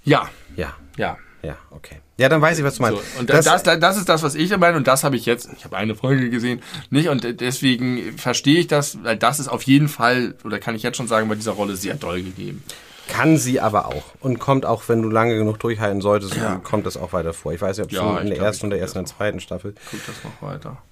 Ja. 0.09 0.29
Ja. 0.57 0.75
Ja. 0.97 1.17
Ja, 1.43 1.57
okay. 1.71 1.97
Ja, 2.17 2.29
dann 2.29 2.43
weiß 2.43 2.59
ich, 2.59 2.65
was 2.65 2.77
du 2.77 2.83
meinst. 2.83 3.01
So, 3.01 3.21
und 3.21 3.31
das, 3.31 3.45
das, 3.45 3.63
das, 3.63 3.97
ist 3.97 4.09
das, 4.09 4.23
was 4.25 4.35
ich 4.35 4.57
meine 4.57 4.77
und 4.77 4.89
das 4.89 5.05
habe 5.05 5.15
ich 5.17 5.25
jetzt, 5.25 5.49
ich 5.57 5.65
habe 5.65 5.77
eine 5.77 5.95
Folge 5.95 6.31
gesehen, 6.31 6.61
nicht 6.91 7.09
und 7.09 7.41
deswegen 7.41 8.19
verstehe 8.19 8.59
ich 8.59 8.67
das, 8.67 9.03
weil 9.05 9.17
das 9.17 9.39
ist 9.39 9.47
auf 9.47 9.63
jeden 9.63 9.89
Fall, 9.89 10.35
oder 10.45 10.59
kann 10.59 10.75
ich 10.75 10.83
jetzt 10.83 10.97
schon 10.97 11.07
sagen, 11.07 11.29
bei 11.29 11.37
dieser 11.37 11.53
Rolle 11.53 11.77
sehr 11.77 11.95
doll 11.95 12.23
gegeben. 12.23 12.65
Kann 13.07 13.39
sie 13.39 13.61
aber 13.61 13.87
auch 13.87 14.03
und 14.21 14.41
kommt 14.41 14.67
auch, 14.67 14.83
wenn 14.89 15.01
du 15.01 15.09
lange 15.09 15.37
genug 15.39 15.61
durchhalten 15.61 16.01
solltest, 16.01 16.35
ja. 16.35 16.57
kommt 16.57 16.87
das 16.87 16.97
auch 16.97 17.13
weiter 17.13 17.33
vor. 17.33 17.53
Ich 17.53 17.61
weiß 17.61 17.79
nicht, 17.79 17.87
ob 17.87 17.93
ja, 17.93 18.01
schon 18.01 18.19
in 18.19 18.31
der 18.31 18.39
ersten 18.39 18.67
und 18.67 18.71
der 18.71 18.81
ersten 18.81 18.99
und 18.99 19.07
zweiten 19.07 19.41
Staffel. 19.41 19.75
Guckt 19.91 20.09
das 20.09 20.17
noch 20.25 20.43
weiter. 20.43 20.83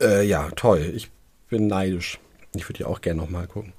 Äh, 0.00 0.24
ja, 0.26 0.48
toll. 0.56 0.92
Ich 0.94 1.10
bin 1.48 1.66
neidisch. 1.66 2.18
Ich 2.54 2.64
würde 2.64 2.78
die 2.78 2.84
auch 2.84 3.00
gerne 3.00 3.20
nochmal 3.20 3.46
gucken 3.46 3.74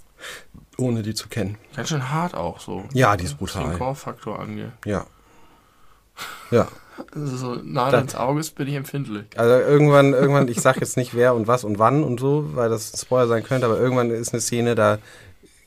ohne 0.81 1.03
die 1.03 1.13
zu 1.13 1.29
kennen. 1.29 1.57
Ganz 1.75 1.89
schön 1.89 2.09
hart 2.09 2.35
auch 2.35 2.59
so. 2.59 2.83
Ja, 2.93 3.15
die 3.15 3.25
ist 3.25 3.37
brutal. 3.37 3.63
Was 3.63 3.69
den 3.71 3.77
Core-Faktor 3.77 4.39
angeht. 4.39 4.71
Ja. 4.85 5.05
Ja. 6.51 6.67
Also 7.15 7.37
so 7.37 7.55
nah 7.55 7.89
ins 7.97 8.15
Auge 8.15 8.41
bin 8.55 8.67
ich 8.67 8.75
empfindlich. 8.75 9.25
Also 9.35 9.53
irgendwann, 9.55 10.13
irgendwann, 10.13 10.47
ich 10.47 10.61
sag 10.61 10.79
jetzt 10.79 10.97
nicht 10.97 11.15
wer 11.15 11.33
und 11.33 11.47
was 11.47 11.63
und 11.63 11.79
wann 11.79 12.03
und 12.03 12.19
so, 12.19 12.55
weil 12.55 12.69
das 12.69 12.93
ein 12.93 12.97
Spoiler 12.97 13.27
sein 13.27 13.43
könnte, 13.43 13.65
aber 13.65 13.79
irgendwann 13.79 14.11
ist 14.11 14.33
eine 14.33 14.41
Szene, 14.41 14.75
da 14.75 14.99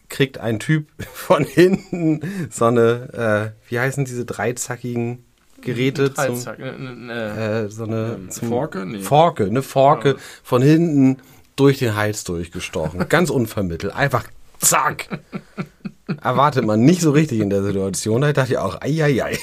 kriegt 0.09 0.39
ein 0.39 0.61
Typ 0.61 0.87
von 1.13 1.45
hinten 1.45 2.21
so 2.51 2.67
eine, 2.67 3.55
äh, 3.67 3.71
wie 3.71 3.81
heißen 3.81 4.05
diese 4.05 4.25
dreizackigen 4.25 5.25
Geräte 5.61 6.11
Dreizack, 6.11 6.59
zum, 6.59 6.65
ne, 6.65 6.95
ne, 6.95 7.65
äh, 7.65 7.69
so 7.71 7.85
eine 7.85 8.29
zum, 8.29 8.49
Forke, 8.49 8.85
nee. 8.85 9.01
Forke, 9.01 9.45
eine 9.45 9.63
Forke 9.63 10.11
ja. 10.11 10.15
von 10.43 10.61
hinten 10.63 11.19
durch 11.57 11.79
den 11.79 11.97
Hals 11.97 12.25
durchgestochen, 12.25 13.09
ganz 13.09 13.31
unvermittelt, 13.31 13.95
einfach 13.95 14.25
zack. 14.65 15.09
Erwartet 16.23 16.67
man 16.67 16.81
nicht 16.81 17.01
so 17.01 17.13
richtig 17.13 17.41
in 17.41 17.51
der 17.51 17.63
Situation. 17.63 18.21
Da 18.21 18.33
dachte 18.33 18.53
ich 18.53 18.59
auch, 18.59 18.81
eieiei. 18.81 19.39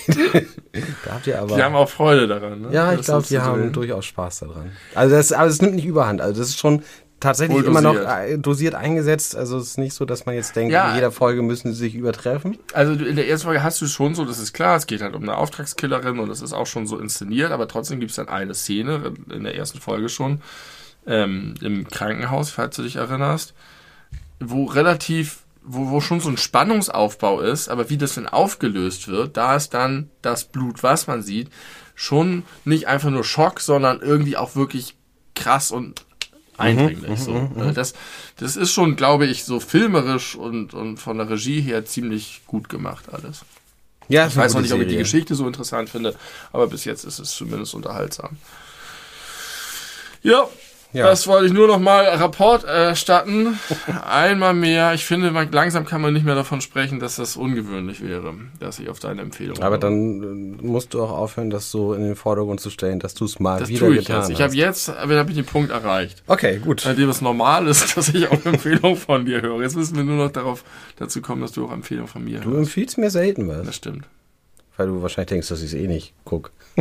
da 1.05 1.13
habt 1.13 1.28
ihr 1.28 1.39
aber. 1.41 1.55
Die 1.55 1.63
haben 1.63 1.76
auch 1.76 1.89
Freude 1.89 2.28
daran, 2.28 2.61
ne? 2.61 2.67
Ja, 2.72 2.93
ich 2.93 3.01
glaube, 3.01 3.26
die 3.28 3.39
haben 3.39 3.61
drehen. 3.61 3.74
durchaus 3.74 4.05
Spaß 4.05 4.39
daran. 4.41 4.72
Also 4.93 5.15
das, 5.15 5.32
aber 5.32 5.47
es 5.47 5.61
nimmt 5.61 5.76
nicht 5.76 5.86
überhand. 5.86 6.22
Also 6.22 6.39
das 6.39 6.49
ist 6.49 6.59
schon 6.59 6.84
tatsächlich 7.22 7.63
immer 7.65 7.82
noch 7.82 7.95
äh, 7.95 8.38
dosiert 8.38 8.76
eingesetzt. 8.76 9.36
Also 9.36 9.57
es 9.57 9.69
ist 9.69 9.78
nicht 9.78 9.93
so, 9.93 10.05
dass 10.05 10.26
man 10.26 10.36
jetzt 10.36 10.55
denkt, 10.55 10.74
ja. 10.74 10.89
in 10.89 10.95
jeder 10.95 11.11
Folge 11.11 11.41
müssen 11.41 11.72
sie 11.72 11.80
sich 11.80 11.95
übertreffen. 11.95 12.57
Also 12.74 12.93
in 12.93 13.15
der 13.15 13.28
ersten 13.28 13.45
Folge 13.45 13.63
hast 13.63 13.82
du 13.82 13.88
schon 13.88 14.13
so, 14.13 14.26
das 14.26 14.39
ist 14.39 14.53
klar, 14.53 14.76
es 14.76 14.88
geht 14.88 15.01
halt 15.01 15.15
um 15.15 15.24
eine 15.24 15.38
Auftragskillerin 15.38 16.19
und 16.19 16.30
es 16.30 16.41
ist 16.41 16.53
auch 16.53 16.67
schon 16.67 16.86
so 16.86 16.97
inszeniert, 16.97 17.51
aber 17.51 17.67
trotzdem 17.67 17.99
gibt 17.99 18.09
es 18.09 18.17
dann 18.17 18.28
eine 18.28 18.53
Szene 18.53 19.13
in 19.34 19.43
der 19.43 19.55
ersten 19.55 19.80
Folge 19.80 20.09
schon 20.09 20.41
ähm, 21.07 21.53
im 21.61 21.88
Krankenhaus, 21.88 22.49
falls 22.49 22.76
du 22.76 22.84
dich 22.84 22.97
erinnerst, 22.97 23.53
wo 24.42 24.66
relativ, 24.66 25.39
wo, 25.64 25.92
wo 25.92 26.02
schon 26.02 26.20
so 26.20 26.30
ein 26.30 26.38
Spannungsaufbau 26.38 27.42
ist, 27.42 27.70
aber 27.70 27.89
wie 27.89 27.98
das 27.98 28.16
denn 28.16 28.28
aufgelöst 28.28 29.08
wird, 29.08 29.38
da 29.38 29.56
ist 29.56 29.74
dann 29.74 30.10
das 30.22 30.46
Blut, 30.46 30.84
was 30.84 31.08
man 31.08 31.22
sieht, 31.22 31.50
schon 31.96 32.44
nicht 32.66 32.88
einfach 32.88 33.10
nur 33.10 33.24
Schock, 33.24 33.60
sondern 33.60 34.02
irgendwie 34.02 34.38
auch 34.38 34.56
wirklich 34.56 34.96
krass 35.36 35.72
und 35.72 36.06
eindringlich. 36.58 37.10
Mhm, 37.10 37.18
so. 37.18 37.32
Mhm, 37.34 37.68
mhm. 37.68 37.74
Das, 37.74 37.94
das 38.38 38.56
ist 38.56 38.72
schon, 38.72 38.96
glaube 38.96 39.26
ich, 39.28 39.44
so 39.44 39.60
filmerisch 39.60 40.36
und, 40.36 40.74
und 40.74 40.98
von 40.98 41.18
der 41.18 41.30
Regie 41.30 41.62
her 41.62 41.86
ziemlich 41.86 42.42
gut 42.48 42.70
gemacht 42.70 43.06
alles. 43.12 43.46
Ja, 44.08 44.28
ich 44.28 44.36
weiß 44.36 44.56
noch 44.56 44.62
nicht, 44.62 44.74
ob 44.74 44.82
ich 44.82 44.89
die 44.89 44.98
Geschichte 44.98 45.36
so 45.36 45.48
interessant 45.48 45.89
finde, 45.89 46.16
aber 46.52 46.68
bis 46.68 46.84
jetzt 46.84 47.06
ist 47.06 47.20
es 47.20 47.32
zumindest 47.32 47.74
unterhaltsam. 47.74 48.38
Ja, 50.22 50.48
ja. 50.94 51.06
Das 51.06 51.28
wollte 51.28 51.48
ich 51.48 51.54
nur 51.54 51.68
noch 51.68 51.80
mal 51.80 52.06
Rapport 52.06 52.64
erstatten. 52.64 53.60
Einmal 54.10 54.54
mehr. 54.54 54.94
Ich 54.94 55.06
finde, 55.06 55.32
man, 55.32 55.52
langsam 55.52 55.86
kann 55.86 56.02
man 56.02 56.14
nicht 56.14 56.26
mehr 56.26 56.36
davon 56.36 56.62
sprechen, 56.62 57.00
dass 57.00 57.16
das 57.16 57.38
ungewöhnlich 57.38 58.02
wäre, 58.02 58.34
dass 58.60 58.80
ich 58.80 58.89
auf 58.89 59.00
deine 59.00 59.22
Empfehlung 59.22 59.58
Aber 59.58 59.66
habe. 59.66 59.80
dann 59.80 60.58
äh, 60.60 60.64
musst 60.64 60.94
du 60.94 61.02
auch 61.04 61.12
aufhören, 61.12 61.50
das 61.50 61.72
so 61.72 61.94
in 61.94 62.04
den 62.04 62.16
Vordergrund 62.16 62.60
zu 62.60 62.70
stellen, 62.70 63.00
dass 63.00 63.14
du 63.14 63.26
es 63.26 63.39
mal 63.39 63.60
das 63.60 63.70
wieder 63.70 63.88
tue 63.88 63.96
ich 63.96 64.00
getan 64.00 64.18
jetzt. 64.18 64.24
hast. 64.26 64.32
Ich 64.32 64.42
habe 64.42 64.56
jetzt, 64.56 64.89
aber 64.89 65.18
habe 65.18 65.30
ich 65.30 65.38
den 65.38 65.46
Punkt 65.46 65.72
erreicht. 65.72 66.24
Okay, 66.28 66.60
gut. 66.60 66.84
Bei 66.84 66.94
dem 66.94 67.10
es 67.10 67.22
normal 67.22 67.68
ist, 67.68 67.96
dass 67.98 68.10
ich 68.10 68.28
auch 68.28 68.46
Empfehlungen 68.46 68.98
von 68.98 69.26
dir 69.26 69.42
höre. 69.42 69.62
Jetzt 69.62 69.76
müssen 69.76 69.96
wir 69.96 70.04
nur 70.04 70.26
noch 70.26 70.32
darauf 70.32 70.64
dazu 70.98 71.22
kommen, 71.22 71.42
dass 71.42 71.52
du 71.54 71.66
auch 71.66 71.72
Empfehlungen 71.72 72.08
von 72.10 72.24
mir 72.24 72.39
du 72.39 72.46
hörst. 72.46 72.56
Du 72.56 72.58
empfiehlst 72.58 72.98
mir 72.98 73.10
selten 73.10 73.48
was. 73.48 73.66
Das 73.66 73.76
stimmt. 73.76 74.08
Weil 74.78 74.88
du 74.88 75.02
wahrscheinlich 75.02 75.30
denkst, 75.30 75.50
dass 75.50 75.60
ich 75.62 75.68
es 75.68 75.74
eh 75.74 75.88
nicht 75.88 76.14
gucke. 76.26 76.52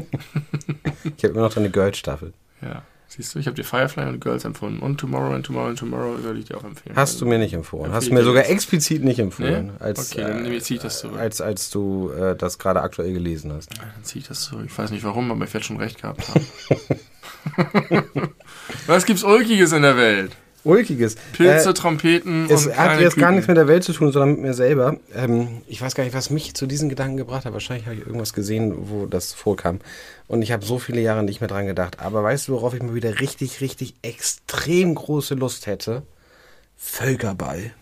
ich 1.17 1.25
habe 1.25 1.35
immer 1.35 1.43
noch 1.43 1.53
deine 1.53 1.71
Girl-Staffel. 1.71 2.33
Ja. 2.63 2.83
Siehst 3.11 3.35
du, 3.35 3.41
ich 3.41 3.47
habe 3.47 3.57
dir 3.57 3.65
Firefly 3.65 4.05
und 4.05 4.21
Girls 4.21 4.45
empfohlen. 4.45 4.79
Und 4.79 4.99
Tomorrow 4.99 5.35
and 5.35 5.45
Tomorrow 5.45 5.71
and 5.71 5.79
Tomorrow 5.79 6.23
würde 6.23 6.39
ich 6.39 6.45
dir 6.45 6.57
auch 6.57 6.63
empfehlen. 6.63 6.95
Hast 6.95 7.21
du 7.21 7.27
mir 7.27 7.39
nicht 7.39 7.53
empfohlen. 7.53 7.93
Hast 7.93 8.07
du 8.07 8.15
mir 8.15 8.23
sogar 8.23 8.49
explizit 8.49 9.03
nicht 9.03 9.19
empfohlen. 9.19 9.67
Nee? 9.67 9.85
Als, 9.85 10.13
okay, 10.13 10.23
dann 10.23 10.47
äh, 10.47 10.61
ziehe 10.61 10.77
ich 10.77 10.83
das 10.83 11.01
zurück. 11.01 11.19
Als, 11.19 11.41
als 11.41 11.71
du 11.71 12.11
äh, 12.11 12.37
das 12.37 12.61
gerade 12.61 12.83
aktuell 12.83 13.13
gelesen 13.13 13.53
hast. 13.53 13.77
Dann 13.77 14.05
ziehe 14.05 14.23
ich 14.23 14.29
das 14.29 14.43
zurück. 14.43 14.67
Ich 14.67 14.79
weiß 14.79 14.93
nicht 14.93 15.03
warum, 15.03 15.29
aber 15.33 15.45
ich 15.45 15.53
werde 15.53 15.67
schon 15.67 15.79
recht 15.79 16.01
gehabt 16.01 16.29
haben. 16.29 16.47
Was 18.87 19.07
gibt's 19.07 19.25
Ulkiges 19.25 19.73
in 19.73 19.83
der 19.83 19.97
Welt? 19.97 20.37
Ulkiges. 20.65 21.17
Pilze, 21.33 21.71
äh, 21.71 21.75
Trompeten 21.75 22.47
es 22.51 22.67
und 22.67 22.77
hat 22.77 23.01
jetzt 23.01 23.15
Küken. 23.15 23.21
gar 23.23 23.31
nichts 23.33 23.49
mit 23.49 23.57
der 23.57 23.69
Welt 23.69 23.85
zu 23.85 23.93
tun, 23.93 24.13
sondern 24.13 24.33
mit 24.33 24.41
mir 24.41 24.55
selber. 24.55 24.97
Ähm, 25.15 25.63
ich 25.67 25.81
weiß 25.81 25.95
gar 25.95 26.05
nicht, 26.05 26.15
was 26.15 26.31
mich 26.31 26.55
zu 26.55 26.67
diesen 26.67 26.89
Gedanken 26.89 27.17
gebracht 27.17 27.45
hat. 27.45 27.53
Wahrscheinlich 27.53 27.87
habe 27.87 27.97
ich 27.97 28.07
irgendwas 28.07 28.33
gesehen, 28.33 28.75
wo 28.91 29.07
das 29.07 29.33
vorkam. 29.33 29.81
Und 30.29 30.43
ich 30.43 30.53
habe 30.53 30.65
so 30.65 30.79
viele 30.79 31.01
Jahre 31.01 31.23
nicht 31.23 31.41
mehr 31.41 31.49
dran 31.49 31.67
gedacht. 31.67 32.01
Aber 32.01 32.23
weißt 32.23 32.49
du, 32.49 32.53
worauf 32.53 32.75
ich 32.75 32.83
mal 32.83 32.95
wieder 32.95 33.21
richtig, 33.21 33.61
richtig 33.61 33.95
extrem 34.03 34.95
große 34.95 35.35
Lust 35.35 35.67
hätte? 35.67 36.03
Völkerball. 36.77 37.73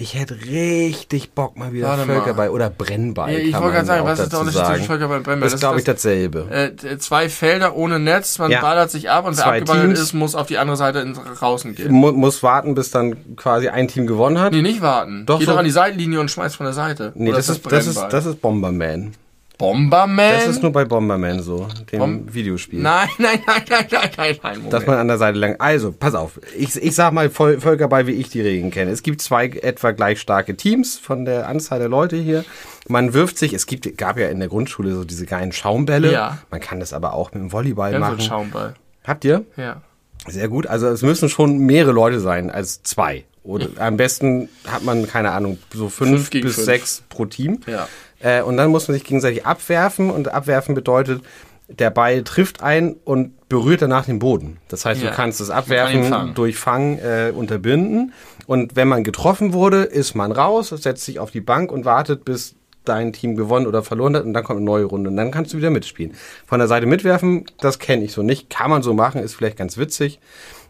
Ich 0.00 0.14
hätte 0.14 0.36
richtig 0.42 1.32
Bock 1.32 1.56
mal 1.56 1.72
wieder 1.72 1.88
Warte 1.88 2.04
Völkerball 2.04 2.46
mal. 2.46 2.54
oder 2.54 2.70
Brennball. 2.70 3.32
Ja, 3.32 3.38
ich 3.40 3.52
wollte 3.52 3.72
gerade 3.72 3.86
sagen, 3.86 4.06
was 4.06 4.20
ist 4.20 4.32
der 4.32 4.38
Unterschied 4.38 4.64
zwischen 4.64 4.84
Völkerball 4.84 5.16
und 5.16 5.22
Brennball? 5.24 5.46
Das 5.48 5.54
ist, 5.54 5.60
glaube 5.60 5.80
ich, 5.80 5.84
dasselbe. 5.84 6.46
Äh, 6.52 6.98
zwei 6.98 7.28
Felder 7.28 7.74
ohne 7.74 7.98
Netz, 7.98 8.38
man 8.38 8.48
ja. 8.48 8.60
ballert 8.60 8.92
sich 8.92 9.10
ab 9.10 9.26
und 9.26 9.36
wer 9.36 9.46
abgeballert 9.46 9.98
ist, 9.98 10.12
muss 10.12 10.36
auf 10.36 10.46
die 10.46 10.58
andere 10.58 10.76
Seite 10.76 11.00
in, 11.00 11.14
draußen 11.14 11.74
gehen. 11.74 11.90
Mu 11.90 12.12
muss 12.12 12.44
warten, 12.44 12.76
bis 12.76 12.92
dann 12.92 13.34
quasi 13.34 13.70
ein 13.70 13.88
Team 13.88 14.06
gewonnen 14.06 14.38
hat. 14.38 14.52
Nee, 14.52 14.62
nicht 14.62 14.82
warten. 14.82 15.26
Doch 15.26 15.40
Geh 15.40 15.46
so. 15.46 15.50
doch 15.50 15.58
an 15.58 15.64
die 15.64 15.72
Seitenlinie 15.72 16.20
und 16.20 16.30
schmeißt 16.30 16.54
von 16.54 16.66
der 16.66 16.74
Seite. 16.74 17.10
Nee, 17.16 17.32
das, 17.32 17.48
ist, 17.48 17.66
das, 17.68 17.88
ist, 17.88 18.00
das 18.00 18.24
ist 18.24 18.40
Bomberman. 18.40 19.14
Bomberman? 19.58 20.34
Das 20.34 20.46
ist 20.46 20.62
nur 20.62 20.72
bei 20.72 20.84
Bomberman 20.84 21.42
so, 21.42 21.66
dem 21.90 21.98
Bom 21.98 22.32
Videospiel. 22.32 22.80
Nein, 22.80 23.08
nein, 23.18 23.40
nein, 23.44 23.62
nein, 23.68 23.86
nein, 23.90 24.10
nein, 24.16 24.38
nein. 24.42 24.56
Moment. 24.56 24.72
Dass 24.72 24.86
man 24.86 24.98
an 24.98 25.08
der 25.08 25.18
Seite 25.18 25.38
lang. 25.38 25.56
Also, 25.58 25.92
pass 25.92 26.14
auf. 26.14 26.40
Ich, 26.56 26.76
ich 26.76 26.94
sag 26.94 27.12
mal 27.12 27.28
Völkerball, 27.28 28.06
wie 28.06 28.12
ich 28.12 28.30
die 28.30 28.40
Regeln 28.40 28.70
kenne. 28.70 28.92
Es 28.92 29.02
gibt 29.02 29.20
zwei 29.20 29.46
etwa 29.48 29.90
gleich 29.90 30.20
starke 30.20 30.56
Teams 30.56 30.96
von 30.96 31.24
der 31.24 31.48
Anzahl 31.48 31.80
der 31.80 31.88
Leute 31.88 32.16
hier. 32.16 32.44
Man 32.86 33.12
wirft 33.12 33.36
sich, 33.36 33.52
es 33.52 33.66
gibt, 33.66 33.98
gab 33.98 34.16
ja 34.18 34.28
in 34.28 34.38
der 34.38 34.48
Grundschule 34.48 34.94
so 34.94 35.04
diese 35.04 35.26
geilen 35.26 35.52
Schaumbälle. 35.52 36.12
Ja. 36.12 36.38
Man 36.50 36.60
kann 36.60 36.78
das 36.78 36.92
aber 36.92 37.12
auch 37.12 37.32
mit 37.32 37.42
dem 37.42 37.52
Volleyball 37.52 37.92
ja, 37.92 37.98
machen. 37.98 38.20
So 38.20 38.26
Schaumball. 38.26 38.74
Habt 39.04 39.24
ihr? 39.24 39.44
Ja. 39.56 39.82
Sehr 40.26 40.48
gut. 40.48 40.68
Also 40.68 40.86
es 40.86 41.02
müssen 41.02 41.28
schon 41.28 41.58
mehrere 41.58 41.92
Leute 41.92 42.20
sein 42.20 42.50
als 42.50 42.82
zwei. 42.84 43.24
Oder 43.42 43.68
am 43.78 43.96
besten 43.96 44.48
hat 44.66 44.84
man, 44.84 45.06
keine 45.06 45.32
Ahnung, 45.32 45.58
so 45.74 45.88
fünf, 45.88 46.28
fünf 46.28 46.30
bis 46.30 46.54
fünf. 46.54 46.64
sechs 46.64 47.02
pro 47.08 47.24
Team. 47.24 47.60
Ja. 47.66 47.88
Äh, 48.20 48.42
und 48.42 48.56
dann 48.56 48.70
muss 48.70 48.88
man 48.88 48.94
sich 48.94 49.04
gegenseitig 49.04 49.46
abwerfen 49.46 50.10
und 50.10 50.32
abwerfen 50.32 50.74
bedeutet, 50.74 51.22
der 51.68 51.90
Ball 51.90 52.24
trifft 52.24 52.62
ein 52.62 52.96
und 53.04 53.48
berührt 53.48 53.82
danach 53.82 54.06
den 54.06 54.18
Boden. 54.18 54.56
Das 54.68 54.84
heißt, 54.84 55.02
ja. 55.02 55.10
du 55.10 55.16
kannst 55.16 55.40
das 55.40 55.50
Abwerfen 55.50 56.10
kann 56.10 56.34
durch 56.34 56.56
Fang 56.56 56.98
äh, 56.98 57.30
unterbinden. 57.34 58.12
Und 58.46 58.74
wenn 58.74 58.88
man 58.88 59.04
getroffen 59.04 59.52
wurde, 59.52 59.82
ist 59.82 60.14
man 60.14 60.32
raus, 60.32 60.70
setzt 60.70 61.04
sich 61.04 61.18
auf 61.18 61.30
die 61.30 61.42
Bank 61.42 61.70
und 61.70 61.84
wartet, 61.84 62.24
bis 62.24 62.54
dein 62.84 63.12
Team 63.12 63.36
gewonnen 63.36 63.66
oder 63.66 63.82
verloren 63.82 64.16
hat 64.16 64.24
und 64.24 64.32
dann 64.32 64.44
kommt 64.44 64.56
eine 64.56 64.64
neue 64.64 64.84
Runde 64.84 65.10
und 65.10 65.16
dann 65.16 65.30
kannst 65.30 65.52
du 65.52 65.58
wieder 65.58 65.68
mitspielen. 65.68 66.14
Von 66.46 66.58
der 66.58 66.68
Seite 66.68 66.86
mitwerfen, 66.86 67.44
das 67.60 67.78
kenne 67.78 68.04
ich 68.04 68.12
so 68.12 68.22
nicht. 68.22 68.48
Kann 68.48 68.70
man 68.70 68.82
so 68.82 68.94
machen, 68.94 69.22
ist 69.22 69.34
vielleicht 69.34 69.58
ganz 69.58 69.76
witzig. 69.76 70.20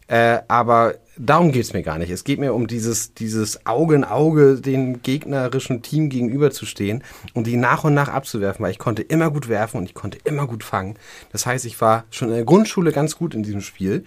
Äh, 0.09 0.39
aber 0.49 0.95
darum 1.19 1.53
geht's 1.53 1.73
mir 1.73 1.83
gar 1.83 1.99
nicht. 1.99 2.11
Es 2.11 2.25
geht 2.25 2.39
mir 2.39 2.55
um 2.55 2.67
dieses, 2.67 3.15
dieses 3.15 3.67
Auge 3.67 3.95
in 3.95 4.05
Auge 4.05 4.61
dem 4.61 5.03
gegnerischen 5.03 5.83
Team 5.83 6.09
gegenüberzustehen 6.09 7.03
und 7.35 7.47
die 7.47 7.57
nach 7.57 7.85
und 7.85 7.95
nach 7.95 8.09
abzuwerfen, 8.09 8.65
weil 8.65 8.71
ich 8.71 8.79
konnte 8.79 9.03
immer 9.03 9.31
gut 9.31 9.49
werfen 9.49 9.79
und 9.79 9.85
ich 9.85 9.95
konnte 9.95 10.19
immer 10.25 10.47
gut 10.47 10.65
fangen. 10.65 10.97
Das 11.33 11.47
heißt, 11.47 11.65
ich 11.65 11.81
war 11.81 12.05
schon 12.11 12.29
in 12.29 12.35
der 12.35 12.45
Grundschule 12.45 12.93
ganz 12.93 13.17
gut 13.17 13.35
in 13.35 13.43
diesem 13.43 13.61
Spiel 13.61 14.05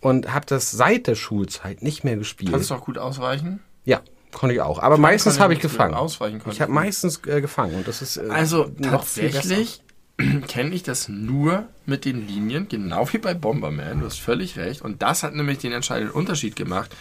und 0.00 0.32
habe 0.32 0.46
das 0.46 0.70
seit 0.70 1.06
der 1.06 1.14
Schulzeit 1.14 1.82
nicht 1.82 2.04
mehr 2.04 2.16
gespielt. 2.16 2.52
Kannst 2.52 2.70
du 2.70 2.74
auch 2.74 2.84
gut 2.84 2.98
ausweichen? 2.98 3.60
Ja. 3.84 4.00
Konnte 4.32 4.54
ich 4.54 4.60
auch. 4.60 4.80
Aber 4.80 4.98
meistens 4.98 5.34
konnte 5.34 5.44
habe 5.44 5.54
ich 5.54 5.60
gefangen. 5.60 5.94
ausweichen 5.94 6.42
Ich 6.50 6.60
habe 6.60 6.70
ich 6.70 6.74
meistens 6.74 7.22
äh, 7.26 7.40
gefangen 7.40 7.74
und 7.76 7.88
das 7.88 8.02
ist 8.02 8.18
äh, 8.18 8.28
Also 8.28 8.64
tatsächlich 8.82 9.82
kenne 10.48 10.74
ich 10.74 10.82
das 10.82 11.08
nur 11.08 11.66
mit 11.84 12.04
den 12.04 12.26
Linien, 12.26 12.68
genau 12.68 13.12
wie 13.12 13.18
bei 13.18 13.34
Bomberman. 13.34 14.00
Du 14.00 14.06
hast 14.06 14.18
völlig 14.20 14.56
recht. 14.58 14.82
Und 14.82 15.02
das 15.02 15.22
hat 15.22 15.34
nämlich 15.34 15.58
den 15.58 15.72
entscheidenden 15.72 16.14
Unterschied 16.14 16.56
gemacht. 16.56 16.94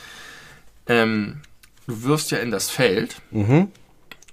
Ähm, 0.87 1.41
du 1.87 2.03
wirfst 2.03 2.31
ja 2.31 2.39
in 2.39 2.51
das 2.51 2.69
Feld 2.69 3.15
Mhm. 3.31 3.69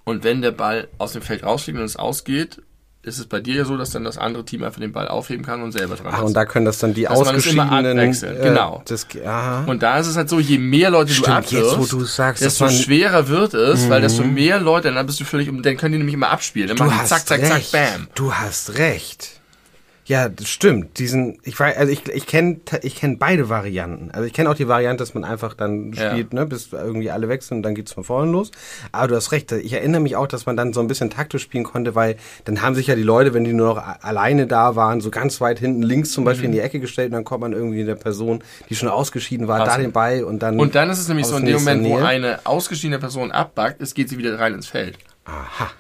und 0.05 0.24
wenn 0.24 0.43
der 0.43 0.51
Ball 0.53 0.89
aus 0.99 1.12
dem 1.12 1.22
Feld 1.22 1.45
rausfliegt 1.45 1.78
und 1.78 1.85
es 1.85 1.97
ausgeht, 1.97 2.61
ist 3.05 3.18
es 3.18 3.26
bei 3.26 3.40
dir 3.40 3.55
ja 3.57 3.64
so, 3.64 3.76
dass 3.76 3.90
dann 3.90 4.05
das 4.05 4.16
andere 4.16 4.44
Team 4.44 4.62
einfach 4.62 4.80
den 4.80 4.92
Ball 4.92 5.09
aufheben 5.09 5.44
kann 5.44 5.61
und 5.62 5.72
selber 5.72 5.96
dran 5.96 6.12
Ach, 6.12 6.18
ist. 6.20 6.24
und 6.24 6.34
da 6.34 6.44
können 6.44 6.64
das 6.66 6.78
dann 6.78 6.94
die 6.94 7.03
Dass 7.03 7.12
ausgeschiedenen. 7.18 7.68
abwechseln, 7.68 8.40
genau. 8.40 8.82
Das. 8.86 9.07
Und 9.66 9.82
da 9.82 9.98
ist 9.98 10.07
es 10.07 10.16
halt 10.16 10.28
so, 10.28 10.38
je 10.38 10.59
mehr 10.59 10.90
Leute 10.90 11.12
Stimmt, 11.12 11.26
du 11.28 11.32
abwirfst, 11.32 11.92
du 11.92 12.05
sagst, 12.05 12.44
desto 12.44 12.66
Mhm. 12.66 12.70
schwerer 12.70 13.26
wird 13.28 13.55
es, 13.55 13.90
weil 13.90 14.00
desto 14.03 14.22
mehr 14.22 14.61
Leute, 14.61 14.92
dann 14.92 15.05
bist 15.07 15.18
du 15.18 15.24
völlig 15.24 15.50
dann 15.62 15.76
können 15.76 15.92
die 15.92 15.98
nämlich 15.98 16.14
immer 16.14 16.30
abspielen. 16.30 16.68
Dann 16.68 16.76
Du 16.76 16.84
machen 16.84 17.00
die 17.03 17.09
zack, 17.09 17.26
zack, 17.26 17.40
recht. 17.40 17.70
zack, 17.70 17.92
bam. 17.92 18.09
Du 18.14 18.32
hast 18.32 18.78
recht. 18.78 19.40
Ja, 20.13 20.29
das 20.29 20.49
stimmt. 20.51 20.99
Diesen, 20.99 21.39
ich 21.43 21.59
weiß, 21.59 21.75
also 21.79 21.91
ich, 21.91 22.07
ich 22.07 22.27
kenne 22.27 22.61
ich 22.83 22.97
kenn 22.97 23.17
beide 23.19 23.49
Varianten. 23.49 24.11
Also 24.11 24.27
ich 24.27 24.35
kenne 24.35 24.51
auch 24.51 24.55
die 24.55 24.69
Variante, 24.69 25.03
dass 25.03 25.15
man 25.15 25.25
einfach 25.25 25.55
dann 25.55 25.91
Ja. 25.95 26.11
spielt, 26.11 26.35
ne, 26.35 26.45
bis 26.45 26.71
irgendwie 26.71 27.11
alle 27.11 27.31
weg 27.31 27.43
sind 27.43 27.57
und 27.59 27.63
dann 27.63 27.75
geht's 27.75 27.93
von 27.93 28.05
vorne 28.05 28.31
los. 28.31 28.51
Aber 28.93 29.09
du 29.09 29.17
hast 29.17 29.33
recht. 29.33 29.51
Ich 29.53 29.73
erinnere 29.73 30.03
mich 30.03 30.15
auch, 30.17 30.27
dass 30.27 30.45
man 30.45 30.55
dann 30.55 30.75
so 30.75 30.81
ein 30.81 30.87
bisschen 30.87 31.09
taktisch 31.09 31.43
spielen 31.43 31.65
konnte, 31.65 31.95
weil 31.95 32.17
dann 32.45 32.61
haben 32.61 32.75
sich 32.75 32.89
ja 32.89 32.95
die 32.95 33.03
Leute, 33.03 33.33
wenn 33.33 33.45
die 33.45 33.55
nur 33.55 33.75
noch 33.75 33.83
alleine 34.03 34.47
da 34.47 34.77
waren, 34.77 35.01
so 35.01 35.11
ganz 35.11 35.41
weit 35.41 35.59
hinten 35.59 35.81
links 35.81 36.13
zum 36.13 36.25
Beispiel 36.25 36.45
in 36.45 36.53
die 36.53 36.61
Ecke 36.61 36.79
gestellt 36.79 37.07
und 37.07 37.15
dann 37.15 37.25
kommt 37.25 37.41
man 37.41 37.55
irgendwie 37.55 37.83
der 37.85 37.95
Person, 37.95 38.45
die 38.69 38.75
schon 38.77 38.91
ausgeschieden 38.91 39.49
war, 39.49 39.61
da 39.61 39.65
Passen. 39.65 39.81
den 39.81 39.93
Ball 39.93 40.25
und 40.25 40.43
dann. 40.43 40.61
Und 40.61 40.75
dann 40.75 40.91
ist 40.91 40.99
es 40.99 41.09
nämlich 41.09 41.25
so 41.27 41.39
in 41.39 41.47
dem 41.47 41.55
Moment, 41.55 41.85
wo 41.85 41.97
Nähe. 41.97 42.07
eine 42.07 42.41
ausgeschiedene 42.45 42.99
Person 42.99 43.33
abbackt, 43.33 43.81
es 43.81 43.95
geht 43.95 44.11
sie 44.11 44.19
wieder 44.19 44.39
rein 44.39 44.53
ins 44.53 44.67
Feld. 44.67 44.99
Aha. 45.25 45.71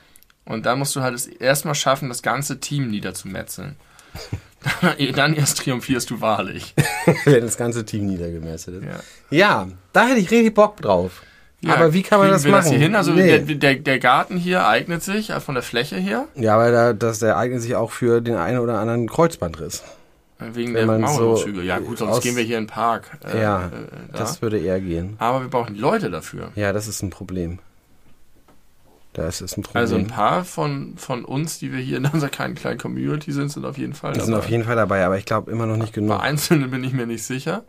Und 0.46 0.64
dann 0.64 0.78
musst 0.78 0.96
du 0.96 1.02
halt 1.02 1.14
es 1.14 1.26
erstmal 1.26 1.74
schaffen, 1.74 2.08
das 2.08 2.22
ganze 2.22 2.60
Team 2.60 2.88
niederzumetzeln. 2.88 3.76
dann 5.14 5.34
erst 5.34 5.58
triumphierst 5.58 6.10
du 6.10 6.20
wahrlich. 6.20 6.74
Wenn 7.24 7.40
das 7.42 7.56
ganze 7.56 7.84
Team 7.84 8.06
niedergemessen 8.06 8.78
ist. 8.80 8.84
Ja. 9.30 9.36
Ja, 9.36 9.68
da 9.92 10.06
hätte 10.06 10.20
ich 10.20 10.30
richtig 10.30 10.54
Bock 10.54 10.76
drauf. 10.80 11.22
Ja, 11.60 11.74
aber 11.74 11.92
wie 11.92 12.02
kann 12.02 12.18
man 12.18 12.28
das 12.28 12.44
machen? 12.44 12.54
Das 12.56 12.68
hier 12.70 12.78
hin? 12.78 12.96
Also 12.96 13.12
Nee. 13.12 13.38
der, 13.38 13.54
der, 13.56 13.74
der 13.76 13.98
Garten 14.00 14.36
hier 14.36 14.66
eignet 14.66 15.02
sich 15.02 15.30
äh, 15.30 15.38
von 15.40 15.54
der 15.54 15.62
Fläche 15.62 15.96
her, 15.96 16.26
Ja, 16.34 16.54
aber 16.56 16.72
da, 16.72 16.92
das, 16.92 17.20
der 17.20 17.36
eignet 17.36 17.62
sich 17.62 17.76
auch 17.76 17.92
für 17.92 18.20
den 18.20 18.34
einen 18.34 18.58
oder 18.58 18.78
anderen 18.80 19.08
Kreuzbandriss. 19.08 19.84
wegen 20.40 20.74
Wenn 20.74 20.88
der 20.88 20.98
man 20.98 21.06
so 21.14 21.36
ja 21.60 21.78
gut, 21.78 21.98
sonst 21.98 22.20
gehen 22.20 22.36
wir 22.36 22.42
hier 22.42 22.58
in 22.58 22.64
den 22.64 22.70
Park. 22.70 23.16
Äh, 23.32 23.40
ja, 23.40 23.66
äh, 23.66 23.70
da. 24.12 24.18
das 24.18 24.42
würde 24.42 24.58
eher 24.58 24.80
gehen. 24.80 25.14
Aber 25.18 25.42
wir 25.42 25.48
brauchen 25.48 25.76
Leute 25.76 26.10
dafür. 26.10 26.50
Ja, 26.56 26.72
das 26.72 26.88
ist 26.88 27.00
ein 27.02 27.10
Problem. 27.10 27.60
Das 29.14 29.40
ist 29.42 29.58
ein 29.58 29.62
Problem. 29.62 29.80
Also 29.80 29.96
ein 29.96 30.06
paar 30.06 30.44
von, 30.44 30.94
von 30.96 31.24
uns, 31.24 31.58
die 31.58 31.70
wir 31.72 31.78
hier 31.80 31.98
in 31.98 32.06
unserer 32.06 32.30
kleinen, 32.30 32.54
kleinen 32.54 32.78
Community 32.78 33.30
sind, 33.32 33.50
sind 33.50 33.64
auf 33.66 33.76
jeden 33.76 33.92
Fall 33.92 34.12
die 34.12 34.18
dabei. 34.20 34.26
sind 34.26 34.34
auf 34.36 34.48
jeden 34.48 34.64
Fall 34.64 34.76
dabei, 34.76 35.04
aber 35.04 35.18
ich 35.18 35.26
glaube 35.26 35.50
immer 35.50 35.66
noch 35.66 35.76
nicht 35.76 35.92
Bei 35.94 36.00
genug. 36.00 36.20
Einzelnen 36.22 36.70
bin 36.70 36.82
ich 36.82 36.92
mir 36.94 37.06
nicht 37.06 37.22
sicher. 37.24 37.64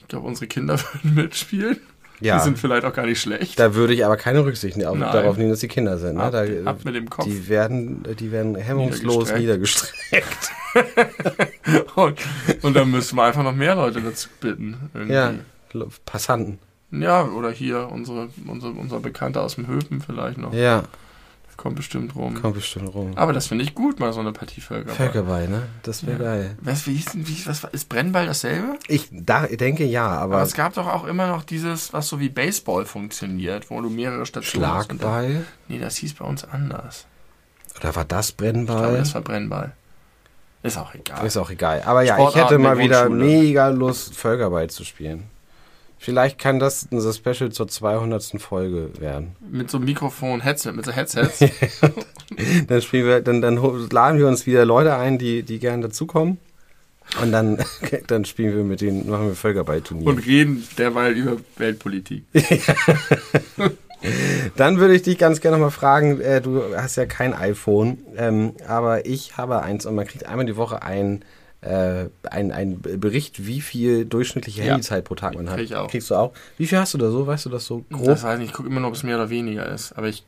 Ich 0.00 0.08
glaube, 0.08 0.26
unsere 0.26 0.46
Kinder 0.46 0.78
würden 0.92 1.14
mitspielen. 1.14 1.78
Ja, 2.20 2.36
Die 2.38 2.44
sind 2.44 2.58
vielleicht 2.58 2.84
auch 2.84 2.92
gar 2.92 3.06
nicht 3.06 3.20
schlecht. 3.20 3.58
da 3.58 3.74
würde 3.74 3.92
ich 3.92 4.04
aber 4.04 4.16
keine 4.16 4.44
Rücksicht 4.44 4.76
auf, 4.86 4.96
Nein. 4.96 5.12
darauf 5.12 5.36
nehmen, 5.36 5.50
dass 5.50 5.60
die 5.60 5.68
Kinder 5.68 5.98
sind. 5.98 6.14
Ne? 6.16 6.22
Ab- 6.22 6.32
Da, 6.32 6.44
ab 6.70 6.78
mit 6.84 6.94
dem 6.94 7.10
Kopf. 7.10 7.24
Die 7.24 7.48
werden, 7.48 8.04
die 8.18 8.30
werden 8.30 8.54
hemmungslos 8.54 9.32
niedergestreckt. 9.34 10.50
Und, 11.94 12.18
und 12.62 12.74
dann 12.76 12.90
müssen 12.90 13.16
wir 13.16 13.22
einfach 13.24 13.42
noch 13.42 13.54
mehr 13.54 13.74
Leute 13.74 14.00
dazu 14.02 14.28
bitten. 14.40 14.76
irgendwie. 14.92 15.14
Ja, 15.14 15.32
Passanten. 16.04 16.58
Ja, 17.02 17.24
oder 17.24 17.50
hier 17.50 17.88
unsere, 17.90 18.28
unsere, 18.46 18.72
unser 18.72 19.00
Bekannter 19.00 19.42
aus 19.42 19.54
dem 19.56 19.66
Höfen 19.66 20.00
vielleicht 20.00 20.38
noch. 20.38 20.52
Ja, 20.52 20.80
Der 20.82 21.56
kommt 21.56 21.76
bestimmt 21.76 22.14
rum. 22.16 22.34
kommt 22.40 22.54
bestimmt 22.54 22.92
rum. 22.94 23.12
Aber 23.16 23.32
das 23.32 23.46
finde 23.46 23.64
ich 23.64 23.74
gut, 23.74 24.00
mal 24.00 24.12
so 24.12 24.20
eine 24.20 24.32
Partie 24.32 24.60
Völkerball. 24.60 24.94
Völkerball, 24.96 25.48
ne? 25.48 25.62
Das 25.82 26.06
wäre 26.06 26.18
Ja. 26.22 26.24
geil. 26.30 26.58
Was, 26.60 26.86
wie, 26.86 26.94
hieß 26.94 27.04
denn- 27.12 27.28
wie, 27.28 27.46
was, 27.46 27.64
ist 27.72 27.88
Brennball 27.88 28.26
dasselbe? 28.26 28.76
Ich 28.88 29.08
da, 29.12 29.46
denke 29.46 29.84
ja, 29.84 30.06
aber, 30.08 30.34
Aber 30.36 30.42
es 30.44 30.54
gab 30.54 30.74
doch 30.74 30.86
auch 30.86 31.04
immer 31.04 31.26
noch 31.28 31.42
dieses, 31.44 31.92
was 31.92 32.08
so 32.08 32.18
wie 32.20 32.28
Baseball 32.28 32.84
funktioniert, 32.84 33.70
wo 33.70 33.80
du 33.80 33.88
mehrere 33.90 34.26
Stationen 34.26 34.66
hast. 34.66 34.90
und 34.92 35.02
dann- 35.02 35.24
Schlagball? 35.24 35.46
Nee, 35.68 35.78
das 35.78 35.96
hieß 35.96 36.14
bei 36.14 36.24
uns 36.24 36.44
anders. 36.44 37.06
Oder 37.80 37.94
war 37.96 38.04
das 38.04 38.30
Ich 38.30 38.36
glaube, 38.36 38.52
Brennball? 38.52 38.96
das 38.98 39.14
war 39.14 39.20
Brennball. 39.22 39.72
Ist 40.62 40.78
auch 40.78 40.94
egal. 40.94 41.26
Ist 41.26 41.36
auch 41.36 41.50
egal. 41.50 41.82
Aber 41.84 42.02
ja, 42.02 42.14
ich 42.16 42.20
Sportarten 42.22 42.48
hätte 42.48 42.58
mal 42.58 42.74
der 42.76 42.84
wieder 42.84 43.08
mega 43.10 43.68
Lust, 43.68 44.14
Völkerball 44.16 44.70
zu 44.70 44.82
spielen. 44.84 45.24
Vielleicht 46.04 46.38
kann 46.38 46.58
das 46.58 46.86
unser 46.90 47.14
Special 47.14 47.50
zur 47.50 47.66
200. 47.66 48.34
Folge 48.38 48.90
werden. 48.98 49.36
Mit 49.50 49.70
so 49.70 49.78
einem 49.78 49.86
Mikrofon, 49.86 50.42
Headset, 50.42 50.72
mit 50.72 50.84
so 50.84 50.92
Headsets. 50.92 51.38
Dann 52.68 52.82
spielen 52.82 53.06
wir, 53.06 53.20
dann, 53.20 53.40
dann 53.40 53.56
laden 53.90 54.18
wir 54.18 54.26
uns 54.26 54.46
wieder 54.46 54.64
Leute 54.64 54.96
ein, 54.96 55.18
die, 55.18 55.42
die 55.42 55.58
gerne 55.58 55.84
dazukommen. 55.84 56.38
Und 57.22 57.32
dann, 57.32 57.58
dann 58.06 58.24
spielen 58.24 58.56
wir 58.56 58.64
mit 58.64 58.80
denen, 58.80 59.08
machen 59.08 59.28
wir 59.28 59.34
Völkerballturnier. 59.34 60.06
und 60.06 60.18
reden 60.26 60.66
derweil 60.78 61.12
über 61.12 61.36
Weltpolitik. 61.56 62.24
Dann 64.56 64.78
würde 64.78 64.94
ich 64.94 65.02
dich 65.02 65.16
ganz 65.16 65.40
gerne 65.40 65.56
noch 65.56 65.64
mal 65.64 65.70
fragen, 65.70 66.20
äh, 66.20 66.42
du 66.42 66.76
hast 66.76 66.96
ja 66.96 67.06
kein 67.06 67.32
iPhone, 67.32 67.98
ähm, 68.18 68.52
aber 68.68 69.06
ich 69.06 69.38
habe 69.38 69.62
eins 69.62 69.86
und 69.86 69.94
man 69.94 70.06
kriegt 70.06 70.26
einmal 70.26 70.44
die 70.44 70.56
Woche 70.56 70.82
ein, 70.82 71.24
äh, 71.64 72.08
ein, 72.30 72.52
ein 72.52 72.80
Bericht, 72.80 73.46
wie 73.46 73.60
viel 73.60 74.04
durchschnittliche 74.04 74.62
Ja. 74.62 74.72
Handyzeit 74.72 75.04
pro 75.04 75.14
Tag 75.14 75.34
man 75.34 75.48
hat. 75.48 75.56
Krieg 75.56 75.64
ich 75.66 75.74
auch. 75.76 75.90
Kriegst 75.90 76.10
du 76.10 76.14
auch? 76.14 76.32
Wie 76.58 76.66
viel 76.66 76.78
hast 76.78 76.94
du 76.94 76.98
da 76.98 77.10
so? 77.10 77.26
Weißt 77.26 77.46
du 77.46 77.50
das 77.50 77.66
so 77.66 77.84
grob? 77.90 78.06
Das 78.06 78.22
weiß 78.22 78.40
ich 78.40 78.52
gucke 78.52 78.68
immer 78.68 78.80
nur, 78.80 78.88
ob 78.90 78.94
es 78.96 79.02
mehr 79.02 79.16
oder 79.16 79.30
weniger 79.30 79.66
ist. 79.66 79.92
Aber 79.92 80.08
ich 80.08 80.24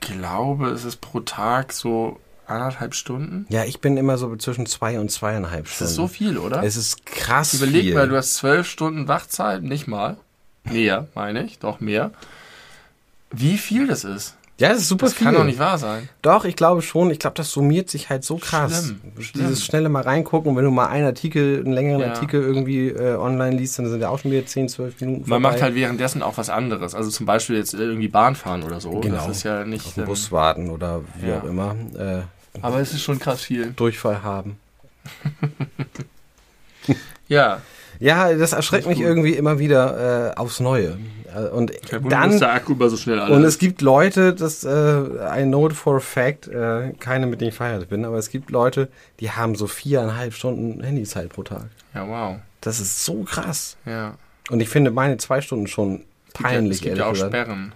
glaube, 0.00 0.68
es 0.70 0.84
ist 0.84 1.00
pro 1.00 1.20
Tag 1.20 1.72
so 1.72 2.20
anderthalb 2.46 2.94
Stunden. 2.94 3.44
ja, 3.50 3.64
ich 3.64 3.80
bin 3.80 3.96
immer 3.98 4.16
so 4.16 4.34
zwischen 4.36 4.64
zwei 4.64 4.98
und 4.98 5.10
zweieinhalb 5.10 5.64
Das 5.64 5.74
Stunden. 5.74 5.90
ist 5.90 5.96
so 5.96 6.08
viel, 6.08 6.38
oder? 6.38 6.62
Es 6.62 6.76
ist 6.76 7.04
krass 7.04 7.52
Überleg 7.54 7.82
viel. 7.82 7.94
mal, 7.94 8.08
du 8.08 8.16
hast 8.16 8.36
zwölf 8.36 8.66
Stunden 8.66 9.06
Wachzeit, 9.06 9.62
nicht 9.62 9.86
mal. 9.86 10.16
Mehr, 10.64 11.08
meine 11.14 11.44
ich, 11.44 11.58
doch 11.58 11.80
mehr. 11.80 12.10
Wie 13.30 13.58
viel 13.58 13.86
das 13.86 14.04
ist? 14.04 14.34
Ja, 14.58 14.70
das 14.70 14.78
ist 14.78 14.88
super 14.88 15.06
Das 15.06 15.14
viel. 15.14 15.24
kann 15.26 15.34
doch 15.34 15.44
nicht 15.44 15.58
wahr 15.58 15.78
sein. 15.78 16.08
Doch, 16.22 16.44
ich 16.44 16.56
glaube 16.56 16.82
schon. 16.82 17.10
Ich 17.10 17.18
glaube, 17.18 17.34
das 17.34 17.50
summiert 17.50 17.88
sich 17.88 18.10
halt 18.10 18.24
so 18.24 18.36
krass. 18.38 18.92
Schlimm. 19.20 19.44
Dieses 19.46 19.64
schnelle 19.64 19.88
mal 19.88 20.02
reingucken 20.02 20.56
wenn 20.56 20.64
du 20.64 20.70
mal 20.70 20.86
einen 20.88 21.06
Artikel, 21.06 21.60
einen 21.64 21.72
längeren 21.72 22.00
Ja. 22.00 22.08
Artikel 22.08 22.42
irgendwie 22.42 22.88
äh, 22.88 23.14
online 23.16 23.56
liest, 23.56 23.78
dann 23.78 23.88
sind 23.88 24.00
ja 24.00 24.08
auch 24.08 24.18
schon 24.18 24.30
wieder 24.32 24.44
10, 24.44 24.68
12 24.68 25.00
Minuten 25.00 25.20
Man 25.20 25.28
vorbei. 25.28 25.40
macht 25.50 25.62
halt 25.62 25.74
währenddessen 25.76 26.22
auch 26.22 26.36
was 26.38 26.50
anderes. 26.50 26.94
Also 26.94 27.10
zum 27.10 27.24
Beispiel 27.26 27.56
jetzt 27.56 27.72
irgendwie 27.74 28.08
Bahn 28.08 28.34
fahren 28.34 28.62
oder 28.64 28.80
so. 28.80 28.98
Genau. 29.00 29.16
Das 29.16 29.28
ist 29.28 29.42
ja 29.44 29.64
nicht. 29.64 29.86
auf 29.86 29.94
den 29.94 30.00
ähm, 30.02 30.06
Bus 30.08 30.32
warten 30.32 30.70
oder 30.70 31.02
wie 31.20 31.28
ja. 31.28 31.38
auch 31.40 31.44
immer. 31.44 31.76
Äh, 31.96 32.22
Aber 32.60 32.80
es 32.80 32.92
ist 32.92 33.02
schon 33.02 33.18
krass 33.18 33.40
viel. 33.42 33.72
Durchfall 33.76 34.22
haben. 34.22 34.58
Ja. 37.28 37.60
Ja, 38.00 38.32
das 38.32 38.52
erschreckt 38.52 38.86
mich 38.86 39.00
irgendwie 39.00 39.32
immer 39.34 39.58
wieder 39.58 40.30
äh, 40.30 40.34
aufs 40.36 40.60
Neue. 40.60 40.96
Äh, 41.34 41.48
Und 41.48 41.72
Kein 41.82 42.08
dann 42.08 42.38
der 42.38 42.52
Akku 42.52 42.74
so 42.88 42.96
schnell 42.96 43.20
alle 43.20 43.34
und 43.34 43.44
es 43.44 43.58
gibt 43.58 43.82
Leute, 43.82 44.34
das 44.34 44.64
äh, 44.64 44.70
I 44.70 45.44
know 45.44 45.68
it 45.68 45.74
for 45.74 45.96
a 45.96 46.00
fact, 46.00 46.48
äh, 46.48 46.92
keine 46.98 47.26
mit 47.26 47.40
denen 47.40 47.50
ich 47.50 47.56
verheiratet 47.56 47.88
bin, 47.88 48.04
aber 48.04 48.16
es 48.18 48.30
gibt 48.30 48.50
Leute, 48.50 48.88
die 49.20 49.30
haben 49.30 49.54
so 49.54 49.66
viereinhalb 49.66 50.34
Stunden 50.34 50.82
Handyzeit 50.82 51.30
pro 51.30 51.42
Tag. 51.42 51.66
Ja, 51.94 52.06
wow. 52.08 52.36
Das 52.60 52.80
ist 52.80 53.04
so 53.04 53.22
krass. 53.22 53.76
Ja. 53.86 54.14
Und 54.50 54.60
ich 54.60 54.68
finde 54.68 54.90
meine 54.90 55.16
zwei 55.18 55.40
Stunden 55.40 55.66
schon 55.66 56.04
peinlich, 56.34 56.78
Es 56.78 56.82
gibt 56.82 56.98
ja 56.98 57.04
auch 57.04 57.08
ehrlich 57.08 57.22
gesagt. 57.24 57.34
Sperren. 57.46 57.72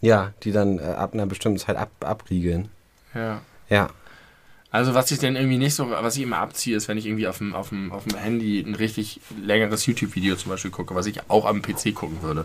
Ja, 0.00 0.32
die 0.42 0.52
dann 0.52 0.78
äh, 0.78 0.82
ab 0.82 1.14
einer 1.14 1.26
bestimmten 1.26 1.58
Zeit 1.58 1.76
ab, 1.76 1.90
abriegeln. 2.00 2.68
Ja. 3.14 3.40
Ja. 3.68 3.88
Also 4.70 4.92
was 4.92 5.10
ich 5.10 5.18
denn 5.18 5.34
irgendwie 5.34 5.56
nicht 5.56 5.74
so, 5.74 5.90
was 5.90 6.16
ich 6.16 6.22
immer 6.22 6.38
abziehe, 6.38 6.76
ist, 6.76 6.88
wenn 6.88 6.98
ich 6.98 7.06
irgendwie 7.06 7.26
auf 7.26 7.38
dem, 7.38 7.54
auf 7.54 7.70
dem, 7.70 7.90
auf 7.90 8.04
dem 8.04 8.18
Handy 8.18 8.60
ein 8.60 8.74
richtig 8.74 9.20
längeres 9.42 9.86
YouTube-Video 9.86 10.36
zum 10.36 10.50
Beispiel 10.50 10.70
gucke, 10.70 10.94
was 10.94 11.06
ich 11.06 11.30
auch 11.30 11.46
am 11.46 11.62
PC 11.62 11.94
gucken 11.94 12.20
würde. 12.22 12.44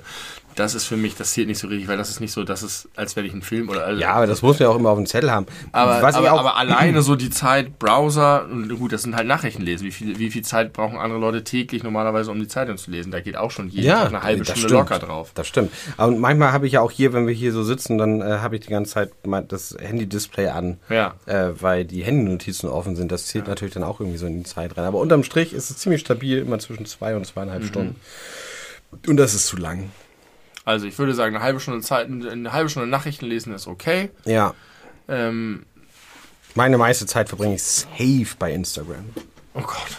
Das 0.56 0.76
ist 0.76 0.86
für 0.86 0.98
mich, 0.98 1.16
das 1.16 1.32
zählt 1.34 1.48
nicht 1.48 1.58
so 1.60 1.68
richtig, 1.68 1.88
weil 1.88 1.98
das 1.98 2.10
ist 2.10 2.20
nicht 2.20 2.32
so, 2.32 2.44
dass 2.44 2.62
es, 2.62 2.88
als 2.96 3.16
wenn 3.16 3.26
ich 3.26 3.34
einen 3.34 3.42
Film 3.42 3.70
oder 3.70 3.86
also, 3.86 4.02
Ja, 4.02 4.14
aber 4.14 4.28
das 4.28 4.42
muss 4.42 4.60
man 4.60 4.68
ja 4.68 4.74
auch 4.74 4.78
immer 4.80 4.90
auf 4.90 4.98
dem 4.98 5.06
Zettel 5.06 5.32
haben. 5.32 5.46
aber, 5.72 6.08
aber, 6.16 6.32
aber 6.32 6.58
alleine 6.58 7.02
so 7.02 7.16
die 7.16 7.30
Zeit, 7.30 7.80
Browser, 7.80 8.46
und 8.46 8.70
gut, 8.78 8.92
das 8.94 9.02
sind 9.04 9.16
halt 9.16 9.28
Nachrichten 9.28 9.62
lesen. 9.64 9.86
Wie 9.86 9.92
viel, 9.92 10.20
wie 10.20 10.30
viel 10.32 10.44
Zeit 10.44 10.74
brauchen 10.74 10.98
andere 10.98 11.20
Leute 11.20 11.44
täglich 11.44 11.84
normalerweise, 11.84 12.32
um 12.32 12.40
die 12.40 12.48
Zeitung 12.48 12.78
zu 12.78 12.92
lesen? 12.92 13.12
Da 13.12 13.20
geht 13.22 13.36
auch 13.38 13.52
schon 13.52 13.70
jeden 13.70 13.88
Tag 13.90 14.08
eine 14.10 14.24
halbe 14.24 14.44
das 14.44 14.58
Stunde 14.60 14.68
stimmt. 14.76 14.90
locker 14.90 15.00
drauf. 15.06 15.32
Das 15.36 15.48
stimmt. 15.48 15.72
Und 15.98 16.20
manchmal 16.20 16.52
habe 16.52 16.68
ich 16.68 16.74
ja 16.74 16.82
auch 16.82 16.92
hier, 16.92 17.14
wenn 17.14 17.28
wir 17.28 17.34
hier 17.34 17.52
so 17.52 17.64
sitzen, 17.64 17.98
dann 17.98 18.22
äh, 18.22 18.40
habe 18.40 18.56
ich 18.56 18.62
die 18.62 18.70
ganze 18.72 18.92
Zeit 18.94 19.26
mal 19.26 19.42
das 19.44 19.76
Handy-Display 19.80 20.48
an, 20.50 20.78
Ja. 20.90 21.14
äh, 21.26 21.50
weil 21.60 21.86
die 21.86 22.04
Handynotizen 22.04 22.70
offen 22.70 22.96
sind. 22.96 23.12
Das 23.12 23.26
zählt 23.28 23.48
natürlich 23.48 23.74
dann 23.74 23.84
auch 23.84 24.00
irgendwie 24.00 24.18
so 24.20 24.28
in 24.28 24.38
die 24.38 24.44
Zeit 24.44 24.78
rein. 24.78 24.86
Aber 24.86 25.00
unterm 25.00 25.24
Strich 25.24 25.54
ist 25.54 25.70
es 25.70 25.78
ziemlich 25.78 26.02
stabil, 26.02 26.40
immer 26.40 26.60
zwischen 26.60 26.86
zwei 26.86 27.16
und 27.16 27.26
zweieinhalb 27.26 27.64
Mhm. 27.64 27.68
Stunden. 27.68 27.96
Und 29.08 29.18
das 29.18 29.34
ist 29.34 29.48
zu 29.48 29.58
lang. 29.58 29.90
Also 30.66 30.88
ich 30.88 30.98
würde 30.98 31.14
sagen, 31.14 31.36
eine 31.36 31.44
halbe 31.44 31.60
Stunde 31.60 31.82
Zeit, 31.82 32.08
eine 32.08 32.54
halbe 32.54 32.70
Stunde 32.70 32.88
Nachrichten 32.88 33.26
lesen 33.26 33.54
ist 33.54 33.68
okay. 33.68 34.10
Ja. 34.26 34.54
Ähm, 35.08 35.66
Meine 36.56 36.78
meiste 36.78 37.06
Zeit 37.06 37.30
verbringe 37.30 37.56
ich 37.56 37.64
safe 37.64 38.28
bei 38.40 38.54
Instagram. 38.54 39.04
oh 39.56 39.62
Gott. 39.62 39.98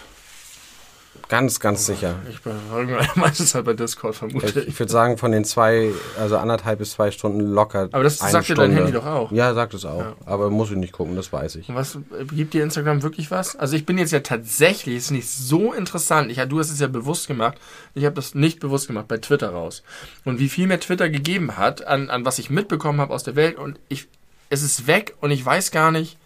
Ganz, 1.27 1.59
ganz 1.59 1.85
sicher. 1.85 2.19
Ich 2.29 2.41
bin 2.41 2.53
meistens 3.15 3.55
halt 3.55 3.65
bei 3.65 3.73
Discord 3.73 4.15
vermute 4.15 4.59
Ich, 4.59 4.67
ich 4.67 4.79
würde 4.79 4.91
sagen, 4.91 5.17
von 5.17 5.31
den 5.31 5.43
zwei, 5.43 5.91
also 6.19 6.37
anderthalb 6.37 6.79
bis 6.79 6.91
zwei 6.91 7.11
Stunden 7.11 7.39
locker. 7.39 7.89
Aber 7.91 8.03
das 8.03 8.19
sagt 8.19 8.47
dir 8.47 8.55
dein 8.55 8.71
Handy 8.71 8.91
doch 8.91 9.05
auch. 9.05 9.31
Ja, 9.31 9.53
sagt 9.53 9.73
es 9.73 9.85
auch. 9.85 9.99
Ja. 9.99 10.15
Aber 10.25 10.49
muss 10.49 10.69
ich 10.69 10.77
nicht 10.77 10.93
gucken, 10.93 11.15
das 11.15 11.33
weiß 11.33 11.55
ich. 11.55 11.69
Und 11.69 11.75
was 11.75 11.97
gibt 12.31 12.53
dir 12.53 12.63
Instagram 12.63 13.01
wirklich 13.01 13.31
was? 13.31 13.55
Also 13.55 13.75
ich 13.75 13.85
bin 13.85 13.97
jetzt 13.97 14.11
ja 14.11 14.19
tatsächlich, 14.19 14.97
ist 14.97 15.11
nicht 15.11 15.29
so 15.29 15.73
interessant. 15.73 16.31
Ich, 16.31 16.37
du 16.37 16.59
hast 16.59 16.71
es 16.71 16.79
ja 16.79 16.87
bewusst 16.87 17.27
gemacht. 17.27 17.57
Ich 17.95 18.05
habe 18.05 18.15
das 18.15 18.35
nicht 18.35 18.59
bewusst 18.59 18.87
gemacht 18.87 19.07
bei 19.07 19.17
Twitter 19.17 19.49
raus. 19.49 19.83
Und 20.25 20.39
wie 20.39 20.49
viel 20.49 20.67
mir 20.67 20.79
Twitter 20.79 21.09
gegeben 21.09 21.57
hat, 21.57 21.85
an, 21.85 22.09
an 22.09 22.25
was 22.25 22.39
ich 22.39 22.49
mitbekommen 22.49 23.01
habe 23.01 23.13
aus 23.13 23.23
der 23.23 23.35
Welt. 23.35 23.57
Und 23.57 23.79
ich, 23.89 24.07
es 24.49 24.61
ist 24.61 24.87
weg 24.87 25.15
und 25.21 25.31
ich 25.31 25.43
weiß 25.43 25.71
gar 25.71 25.91
nicht, 25.91 26.17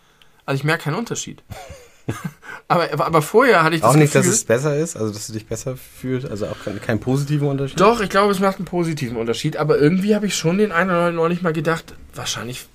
also 0.46 0.58
ich 0.58 0.64
merke 0.64 0.86
keinen 0.86 0.96
Unterschied. 0.96 1.42
aber, 2.68 3.06
aber, 3.06 3.22
vorher 3.22 3.64
hatte 3.64 3.76
ich 3.76 3.82
das 3.82 3.92
Auch 3.92 3.96
nicht, 3.96 4.14
Gefühl, 4.14 4.30
dass 4.30 4.38
es 4.40 4.46
besser 4.46 4.78
ist, 4.78 4.96
also 4.96 5.14
dass 5.14 5.28
du 5.28 5.34
dich 5.34 5.46
besser 5.46 5.76
fühlst, 5.78 6.30
also 6.30 6.48
auch 6.48 6.64
keinen 6.64 6.82
kein 6.82 7.00
positiven 7.00 7.48
Unterschied. 7.48 7.80
Doch, 7.80 8.02
ich 8.02 8.10
glaube, 8.10 8.32
es 8.32 8.40
macht 8.40 8.58
einen 8.58 8.66
positiven 8.66 9.18
Unterschied, 9.18 9.58
aber 9.58 9.78
irgendwie 9.78 10.16
habe 10.16 10.26
ich 10.26 10.36
schon 10.36 10.58
den 10.58 10.72
einen 10.72 10.90
oder 10.90 11.00
anderen 11.00 11.16
neulich 11.16 11.42
mal 11.42 11.54
gedacht, 11.54 11.96
wahrscheinlich 12.14 12.68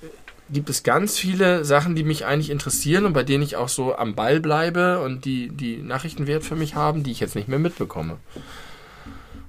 gibt 0.50 0.68
es 0.68 0.82
ganz 0.82 1.18
viele 1.18 1.64
Sachen, 1.64 1.94
die 1.94 2.04
mich 2.04 2.26
eigentlich 2.26 2.50
interessieren 2.50 3.06
und 3.06 3.12
bei 3.12 3.22
denen 3.22 3.42
ich 3.42 3.56
auch 3.56 3.68
so 3.68 3.96
am 3.96 4.14
Ball 4.14 4.40
bleibe 4.40 5.00
und 5.00 5.24
die, 5.24 5.48
die 5.48 5.78
Nachrichtenwert 5.78 6.44
für 6.44 6.56
mich 6.56 6.74
haben, 6.74 7.02
die 7.02 7.10
ich 7.10 7.20
jetzt 7.20 7.34
nicht 7.34 7.48
mehr 7.48 7.58
mitbekomme. 7.58 8.18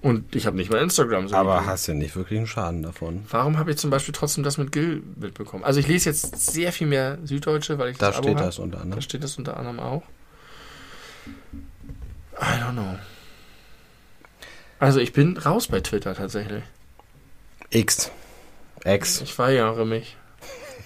Und 0.06 0.36
ich 0.36 0.45
habe 0.45 0.56
nicht 0.56 0.69
mehr 0.69 0.82
Instagram. 0.84 1.27
So 1.30 1.36
Aber 1.36 1.61
du. 1.61 1.65
hast 1.65 1.88
ja 1.88 1.95
nicht 1.95 2.15
wirklich 2.15 2.38
einen 2.38 2.45
Schaden 2.45 2.84
davon. 2.84 3.26
Warum 3.32 3.57
habe 3.57 3.72
ich 3.72 3.77
zum 3.77 3.90
Beispiel 3.90 4.14
trotzdem 4.14 4.44
das 4.44 4.60
mit 4.60 4.72
Gil 4.72 5.02
mitbekommen? 5.15 5.64
Also 5.64 5.80
ich 5.80 5.88
lese 5.88 6.10
jetzt 6.10 6.40
sehr 6.52 6.72
viel 6.72 6.86
mehr 6.86 7.18
Süddeutsche, 7.23 7.80
weil 7.80 7.90
ich 7.90 7.98
Da 7.98 8.10
das 8.10 8.18
Abo 8.18 8.27
steht 8.27 8.38
hab. 8.38 8.45
das 8.45 8.60
unter 8.60 8.77
Da 8.77 8.84
anderem. 8.84 9.02
steht 9.02 9.23
das 9.23 9.36
unter 9.40 9.57
anderem 9.57 9.80
auch. 9.80 10.03
I 12.40 12.61
don't 12.61 12.73
know. 12.73 12.95
Also 14.77 14.99
ich 14.99 15.11
bin 15.11 15.38
raus 15.38 15.68
bei 15.69 15.80
Twitter 15.82 16.14
tatsächlich. 16.14 16.64
X. 17.72 18.11
X. 18.84 19.22
Ich 19.22 19.40
weigere 19.40 19.86
mich, 19.86 20.18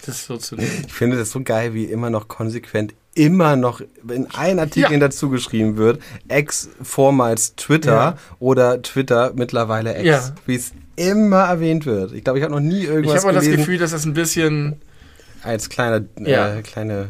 das 0.06 0.26
so 0.28 0.38
zu 0.38 0.56
nehmen. 0.58 0.86
Ich 0.88 0.94
finde 0.94 1.18
das 1.18 1.32
so 1.32 1.42
geil, 1.44 1.74
wie 1.74 1.86
immer 1.86 2.10
noch 2.10 2.30
konsequent 2.30 2.94
immer 3.16 3.56
noch 3.56 3.82
in 4.08 4.28
allen 4.32 4.60
Artikeln 4.60 4.94
Ja. 5.02 5.08
dazu 5.08 5.30
geschrieben 5.30 5.78
wird, 5.78 6.02
X 6.30 6.70
vormals 6.82 7.56
Twitter 7.56 7.92
Ja. 7.94 8.18
oder 8.40 8.82
Twitter 8.82 9.34
mittlerweile 9.36 9.96
X. 9.98 10.04
Ja. 10.06 10.36
Wie 10.46 10.56
es 10.56 10.72
immer 10.96 11.44
erwähnt 11.46 11.86
wird. 11.86 12.14
Ich 12.14 12.24
glaube, 12.24 12.40
ich 12.40 12.44
habe 12.46 12.54
noch 12.54 12.60
nie 12.62 12.84
Ich 12.84 12.88
irgendwas 12.90 13.24
habe 13.26 13.32
auch 13.38 13.40
das 13.40 13.50
Gefühl, 13.50 13.78
dass 13.78 13.92
das 13.92 14.06
ein 14.06 14.14
bisschen. 14.14 14.82
als 15.44 15.70
kleiner, 15.70 16.06
Ja. 16.20 16.56
äh, 16.56 16.62
kleine, 16.62 17.10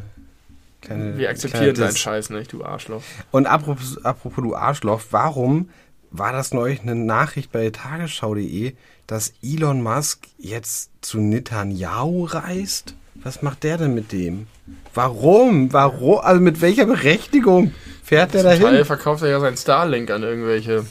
kleine. 0.82 1.18
Wir 1.18 1.30
akzeptieren 1.30 1.74
deinen. 1.76 1.96
Scheiß 1.96 2.30
nicht, 2.30 2.54
du 2.54 2.64
Arschloch. 2.64 3.02
Und 3.32 3.48
apropos, 3.48 4.04
apropos 4.04 4.44
du 4.44 4.56
Arschloch, 4.56 5.02
warum 5.12 5.70
war 6.12 6.32
das 6.32 6.54
neulich 6.54 6.82
eine 6.82 6.96
Nachricht 6.96 7.52
bei 7.52 7.70
tagesschau.de, 7.70 8.74
dass 9.08 9.34
Elon 9.44 9.82
Musk 9.82 10.28
jetzt 10.38 10.92
zu 11.02 11.20
Netanyahu 11.20 12.26
reist? 12.26 12.94
Was 13.16 13.42
macht 13.42 13.64
der 13.64 13.78
denn 13.78 13.94
mit 13.96 14.12
dem? 14.12 14.48
Warum? 14.94 15.72
Warum? 15.74 16.20
Also 16.20 16.42
mit 16.42 16.62
welcher 16.62 16.86
Berechtigung 16.86 17.74
fährt 18.04 18.34
der 18.34 18.42
Zum 18.42 18.50
Teil 18.50 18.60
dahin? 18.60 18.86
verkauft 18.86 19.22
er 19.24 19.30
ja 19.30 19.40
sein 19.40 19.56
Starlink 19.58 20.10
an 20.12 20.24
irgendwelche. 20.24 20.86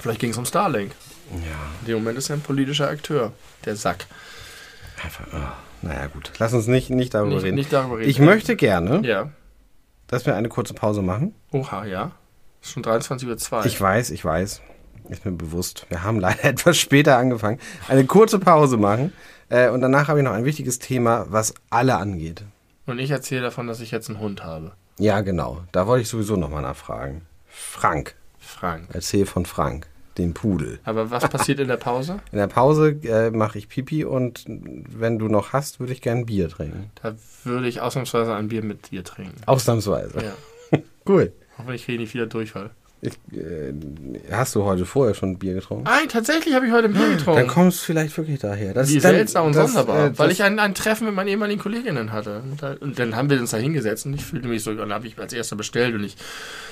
Vielleicht 0.00 0.20
ging 0.20 0.30
es 0.30 0.38
um 0.38 0.44
Starlink. 0.44 0.92
Ja, 1.32 1.38
In 1.80 1.86
dem 1.86 1.94
Moment 1.98 2.18
ist 2.18 2.30
er 2.30 2.36
ein 2.36 2.40
politischer 2.42 2.88
Akteur. 2.88 3.32
Der 3.64 3.76
Sack. 3.76 4.06
einfach. 5.02 5.24
Oh. 5.32 5.86
Naja, 5.86 6.06
gut. 6.06 6.30
Lass 6.38 6.52
uns 6.52 6.66
nicht, 6.68 6.90
nicht 6.90 7.12
darüber 7.14 7.34
Nicht, 7.34 7.44
reden. 7.44 7.54
nicht 7.56 7.72
darüber 7.72 7.98
reden. 7.98 8.08
ich 8.08 8.20
möchte 8.20 8.54
gerne, 8.54 9.00
Ja. 9.04 9.30
dass 10.06 10.26
wir 10.26 10.36
eine 10.36 10.48
kurze 10.48 10.74
Pause 10.74 11.02
machen. 11.02 11.34
Oha, 11.50 11.84
ja. 11.84 12.12
Ist 12.62 12.70
schon 12.72 12.84
23.02 12.84 13.52
Uhr. 13.52 13.66
Ich 13.66 13.80
weiß, 13.80 14.10
ich 14.10 14.24
weiß. 14.24 14.62
Ist 15.08 15.24
mir 15.24 15.32
bewusst. 15.32 15.86
Wir 15.88 16.04
haben 16.04 16.20
leider 16.20 16.44
etwas 16.44 16.78
später 16.78 17.16
angefangen. 17.18 17.58
Eine 17.88 18.04
kurze 18.04 18.38
Pause 18.38 18.76
machen. 18.76 19.12
Äh, 19.48 19.70
und 19.70 19.80
danach 19.80 20.06
habe 20.06 20.20
ich 20.20 20.24
noch 20.24 20.32
ein 20.32 20.44
wichtiges 20.44 20.78
Thema, 20.78 21.26
was 21.28 21.52
alle 21.70 21.96
angeht. 21.96 22.44
Und 22.86 22.98
ich 22.98 23.10
erzähle 23.10 23.42
davon, 23.42 23.66
dass 23.66 23.80
ich 23.80 23.90
jetzt 23.90 24.08
einen 24.08 24.18
Hund 24.18 24.42
habe. 24.44 24.72
Ja, 24.98 25.20
genau. 25.20 25.62
Da 25.72 25.86
wollte 25.86 26.02
ich 26.02 26.08
sowieso 26.08 26.36
nochmal 26.36 26.62
nachfragen. 26.62 27.22
Frank. 27.46 28.14
Frank. 28.38 28.88
Erzähl 28.92 29.24
von 29.24 29.46
Frank, 29.46 29.86
dem 30.18 30.34
Pudel. 30.34 30.80
Aber 30.84 31.10
was 31.10 31.28
passiert 31.28 31.60
in 31.60 31.68
der 31.68 31.76
Pause? 31.76 32.20
In 32.32 32.38
der 32.38 32.48
Pause 32.48 32.90
äh, 33.04 33.30
mache 33.30 33.58
ich 33.58 33.68
Pipi 33.68 34.04
und 34.04 34.44
wenn 34.46 35.18
du 35.18 35.28
noch 35.28 35.52
hast, 35.52 35.80
würde 35.80 35.92
ich 35.92 36.02
gern 36.02 36.26
Bier 36.26 36.48
trinken. 36.48 36.90
Da 37.02 37.14
würde 37.44 37.68
ich 37.68 37.80
ausnahmsweise 37.80 38.34
ein 38.34 38.48
Bier 38.48 38.64
mit 38.64 38.90
dir 38.90 39.04
trinken. 39.04 39.36
Ausnahmsweise. 39.46 40.22
Ja. 40.24 40.78
Cool. 41.04 41.32
Hoffentlich 41.58 41.84
kriege 41.84 41.94
ich 41.96 42.00
nicht 42.00 42.14
wieder 42.14 42.26
Durchfall. 42.26 42.70
Ich, 43.04 43.14
äh, 43.36 43.72
hast 44.30 44.54
du 44.54 44.62
heute 44.62 44.86
vorher 44.86 45.12
schon 45.16 45.36
Bier 45.36 45.54
getrunken? 45.54 45.82
Nein, 45.82 46.08
tatsächlich 46.08 46.54
habe 46.54 46.66
ich 46.66 46.72
heute 46.72 46.84
ein 46.86 46.92
Bier 46.92 47.02
Dann 47.02 47.16
getrunken. 47.16 47.46
kommst 47.48 47.80
du 47.82 47.86
vielleicht 47.86 48.16
wirklich 48.16 48.38
daher. 48.38 48.74
Das 48.74 48.90
Wie 48.90 49.00
dann- 49.00 49.16
seltsam 49.16 49.46
und 49.46 49.56
das, 49.56 49.72
sonderbar. 49.72 50.06
äh, 50.06 50.18
weil 50.20 50.30
ich 50.30 50.44
ein, 50.44 50.60
ein 50.60 50.72
Treffen 50.72 51.06
mit 51.06 51.14
meinen 51.16 51.26
ehemaligen 51.26 51.60
Kolleginnen 51.60 52.12
hatte. 52.12 52.42
Und, 52.48 52.62
da, 52.62 52.76
und 52.78 53.00
dann 53.00 53.16
haben 53.16 53.28
wir 53.28 53.40
uns 53.40 53.50
da 53.50 53.56
hingesetzt 53.56 54.06
und 54.06 54.14
ich 54.14 54.24
fühlte 54.24 54.46
mich 54.46 54.62
so, 54.62 54.72
dann 54.72 54.92
habe 54.92 55.08
ich 55.08 55.18
als 55.18 55.32
erster 55.32 55.56
bestellt 55.56 55.96
und 55.96 56.04
ich 56.04 56.14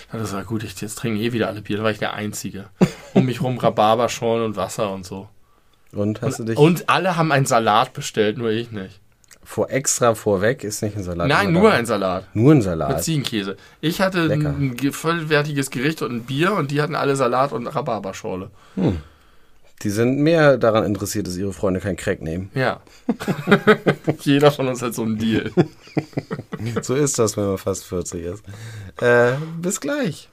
dachte, 0.07 0.19
das 0.23 0.33
war 0.33 0.45
gut, 0.45 0.63
ich 0.63 0.81
jetzt 0.81 0.99
trinken 0.99 1.19
eh 1.21 1.33
wieder 1.33 1.49
alle 1.49 1.63
Bier. 1.63 1.79
Da 1.79 1.83
war 1.83 1.91
ich 1.91 1.99
der 1.99 2.15
Einzige. 2.15 2.67
Um 3.13 3.27
mich 3.27 3.43
rum 3.43 3.59
Rhabarberschorle 3.59 4.45
und 4.45 4.55
Wasser 4.55 4.93
und 4.93 5.05
so. 5.05 5.29
Und 5.93 6.23
hast 6.23 6.39
du 6.39 6.45
dich 6.45 6.57
Und 6.57 6.89
alle 6.89 7.17
haben 7.17 7.33
einen 7.33 7.47
Salat 7.47 7.93
bestellt, 7.93 8.39
nur 8.39 8.51
ich 8.51 8.71
nicht. 8.71 9.01
Vor 9.43 9.71
extra 9.71 10.15
vorweg 10.15 10.63
ist 10.65 10.83
nicht 10.83 10.97
ein 10.97 11.03
Salat. 11.03 11.29
Nein, 11.29 11.53
nur 11.53 11.73
ein 11.73 11.87
Salat. 11.87 12.25
Nur 12.35 12.53
ein 12.53 12.59
Mit 12.59 12.65
Salat. 12.65 13.03
Ziegenkäse. 13.03 13.57
Ich 13.81 14.01
hatte 14.01 14.27
Lecker. 14.27 14.51
ein 14.51 14.77
ge- 14.77 14.93
vollwertiges 14.93 15.71
Gericht 15.71 16.03
und 16.03 16.13
ein 16.13 16.23
Bier 16.23 16.53
und 16.53 16.71
die 16.71 16.81
hatten 16.81 16.95
alle 16.95 17.17
Salat 17.17 17.53
und 17.53 17.67
Rhabarberschorle. 17.67 18.51
Die 19.83 19.91
sind 19.91 20.19
mehr 20.19 20.59
daran 20.59 20.85
interessiert, 20.85 21.27
dass 21.27 21.37
ihre 21.37 21.53
Freunde 21.55 21.81
kein 21.81 21.97
Crack 21.97 22.21
nehmen. 22.23 22.51
Ja. 22.55 22.81
Jeder 24.21 24.53
von 24.53 24.69
uns 24.69 24.83
hat 24.83 24.95
so 24.95 25.03
einen 25.03 25.19
Deal. 25.19 25.51
So 26.83 26.95
ist 26.95 27.19
das, 27.19 27.37
wenn 27.37 27.47
man 27.47 27.59
fast 27.59 27.85
40 27.87 28.23
ist. 28.25 28.45
Äh, 29.03 29.33
bis 29.61 29.81
gleich. 29.81 30.29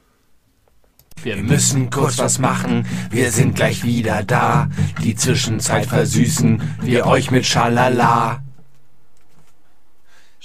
Wir 1.24 1.38
müssen 1.38 1.90
kurz 1.90 2.20
was 2.20 2.38
machen, 2.38 2.86
wir 3.10 3.32
sind 3.32 3.56
gleich 3.56 3.84
wieder 3.84 4.22
da. 4.24 4.70
Die 5.04 5.16
Zwischenzeit 5.16 5.88
versüßen 5.88 6.62
wir 6.82 7.08
euch 7.08 7.32
mit 7.32 7.46
Schalala. 7.48 8.44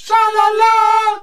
Schalala! 0.04 1.22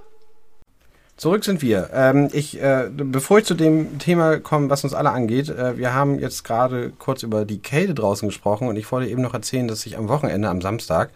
Zurück 1.17 1.43
sind 1.43 1.61
wir. 1.61 1.89
Ähm, 1.91 2.29
ich, 2.31 2.61
äh, 2.61 2.89
bevor 2.89 3.39
ich 3.39 3.45
zu 3.45 3.53
dem 3.53 3.99
Thema 3.99 4.39
komme, 4.39 4.69
was 4.69 4.85
uns 4.85 4.93
alle 4.93 5.09
angeht, 5.09 5.49
äh, 5.49 5.77
wir 5.77 5.93
haben 5.93 6.17
jetzt 6.17 6.45
gerade 6.45 6.93
kurz 6.97 7.23
über 7.23 7.43
die 7.43 7.59
Kälte 7.59 7.93
draußen 7.93 8.29
gesprochen 8.29 8.69
und 8.69 8.77
ich 8.77 8.89
wollte 8.89 9.09
eben 9.09 9.21
noch 9.21 9.33
erzählen, 9.33 9.67
dass 9.67 9.85
ich 9.85 9.97
am 9.97 10.07
Wochenende, 10.07 10.47
am 10.47 10.61
Samstag, 10.61 11.09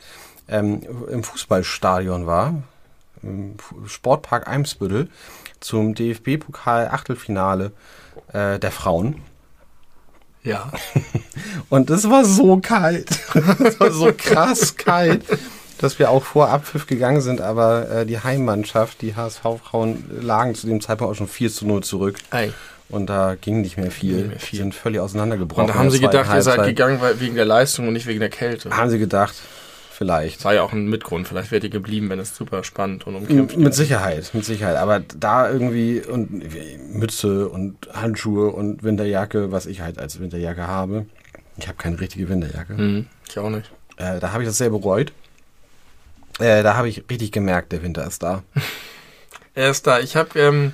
ähm, 0.50 0.82
im 1.10 1.24
Fußballstadion 1.24 2.28
war, 2.28 2.64
im 3.22 3.56
Sportpark 3.88 4.46
Eimsbüttel, 4.46 5.10
zum 5.62 5.96
DFB-Pokal-Achtelfinale 5.96 7.72
äh, 8.34 8.60
der 8.60 8.72
Frauen. 8.72 9.22
Ja. 10.44 10.70
Und 11.70 11.90
es 11.90 12.10
war 12.10 12.26
so 12.26 12.58
kalt. 12.58 13.10
Es 13.64 13.80
war 13.80 13.92
so 13.92 14.12
krass 14.18 14.76
kalt, 14.76 15.24
dass 15.84 16.00
wir 16.00 16.10
auch 16.10 16.24
vor 16.24 16.50
Abpfiff 16.50 16.88
gegangen 16.88 17.22
sind, 17.22 17.42
aber 17.42 17.90
äh, 17.90 18.06
die 18.06 18.20
Heimmannschaft, 18.20 19.02
die 19.02 19.16
HSV-Frauen, 19.16 20.06
lagen 20.22 20.56
zu 20.56 20.68
dem 20.68 20.82
Zeitpunkt 20.82 21.12
auch 21.12 21.18
schon 21.18 21.28
4 21.28 21.52
zu 21.52 21.68
0 21.68 21.84
zurück. 21.84 22.18
Ei. 22.32 22.52
Und 22.90 23.08
da 23.08 23.36
ging 23.36 23.62
nicht 23.62 23.78
mehr 23.78 23.92
viel. 23.92 24.16
Nicht 24.16 24.28
mehr 24.28 24.40
viel. 24.40 24.50
Die 24.52 24.64
sind 24.64 24.76
völlig 24.76 25.00
auseinandergebrochen. 25.00 25.64
Und 25.64 25.70
da 25.70 25.76
haben 25.76 25.90
sie 25.90 26.00
gedacht, 26.00 26.34
ihr 26.34 26.42
seid 26.42 26.64
gegangen 26.64 27.00
wegen 27.18 27.36
der 27.36 27.46
Leistung 27.46 27.88
und 27.88 27.94
nicht 27.94 28.06
wegen 28.06 28.20
der 28.20 28.30
Kälte. 28.30 28.70
Haben 28.70 28.90
sie 28.90 29.00
gedacht, 29.00 29.34
vielleicht. 29.92 30.38
Das 30.38 30.46
war 30.46 30.54
ja 30.54 30.64
auch 30.64 30.74
ein 30.74 30.88
Mitgrund. 30.88 31.28
Vielleicht 31.28 31.52
wärt 31.52 31.64
ihr 31.64 31.70
geblieben, 31.70 32.10
wenn 32.10 32.20
es 32.20 32.36
super 32.36 32.64
spannend 32.64 33.08
und 33.08 33.16
umkämpft 33.16 33.58
Mit. 33.58 33.74
Sicherheit, 33.74 34.30
mit 34.34 34.46
Sicherheit. 34.46 34.78
Aber 34.78 35.00
da 35.00 35.50
irgendwie 35.50 36.02
und 36.02 36.44
Mütze 36.94 37.50
und 37.50 37.76
Handschuhe 37.94 38.52
und 38.52 38.84
Winterjacke, 38.84 39.52
was 39.52 39.66
ich 39.66 39.82
halt 39.82 40.00
als 40.00 40.20
Winterjacke 40.20 40.68
habe. 40.68 41.06
Ich 41.58 41.68
habe 41.68 41.78
keine 41.78 42.00
richtige 42.00 42.30
Winterjacke. 42.30 42.78
Hm, 42.78 43.08
ich 43.30 43.40
auch 43.40 43.50
nicht. 43.50 43.72
Äh, 43.98 44.20
da 44.20 44.34
habe 44.34 44.44
ich 44.44 44.50
das 44.50 44.58
sehr 44.58 44.70
bereut. 44.70 45.14
Äh, 46.40 46.64
da 46.64 46.76
habe 46.76 46.90
ich 46.90 47.04
richtig 47.10 47.32
gemerkt, 47.32 47.72
der 47.72 47.84
Winter 47.84 48.06
ist 48.06 48.24
da. 48.24 48.44
Er 49.56 49.70
ist 49.70 49.86
da. 49.86 50.00
Ich 50.00 50.16
habe 50.16 50.40
ähm, 50.40 50.72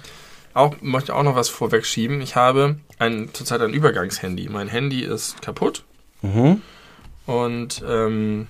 auch, 0.53 0.73
möchte 0.79 1.13
auch 1.13 1.23
noch 1.23 1.35
was 1.35 1.49
vorwegschieben. 1.49 2.21
Ich 2.21 2.37
habe 2.37 2.77
ein, 2.97 3.27
zurzeit 3.33 3.59
ein 3.59 3.73
Übergangshandy. 3.73 4.47
Mein 4.47 4.69
Handy 4.69 5.01
ist 5.01 5.41
kaputt 5.41 5.83
Mhm. 6.21 6.61
und 7.25 7.83
ähm, 7.85 8.47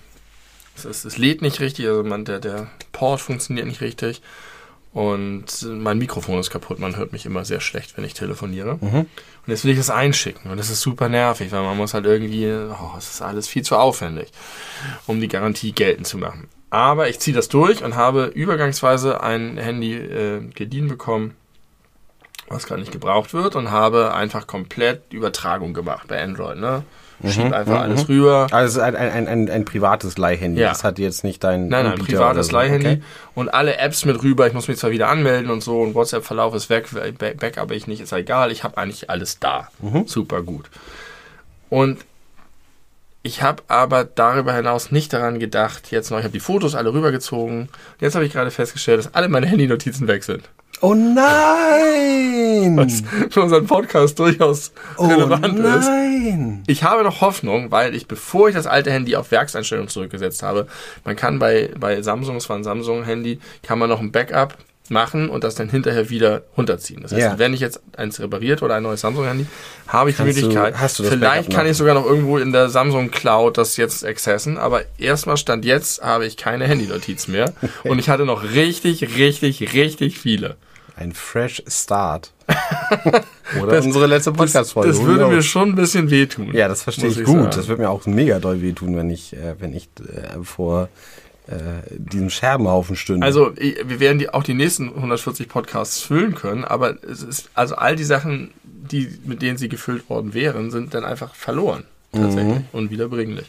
es, 0.76 0.86
ist, 0.86 1.06
es 1.06 1.18
lädt 1.18 1.42
nicht 1.42 1.60
richtig. 1.60 1.88
Also 1.88 2.04
man, 2.04 2.26
der, 2.26 2.40
der 2.40 2.68
Port 2.92 3.22
funktioniert 3.22 3.66
nicht 3.66 3.82
richtig. 3.82 4.22
Und 4.94 5.64
mein 5.64 5.98
Mikrofon 5.98 6.40
ist 6.40 6.52
kaputt. 6.52 6.78
Man 6.78 6.96
hört 6.96 7.12
mich 7.12 7.26
immer 7.26 7.44
sehr 7.44 7.60
schlecht, 7.60 7.98
wenn 7.98 8.04
ich 8.06 8.14
telefoniere. 8.14 8.78
Mhm. 8.82 9.00
Und 9.00 9.08
jetzt 9.48 9.64
will 9.64 9.72
ich 9.72 9.78
das 9.78 9.90
einschicken. 9.90 10.52
Und 10.52 10.58
das 10.58 10.70
ist 10.70 10.82
super 10.82 11.10
nervig, 11.10 11.52
weil 11.52 11.64
man 11.64 11.76
muss 11.78 11.96
halt 11.96 12.06
irgendwie, 12.06 12.52
oh, 12.52 12.96
es 13.00 13.10
ist 13.10 13.22
alles 13.24 13.48
viel 13.48 13.64
zu 13.64 13.76
aufwendig, 13.78 14.32
um 15.08 15.20
die 15.20 15.28
Garantie 15.28 15.72
geltend 15.72 16.06
zu 16.06 16.20
machen. 16.20 16.48
Aber 16.72 17.10
ich 17.10 17.20
ziehe 17.20 17.36
das 17.36 17.48
durch 17.50 17.84
und 17.84 17.96
habe 17.96 18.26
übergangsweise 18.26 19.22
ein 19.24 19.58
Handy 19.58 19.96
äh, 19.96 20.42
geliehen 20.54 20.88
bekommen. 20.88 21.36
was 22.48 22.66
gar 22.66 22.78
nicht 22.78 22.92
gebraucht 22.92 23.34
wird 23.34 23.56
und 23.56 23.70
habe 23.70 24.14
einfach 24.16 24.48
komplett 24.48 25.14
Übertragung 25.14 25.74
gemacht 25.76 26.08
bei 26.08 26.20
Android. 26.22 26.58
Ne? 26.58 26.84
Schieb 27.28 27.46
Mhm, 27.46 27.54
einfach 27.54 27.82
alles 27.82 28.08
rüber. 28.10 28.48
Also 28.52 28.82
ein, 28.82 28.96
ein, 28.96 29.28
ein, 29.28 29.50
ein 29.52 29.66
privates 29.66 30.18
Leihhandy. 30.18 30.62
Ja. 30.62 30.70
Das 30.70 30.84
hat 30.84 30.98
jetzt 31.00 31.24
nicht 31.24 31.44
dein 31.44 31.68
Nein, 31.68 31.86
nein, 31.86 32.00
privates 32.00 32.48
so. 32.48 32.54
Leihhandy 32.54 32.88
Okay. 32.88 33.02
und 33.36 33.50
alle 33.50 33.78
Apps 33.78 34.06
mit 34.06 34.24
rüber. 34.24 34.48
Ich 34.48 34.54
muss 34.54 34.68
mich 34.68 34.78
zwar 34.78 34.90
wieder 34.92 35.10
anmelden 35.10 35.52
und 35.52 35.62
so 35.62 35.82
und 35.82 35.94
WhatsApp-Verlauf 35.96 36.56
ist 36.56 36.70
weg, 36.70 36.88
Back- 37.20 37.40
Backup 37.40 37.70
ich 37.72 37.86
nicht, 37.88 38.00
ist 38.02 38.14
egal. 38.14 38.52
Ich 38.52 38.64
habe 38.64 38.78
eigentlich 38.78 39.10
alles 39.12 39.40
da. 39.40 39.68
Mhm. 39.80 40.08
Super 40.08 40.42
gut. 40.42 40.70
Und 41.70 42.00
ich 43.22 43.42
habe 43.42 43.64
aber 43.68 44.06
darüber 44.06 44.54
hinaus 44.54 44.92
nicht 44.92 45.12
daran 45.12 45.40
gedacht, 45.40 45.92
jetzt 45.92 46.10
noch, 46.10 46.20
ich 46.20 46.24
habe 46.24 46.32
die 46.32 46.40
Fotos 46.40 46.76
alle 46.76 46.94
rübergezogen. 46.94 47.68
Jetzt 48.00 48.16
habe 48.16 48.26
ich 48.26 48.32
gerade 48.32 48.52
festgestellt, 48.52 49.00
dass 49.00 49.14
alle 49.14 49.28
meine 49.28 49.46
Handynotizen 49.46 50.08
weg 50.08 50.24
sind. 50.24 50.50
Oh 50.82 50.94
nein! 50.94 52.78
Was 52.78 53.04
für 53.30 53.42
unseren 53.42 53.68
Podcast 53.68 54.18
durchaus 54.18 54.72
oh 54.96 55.08
relevant 55.08 55.60
ist. 55.60 55.88
nein! 55.88 56.64
Ich 56.68 56.84
habe 56.84 57.04
noch 57.04 57.20
Hoffnung, 57.20 57.70
weil 57.72 57.94
ich, 57.94 58.08
bevor 58.08 58.48
ich 58.48 58.56
das 58.56 58.66
alte 58.66 58.90
Handy 58.90 59.18
auf 59.18 59.32
Werkseinstellung 59.32 59.90
zurückgesetzt 59.90 60.42
habe, 60.42 60.68
man 61.04 61.18
kann 61.18 61.38
bei, 61.38 61.72
bei 61.78 62.02
Samsung, 62.02 62.38
es 62.38 62.48
war 62.48 62.56
ein 62.56 62.64
Samsung-Handy, 62.64 63.40
kann 63.62 63.80
man 63.80 63.90
noch 63.90 64.00
ein 64.00 64.14
Backup 64.14 64.58
machen 64.92 65.30
und 65.30 65.44
das 65.44 65.56
dann 65.56 65.70
hinterher 65.70 66.10
wieder 66.10 66.44
runterziehen. 66.58 67.02
Das 67.04 67.12
heißt, 67.12 67.22
Ja. 67.22 67.40
wenn 67.40 67.54
ich 67.54 67.60
jetzt 67.60 67.82
eins 67.98 68.20
repariert 68.20 68.62
oder 68.64 68.76
ein 68.76 68.84
neues 68.84 69.02
Samsung-Handy, 69.02 69.46
habe 69.88 70.10
ich 70.10 70.16
die 70.18 70.24
Kannst 70.24 70.38
du- 70.38 70.42
Möglichkeit, 70.48 70.80
hast 70.80 71.00
du 71.00 71.04
das 71.04 71.12
vielleicht 71.14 71.52
kann 71.52 71.68
ich 71.68 71.78
sogar 71.78 71.94
noch 71.96 72.06
irgendwo 72.06 72.38
in 72.38 72.52
der 72.52 72.70
Samsung 72.70 73.12
Cloud 73.12 73.58
das 73.58 73.78
jetzt 73.78 74.06
accessen, 74.06 74.58
aber 74.58 74.82
erstmal 74.98 75.38
stand 75.38 75.66
jetzt 75.66 76.02
habe 76.02 76.26
ich 76.26 76.38
keine 76.38 76.66
Handynotiz 76.66 77.28
mehr 77.28 77.54
und 77.84 78.00
ich 78.00 78.10
hatte 78.10 78.26
noch 78.26 78.44
richtig, 78.44 79.16
richtig, 79.18 79.74
richtig 79.74 80.20
viele. 80.20 80.56
Ein 80.96 81.14
fresh 81.14 81.64
start. 81.68 82.34
Oder 83.62 83.82
unsere 83.82 84.06
letzte 84.06 84.32
Podcast-Folge. 84.32 84.90
Das 84.90 85.00
Who 85.00 85.06
würde 85.06 85.28
mir 85.28 85.42
schon 85.42 85.70
ein 85.70 85.76
bisschen 85.76 86.10
wehtun. 86.12 86.54
Ja, 86.54 86.68
das 86.68 86.84
verstehe 86.84 87.08
ich 87.10 87.24
gut. 87.24 87.36
sagen. 87.38 87.50
Das 87.56 87.68
wird 87.68 87.80
mir 87.80 87.90
auch 87.90 88.06
mega 88.06 88.40
doll 88.40 88.62
wehtun, 88.62 88.96
wenn 88.98 89.10
ich, 89.10 89.34
äh, 89.34 89.56
wenn 89.60 89.74
ich 89.74 89.90
äh, 90.00 90.44
vor 90.44 90.90
diesem 91.98 92.30
Scherbenhaufen 92.30 92.96
stünde. 92.96 93.26
Also 93.26 93.52
wir 93.58 94.00
werden 94.00 94.20
die, 94.20 94.30
auch 94.30 94.44
die 94.44 94.54
nächsten 94.54 94.90
140 94.90 95.48
Podcasts 95.50 96.02
füllen 96.02 96.36
können, 96.36 96.64
aber 96.64 96.96
es 97.04 97.24
ist 97.24 97.50
also 97.54 97.76
all 97.76 97.96
die 97.96 98.04
Sachen, 98.04 98.52
die 98.64 99.10
mit 99.26 99.42
denen 99.42 99.58
sie 99.58 99.70
gefüllt 99.70 100.10
worden 100.10 100.34
wären, 100.34 100.72
sind 100.72 100.94
dann 100.94 101.06
einfach 101.06 101.34
verloren 101.36 101.84
tatsächlich 102.12 102.56
Mhm. 102.60 102.66
unwiederbringlich. 102.72 103.46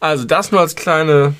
Also 0.00 0.24
das 0.24 0.52
nur 0.52 0.60
als 0.60 0.74
kleine 0.76 1.34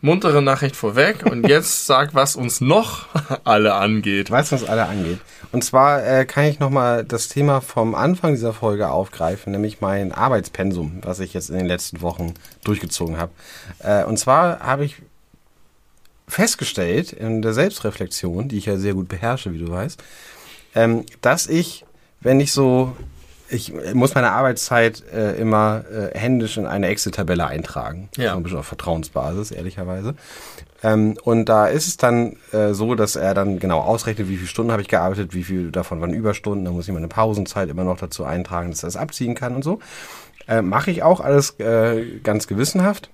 muntere 0.00 0.42
Nachricht 0.42 0.76
vorweg 0.76 1.24
und 1.24 1.48
jetzt 1.48 1.86
sag, 1.86 2.14
was 2.14 2.36
uns 2.36 2.60
noch 2.60 3.06
alle 3.44 3.74
angeht. 3.74 4.30
Weißt 4.30 4.52
was 4.52 4.64
alle 4.64 4.86
angeht? 4.86 5.18
Und 5.52 5.64
zwar 5.64 6.06
äh, 6.06 6.24
kann 6.24 6.44
ich 6.44 6.58
nochmal 6.58 7.04
das 7.04 7.28
Thema 7.28 7.60
vom 7.60 7.94
Anfang 7.94 8.32
dieser 8.32 8.52
Folge 8.52 8.90
aufgreifen, 8.90 9.52
nämlich 9.52 9.80
mein 9.80 10.12
Arbeitspensum, 10.12 10.98
was 11.02 11.20
ich 11.20 11.34
jetzt 11.34 11.50
in 11.50 11.56
den 11.56 11.66
letzten 11.66 12.00
Wochen 12.02 12.34
durchgezogen 12.64 13.16
habe. 13.16 13.32
Äh, 13.78 14.04
und 14.04 14.18
zwar 14.18 14.60
habe 14.60 14.84
ich 14.84 14.96
festgestellt 16.28 17.12
in 17.12 17.42
der 17.42 17.52
Selbstreflexion, 17.52 18.48
die 18.48 18.58
ich 18.58 18.66
ja 18.66 18.76
sehr 18.76 18.94
gut 18.94 19.08
beherrsche, 19.08 19.52
wie 19.52 19.58
du 19.58 19.70
weißt, 19.70 20.02
ähm, 20.74 21.04
dass 21.20 21.46
ich, 21.46 21.84
wenn 22.20 22.40
ich 22.40 22.52
so, 22.52 22.96
ich 23.48 23.72
muss 23.94 24.14
meine 24.14 24.32
Arbeitszeit 24.32 25.02
äh, 25.12 25.38
immer 25.38 25.84
äh, 25.90 26.18
händisch 26.18 26.56
in 26.56 26.66
eine 26.66 26.88
Excel-Tabelle 26.88 27.46
eintragen. 27.46 28.08
Ja. 28.16 28.32
So 28.32 28.36
ein 28.38 28.42
bisschen 28.42 28.58
auf 28.58 28.66
Vertrauensbasis, 28.66 29.50
ehrlicherweise. 29.50 30.14
Ähm, 30.82 31.16
und 31.22 31.48
da 31.48 31.66
ist 31.66 31.86
es 31.86 31.96
dann 31.96 32.36
äh, 32.52 32.72
so, 32.72 32.94
dass 32.94 33.16
er 33.16 33.34
dann 33.34 33.58
genau 33.58 33.80
ausrechnet, 33.80 34.28
wie 34.28 34.36
viele 34.36 34.48
Stunden 34.48 34.72
habe 34.72 34.82
ich 34.82 34.88
gearbeitet, 34.88 35.34
wie 35.34 35.44
viel 35.44 35.70
davon 35.70 36.00
waren 36.00 36.12
Überstunden. 36.12 36.64
Da 36.64 36.70
muss 36.70 36.88
ich 36.88 36.94
meine 36.94 37.08
Pausenzeit 37.08 37.68
immer 37.68 37.84
noch 37.84 37.98
dazu 37.98 38.24
eintragen, 38.24 38.70
dass 38.70 38.82
er 38.82 38.88
das 38.88 38.96
abziehen 38.96 39.34
kann 39.34 39.54
und 39.54 39.62
so. 39.62 39.78
Äh, 40.48 40.62
Mache 40.62 40.90
ich 40.90 41.02
auch 41.02 41.20
alles 41.20 41.58
äh, 41.60 42.18
ganz 42.22 42.46
gewissenhaft. 42.46 43.10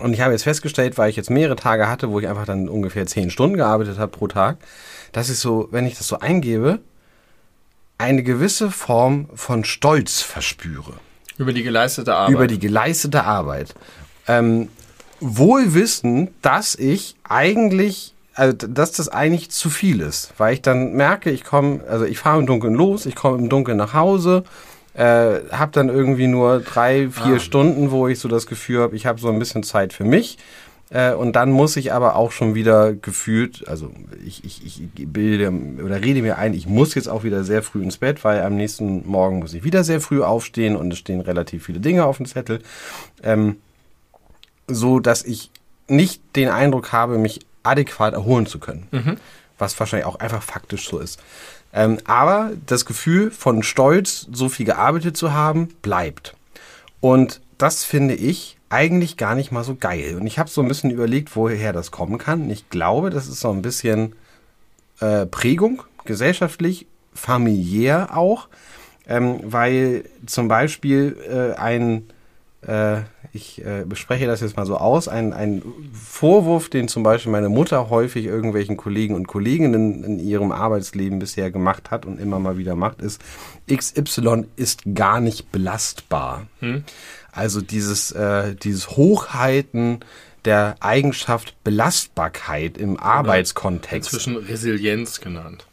Und 0.00 0.12
ich 0.12 0.20
habe 0.20 0.32
jetzt 0.32 0.42
festgestellt, 0.42 0.98
weil 0.98 1.08
ich 1.08 1.16
jetzt 1.16 1.30
mehrere 1.30 1.56
Tage 1.56 1.88
hatte, 1.88 2.10
wo 2.10 2.20
ich 2.20 2.28
einfach 2.28 2.44
dann 2.44 2.68
ungefähr 2.68 3.06
zehn 3.06 3.30
Stunden 3.30 3.56
gearbeitet 3.56 3.98
habe 3.98 4.12
pro 4.12 4.28
Tag, 4.28 4.58
dass 5.12 5.30
ich 5.30 5.38
so, 5.38 5.68
wenn 5.70 5.86
ich 5.86 5.96
das 5.96 6.06
so 6.06 6.18
eingebe, 6.18 6.80
eine 7.98 8.22
gewisse 8.22 8.70
Form 8.70 9.28
von 9.34 9.64
Stolz 9.64 10.22
verspüre 10.22 10.94
Über 11.38 11.52
die 11.52 11.62
geleistete 11.62 12.14
Arbeit. 12.14 12.34
über 12.34 12.46
die 12.46 12.58
geleistete 12.58 13.24
Arbeit. 13.24 13.74
Ähm, 14.28 14.68
wohl 15.20 15.74
wissen, 15.74 16.28
dass 16.42 16.74
ich 16.74 17.16
eigentlich, 17.24 18.14
also 18.34 18.52
dass 18.54 18.92
das 18.92 19.08
eigentlich 19.08 19.50
zu 19.50 19.70
viel 19.70 20.00
ist, 20.00 20.32
weil 20.36 20.54
ich 20.54 20.62
dann 20.62 20.92
merke, 20.92 21.30
ich 21.30 21.44
komme, 21.44 21.80
also 21.88 22.04
ich 22.04 22.18
fahre 22.18 22.38
im 22.40 22.46
Dunkeln 22.46 22.74
los, 22.74 23.06
ich 23.06 23.14
komme 23.14 23.38
im 23.38 23.48
Dunkeln 23.48 23.78
nach 23.78 23.94
Hause, 23.94 24.44
äh, 24.94 25.40
habe 25.52 25.72
dann 25.72 25.88
irgendwie 25.88 26.26
nur 26.26 26.60
drei, 26.60 27.08
vier 27.10 27.38
Stunden, 27.38 27.90
wo 27.90 28.08
ich 28.08 28.18
so 28.18 28.28
das 28.28 28.46
Gefühl 28.46 28.80
habe, 28.80 28.96
ich 28.96 29.06
habe 29.06 29.20
so 29.20 29.28
ein 29.28 29.38
bisschen 29.38 29.62
Zeit 29.62 29.92
für 29.92 30.04
mich. 30.04 30.38
Äh, 30.90 31.14
und 31.14 31.34
dann 31.34 31.50
muss 31.50 31.76
ich 31.76 31.92
aber 31.92 32.16
auch 32.16 32.30
schon 32.32 32.54
wieder 32.54 32.92
gefühlt, 32.92 33.66
also 33.66 33.90
ich, 34.24 34.44
ich, 34.44 34.64
ich 34.64 34.82
bilde 34.94 35.52
oder 35.84 36.00
rede 36.00 36.22
mir 36.22 36.38
ein, 36.38 36.54
ich 36.54 36.66
muss 36.66 36.94
jetzt 36.94 37.08
auch 37.08 37.24
wieder 37.24 37.42
sehr 37.44 37.62
früh 37.62 37.82
ins 37.82 37.96
Bett, 37.96 38.24
weil 38.24 38.42
am 38.42 38.56
nächsten 38.56 39.06
Morgen 39.06 39.40
muss 39.40 39.54
ich 39.54 39.64
wieder 39.64 39.82
sehr 39.82 40.00
früh 40.00 40.22
aufstehen 40.22 40.76
und 40.76 40.92
es 40.92 40.98
stehen 40.98 41.20
relativ 41.20 41.64
viele 41.64 41.80
Dinge 41.80 42.04
auf 42.04 42.18
dem 42.18 42.26
Zettel. 42.26 42.60
Ähm, 43.22 43.56
so 44.68 45.00
dass 45.00 45.24
ich 45.24 45.50
nicht 45.88 46.22
den 46.34 46.48
Eindruck 46.48 46.92
habe, 46.92 47.18
mich 47.18 47.40
adäquat 47.62 48.14
erholen 48.14 48.46
zu 48.46 48.58
können. 48.58 48.88
Was 49.58 49.78
wahrscheinlich 49.78 50.06
auch 50.06 50.16
einfach 50.16 50.42
faktisch 50.42 50.88
so 50.88 50.98
ist. 50.98 51.20
Ähm, 51.72 51.98
aber 52.04 52.52
das 52.66 52.84
Gefühl 52.84 53.30
von 53.30 53.62
Stolz, 53.62 54.26
so 54.32 54.48
viel 54.48 54.66
gearbeitet 54.66 55.16
zu 55.16 55.32
haben, 55.32 55.68
bleibt. 55.82 56.34
Und 57.00 57.40
das 57.58 57.84
finde 57.84 58.14
ich 58.14 58.55
eigentlich 58.68 59.16
gar 59.16 59.34
nicht 59.34 59.52
mal 59.52 59.64
so 59.64 59.76
geil. 59.76 60.16
Und 60.20 60.26
ich 60.26 60.38
habe 60.38 60.50
so 60.50 60.60
ein 60.60 60.68
bisschen 60.68 60.90
überlegt, 60.90 61.36
woher 61.36 61.72
das 61.72 61.90
kommen 61.90 62.18
kann. 62.18 62.42
Und 62.42 62.50
ich 62.50 62.68
glaube, 62.68 63.10
das 63.10 63.28
ist 63.28 63.40
so 63.40 63.50
ein 63.50 63.62
bisschen 63.62 64.14
äh, 65.00 65.26
Prägung, 65.26 65.82
gesellschaftlich, 66.04 66.86
familiär 67.14 68.16
auch. 68.16 68.48
Ähm, 69.08 69.38
weil 69.44 70.04
zum 70.26 70.48
Beispiel 70.48 71.16
äh, 71.30 71.56
ein, 71.60 72.08
äh, 72.66 73.02
ich 73.32 73.64
äh, 73.64 73.84
bespreche 73.86 74.26
das 74.26 74.40
jetzt 74.40 74.56
mal 74.56 74.66
so 74.66 74.78
aus, 74.78 75.06
ein, 75.06 75.32
ein 75.32 75.62
Vorwurf, 75.92 76.68
den 76.68 76.88
zum 76.88 77.04
Beispiel 77.04 77.30
meine 77.30 77.48
Mutter 77.48 77.88
häufig 77.88 78.24
irgendwelchen 78.24 78.76
Kollegen 78.76 79.14
und 79.14 79.28
Kolleginnen 79.28 80.02
in 80.02 80.18
ihrem 80.18 80.50
Arbeitsleben 80.50 81.20
bisher 81.20 81.52
gemacht 81.52 81.92
hat 81.92 82.04
und 82.04 82.18
immer 82.18 82.40
mal 82.40 82.58
wieder 82.58 82.74
macht, 82.74 83.00
ist, 83.00 83.22
XY 83.72 84.46
ist 84.56 84.82
gar 84.92 85.20
nicht 85.20 85.52
belastbar. 85.52 86.46
Also 87.36 87.60
dieses, 87.60 88.12
äh, 88.12 88.54
dieses 88.54 88.90
Hochhalten 88.90 90.00
der 90.44 90.76
Eigenschaft 90.80 91.54
Belastbarkeit 91.64 92.78
im 92.78 92.98
Arbeitskontext. 92.98 94.12
Inzwischen 94.12 94.36
Resilienz 94.36 95.20
genannt. 95.20 95.66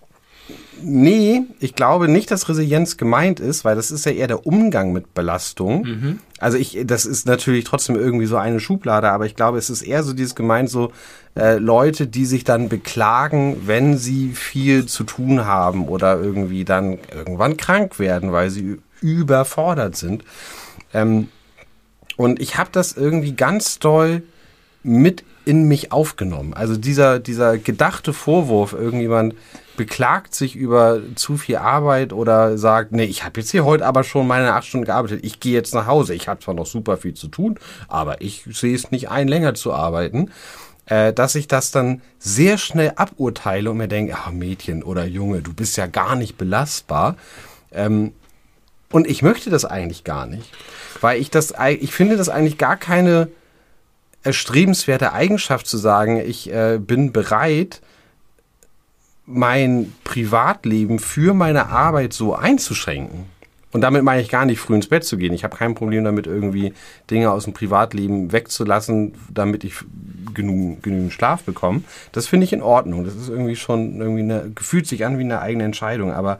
Nee, 0.81 1.43
ich 1.59 1.75
glaube 1.75 2.09
nicht, 2.09 2.29
dass 2.29 2.49
Resilienz 2.49 2.97
gemeint 2.97 3.39
ist, 3.39 3.63
weil 3.63 3.75
das 3.75 3.91
ist 3.91 4.05
ja 4.05 4.11
eher 4.11 4.27
der 4.27 4.45
Umgang 4.45 4.91
mit 4.91 5.13
Belastung. 5.13 6.19
Also 6.39 6.57
ich, 6.57 6.79
das 6.83 7.05
ist 7.05 7.25
natürlich 7.25 7.63
trotzdem 7.63 7.95
irgendwie 7.95 8.25
so 8.25 8.35
eine 8.35 8.59
Schublade, 8.59 9.09
aber 9.09 9.25
ich 9.25 9.35
glaube, 9.35 9.57
es 9.57 9.69
ist 9.69 9.83
eher 9.83 10.03
so 10.03 10.11
dieses 10.11 10.35
gemeint 10.35 10.69
so 10.69 10.91
äh, 11.37 11.57
Leute, 11.57 12.07
die 12.07 12.25
sich 12.25 12.43
dann 12.43 12.67
beklagen, 12.67 13.61
wenn 13.65 13.97
sie 13.97 14.33
viel 14.33 14.85
zu 14.85 15.05
tun 15.05 15.45
haben 15.45 15.87
oder 15.87 16.19
irgendwie 16.19 16.65
dann 16.65 16.97
irgendwann 17.15 17.55
krank 17.55 17.97
werden, 17.99 18.33
weil 18.33 18.49
sie 18.49 18.79
überfordert 18.99 19.95
sind. 19.95 20.25
Ähm, 20.93 21.29
und 22.17 22.41
ich 22.41 22.57
habe 22.57 22.69
das 22.71 22.93
irgendwie 22.93 23.33
ganz 23.33 23.79
doll 23.79 24.23
mit 24.83 25.23
in 25.45 25.67
mich 25.67 25.91
aufgenommen. 25.91 26.53
Also 26.53 26.77
dieser, 26.77 27.19
dieser 27.19 27.57
gedachte 27.57 28.13
Vorwurf, 28.13 28.73
irgendjemand 28.73 29.35
beklagt 29.75 30.35
sich 30.35 30.55
über 30.55 31.01
zu 31.15 31.37
viel 31.37 31.57
Arbeit 31.57 32.13
oder 32.13 32.57
sagt, 32.57 32.91
nee, 32.91 33.05
ich 33.05 33.23
habe 33.23 33.41
jetzt 33.41 33.51
hier 33.51 33.65
heute 33.65 33.85
aber 33.85 34.03
schon 34.03 34.27
meine 34.27 34.53
acht 34.53 34.65
Stunden 34.65 34.85
gearbeitet, 34.85 35.21
ich 35.23 35.39
gehe 35.39 35.53
jetzt 35.53 35.73
nach 35.73 35.87
Hause, 35.87 36.13
ich 36.13 36.27
habe 36.27 36.39
zwar 36.39 36.53
noch 36.53 36.67
super 36.67 36.97
viel 36.97 37.13
zu 37.13 37.27
tun, 37.27 37.59
aber 37.87 38.21
ich 38.21 38.45
sehe 38.51 38.75
es 38.75 38.91
nicht 38.91 39.09
ein, 39.09 39.27
länger 39.27 39.55
zu 39.55 39.73
arbeiten, 39.73 40.31
äh, 40.85 41.11
dass 41.11 41.35
ich 41.35 41.47
das 41.47 41.71
dann 41.71 42.01
sehr 42.19 42.57
schnell 42.57 42.93
aburteile 42.95 43.71
und 43.71 43.77
mir 43.77 43.87
denke, 43.87 44.15
ah 44.15 44.31
Mädchen 44.31 44.83
oder 44.83 45.05
Junge, 45.05 45.41
du 45.41 45.53
bist 45.53 45.75
ja 45.75 45.87
gar 45.87 46.15
nicht 46.15 46.37
belastbar. 46.37 47.15
Ähm, 47.71 48.13
und 48.93 49.07
ich 49.07 49.23
möchte 49.23 49.49
das 49.49 49.65
eigentlich 49.65 50.03
gar 50.03 50.27
nicht, 50.27 50.49
weil 51.01 51.19
ich 51.19 51.31
das, 51.31 51.53
ich 51.79 51.91
finde 51.91 52.15
das 52.15 52.29
eigentlich 52.29 52.59
gar 52.59 52.77
keine 52.77 53.27
erstrebenswerte 54.21 55.11
Eigenschaft 55.13 55.65
zu 55.65 55.77
sagen, 55.77 56.17
ich 56.17 56.53
äh, 56.53 56.79
bin 56.79 57.11
bereit, 57.11 57.81
mein 59.25 59.93
Privatleben 60.03 60.99
für 60.99 61.33
meine 61.33 61.69
Arbeit 61.69 62.13
so 62.13 62.35
einzuschränken. 62.35 63.25
Und 63.71 63.81
damit 63.81 64.03
meine 64.03 64.21
ich 64.21 64.29
gar 64.29 64.45
nicht 64.45 64.59
früh 64.59 64.75
ins 64.75 64.87
Bett 64.87 65.03
zu 65.03 65.17
gehen. 65.17 65.33
Ich 65.33 65.43
habe 65.43 65.57
kein 65.57 65.73
Problem 65.73 66.03
damit, 66.03 66.27
irgendwie 66.27 66.73
Dinge 67.09 67.31
aus 67.31 67.45
dem 67.45 67.53
Privatleben 67.53 68.31
wegzulassen, 68.31 69.15
damit 69.33 69.63
ich 69.63 69.73
genügend, 70.35 70.83
genügend 70.83 71.13
Schlaf 71.13 71.41
bekommen. 71.41 71.83
Das 72.11 72.27
finde 72.27 72.43
ich 72.43 72.53
in 72.53 72.61
Ordnung. 72.61 73.03
Das 73.03 73.15
ist 73.15 73.29
irgendwie 73.29 73.55
schon 73.55 73.99
irgendwie 73.99 74.21
eine, 74.21 74.51
fühlt 74.61 74.85
sich 74.85 75.03
an 75.03 75.17
wie 75.17 75.23
eine 75.23 75.41
eigene 75.41 75.63
Entscheidung. 75.63 76.11
Aber 76.13 76.37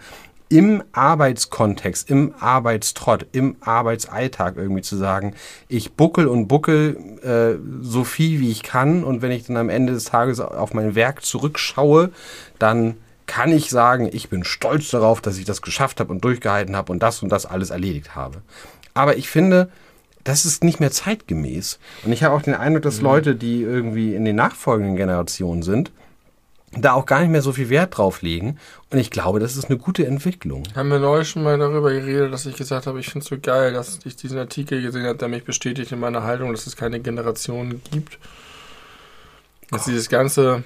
im 0.54 0.84
Arbeitskontext, 0.92 2.12
im 2.12 2.36
Arbeitstrott, 2.40 3.26
im 3.32 3.56
Arbeitsalltag 3.62 4.56
irgendwie 4.56 4.84
zu 4.84 4.96
sagen, 4.96 5.34
ich 5.68 5.94
buckel 5.94 6.28
und 6.28 6.48
buckel 6.48 6.96
äh, 7.24 7.60
so 7.82 8.04
viel 8.04 8.40
wie 8.40 8.52
ich 8.52 8.62
kann 8.62 9.04
und 9.04 9.24
wenn 9.24 9.32
ich 9.32 9.48
dann 9.48 9.58
am 9.58 9.70
Ende 9.70 9.94
des 9.94 10.06
Tages 10.06 10.40
auf 10.40 10.76
mein 10.76 10.94
Werk 10.94 11.26
zurückschaue, 11.26 12.12
dann 12.60 12.98
kann 13.26 13.52
ich 13.52 13.72
sagen, 13.72 14.08
ich 14.14 14.30
bin 14.30 14.44
stolz 14.44 14.92
darauf, 14.92 15.22
dass 15.22 15.40
ich 15.40 15.46
das 15.46 15.64
geschafft 15.64 16.00
habe 16.00 16.12
und 16.12 16.24
durchgehalten 16.24 16.76
habe 16.76 16.92
und 16.92 17.02
das 17.02 17.24
und 17.24 17.30
das 17.30 17.48
alles 17.48 17.72
erledigt 17.72 18.14
habe. 18.14 18.44
Aber 18.94 19.18
ich 19.18 19.30
finde, 19.30 19.72
das 20.24 20.46
ist 20.46 20.64
nicht 20.64 20.80
mehr 20.80 20.92
zeitgemäß. 20.92 21.80
Und 22.06 22.12
ich 22.12 22.22
habe 22.22 22.36
auch 22.36 22.44
den 22.44 22.54
Eindruck, 22.54 22.84
dass 22.84 23.00
mhm. 23.00 23.06
Leute, 23.06 23.36
die 23.36 23.64
irgendwie 23.64 24.14
in 24.14 24.24
den 24.24 24.36
nachfolgenden 24.36 24.98
Generationen 24.98 25.64
sind, 25.64 25.92
da 26.78 26.94
auch 26.94 27.06
gar 27.06 27.22
nicht 27.22 27.30
mehr 27.30 27.42
so 27.42 27.52
viel 27.52 27.70
Wert 27.70 27.98
drauf 27.98 28.22
legen. 28.22 28.58
Und 28.92 28.98
ich 29.00 29.12
glaube, 29.12 29.40
das 29.40 29.56
ist 29.56 29.66
eine 29.70 29.78
gute 29.78 30.06
Entwicklung. 30.06 30.64
Haben 30.76 30.90
wir 30.90 31.00
neulich 31.00 31.30
schon 31.30 31.44
mal 31.44 31.58
darüber 31.58 31.92
geredet, 31.92 32.34
dass 32.34 32.46
ich 32.46 32.56
gesagt 32.56 32.88
habe, 32.88 33.00
ich 33.00 33.08
finde 33.08 33.24
es 33.24 33.30
so 33.30 33.38
geil, 33.40 33.74
dass 33.74 34.00
ich 34.06 34.16
diesen 34.16 34.38
Artikel 34.38 34.82
gesehen 34.82 35.06
habe, 35.06 35.18
der 35.18 35.28
mich 35.28 35.44
bestätigt 35.44 35.92
in 35.92 36.00
meiner 36.00 36.24
Haltung, 36.24 36.52
dass 36.52 36.68
es 36.68 36.76
keine 36.76 37.00
Generation 37.00 37.82
gibt. 37.92 38.18
Dass 39.72 39.86
dieses 39.86 40.10
ganze, 40.10 40.64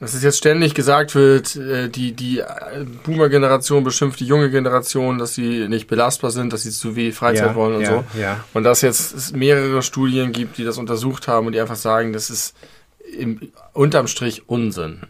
dass 0.00 0.12
es 0.12 0.22
jetzt 0.22 0.38
ständig 0.38 0.74
gesagt 0.74 1.14
wird, 1.14 1.56
äh, 1.56 1.88
die, 1.88 2.12
die 2.12 2.42
Boomer-Generation 3.04 3.84
beschimpft 3.84 4.20
die 4.20 4.26
junge 4.26 4.50
Generation, 4.50 5.18
dass 5.18 5.34
sie 5.34 5.68
nicht 5.68 5.86
belastbar 5.86 6.30
sind, 6.30 6.52
dass 6.52 6.62
sie 6.62 6.70
zu 6.70 6.96
wenig 6.96 7.14
Freizeit 7.14 7.48
ja, 7.48 7.54
wollen 7.54 7.76
und 7.76 7.82
ja, 7.82 7.88
so. 7.88 8.20
Ja. 8.20 8.44
Und 8.52 8.64
dass 8.64 8.82
jetzt 8.82 9.14
es 9.14 9.32
mehrere 9.32 9.82
Studien 9.82 10.32
gibt, 10.32 10.58
die 10.58 10.64
das 10.64 10.76
untersucht 10.76 11.28
haben 11.28 11.46
und 11.46 11.52
die 11.52 11.60
einfach 11.60 11.76
sagen, 11.76 12.12
das 12.12 12.28
ist 12.28 12.54
im, 13.18 13.52
unterm 13.72 14.06
Strich 14.06 14.48
Unsinn. 14.48 15.02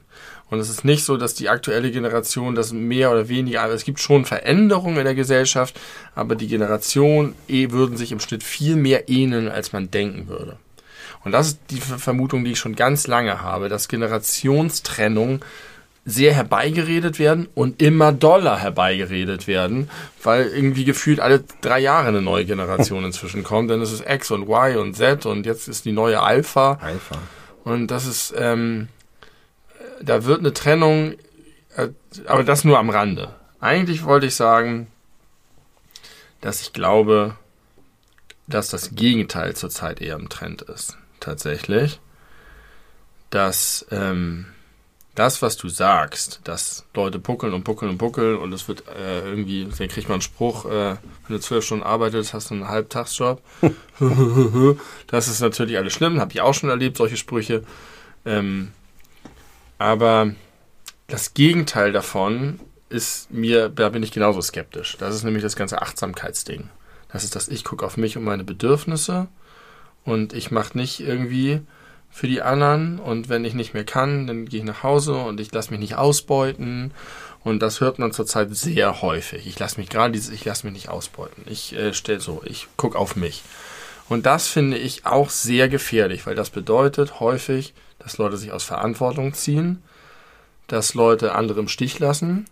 Und 0.48 0.60
es 0.60 0.70
ist 0.70 0.84
nicht 0.84 1.04
so, 1.04 1.16
dass 1.16 1.34
die 1.34 1.48
aktuelle 1.48 1.90
Generation 1.90 2.54
das 2.54 2.72
mehr 2.72 3.10
oder 3.10 3.28
weniger, 3.28 3.62
also 3.62 3.74
es 3.74 3.84
gibt 3.84 3.98
schon 3.98 4.24
Veränderungen 4.24 4.98
in 4.98 5.04
der 5.04 5.14
Gesellschaft, 5.14 5.78
aber 6.14 6.36
die 6.36 6.46
Generation 6.46 7.34
eh 7.48 7.72
würden 7.72 7.96
sich 7.96 8.12
im 8.12 8.20
Schnitt 8.20 8.44
viel 8.44 8.76
mehr 8.76 9.08
ähneln, 9.08 9.48
als 9.48 9.72
man 9.72 9.90
denken 9.90 10.28
würde. 10.28 10.56
Und 11.24 11.32
das 11.32 11.48
ist 11.48 11.58
die 11.70 11.80
Vermutung, 11.80 12.44
die 12.44 12.52
ich 12.52 12.58
schon 12.60 12.76
ganz 12.76 13.08
lange 13.08 13.42
habe, 13.42 13.68
dass 13.68 13.88
Generationstrennung 13.88 15.44
sehr 16.04 16.32
herbeigeredet 16.32 17.18
werden 17.18 17.48
und 17.56 17.82
immer 17.82 18.12
doller 18.12 18.58
herbeigeredet 18.58 19.48
werden, 19.48 19.90
weil 20.22 20.46
irgendwie 20.46 20.84
gefühlt 20.84 21.18
alle 21.18 21.42
drei 21.60 21.80
Jahre 21.80 22.06
eine 22.06 22.22
neue 22.22 22.44
Generation 22.44 23.04
inzwischen 23.04 23.42
kommt. 23.42 23.70
Denn 23.70 23.82
es 23.82 23.90
ist 23.90 24.04
X 24.08 24.30
und 24.30 24.48
Y 24.48 24.76
und 24.76 24.94
Z 24.94 25.26
und 25.26 25.46
jetzt 25.46 25.66
ist 25.66 25.84
die 25.84 25.90
neue 25.90 26.22
Alpha. 26.22 26.78
Alpha. 26.80 27.18
Und 27.66 27.88
das 27.88 28.06
ist, 28.06 28.32
ähm, 28.38 28.86
da 30.00 30.24
wird 30.24 30.38
eine 30.38 30.54
Trennung, 30.54 31.16
äh, 31.74 31.88
aber 32.26 32.44
das 32.44 32.62
nur 32.62 32.78
am 32.78 32.90
Rande. 32.90 33.34
Eigentlich 33.58 34.04
wollte 34.04 34.26
ich 34.26 34.36
sagen, 34.36 34.86
dass 36.40 36.60
ich 36.60 36.72
glaube, 36.72 37.34
dass 38.46 38.68
das 38.68 38.94
Gegenteil 38.94 39.56
zurzeit 39.56 40.00
eher 40.00 40.14
im 40.14 40.28
Trend 40.28 40.62
ist. 40.62 40.96
Tatsächlich. 41.18 41.98
Dass 43.30 43.84
ähm, 43.90 44.46
das, 45.16 45.42
was 45.42 45.56
du 45.56 45.68
sagst, 45.68 46.40
dass 46.44 46.84
Leute 46.94 47.18
puckeln 47.18 47.52
und 47.54 47.64
puckeln 47.64 47.90
und 47.90 47.98
puckeln 47.98 48.36
und 48.36 48.52
es 48.52 48.68
wird 48.68 48.84
äh, 48.88 49.28
irgendwie, 49.28 49.64
dann 49.64 49.88
kriegt 49.88 50.08
man 50.08 50.16
einen 50.16 50.22
Spruch, 50.22 50.66
äh, 50.66 50.96
wenn 51.26 51.36
du 51.36 51.40
zwölf 51.40 51.64
Stunden 51.64 51.84
arbeitest, 51.84 52.34
hast 52.34 52.50
du 52.50 52.54
einen 52.54 52.68
Halbtagsjob. 52.68 53.42
das 55.06 55.28
ist 55.28 55.40
natürlich 55.40 55.78
alles 55.78 55.94
schlimm, 55.94 56.20
habe 56.20 56.32
ich 56.32 56.42
auch 56.42 56.54
schon 56.54 56.68
erlebt, 56.68 56.98
solche 56.98 57.16
Sprüche. 57.16 57.64
Ähm, 58.24 58.72
aber 59.78 60.32
das 61.06 61.34
Gegenteil 61.34 61.92
davon 61.92 62.60
ist 62.88 63.32
mir, 63.32 63.68
da 63.68 63.88
bin 63.88 64.02
ich 64.02 64.12
genauso 64.12 64.40
skeptisch. 64.42 64.96
Das 64.98 65.14
ist 65.14 65.24
nämlich 65.24 65.42
das 65.42 65.56
ganze 65.56 65.80
Achtsamkeitsding. 65.82 66.68
Das 67.10 67.24
ist 67.24 67.34
das, 67.34 67.48
ich 67.48 67.64
gucke 67.64 67.84
auf 67.86 67.96
mich 67.96 68.16
und 68.16 68.24
meine 68.24 68.44
Bedürfnisse 68.44 69.28
und 70.04 70.34
ich 70.34 70.50
mache 70.50 70.76
nicht 70.76 71.00
irgendwie 71.00 71.62
für 72.16 72.28
die 72.28 72.40
anderen 72.40 72.98
und 72.98 73.28
wenn 73.28 73.44
ich 73.44 73.52
nicht 73.52 73.74
mehr 73.74 73.84
kann, 73.84 74.26
dann 74.26 74.46
gehe 74.46 74.60
ich 74.60 74.64
nach 74.64 74.82
Hause 74.82 75.16
und 75.16 75.38
ich 75.38 75.52
lasse 75.52 75.70
mich 75.70 75.80
nicht 75.80 75.96
ausbeuten 75.96 76.92
und 77.44 77.60
das 77.60 77.82
hört 77.82 77.98
man 77.98 78.10
zurzeit 78.10 78.56
sehr 78.56 79.02
häufig. 79.02 79.46
Ich 79.46 79.58
lasse 79.58 79.78
mich 79.78 79.90
gerade 79.90 80.12
dieses, 80.12 80.32
ich 80.32 80.42
lasse 80.42 80.64
mich 80.64 80.72
nicht 80.72 80.88
ausbeuten. 80.88 81.44
Ich 81.44 81.76
äh, 81.76 81.92
stelle 81.92 82.20
so, 82.20 82.40
ich 82.46 82.68
gucke 82.78 82.98
auf 82.98 83.16
mich. 83.16 83.42
Und 84.08 84.24
das 84.24 84.48
finde 84.48 84.78
ich 84.78 85.04
auch 85.04 85.28
sehr 85.28 85.68
gefährlich, 85.68 86.26
weil 86.26 86.34
das 86.34 86.48
bedeutet 86.48 87.20
häufig, 87.20 87.74
dass 87.98 88.16
Leute 88.16 88.38
sich 88.38 88.50
aus 88.50 88.64
Verantwortung 88.64 89.34
ziehen, 89.34 89.82
dass 90.68 90.94
Leute 90.94 91.34
andere 91.34 91.60
im 91.60 91.68
Stich 91.68 91.98
lassen 91.98 92.46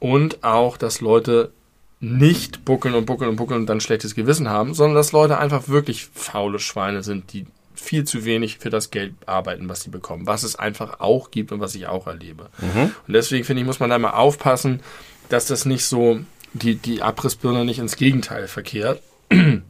und 0.00 0.44
auch, 0.44 0.76
dass 0.76 1.00
Leute 1.00 1.50
nicht 1.98 2.66
buckeln 2.66 2.94
und 2.94 3.06
buckeln 3.06 3.30
und 3.30 3.36
buckeln 3.36 3.60
und 3.60 3.66
dann 3.68 3.80
schlechtes 3.80 4.14
Gewissen 4.14 4.50
haben, 4.50 4.74
sondern 4.74 4.96
dass 4.96 5.12
Leute 5.12 5.38
einfach 5.38 5.68
wirklich 5.68 6.08
faule 6.14 6.58
Schweine 6.58 7.02
sind, 7.02 7.32
die 7.32 7.46
viel 7.82 8.04
zu 8.04 8.24
wenig 8.24 8.58
für 8.58 8.70
das 8.70 8.90
Geld 8.90 9.14
arbeiten, 9.26 9.68
was 9.68 9.82
sie 9.82 9.90
bekommen. 9.90 10.26
Was 10.26 10.44
es 10.44 10.56
einfach 10.56 11.00
auch 11.00 11.30
gibt 11.30 11.52
und 11.52 11.60
was 11.60 11.74
ich 11.74 11.86
auch 11.86 12.06
erlebe. 12.06 12.48
Mhm. 12.58 12.92
Und 13.06 13.12
deswegen 13.12 13.44
finde 13.44 13.62
ich, 13.62 13.66
muss 13.66 13.80
man 13.80 13.90
da 13.90 13.98
mal 13.98 14.10
aufpassen, 14.10 14.80
dass 15.28 15.46
das 15.46 15.64
nicht 15.66 15.84
so, 15.84 16.20
die, 16.52 16.76
die 16.76 17.02
Abrissbirne 17.02 17.64
nicht 17.64 17.78
ins 17.78 17.96
Gegenteil 17.96 18.48
verkehrt. 18.48 19.02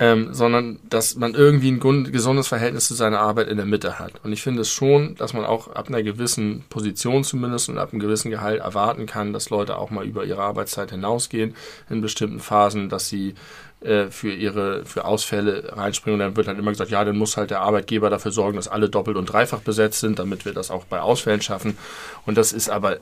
Ähm, 0.00 0.32
sondern 0.32 0.78
dass 0.88 1.16
man 1.16 1.34
irgendwie 1.34 1.72
ein 1.72 2.12
gesundes 2.12 2.46
Verhältnis 2.46 2.86
zu 2.86 2.94
seiner 2.94 3.18
Arbeit 3.18 3.48
in 3.48 3.56
der 3.56 3.66
Mitte 3.66 3.98
hat. 3.98 4.12
Und 4.22 4.32
ich 4.32 4.42
finde 4.42 4.60
es 4.62 4.70
schon, 4.70 5.16
dass 5.16 5.32
man 5.32 5.44
auch 5.44 5.72
ab 5.72 5.88
einer 5.88 6.04
gewissen 6.04 6.62
Position 6.70 7.24
zumindest 7.24 7.68
und 7.68 7.78
ab 7.78 7.90
einem 7.90 7.98
gewissen 7.98 8.30
Gehalt 8.30 8.60
erwarten 8.60 9.06
kann, 9.06 9.32
dass 9.32 9.50
Leute 9.50 9.76
auch 9.76 9.90
mal 9.90 10.06
über 10.06 10.24
ihre 10.24 10.40
Arbeitszeit 10.40 10.92
hinausgehen 10.92 11.56
in 11.90 12.00
bestimmten 12.00 12.38
Phasen, 12.38 12.88
dass 12.88 13.08
sie 13.08 13.34
äh, 13.80 14.10
für 14.10 14.32
ihre 14.32 14.84
für 14.84 15.04
Ausfälle 15.04 15.76
reinspringen. 15.76 16.20
Und 16.20 16.26
dann 16.26 16.36
wird 16.36 16.48
halt 16.48 16.58
immer 16.58 16.70
gesagt, 16.70 16.90
ja, 16.90 17.04
dann 17.04 17.16
muss 17.16 17.36
halt 17.36 17.50
der 17.50 17.60
Arbeitgeber 17.60 18.10
dafür 18.10 18.32
sorgen, 18.32 18.56
dass 18.56 18.68
alle 18.68 18.88
doppelt 18.88 19.16
und 19.16 19.26
dreifach 19.26 19.60
besetzt 19.60 20.00
sind, 20.00 20.18
damit 20.18 20.44
wir 20.44 20.52
das 20.52 20.70
auch 20.70 20.84
bei 20.84 21.00
Ausfällen 21.00 21.42
schaffen. 21.42 21.78
Und 22.26 22.36
das 22.36 22.52
ist 22.52 22.70
aber 22.70 22.98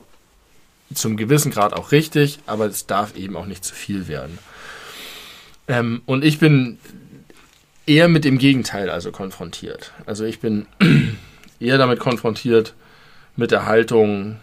zum 0.93 1.17
gewissen 1.17 1.51
Grad 1.51 1.73
auch 1.73 1.91
richtig, 1.91 2.39
aber 2.45 2.65
es 2.65 2.85
darf 2.85 3.15
eben 3.15 3.35
auch 3.35 3.45
nicht 3.45 3.65
zu 3.65 3.75
viel 3.75 4.07
werden. 4.07 4.37
Ähm, 5.67 6.01
und 6.05 6.23
ich 6.23 6.39
bin 6.39 6.77
eher 7.85 8.07
mit 8.07 8.23
dem 8.23 8.37
Gegenteil 8.37 8.89
also 8.89 9.11
konfrontiert. 9.11 9.93
Also 10.05 10.25
ich 10.25 10.39
bin 10.39 10.67
eher 11.59 11.77
damit 11.77 11.99
konfrontiert 11.99 12.73
mit 13.35 13.51
der 13.51 13.65
Haltung, 13.65 14.37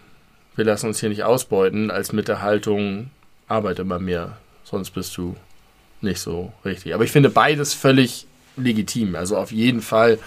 wir 0.57 0.65
lassen 0.65 0.87
uns 0.87 1.01
hier 1.01 1.09
nicht 1.09 1.25
ausbeuten, 1.25 1.91
als 1.91 2.13
mit 2.13 2.29
der 2.29 2.43
Haltung, 2.43 3.11
arbeite 3.49 3.85
mal 3.85 4.01
mehr, 4.01 4.39
sonst 4.65 4.91
bist 4.91 5.17
du 5.17 5.37
nicht 6.05 6.21
so 6.21 6.53
richtig. 6.65 6.95
Aber 6.95 7.05
ich 7.05 7.13
finde 7.13 7.31
beides 7.31 7.75
völlig 7.75 8.27
legitim. 8.57 9.17
Also 9.17 9.37
auf 9.37 9.51
jeden 9.51 9.81
Fall 9.81 10.19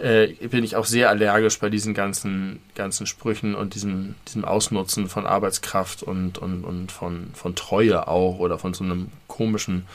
äh, 0.00 0.28
bin 0.48 0.62
ich 0.62 0.76
auch 0.76 0.84
sehr 0.84 1.08
allergisch 1.08 1.58
bei 1.58 1.70
diesen 1.70 1.94
ganzen, 1.94 2.60
ganzen 2.74 3.06
Sprüchen 3.06 3.54
und 3.54 3.74
diesem, 3.74 4.14
diesem 4.28 4.44
Ausnutzen 4.44 5.08
von 5.08 5.26
Arbeitskraft 5.26 6.02
und, 6.02 6.38
und, 6.38 6.64
und 6.64 6.92
von, 6.92 7.30
von 7.34 7.54
Treue 7.54 8.06
auch 8.06 8.38
oder 8.38 8.58
von 8.58 8.74
so 8.74 8.84
einem 8.84 9.08
komischen 9.26 9.86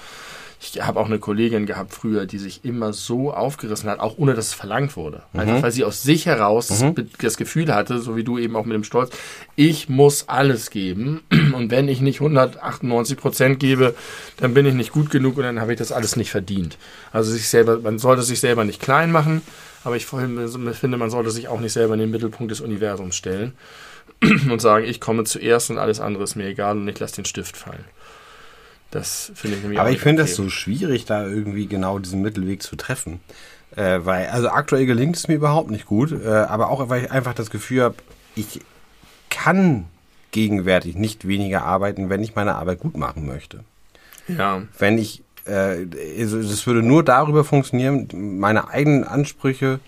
ich 0.63 0.79
habe 0.81 0.99
auch 0.99 1.07
eine 1.07 1.17
Kollegin 1.17 1.65
gehabt 1.65 1.91
früher, 1.91 2.27
die 2.27 2.38
sich 2.38 2.63
immer 2.63 2.93
so 2.93 3.33
aufgerissen 3.33 3.89
hat, 3.89 3.99
auch 3.99 4.19
ohne 4.19 4.35
dass 4.35 4.47
es 4.47 4.53
verlangt 4.53 4.95
wurde. 4.95 5.23
Mhm. 5.33 5.39
Einfach 5.39 5.63
weil 5.63 5.71
sie 5.71 5.83
aus 5.83 6.03
sich 6.03 6.27
heraus 6.27 6.69
mhm. 6.81 6.93
das 7.19 7.38
Gefühl 7.38 7.73
hatte, 7.73 7.97
so 7.99 8.15
wie 8.15 8.23
du 8.23 8.38
eben 8.38 8.55
auch 8.55 8.65
mit 8.65 8.75
dem 8.75 8.83
Stolz, 8.83 9.09
ich 9.55 9.89
muss 9.89 10.29
alles 10.29 10.69
geben 10.69 11.21
und 11.55 11.71
wenn 11.71 11.88
ich 11.88 12.01
nicht 12.01 12.21
198 12.21 13.17
Prozent 13.17 13.59
gebe, 13.59 13.95
dann 14.38 14.53
bin 14.53 14.67
ich 14.67 14.75
nicht 14.75 14.91
gut 14.91 15.09
genug 15.09 15.38
und 15.38 15.43
dann 15.43 15.59
habe 15.59 15.73
ich 15.73 15.79
das 15.79 15.91
alles 15.91 16.15
nicht 16.15 16.29
verdient. 16.29 16.77
Also 17.11 17.31
sich 17.31 17.49
selber, 17.49 17.79
man 17.79 17.97
sollte 17.97 18.21
sich 18.21 18.39
selber 18.39 18.63
nicht 18.63 18.81
klein 18.81 19.11
machen, 19.11 19.41
aber 19.83 19.95
ich 19.95 20.05
finde, 20.05 20.97
man 20.97 21.09
sollte 21.09 21.31
sich 21.31 21.47
auch 21.47 21.59
nicht 21.59 21.73
selber 21.73 21.95
in 21.95 22.01
den 22.01 22.11
Mittelpunkt 22.11 22.51
des 22.51 22.61
Universums 22.61 23.15
stellen 23.15 23.53
und 24.21 24.61
sagen, 24.61 24.85
ich 24.85 25.01
komme 25.01 25.23
zuerst 25.23 25.71
und 25.71 25.79
alles 25.79 25.99
andere 25.99 26.23
ist 26.23 26.35
mir 26.35 26.45
egal 26.45 26.77
und 26.77 26.88
ich 26.88 26.99
lasse 26.99 27.15
den 27.15 27.25
Stift 27.25 27.57
fallen. 27.57 27.85
Das 28.91 29.31
finde 29.35 29.57
ich 29.57 29.63
nämlich 29.63 29.80
Aber 29.80 29.89
ich 29.89 30.01
finde 30.01 30.23
es 30.23 30.35
so 30.35 30.49
schwierig, 30.49 31.05
da 31.05 31.26
irgendwie 31.26 31.68
genau 31.68 31.97
diesen 31.97 32.22
Mittelweg 32.22 32.61
zu 32.61 32.76
treffen. 32.76 33.22
Äh, 33.76 33.99
weil, 34.03 34.27
also 34.27 34.49
aktuell 34.49 34.85
gelingt 34.85 35.15
es 35.15 35.30
mir 35.30 35.35
überhaupt 35.35 35.72
nicht 35.72 35.85
gut, 35.85 36.11
äh, 36.11 36.27
aber 36.27 36.69
auch, 36.69 36.89
weil 36.89 37.05
ich 37.05 37.11
einfach 37.11 37.34
das 37.34 37.49
Gefühl 37.49 37.84
habe, 37.84 37.95
ich 38.35 38.59
kann 39.30 39.85
gegenwärtig 40.31 40.95
nicht 40.95 41.26
weniger 41.26 41.63
arbeiten, 41.63 42.09
wenn 42.09 42.22
ich 42.22 42.35
meine 42.35 42.55
Arbeit 42.55 42.80
gut 42.80 42.97
machen 42.97 43.26
möchte. 43.26 43.63
Ja. 44.27 44.63
Wenn 44.77 44.97
ich, 44.97 45.23
äh, 45.45 45.85
also 46.19 46.41
das 46.41 46.68
würde 46.68 46.84
nur 46.84 47.03
darüber 47.03 47.45
funktionieren, 47.45 48.09
meine 48.13 48.68
eigenen 48.69 49.05
Ansprüche 49.05 49.80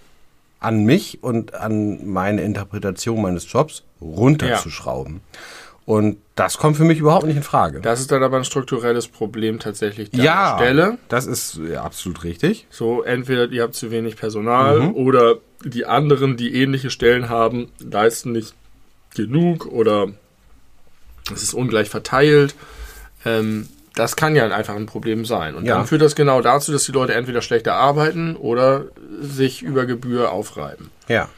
an 0.62 0.86
mich 0.86 1.22
und 1.22 1.54
an 1.54 2.08
meine 2.08 2.42
Interpretation 2.42 3.22
meines 3.22 3.52
Jobs 3.52 3.84
runterzuschrauben. 4.02 5.16
Ja. 5.16 5.40
Und 5.86 6.18
das 6.36 6.58
kommt 6.58 6.78
für 6.78 6.86
mich 6.86 7.00
überhaupt 7.00 7.26
nicht 7.26 7.36
in 7.36 7.44
Frage. 7.44 7.82
Das 7.82 8.00
ist 8.00 8.10
dann 8.12 8.24
aber 8.24 8.38
ein 8.38 8.46
strukturelles 8.46 9.08
Problem 9.10 9.60
tatsächlich 9.60 10.12
der 10.12 10.24
ja, 10.24 10.56
Stelle. 10.58 10.98
das 11.10 11.26
ist 11.26 11.60
absolut 11.76 12.24
richtig. 12.24 12.68
So, 12.70 13.04
entweder 13.04 13.50
ihr 13.52 13.64
habt 13.64 13.76
zu 13.76 13.92
wenig 13.92 14.16
Personal 14.16 14.80
Mhm. 14.80 14.94
oder 14.96 15.36
die 15.66 15.86
anderen, 15.86 16.38
die 16.38 16.56
ähnliche 16.56 16.90
Stellen 16.90 17.28
haben, 17.30 17.70
leisten 17.80 18.32
nicht 18.32 18.54
genug 19.14 19.66
oder 19.66 20.08
es 21.34 21.44
ist 21.44 21.54
ungleich 21.54 21.90
verteilt. 21.90 22.56
Ähm, 23.26 23.68
das 23.96 24.16
kann 24.16 24.36
ja 24.36 24.48
einfach 24.48 24.76
ein 24.76 24.86
Problem 24.88 25.24
sein. 25.26 25.54
Und 25.56 25.66
Ja. 25.66 25.76
dann 25.78 25.86
führt 25.86 26.02
das 26.02 26.16
genau 26.16 26.42
dazu, 26.42 26.72
dass 26.72 26.84
die 26.86 26.92
Leute 26.94 27.14
entweder 27.14 27.42
schlechter 27.42 27.76
arbeiten 27.76 28.36
oder 28.36 28.86
sich 29.22 29.62
über 29.62 29.86
Gebühr 29.86 30.32
aufreiben. 30.32 30.90
Ja. 31.08 31.30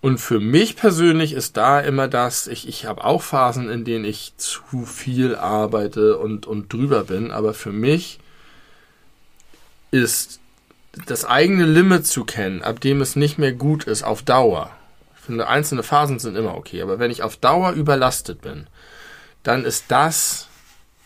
Und 0.00 0.18
für 0.18 0.40
mich 0.40 0.76
persönlich 0.76 1.34
ist 1.34 1.58
da 1.58 1.78
immer 1.78 2.08
das, 2.08 2.46
ich, 2.46 2.66
ich 2.66 2.86
habe 2.86 3.04
auch 3.04 3.20
Phasen, 3.20 3.68
in 3.68 3.84
denen 3.84 4.06
ich 4.06 4.32
zu 4.38 4.86
viel 4.86 5.36
arbeite 5.36 6.16
und, 6.16 6.46
und 6.46 6.72
drüber 6.72 7.04
bin, 7.04 7.30
aber 7.30 7.52
für 7.52 7.72
mich 7.72 8.18
ist 9.90 10.40
das 11.06 11.24
eigene 11.24 11.66
Limit 11.66 12.06
zu 12.06 12.24
kennen, 12.24 12.62
ab 12.62 12.80
dem 12.80 13.00
es 13.02 13.14
nicht 13.14 13.38
mehr 13.38 13.52
gut 13.52 13.84
ist, 13.84 14.02
auf 14.02 14.22
Dauer. 14.22 14.70
Ich 15.16 15.22
finde, 15.22 15.48
einzelne 15.48 15.82
Phasen 15.82 16.18
sind 16.18 16.36
immer 16.36 16.54
okay, 16.54 16.80
aber 16.80 16.98
wenn 16.98 17.10
ich 17.10 17.22
auf 17.22 17.36
Dauer 17.36 17.72
überlastet 17.72 18.40
bin, 18.40 18.66
dann 19.42 19.64
ist 19.64 19.84
das 19.88 20.48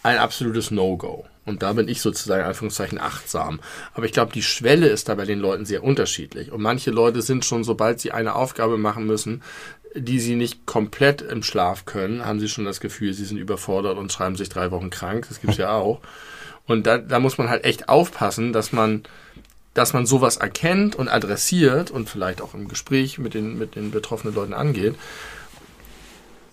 ein 0.03 0.19
absolutes 0.19 0.71
No-Go. 0.71 1.27
Und 1.47 1.63
da 1.63 1.75
bin 1.75 1.89
ich 1.89 2.01
sozusagen 2.01 2.41
in 2.41 2.47
Anführungszeichen 2.49 2.99
achtsam. 2.99 3.61
Aber 3.93 4.07
ich 4.07 4.13
glaube, 4.13 4.33
die 4.33 4.43
Schwelle 4.43 4.89
ist 4.89 5.09
da 5.09 5.15
bei 5.15 5.25
den 5.25 5.41
Leuten 5.41 5.67
sehr 5.67 5.85
unterschiedlich. 5.85 6.53
Und 6.53 6.63
manche 6.63 6.91
Leute 6.91 7.23
sind 7.23 7.45
schon, 7.45 7.65
sobald 7.65 8.01
sie 8.01 8.13
eine 8.13 8.35
Aufgabe 8.35 8.79
machen 8.79 9.07
müssen, 9.07 9.43
die 9.95 10.19
sie 10.19 10.35
nicht 10.35 10.67
komplett 10.67 11.23
im 11.23 11.43
Schlaf 11.43 11.85
können, 11.85 12.25
haben 12.25 12.41
sie 12.41 12.49
schon 12.49 12.65
das 12.65 12.81
Gefühl, 12.81 13.13
sie 13.13 13.25
sind 13.25 13.39
überfordert 13.39 13.97
und 13.97 14.13
schreiben 14.13 14.37
sich 14.37 14.49
drei 14.49 14.71
Wochen 14.71 14.91
krank. 14.91 15.27
Das 15.29 15.41
gibt's 15.41 15.59
ja 15.59 15.73
auch. 15.77 16.01
Und 16.67 16.87
da, 16.87 16.99
da 16.99 17.21
muss 17.21 17.39
man 17.39 17.49
halt 17.49 17.65
echt 17.65 17.89
aufpassen, 17.89 18.53
dass 18.53 18.73
man, 18.73 19.03
dass 19.75 19.93
man 19.93 20.07
sowas 20.07 20.39
erkennt 20.39 20.97
und 20.97 21.09
adressiert 21.09 21.91
und 21.91 22.09
vielleicht 22.09 22.41
auch 22.41 22.55
im 22.55 22.69
Gespräch 22.69 23.19
mit 23.19 23.35
den, 23.35 23.59
mit 23.59 23.77
den 23.77 23.91
betroffenen 23.91 24.35
Leuten 24.35 24.55
angeht. 24.55 24.95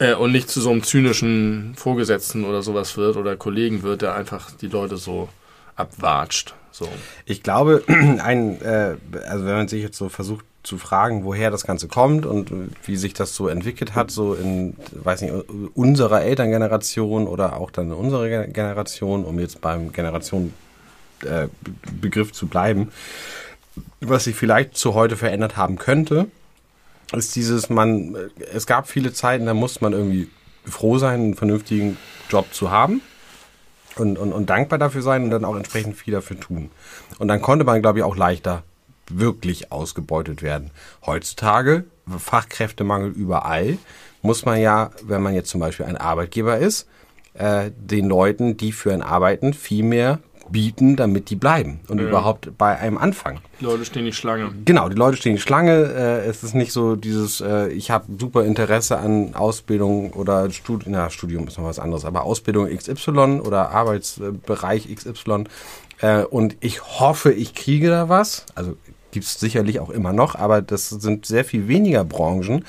Äh, 0.02 0.16
und 0.16 0.32
nicht 0.32 0.50
zu 0.50 0.60
so 0.60 0.72
einem 0.72 0.82
zynischen 0.82 1.76
Vorgesetzten 1.76 2.44
oder 2.44 2.64
sowas 2.64 2.98
wird 2.98 3.18
oder 3.18 3.36
Kollegen 3.36 3.84
wird, 3.84 4.02
der 4.02 4.16
einfach 4.16 4.50
die 4.50 4.68
Leute 4.68 4.98
so 4.98 5.30
abwatscht. 5.76 6.56
So. 6.72 6.88
Ich 7.26 7.44
glaube, 7.44 7.84
ein, 7.88 8.60
äh, 8.62 8.96
also 9.30 9.46
wenn 9.46 9.54
man 9.54 9.68
sich 9.68 9.84
jetzt 9.84 9.98
so 9.98 10.10
versucht 10.10 10.44
zu 10.64 10.80
fragen, 10.80 11.24
woher 11.24 11.52
das 11.52 11.66
Ganze 11.66 11.88
kommt 11.88 12.26
und 12.26 12.52
wie 12.84 12.96
sich 12.96 13.14
das 13.14 13.36
so 13.36 13.48
entwickelt 13.48 13.94
hat, 13.94 14.10
so 14.10 14.34
in, 14.34 14.76
weiß 14.92 15.22
nicht, 15.22 15.34
unserer 15.76 16.22
Elterngeneration 16.22 17.28
oder 17.28 17.58
auch 17.58 17.70
dann 17.70 17.88
in 17.88 17.94
unserer 17.94 18.28
Gen- 18.28 18.54
Generation, 18.54 19.24
um 19.24 19.40
jetzt 19.40 19.62
beim 19.62 19.92
Generation 19.92 20.52
äh, 21.24 21.48
zu 22.32 22.48
bleiben, 22.48 22.92
was 24.00 24.24
sich 24.24 24.36
vielleicht 24.36 24.78
zu 24.78 24.96
heute 24.96 25.16
verändert 25.16 25.58
haben 25.58 25.78
könnte, 25.78 26.28
ist 27.14 27.36
dieses, 27.36 27.70
man, 27.70 28.16
es 28.54 28.66
gab 28.66 28.88
viele 28.88 29.14
Zeiten, 29.14 29.46
da 29.46 29.54
musste 29.54 29.84
man 29.84 29.94
irgendwie 29.94 30.30
froh 30.66 30.98
sein, 30.98 31.22
einen 31.22 31.36
vernünftigen 31.36 31.98
Job 32.30 32.54
zu 32.54 32.72
haben 32.72 33.02
und, 33.96 34.18
und, 34.18 34.32
und 34.32 34.50
dankbar 34.50 34.80
dafür 34.80 35.02
sein 35.02 35.24
und 35.24 35.32
dann 35.32 35.46
auch 35.46 35.56
entsprechend 35.56 35.98
viel 35.98 36.14
dafür 36.14 36.40
tun. 36.40 36.70
Und 37.20 37.28
dann 37.28 37.42
konnte 37.42 37.66
man, 37.66 37.82
glaube 37.82 38.00
ich, 38.00 38.06
auch 38.06 38.16
leichter 38.16 38.64
wirklich 39.10 39.72
ausgebeutet 39.72 40.42
werden. 40.42 40.72
Heutzutage, 41.06 41.86
Fachkräftemangel 42.08 43.12
überall, 43.12 43.78
muss 44.22 44.46
man 44.46 44.60
ja, 44.60 44.92
wenn 45.04 45.22
man 45.22 45.34
jetzt 45.34 45.50
zum 45.50 45.60
Beispiel 45.60 45.86
ein 45.86 45.98
Arbeitgeber 45.98 46.58
ist, 46.58 46.88
äh, 47.34 47.72
den 47.76 48.08
Leuten, 48.08 48.58
die 48.58 48.72
für 48.72 48.94
einen 48.94 49.02
arbeiten, 49.02 49.54
viel 49.54 49.84
mehr 49.84 50.20
bieten, 50.52 50.96
damit 50.96 51.30
die 51.30 51.36
bleiben 51.36 51.80
und 51.88 52.00
überhaupt 52.00 52.58
bei 52.58 52.78
einem 52.78 52.98
anfangen. 52.98 53.40
Die 53.60 53.66
Leute 53.66 53.86
stehen 53.86 54.06
die 54.06 54.14
Schlange. 54.14 54.52
Genau, 54.66 54.90
die 54.90 54.96
Leute 54.96 55.18
stehen 55.18 55.34
in 55.34 55.38
Schlange. 55.38 55.72
Äh, 55.72 56.28
es 56.28 56.44
ist 56.44 56.56
nicht 56.56 56.72
so 56.72 56.96
dieses, 56.96 57.42
äh, 57.42 57.70
ich 57.70 57.92
habe 57.92 58.06
super 58.20 58.44
Interesse 58.44 58.98
an 58.98 59.36
Ausbildung 59.36 60.14
oder 60.14 60.50
Studium, 60.52 60.92
na, 60.94 61.10
Studium 61.10 61.48
ist 61.48 61.58
noch 61.58 61.66
was 61.66 61.80
anderes, 61.80 62.06
aber 62.06 62.24
Ausbildung 62.24 62.68
XY 62.68 63.42
oder 63.44 63.70
Arbeitsbereich 63.70 64.94
XY. 64.94 65.46
Äh, 66.00 66.24
und 66.24 66.58
ich 66.60 66.82
hoffe, 67.00 67.32
ich 67.32 67.54
kriege 67.54 67.90
da 67.90 68.10
was. 68.10 68.46
Also 68.56 68.76
gibt's 69.12 69.40
sicherlich 69.40 69.80
auch 69.80 69.90
immer 69.90 70.14
noch, 70.14 70.36
aber 70.36 70.62
das 70.62 70.90
sind 70.90 71.26
sehr 71.26 71.46
viel 71.46 71.68
weniger 71.68 72.04
Branchen 72.04 72.66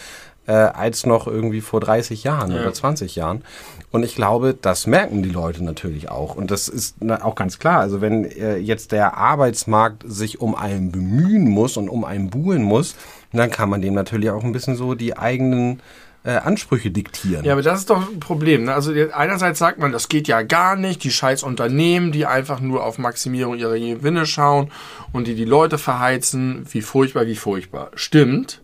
äh, 0.53 0.71
als 0.75 1.07
noch 1.07 1.27
irgendwie 1.27 1.63
vor 1.63 1.81
30 1.81 2.25
Jahren 2.25 2.53
oder 2.53 2.75
20 2.75 3.17
Jahren. 3.17 3.43
Und 3.91 4.03
ich 4.03 4.15
glaube, 4.15 4.55
das 4.61 4.87
merken 4.87 5.23
die 5.23 5.31
Leute 5.31 5.65
natürlich 5.65 6.11
auch. 6.11 6.35
Und 6.35 6.51
das 6.51 6.69
ist 6.69 6.97
auch 7.23 7.35
ganz 7.35 7.59
klar. 7.59 7.81
Also 7.81 8.03
wenn 8.03 8.25
äh, 8.25 8.57
jetzt 8.59 8.93
der 8.93 9.17
Arbeitsmarkt 9.17 10.05
sich 10.07 10.41
um 10.43 10.55
einen 10.55 10.93
bemühen 10.93 11.49
muss 11.49 11.79
und 11.79 11.89
um 11.89 12.05
einen 12.05 12.29
buhlen 12.29 12.63
muss, 12.63 12.97
dann 13.33 13.51
kann 13.51 13.71
man 13.71 13.81
dem 13.81 13.95
natürlich 13.95 14.29
auch 14.29 14.45
ein 14.45 14.53
bisschen 14.53 14.77
so 14.77 14.95
die 14.95 15.17
eigenen 15.17 15.81
äh, 16.25 16.33
Ansprüche 16.33 16.91
diktieren. 16.91 17.45
Ja, 17.47 17.53
aber 17.53 17.63
das 17.63 17.81
ist 17.81 17.91
doch 17.91 18.11
ein 18.11 18.21
Problem. 18.21 18.65
Ne? 18.65 18.75
Also 18.75 18.93
einerseits 19.15 19.59
sagt 19.59 19.79
man, 19.79 19.91
das 19.91 20.09
geht 20.09 20.29
ja 20.29 20.43
gar 20.43 20.77
nicht, 20.77 21.03
die 21.03 21.11
scheiß 21.11 21.45
Unternehmen, 21.45 22.13
die 22.13 22.27
einfach 22.27 22.61
nur 22.61 22.85
auf 22.85 22.99
Maximierung 22.99 23.57
ihrer 23.57 23.79
Gewinne 23.79 24.27
schauen 24.27 24.71
und 25.13 25.27
die 25.27 25.35
die 25.35 25.47
Leute 25.47 25.79
verheizen, 25.79 26.67
wie 26.71 26.83
furchtbar, 26.83 27.27
wie 27.27 27.37
furchtbar. 27.37 27.91
Stimmt. 27.95 28.62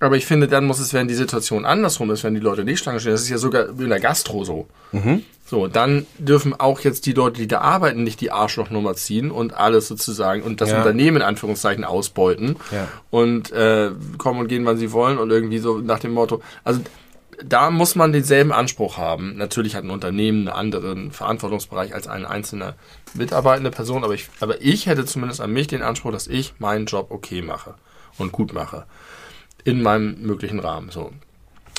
Aber 0.00 0.16
ich 0.16 0.26
finde, 0.26 0.46
dann 0.46 0.64
muss 0.64 0.78
es, 0.78 0.92
wenn 0.94 1.08
die 1.08 1.14
Situation 1.14 1.64
andersrum 1.64 2.10
ist, 2.10 2.22
wenn 2.22 2.34
die 2.34 2.40
Leute 2.40 2.64
nicht 2.64 2.78
Schlange 2.78 3.00
stehen, 3.00 3.12
das 3.12 3.22
ist 3.22 3.28
ja 3.30 3.38
sogar 3.38 3.68
in 3.68 3.88
der 3.88 3.98
Gastro 4.00 4.44
so. 4.44 4.66
So, 5.44 5.66
dann 5.66 6.06
dürfen 6.18 6.54
auch 6.58 6.80
jetzt 6.80 7.06
die 7.06 7.12
Leute, 7.14 7.40
die 7.40 7.48
da 7.48 7.60
arbeiten, 7.62 8.04
nicht 8.04 8.20
die 8.20 8.30
Arschlochnummer 8.30 8.94
ziehen 8.94 9.30
und 9.30 9.54
alles 9.54 9.88
sozusagen 9.88 10.42
und 10.42 10.60
das 10.60 10.70
Ja. 10.70 10.78
Unternehmen 10.78 11.16
in 11.16 11.22
Anführungszeichen 11.22 11.84
ausbeuten 11.84 12.56
Ja. 12.70 12.86
und 13.10 13.50
äh, 13.52 13.90
kommen 14.18 14.40
und 14.40 14.48
gehen, 14.48 14.64
wann 14.66 14.76
sie 14.78 14.92
wollen 14.92 15.18
und 15.18 15.30
irgendwie 15.30 15.58
so 15.58 15.78
nach 15.78 15.98
dem 16.00 16.12
Motto. 16.12 16.42
Also 16.64 16.80
da 17.44 17.70
muss 17.70 17.94
man 17.94 18.12
denselben 18.12 18.52
Anspruch 18.52 18.98
haben. 18.98 19.36
Natürlich 19.36 19.74
hat 19.74 19.84
ein 19.84 19.90
Unternehmen 19.90 20.48
einen 20.48 20.56
anderen 20.56 21.12
Verantwortungsbereich 21.12 21.94
als 21.94 22.08
eine 22.08 22.28
einzelne 22.28 22.74
mitarbeitende 23.14 23.70
Person, 23.70 24.04
aber 24.04 24.14
ich, 24.14 24.28
aber 24.40 24.60
ich 24.60 24.86
hätte 24.86 25.04
zumindest 25.06 25.40
an 25.40 25.52
mich 25.52 25.66
den 25.68 25.82
Anspruch, 25.82 26.12
dass 26.12 26.26
ich 26.26 26.54
meinen 26.58 26.86
Job 26.86 27.06
okay 27.10 27.40
mache 27.42 27.74
und 28.18 28.32
gut 28.32 28.52
mache. 28.52 28.84
In 29.64 29.82
meinem 29.82 30.20
möglichen 30.22 30.60
Rahmen. 30.60 30.90
So. 30.90 31.12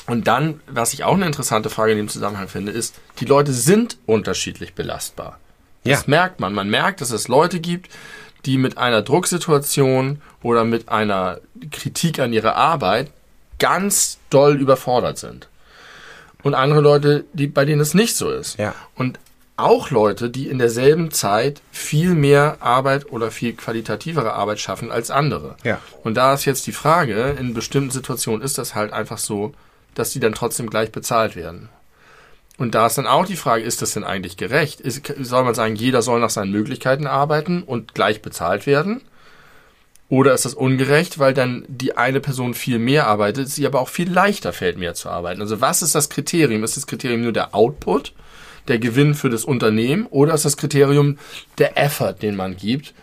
Und 0.06 0.26
dann, 0.26 0.60
was 0.66 0.92
ich 0.92 1.04
auch 1.04 1.14
eine 1.14 1.26
interessante 1.26 1.70
Frage 1.70 1.92
in 1.92 1.98
dem 1.98 2.08
Zusammenhang 2.08 2.48
finde, 2.48 2.72
ist, 2.72 2.96
die 3.18 3.24
Leute 3.24 3.52
sind 3.52 3.96
unterschiedlich 4.06 4.74
belastbar. 4.74 5.38
Das 5.84 6.00
Ja. 6.00 6.04
merkt 6.08 6.40
man. 6.40 6.52
Man 6.52 6.68
merkt, 6.68 7.00
dass 7.00 7.10
es 7.10 7.28
Leute 7.28 7.60
gibt, 7.60 7.90
die 8.46 8.58
mit 8.58 8.78
einer 8.78 9.02
Drucksituation 9.02 10.20
oder 10.42 10.64
mit 10.64 10.88
einer 10.88 11.40
Kritik 11.70 12.18
an 12.18 12.32
ihrer 12.32 12.56
Arbeit 12.56 13.10
ganz 13.58 14.18
doll 14.30 14.56
überfordert 14.60 15.18
sind. 15.18 15.48
Und 16.42 16.54
andere 16.54 16.80
Leute, 16.80 17.24
die, 17.34 17.46
bei 17.46 17.64
denen 17.66 17.80
es 17.82 17.92
nicht 17.92 18.16
so 18.16 18.30
ist. 18.30 18.58
Ja. 18.58 18.74
Und 18.94 19.18
auch 19.62 19.90
Leute, 19.90 20.30
die 20.30 20.48
in 20.48 20.58
derselben 20.58 21.10
Zeit 21.10 21.62
viel 21.70 22.14
mehr 22.14 22.58
Arbeit 22.60 23.10
oder 23.12 23.30
viel 23.30 23.54
qualitativere 23.54 24.32
Arbeit 24.32 24.60
schaffen 24.60 24.90
als 24.90 25.10
andere. 25.10 25.56
Ja. 25.64 25.80
Und 26.02 26.16
da 26.16 26.34
ist 26.34 26.44
jetzt 26.44 26.66
die 26.66 26.72
Frage, 26.72 27.36
in 27.38 27.54
bestimmten 27.54 27.90
Situationen 27.90 28.42
ist 28.42 28.58
das 28.58 28.74
halt 28.74 28.92
einfach 28.92 29.18
so, 29.18 29.52
dass 29.94 30.10
die 30.10 30.20
dann 30.20 30.34
trotzdem 30.34 30.70
gleich 30.70 30.92
bezahlt 30.92 31.36
werden. 31.36 31.68
Und 32.58 32.74
da 32.74 32.86
ist 32.86 32.98
dann 32.98 33.06
auch 33.06 33.24
die 33.24 33.36
Frage, 33.36 33.62
ist 33.62 33.80
das 33.80 33.92
denn 33.92 34.04
eigentlich 34.04 34.36
gerecht? 34.36 34.80
Ist, 34.80 35.10
soll 35.20 35.44
man 35.44 35.54
sagen, 35.54 35.76
jeder 35.76 36.02
soll 36.02 36.20
nach 36.20 36.28
seinen 36.28 36.52
Möglichkeiten 36.52 37.06
arbeiten 37.06 37.62
und 37.62 37.94
gleich 37.94 38.20
bezahlt 38.20 38.66
werden? 38.66 39.00
Oder 40.10 40.34
ist 40.34 40.44
das 40.44 40.54
ungerecht, 40.54 41.18
weil 41.18 41.32
dann 41.32 41.64
die 41.68 41.96
eine 41.96 42.20
Person 42.20 42.52
viel 42.52 42.78
mehr 42.78 43.06
arbeitet, 43.06 43.48
sie 43.48 43.64
aber 43.64 43.80
auch 43.80 43.88
viel 43.88 44.12
leichter 44.12 44.52
fällt, 44.52 44.76
mehr 44.76 44.94
zu 44.94 45.08
arbeiten? 45.08 45.40
Also 45.40 45.60
was 45.60 45.82
ist 45.82 45.94
das 45.94 46.10
Kriterium? 46.10 46.64
Ist 46.64 46.76
das 46.76 46.86
Kriterium 46.86 47.22
nur 47.22 47.32
der 47.32 47.54
Output, 47.54 48.12
der 48.70 48.78
Gewinn 48.78 49.14
für 49.14 49.28
das 49.28 49.44
Unternehmen, 49.44 50.06
oder 50.06 50.32
ist 50.32 50.46
das 50.46 50.56
Kriterium 50.56 51.18
der 51.58 51.76
Effort, 51.76 52.14
den 52.22 52.36
man 52.36 52.56
gibt? 52.56 52.94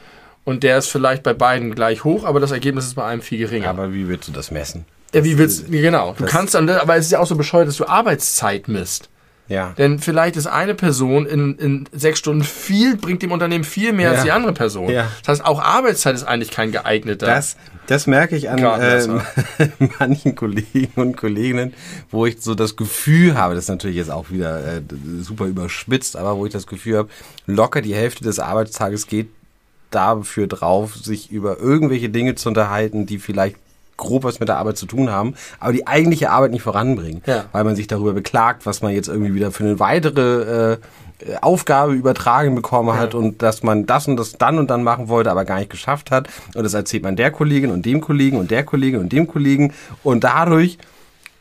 Und 0.43 0.63
der 0.63 0.77
ist 0.77 0.87
vielleicht 0.87 1.23
bei 1.23 1.33
beiden 1.33 1.75
gleich 1.75 2.03
hoch, 2.03 2.23
aber 2.23 2.39
das 2.39 2.51
Ergebnis 2.51 2.85
ist 2.85 2.95
bei 2.95 3.05
einem 3.05 3.21
viel 3.21 3.37
geringer. 3.37 3.69
Aber 3.69 3.93
wie 3.93 4.07
willst 4.07 4.29
du 4.29 4.31
das 4.31 4.49
messen? 4.49 4.85
ja, 5.13 5.23
wie 5.23 5.37
willst 5.37 5.69
genau? 5.71 6.15
Du 6.17 6.25
kannst 6.25 6.53
dann, 6.53 6.69
aber 6.69 6.95
es 6.95 7.05
ist 7.05 7.11
ja 7.11 7.19
auch 7.19 7.27
so 7.27 7.35
bescheuert, 7.35 7.67
dass 7.67 7.77
du 7.77 7.85
Arbeitszeit 7.85 8.67
misst. 8.67 9.09
Ja. 9.47 9.73
Denn 9.77 9.99
vielleicht 9.99 10.35
ist 10.35 10.47
eine 10.47 10.75
Person 10.75 11.25
in, 11.25 11.55
in 11.57 11.89
sechs 11.93 12.19
Stunden 12.19 12.43
viel, 12.43 12.97
bringt 12.97 13.21
dem 13.21 13.31
Unternehmen 13.31 13.63
viel 13.63 13.93
mehr 13.93 14.09
als 14.09 14.19
Ja. 14.19 14.23
die 14.25 14.31
andere 14.31 14.53
Person. 14.53 14.89
Ja. 14.89 15.07
Das 15.23 15.39
heißt, 15.39 15.45
auch 15.45 15.61
Arbeitszeit 15.61 16.15
ist 16.15 16.23
eigentlich 16.23 16.51
kein 16.51 16.71
geeigneter. 16.71 17.27
Das, 17.27 17.55
das 17.87 18.07
merke 18.07 18.35
ich 18.35 18.49
an 18.49 18.59
äh, 18.59 19.07
manchen 19.99 20.35
Kollegen 20.35 20.91
und 20.95 21.15
Kolleginnen, 21.15 21.73
wo 22.11 22.25
ich 22.25 22.41
so 22.41 22.55
das 22.55 22.75
Gefühl 22.75 23.35
habe, 23.35 23.55
das 23.55 23.65
ist 23.65 23.69
natürlich 23.69 23.97
jetzt 23.97 24.11
auch 24.11 24.29
wieder 24.31 24.59
äh, 24.77 24.81
super 25.21 25.45
überspitzt, 25.45 26.17
aber 26.17 26.37
wo 26.37 26.45
ich 26.45 26.51
das 26.51 26.67
Gefühl 26.67 26.97
habe, 26.97 27.09
locker 27.45 27.81
die 27.81 27.95
Hälfte 27.95 28.23
des 28.23 28.39
Arbeitstages 28.39 29.07
geht 29.07 29.29
dafür 29.91 30.47
drauf, 30.47 30.95
sich 30.95 31.31
über 31.31 31.59
irgendwelche 31.59 32.09
Dinge 32.09 32.35
zu 32.35 32.49
unterhalten, 32.49 33.05
die 33.05 33.19
vielleicht 33.19 33.55
grob 33.97 34.23
was 34.23 34.39
mit 34.39 34.47
der 34.49 34.57
Arbeit 34.57 34.77
zu 34.77 34.85
tun 34.85 35.09
haben, 35.09 35.33
aber 35.59 35.73
die 35.73 35.87
eigentliche 35.87 36.29
Arbeit 36.29 36.51
nicht 36.51 36.61
voranbringen, 36.61 37.21
Ja. 37.25 37.45
weil 37.51 37.63
man 37.63 37.75
sich 37.75 37.87
darüber 37.87 38.13
beklagt, 38.13 38.65
was 38.65 38.81
man 38.81 38.93
jetzt 38.93 39.07
irgendwie 39.09 39.33
wieder 39.33 39.51
für 39.51 39.63
eine 39.63 39.79
weitere 39.79 40.73
äh, 40.73 40.77
Aufgabe 41.41 41.93
übertragen 41.93 42.53
bekommen 42.53 42.95
hat 42.95 43.15
und 43.15 43.41
dass 43.41 43.63
man 43.63 43.87
das 43.87 44.07
und 44.07 44.17
das 44.17 44.33
dann 44.33 44.59
und 44.59 44.69
dann 44.69 44.83
machen 44.83 45.09
wollte, 45.09 45.31
aber 45.31 45.45
gar 45.45 45.57
nicht 45.57 45.71
geschafft 45.71 46.11
hat. 46.11 46.27
Und 46.53 46.63
das 46.63 46.75
erzählt 46.75 47.01
man 47.01 47.15
der 47.15 47.31
Kollegin 47.31 47.71
und 47.71 47.87
dem 47.87 48.01
Kollegen 48.01 48.37
und 48.37 48.51
der 48.51 48.63
Kollegin 48.63 48.99
und 48.99 49.11
dem 49.11 49.25
Kollegen 49.25 49.73
und 50.03 50.23
dadurch 50.23 50.77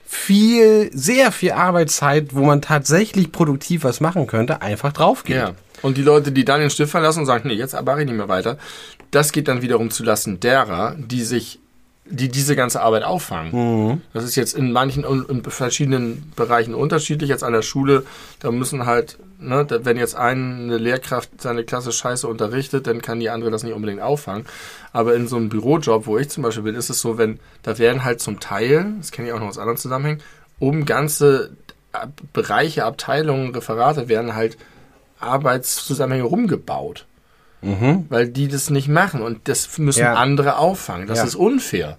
viel, 0.06 0.90
sehr 0.94 1.32
viel 1.32 1.52
Arbeitszeit, 1.52 2.34
wo 2.34 2.44
man 2.44 2.62
tatsächlich 2.62 3.32
produktiv 3.32 3.84
was 3.84 4.00
machen 4.00 4.26
könnte, 4.26 4.62
einfach 4.62 4.92
draufgeht. 4.92 5.36
Ja. 5.36 5.52
Und 5.82 5.98
die 5.98 6.02
Leute, 6.02 6.32
die 6.32 6.44
dann 6.44 6.60
den 6.60 6.70
Stift 6.70 6.90
verlassen 6.92 7.20
und 7.20 7.26
sagen, 7.26 7.48
nee, 7.48 7.54
jetzt 7.54 7.74
mache 7.84 8.00
ich 8.00 8.06
nicht 8.06 8.16
mehr 8.16 8.28
weiter, 8.28 8.56
das 9.10 9.32
geht 9.32 9.46
dann 9.48 9.62
wiederum 9.62 9.90
zulasten 9.90 10.40
derer, 10.40 10.94
die 10.96 11.22
sich, 11.22 11.60
die 12.08 12.28
diese 12.28 12.54
ganze 12.56 12.80
Arbeit 12.82 13.02
auffangen. 13.02 13.50
Das 14.12 14.24
ist 14.24 14.36
jetzt 14.36 14.54
in 14.54 14.72
manchen 14.72 15.04
und 15.04 15.28
in 15.28 15.42
verschiedenen 15.42 16.32
Bereichen 16.36 16.74
unterschiedlich. 16.74 17.30
Jetzt 17.30 17.44
an 17.44 17.52
der 17.52 17.62
Schule, 17.62 18.04
da 18.40 18.50
müssen 18.50 18.86
halt, 18.86 19.18
ne, 19.38 19.66
wenn 19.82 19.96
jetzt 19.96 20.14
eine 20.14 20.78
Lehrkraft 20.78 21.40
seine 21.40 21.64
Klasse 21.64 21.92
scheiße 21.92 22.28
unterrichtet, 22.28 22.86
dann 22.86 23.02
kann 23.02 23.20
die 23.20 23.30
andere 23.30 23.50
das 23.50 23.64
nicht 23.64 23.74
unbedingt 23.74 24.00
auffangen. 24.00 24.46
Aber 24.92 25.14
in 25.14 25.26
so 25.26 25.36
einem 25.36 25.48
Bürojob, 25.48 26.06
wo 26.06 26.18
ich 26.18 26.28
zum 26.28 26.42
Beispiel 26.42 26.64
bin, 26.64 26.74
ist 26.74 26.90
es 26.90 27.00
so, 27.00 27.18
wenn, 27.18 27.40
da 27.62 27.78
werden 27.78 28.04
halt 28.04 28.20
zum 28.20 28.40
Teil, 28.40 28.94
das 28.98 29.10
kenne 29.10 29.28
ich 29.28 29.34
auch 29.34 29.40
noch 29.40 29.48
aus 29.48 29.58
anderen 29.58 29.78
Zusammenhängen, 29.78 30.22
um 30.58 30.84
ganze 30.86 31.50
Bereiche, 32.32 32.84
Abteilungen, 32.84 33.54
Referate 33.54 34.08
werden 34.08 34.34
halt 34.34 34.56
Arbeitszusammenhänge 35.18 36.24
rumgebaut. 36.24 37.06
Weil 37.62 38.28
die 38.28 38.48
das 38.48 38.70
nicht 38.70 38.88
machen 38.88 39.22
und 39.22 39.48
das 39.48 39.76
müssen 39.78 40.00
Ja. 40.00 40.14
andere 40.14 40.58
auffangen. 40.58 41.06
Das 41.08 41.18
Ja. 41.18 41.24
ist 41.24 41.34
unfair. 41.34 41.96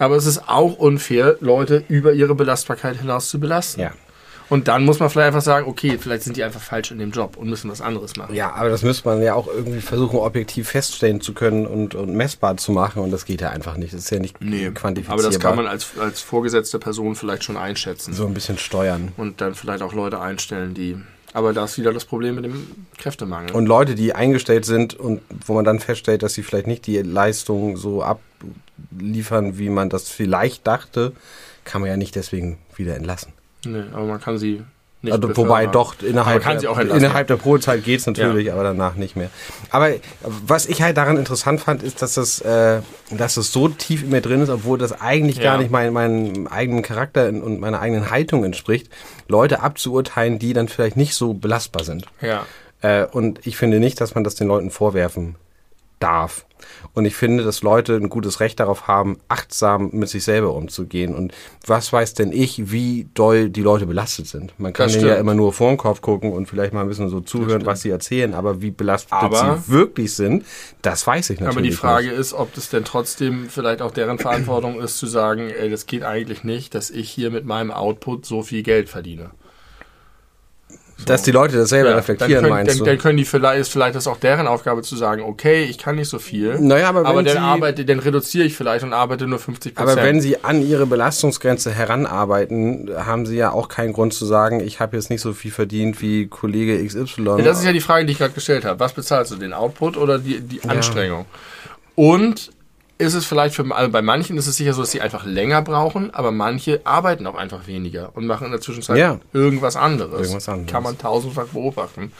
Aber 0.00 0.16
es 0.16 0.26
ist 0.26 0.48
auch 0.48 0.74
unfair, 0.78 1.36
Leute 1.40 1.84
über 1.88 2.12
ihre 2.12 2.34
Belastbarkeit 2.34 2.96
hinaus 3.00 3.28
zu 3.28 3.38
belasten. 3.40 3.80
Ja. 3.80 3.90
Und 4.50 4.66
dann 4.66 4.84
muss 4.86 4.98
man 4.98 5.10
vielleicht 5.10 5.26
einfach 5.26 5.42
sagen, 5.42 5.68
okay, 5.68 5.98
vielleicht 6.00 6.22
sind 6.22 6.38
die 6.38 6.42
einfach 6.42 6.60
falsch 6.60 6.90
in 6.90 6.98
dem 6.98 7.10
Job 7.10 7.36
und 7.36 7.50
müssen 7.50 7.70
was 7.70 7.82
anderes 7.82 8.16
machen. 8.16 8.34
Ja, 8.34 8.54
aber 8.54 8.70
das 8.70 8.82
müsste 8.82 9.06
man 9.06 9.20
ja 9.20 9.34
auch 9.34 9.46
irgendwie 9.46 9.82
versuchen, 9.82 10.16
objektiv 10.18 10.70
feststellen 10.70 11.20
zu 11.20 11.34
können 11.34 11.66
und, 11.66 11.94
und 11.94 12.14
messbar 12.14 12.56
zu 12.56 12.72
machen. 12.72 13.02
Und 13.02 13.10
das 13.10 13.26
geht 13.26 13.42
ja 13.42 13.50
einfach 13.50 13.76
nicht. 13.76 13.92
Das 13.92 14.00
ist 14.00 14.10
ja 14.10 14.18
nicht 14.18 14.38
quantifizierbar. 14.38 15.12
aber 15.12 15.22
das 15.22 15.38
kann 15.38 15.54
man 15.54 15.66
als, 15.66 15.88
als 16.00 16.22
vorgesetzte 16.22 16.78
Person 16.78 17.14
vielleicht 17.14 17.44
schon 17.44 17.58
einschätzen. 17.58 18.14
so 18.14 18.26
ein 18.26 18.32
bisschen 18.32 18.56
steuern. 18.56 19.12
Und 19.18 19.42
dann 19.42 19.54
vielleicht 19.54 19.82
auch 19.82 19.92
Leute 19.92 20.18
einstellen, 20.20 20.72
die. 20.72 20.96
Aber 21.32 21.52
da 21.52 21.64
ist 21.64 21.78
wieder 21.78 21.92
das 21.92 22.04
Problem 22.04 22.36
mit 22.36 22.44
dem 22.44 22.86
Kräftemangel. 22.96 23.54
Und 23.54 23.66
Leute, 23.66 23.94
die 23.94 24.14
eingestellt 24.14 24.64
sind 24.64 24.94
und 24.94 25.20
wo 25.46 25.54
man 25.54 25.64
dann 25.64 25.78
feststellt, 25.78 26.22
dass 26.22 26.34
sie 26.34 26.42
vielleicht 26.42 26.66
nicht 26.66 26.86
die 26.86 26.98
Leistung 26.98 27.76
so 27.76 28.02
abliefern, 28.02 29.58
wie 29.58 29.68
man 29.68 29.90
das 29.90 30.08
vielleicht 30.08 30.66
dachte, 30.66 31.12
kann 31.64 31.82
man 31.82 31.90
ja 31.90 31.96
nicht 31.96 32.16
deswegen 32.16 32.58
wieder 32.76 32.96
entlassen. 32.96 33.32
nee, 33.64 33.84
aber 33.92 34.06
man 34.06 34.20
kann 34.20 34.38
sie 34.38 34.62
nicht. 35.02 35.12
Also, 35.12 35.36
wobei 35.36 35.66
doch 35.66 35.94
innerhalb, 36.02 36.42
der, 36.42 36.78
innerhalb 36.78 37.28
der 37.28 37.36
Probezeit 37.36 37.84
geht's 37.84 38.06
natürlich, 38.06 38.52
aber 38.52 38.64
danach 38.64 38.94
nicht 38.96 39.14
mehr. 39.16 39.30
Aber 39.70 39.90
was 40.22 40.66
ich 40.66 40.82
halt 40.82 40.96
daran 40.96 41.16
interessant 41.16 41.60
fand, 41.60 41.82
ist, 41.82 42.02
dass 42.02 42.16
es, 42.16 42.40
äh, 42.40 42.80
dass 43.10 43.36
es 43.36 43.52
so 43.52 43.68
tief 43.68 44.02
in 44.02 44.10
mir 44.10 44.20
drin 44.20 44.40
ist, 44.42 44.48
obwohl 44.48 44.78
das 44.78 45.00
eigentlich 45.00 45.36
Ja. 45.36 45.44
gar 45.44 45.58
nicht 45.58 45.70
mein, 45.70 45.92
meinem 45.92 46.46
eigenen 46.48 46.82
Charakter 46.82 47.28
und 47.28 47.60
meiner 47.60 47.80
eigenen 47.80 48.10
Haltung 48.10 48.44
entspricht, 48.44 48.90
Leute 49.28 49.60
abzuurteilen, 49.62 50.38
die 50.38 50.52
dann 50.52 50.68
vielleicht 50.68 50.96
nicht 50.96 51.14
so 51.14 51.34
belastbar 51.34 51.84
sind. 51.84 52.06
Ja. 52.20 52.44
Äh, 52.80 53.06
und 53.06 53.46
ich 53.46 53.56
finde 53.56 53.80
nicht, 53.80 54.00
dass 54.00 54.14
man 54.14 54.24
das 54.24 54.34
den 54.34 54.48
Leuten 54.48 54.70
vorwerfen 54.70 55.36
darf. 56.00 56.44
Und 56.94 57.04
ich 57.04 57.14
finde, 57.14 57.44
dass 57.44 57.62
Leute 57.62 57.94
ein 57.94 58.08
gutes 58.08 58.40
Recht 58.40 58.60
darauf 58.60 58.88
haben, 58.88 59.18
achtsam 59.28 59.90
mit 59.92 60.08
sich 60.08 60.24
selber 60.24 60.54
umzugehen. 60.54 61.14
Und 61.14 61.32
was 61.66 61.92
weiß 61.92 62.14
denn 62.14 62.32
ich, 62.32 62.70
wie 62.72 63.08
doll 63.14 63.50
die 63.50 63.62
Leute 63.62 63.86
belastet 63.86 64.26
sind? 64.26 64.52
Man 64.58 64.72
kann 64.72 64.90
denen 64.90 65.06
ja 65.06 65.14
immer 65.16 65.34
nur 65.34 65.52
vor 65.52 65.68
den 65.70 65.78
Kopf 65.78 66.00
gucken 66.00 66.32
und 66.32 66.46
vielleicht 66.46 66.72
mal 66.72 66.82
ein 66.82 66.88
bisschen 66.88 67.08
so 67.08 67.20
zuhören, 67.20 67.64
was 67.66 67.82
sie 67.82 67.90
erzählen. 67.90 68.34
Aber 68.34 68.62
wie 68.62 68.70
belastet 68.70 69.12
Aber- 69.12 69.58
sie 69.66 69.72
wirklich 69.72 70.14
sind, 70.14 70.44
das 70.82 71.06
weiß 71.06 71.30
ich 71.30 71.40
natürlich 71.40 71.56
Aber 71.56 71.62
die 71.62 71.72
Frage 71.72 72.08
nicht. 72.08 72.18
ist, 72.18 72.32
ob 72.32 72.54
das 72.54 72.68
denn 72.70 72.84
trotzdem 72.84 73.48
vielleicht 73.48 73.82
auch 73.82 73.90
deren 73.90 74.18
Verantwortung 74.18 74.80
ist, 74.80 74.98
zu 74.98 75.06
sagen, 75.06 75.50
ey, 75.50 75.70
das 75.70 75.86
geht 75.86 76.02
eigentlich 76.02 76.44
nicht, 76.44 76.74
dass 76.74 76.90
ich 76.90 77.10
hier 77.10 77.30
mit 77.30 77.44
meinem 77.44 77.70
Output 77.70 78.26
so 78.26 78.42
viel 78.42 78.62
Geld 78.62 78.88
verdiene. 78.88 79.30
Dass 81.06 81.22
die 81.22 81.30
Leute 81.30 81.56
das 81.56 81.68
selber 81.70 81.90
Ja, 81.90 81.96
reflektieren, 81.96 82.32
dann 82.34 82.42
können, 82.42 82.52
meinst 82.54 82.72
dann, 82.72 82.78
du? 82.80 82.84
dann 82.84 82.98
können 82.98 83.16
die 83.16 83.24
vielleicht, 83.24 83.60
ist 83.60 83.72
vielleicht 83.72 83.94
das 83.94 84.06
auch 84.06 84.18
deren 84.18 84.46
Aufgabe 84.46 84.82
zu 84.82 84.96
sagen, 84.96 85.22
okay, 85.22 85.64
ich 85.64 85.78
kann 85.78 85.94
nicht 85.96 86.08
so 86.08 86.18
viel. 86.18 86.58
Naja, 86.58 86.88
aber 86.88 87.04
wenn 87.04 87.24
dann 87.24 87.34
sie- 87.34 87.38
arbeite, 87.38 87.84
dann 87.84 87.98
reduziere 88.00 88.44
ich 88.44 88.56
vielleicht 88.56 88.84
und 88.84 88.92
arbeite 88.92 89.26
nur 89.26 89.38
50% 89.38 89.72
Aber 89.76 89.96
wenn 89.96 90.20
Sie 90.20 90.42
an 90.44 90.60
Ihre 90.60 90.86
Belastungsgrenze 90.86 91.70
heranarbeiten, 91.70 92.90
haben 92.96 93.26
Sie 93.26 93.36
ja 93.36 93.52
auch 93.52 93.68
keinen 93.68 93.92
Grund 93.92 94.12
zu 94.12 94.26
sagen, 94.26 94.60
ich 94.60 94.80
habe 94.80 94.96
jetzt 94.96 95.08
nicht 95.08 95.20
so 95.20 95.32
viel 95.32 95.50
verdient 95.50 96.02
wie 96.02 96.26
Kollege 96.26 96.84
XY. 96.84 97.22
Ja, 97.22 97.36
das 97.42 97.58
ist 97.60 97.64
ja 97.64 97.72
die 97.72 97.80
Frage, 97.80 98.04
die 98.04 98.12
ich 98.12 98.18
gerade 98.18 98.34
gestellt 98.34 98.64
habe. 98.64 98.80
Was 98.80 98.92
bezahlst 98.92 99.30
du, 99.32 99.36
den 99.36 99.52
Output 99.52 99.96
oder 99.96 100.18
die, 100.18 100.40
die 100.40 100.62
Anstrengung? 100.68 101.26
Und 101.94 102.50
ist 102.98 103.14
es 103.14 103.24
vielleicht 103.24 103.54
für, 103.54 103.64
also 103.74 103.90
bei 103.90 104.02
manchen 104.02 104.36
ist 104.36 104.46
es 104.46 104.56
sicher 104.56 104.72
so, 104.74 104.82
dass 104.82 104.90
sie 104.90 105.00
einfach 105.00 105.24
länger 105.24 105.62
brauchen, 105.62 106.12
aber 106.12 106.32
manche 106.32 106.80
arbeiten 106.84 107.26
auch 107.26 107.36
einfach 107.36 107.66
weniger 107.66 108.10
und 108.16 108.26
machen 108.26 108.46
in 108.46 108.50
der 108.50 108.60
Zwischenzeit 108.60 108.98
Ja. 108.98 109.20
irgendwas 109.32 109.76
anderes. 109.76 110.20
Irgendwas 110.20 110.48
anderes. 110.48 110.70
Kann 110.72 110.82
man 110.82 110.98
tausendfach 110.98 111.46
beobachten. 111.46 112.12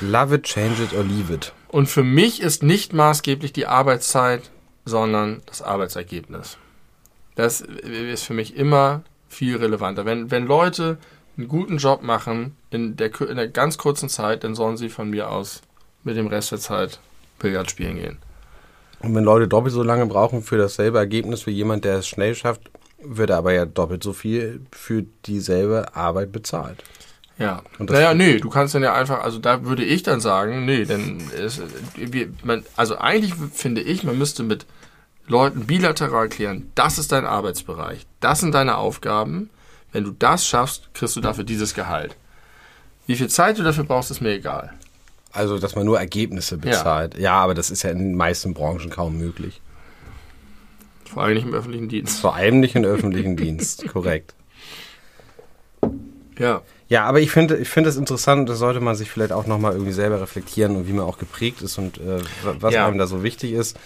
Love 0.00 0.34
it, 0.36 0.44
change 0.44 0.82
it 0.82 0.94
or 0.94 1.04
leave 1.04 1.32
it. 1.32 1.52
Und 1.68 1.86
für 1.86 2.02
mich 2.02 2.40
ist 2.42 2.62
nicht 2.62 2.92
maßgeblich 2.92 3.52
die 3.52 3.66
Arbeitszeit, 3.66 4.50
sondern 4.84 5.42
das 5.46 5.62
Arbeitsergebnis. 5.62 6.56
Das 7.34 7.60
ist 7.60 8.24
für 8.24 8.34
mich 8.34 8.56
immer 8.56 9.02
viel 9.28 9.56
relevanter. 9.56 10.04
Wenn, 10.04 10.30
wenn 10.30 10.46
Leute 10.46 10.98
einen 11.38 11.48
guten 11.48 11.78
Job 11.78 12.02
machen 12.02 12.56
in 12.70 12.96
der, 12.96 13.10
in 13.22 13.36
der 13.36 13.48
ganz 13.48 13.78
kurzen 13.78 14.08
Zeit, 14.08 14.44
dann 14.44 14.54
sollen 14.54 14.76
sie 14.76 14.88
von 14.88 15.08
mir 15.08 15.30
aus 15.30 15.62
mit 16.04 16.16
dem 16.16 16.26
Rest 16.26 16.52
der 16.52 16.58
Zeit 16.58 16.98
Billard 17.38 17.70
spielen 17.70 17.96
gehen. 17.96 18.18
Und 19.02 19.14
wenn 19.14 19.24
Leute 19.24 19.48
doppelt 19.48 19.74
so 19.74 19.82
lange 19.82 20.06
brauchen 20.06 20.42
für 20.42 20.58
dasselbe 20.58 20.98
Ergebnis 20.98 21.46
wie 21.46 21.50
jemand, 21.50 21.84
der 21.84 21.98
es 21.98 22.08
schnell 22.08 22.34
schafft, 22.34 22.70
wird 23.02 23.30
er 23.30 23.38
aber 23.38 23.52
ja 23.52 23.66
doppelt 23.66 24.02
so 24.02 24.12
viel 24.12 24.60
für 24.70 25.04
dieselbe 25.26 25.94
Arbeit 25.96 26.32
bezahlt. 26.32 26.84
Ja. 27.38 27.62
Naja, 27.78 28.14
nee, 28.14 28.38
du 28.38 28.50
kannst 28.50 28.74
dann 28.74 28.82
ja 28.82 28.94
einfach, 28.94 29.22
also 29.22 29.38
da 29.38 29.64
würde 29.64 29.84
ich 29.84 30.02
dann 30.02 30.20
sagen, 30.20 30.64
nee, 30.64 30.84
denn 30.84 31.18
es, 31.36 31.60
wir, 31.96 32.28
man, 32.44 32.64
also 32.76 32.98
eigentlich 32.98 33.34
finde 33.52 33.80
ich, 33.80 34.04
man 34.04 34.18
müsste 34.18 34.42
mit 34.42 34.66
Leuten 35.26 35.66
bilateral 35.66 36.28
klären, 36.28 36.70
das 36.74 36.98
ist 36.98 37.10
dein 37.10 37.26
Arbeitsbereich, 37.26 38.06
das 38.20 38.40
sind 38.40 38.54
deine 38.54 38.76
Aufgaben. 38.76 39.50
Wenn 39.92 40.04
du 40.04 40.12
das 40.12 40.46
schaffst, 40.46 40.88
kriegst 40.94 41.16
du 41.16 41.20
dafür 41.20 41.44
dieses 41.44 41.74
Gehalt. 41.74 42.16
Wie 43.06 43.16
viel 43.16 43.28
Zeit 43.28 43.58
du 43.58 43.62
dafür 43.62 43.84
brauchst, 43.84 44.10
ist 44.10 44.20
mir 44.20 44.30
egal. 44.30 44.72
Also, 45.32 45.58
dass 45.58 45.74
man 45.74 45.86
nur 45.86 45.98
Ergebnisse 45.98 46.58
bezahlt. 46.58 47.18
Ja, 47.18 47.34
aber 47.34 47.54
das 47.54 47.70
ist 47.70 47.82
ja 47.82 47.90
in 47.90 47.98
den 47.98 48.14
meisten 48.14 48.52
Branchen 48.54 48.90
kaum 48.90 49.16
möglich. 49.18 49.60
Vor 51.06 51.22
allem 51.24 51.34
nicht 51.34 51.46
im 51.46 51.54
öffentlichen 51.54 51.88
Dienst. 51.88 52.20
Vor 52.20 52.34
allem 52.34 52.60
nicht 52.60 52.74
im 52.74 52.84
öffentlichen 52.84 53.36
Dienst, 53.36 53.86
korrekt. 53.92 54.34
Ja. 56.38 56.62
Ja, 56.88 57.04
aber 57.04 57.20
ich 57.20 57.30
finde, 57.30 57.56
ich 57.56 57.68
finde 57.68 57.88
es 57.88 57.96
interessant, 57.96 58.48
das 58.48 58.58
sollte 58.58 58.80
man 58.80 58.94
sich 58.94 59.10
vielleicht 59.10 59.32
auch 59.32 59.46
nochmal 59.46 59.72
irgendwie 59.72 59.92
selber 59.92 60.20
reflektieren 60.20 60.76
und 60.76 60.86
wie 60.88 60.92
man 60.92 61.06
auch 61.06 61.16
geprägt 61.18 61.62
ist 61.62 61.78
und 61.78 61.98
äh, 61.98 62.18
was 62.60 62.74
Ja. 62.74 62.86
einem 62.86 62.98
da 62.98 63.06
so 63.06 63.22
wichtig 63.22 63.52
ist 63.52 63.78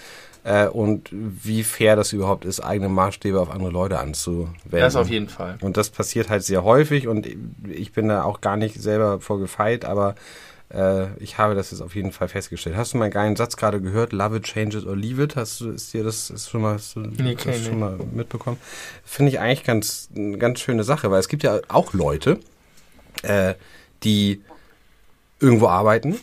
äh, 0.43 0.67
und 0.67 1.09
wie 1.13 1.63
fair 1.63 1.95
das 1.95 2.13
überhaupt 2.13 2.45
ist, 2.45 2.59
eigene 2.61 2.89
Maßstäbe 2.89 3.41
auf 3.41 3.51
andere 3.51 3.71
Leute 3.71 3.99
anzuwenden. 4.01 4.57
Das 4.73 4.97
auf 4.97 5.09
jeden 5.09 5.29
Fall. 5.29 5.57
Und 5.61 5.77
das 5.77 5.91
passiert 5.91 6.31
halt 6.31 6.43
sehr 6.43 6.65
häufig 6.65 7.07
und 7.07 7.29
ich 7.69 7.93
bin 7.93 8.09
da 8.09 8.25
auch 8.25 8.41
gar 8.41 8.57
nicht 8.57 8.81
selber 8.81 9.21
vorgefeit, 9.21 9.85
aber 9.85 10.17
äh, 10.73 11.15
ich 11.19 11.39
habe 11.39 11.55
das 11.55 11.71
jetzt 11.71 11.81
auf 11.81 11.95
jeden 11.95 12.13
Fall 12.13 12.29
festgestellt. 12.29 12.77
Hast 12.77 12.95
du 12.95 12.99
meinen 12.99 13.11
geilen 13.11 13.37
Satz 13.37 13.57
gerade 13.57 13.81
gehört? 13.81 14.13
Love 14.13 14.37
it, 14.37 14.45
change 14.45 14.79
it 14.79 14.87
or 14.87 14.97
leave 14.97 15.23
it? 15.23 15.37
Hast 15.37 15.61
du, 15.61 15.71
ist 15.71 15.93
dir 15.93 16.05
das 16.05 16.31
ist 16.31 16.51
schon 16.51 16.63
mal, 16.63 16.75
hast 16.75 16.97
du 16.97 17.01
Nee, 17.01 17.35
das 17.35 17.43
kenn 17.43 17.65
schon 17.65 17.79
mal 17.79 17.99
mitbekommen? 18.13 18.59
Finde 19.05 19.31
ich 19.31 19.41
eigentlich 19.41 19.65
ganz, 19.65 20.09
eine 20.15 20.39
ganz 20.39 20.61
schöne 20.61 20.85
Sache, 20.85 21.11
weil 21.11 21.21
es 21.21 21.29
gibt 21.29 21.43
ja 21.43 21.61
auch 21.69 21.93
Leute, 21.93 22.41
äh, 23.23 23.55
die 24.03 24.43
irgendwo 25.41 25.69
arbeiten, 25.69 26.17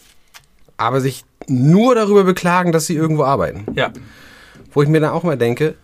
aber 0.78 1.02
sich 1.02 1.24
nur 1.48 1.96
darüber 1.96 2.24
beklagen, 2.24 2.72
dass 2.72 2.86
sie 2.86 2.96
irgendwo 2.96 3.24
arbeiten. 3.24 3.66
Ja. 3.76 3.92
Wo 4.72 4.82
ich 4.82 4.90
mir 4.90 5.00
dann 5.00 5.12
auch 5.12 5.24
mal 5.24 5.38
denke, 5.38 5.76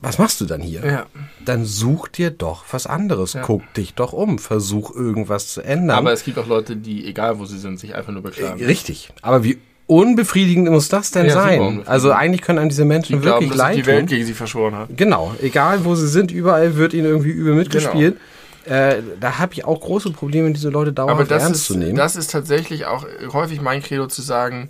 was 0.00 0.18
machst 0.18 0.40
du 0.40 0.44
dann 0.44 0.60
hier? 0.60 0.84
Ja. 0.86 1.06
Dann 1.44 1.64
such 1.64 2.08
dir 2.08 2.30
doch 2.30 2.64
was 2.70 2.86
anderes. 2.86 3.32
Ja. 3.32 3.42
Guck 3.42 3.72
dich 3.74 3.94
doch 3.94 4.12
um. 4.12 4.38
Versuch 4.38 4.94
irgendwas 4.94 5.48
zu 5.48 5.60
ändern. 5.62 5.96
Aber 5.98 6.12
es 6.12 6.22
gibt 6.24 6.38
auch 6.38 6.46
Leute, 6.46 6.76
die, 6.76 7.06
egal 7.06 7.38
wo 7.38 7.44
sie 7.46 7.58
sind, 7.58 7.80
sich 7.80 7.94
einfach 7.94 8.12
nur 8.12 8.22
beklagen. 8.22 8.60
Äh, 8.60 8.66
Richtig. 8.66 9.10
Aber 9.22 9.42
wie 9.42 9.58
unbefriedigend 9.86 10.70
muss 10.70 10.88
das 10.88 11.10
denn 11.10 11.26
Ja, 11.26 11.32
sein? 11.32 11.82
Also 11.86 12.12
eigentlich 12.12 12.42
können 12.42 12.58
einem 12.58 12.68
diese 12.68 12.84
Menschen 12.84 13.16
Die 13.16 13.22
glauben, 13.22 13.46
wirklich 13.46 13.58
dass 13.58 13.68
sich 13.68 13.76
leid 13.76 13.76
die 13.76 13.86
Welt 13.86 14.06
gegen 14.08 14.24
sie 14.26 14.34
verschworen 14.34 14.74
hat. 14.76 14.88
Genau. 14.96 15.34
Egal 15.42 15.84
wo 15.84 15.94
sie 15.94 16.08
sind, 16.08 16.30
überall 16.30 16.76
wird 16.76 16.92
ihnen 16.94 17.06
irgendwie 17.06 17.30
übel 17.30 17.54
mitgespielt. 17.54 18.18
Äh, 18.66 18.96
da 19.18 19.38
habe 19.38 19.54
ich 19.54 19.64
auch 19.64 19.80
große 19.80 20.10
Probleme, 20.10 20.52
diese 20.52 20.68
Leute 20.68 20.90
Aber 20.90 21.12
dauerhaft 21.12 21.30
das 21.30 21.42
ernst 21.42 21.60
ist, 21.62 21.66
zu 21.68 21.78
nehmen. 21.78 21.96
das 21.96 22.16
ist 22.16 22.30
tatsächlich 22.30 22.84
auch 22.84 23.06
häufig 23.32 23.62
mein 23.62 23.82
Credo 23.82 24.06
zu 24.08 24.20
sagen, 24.20 24.68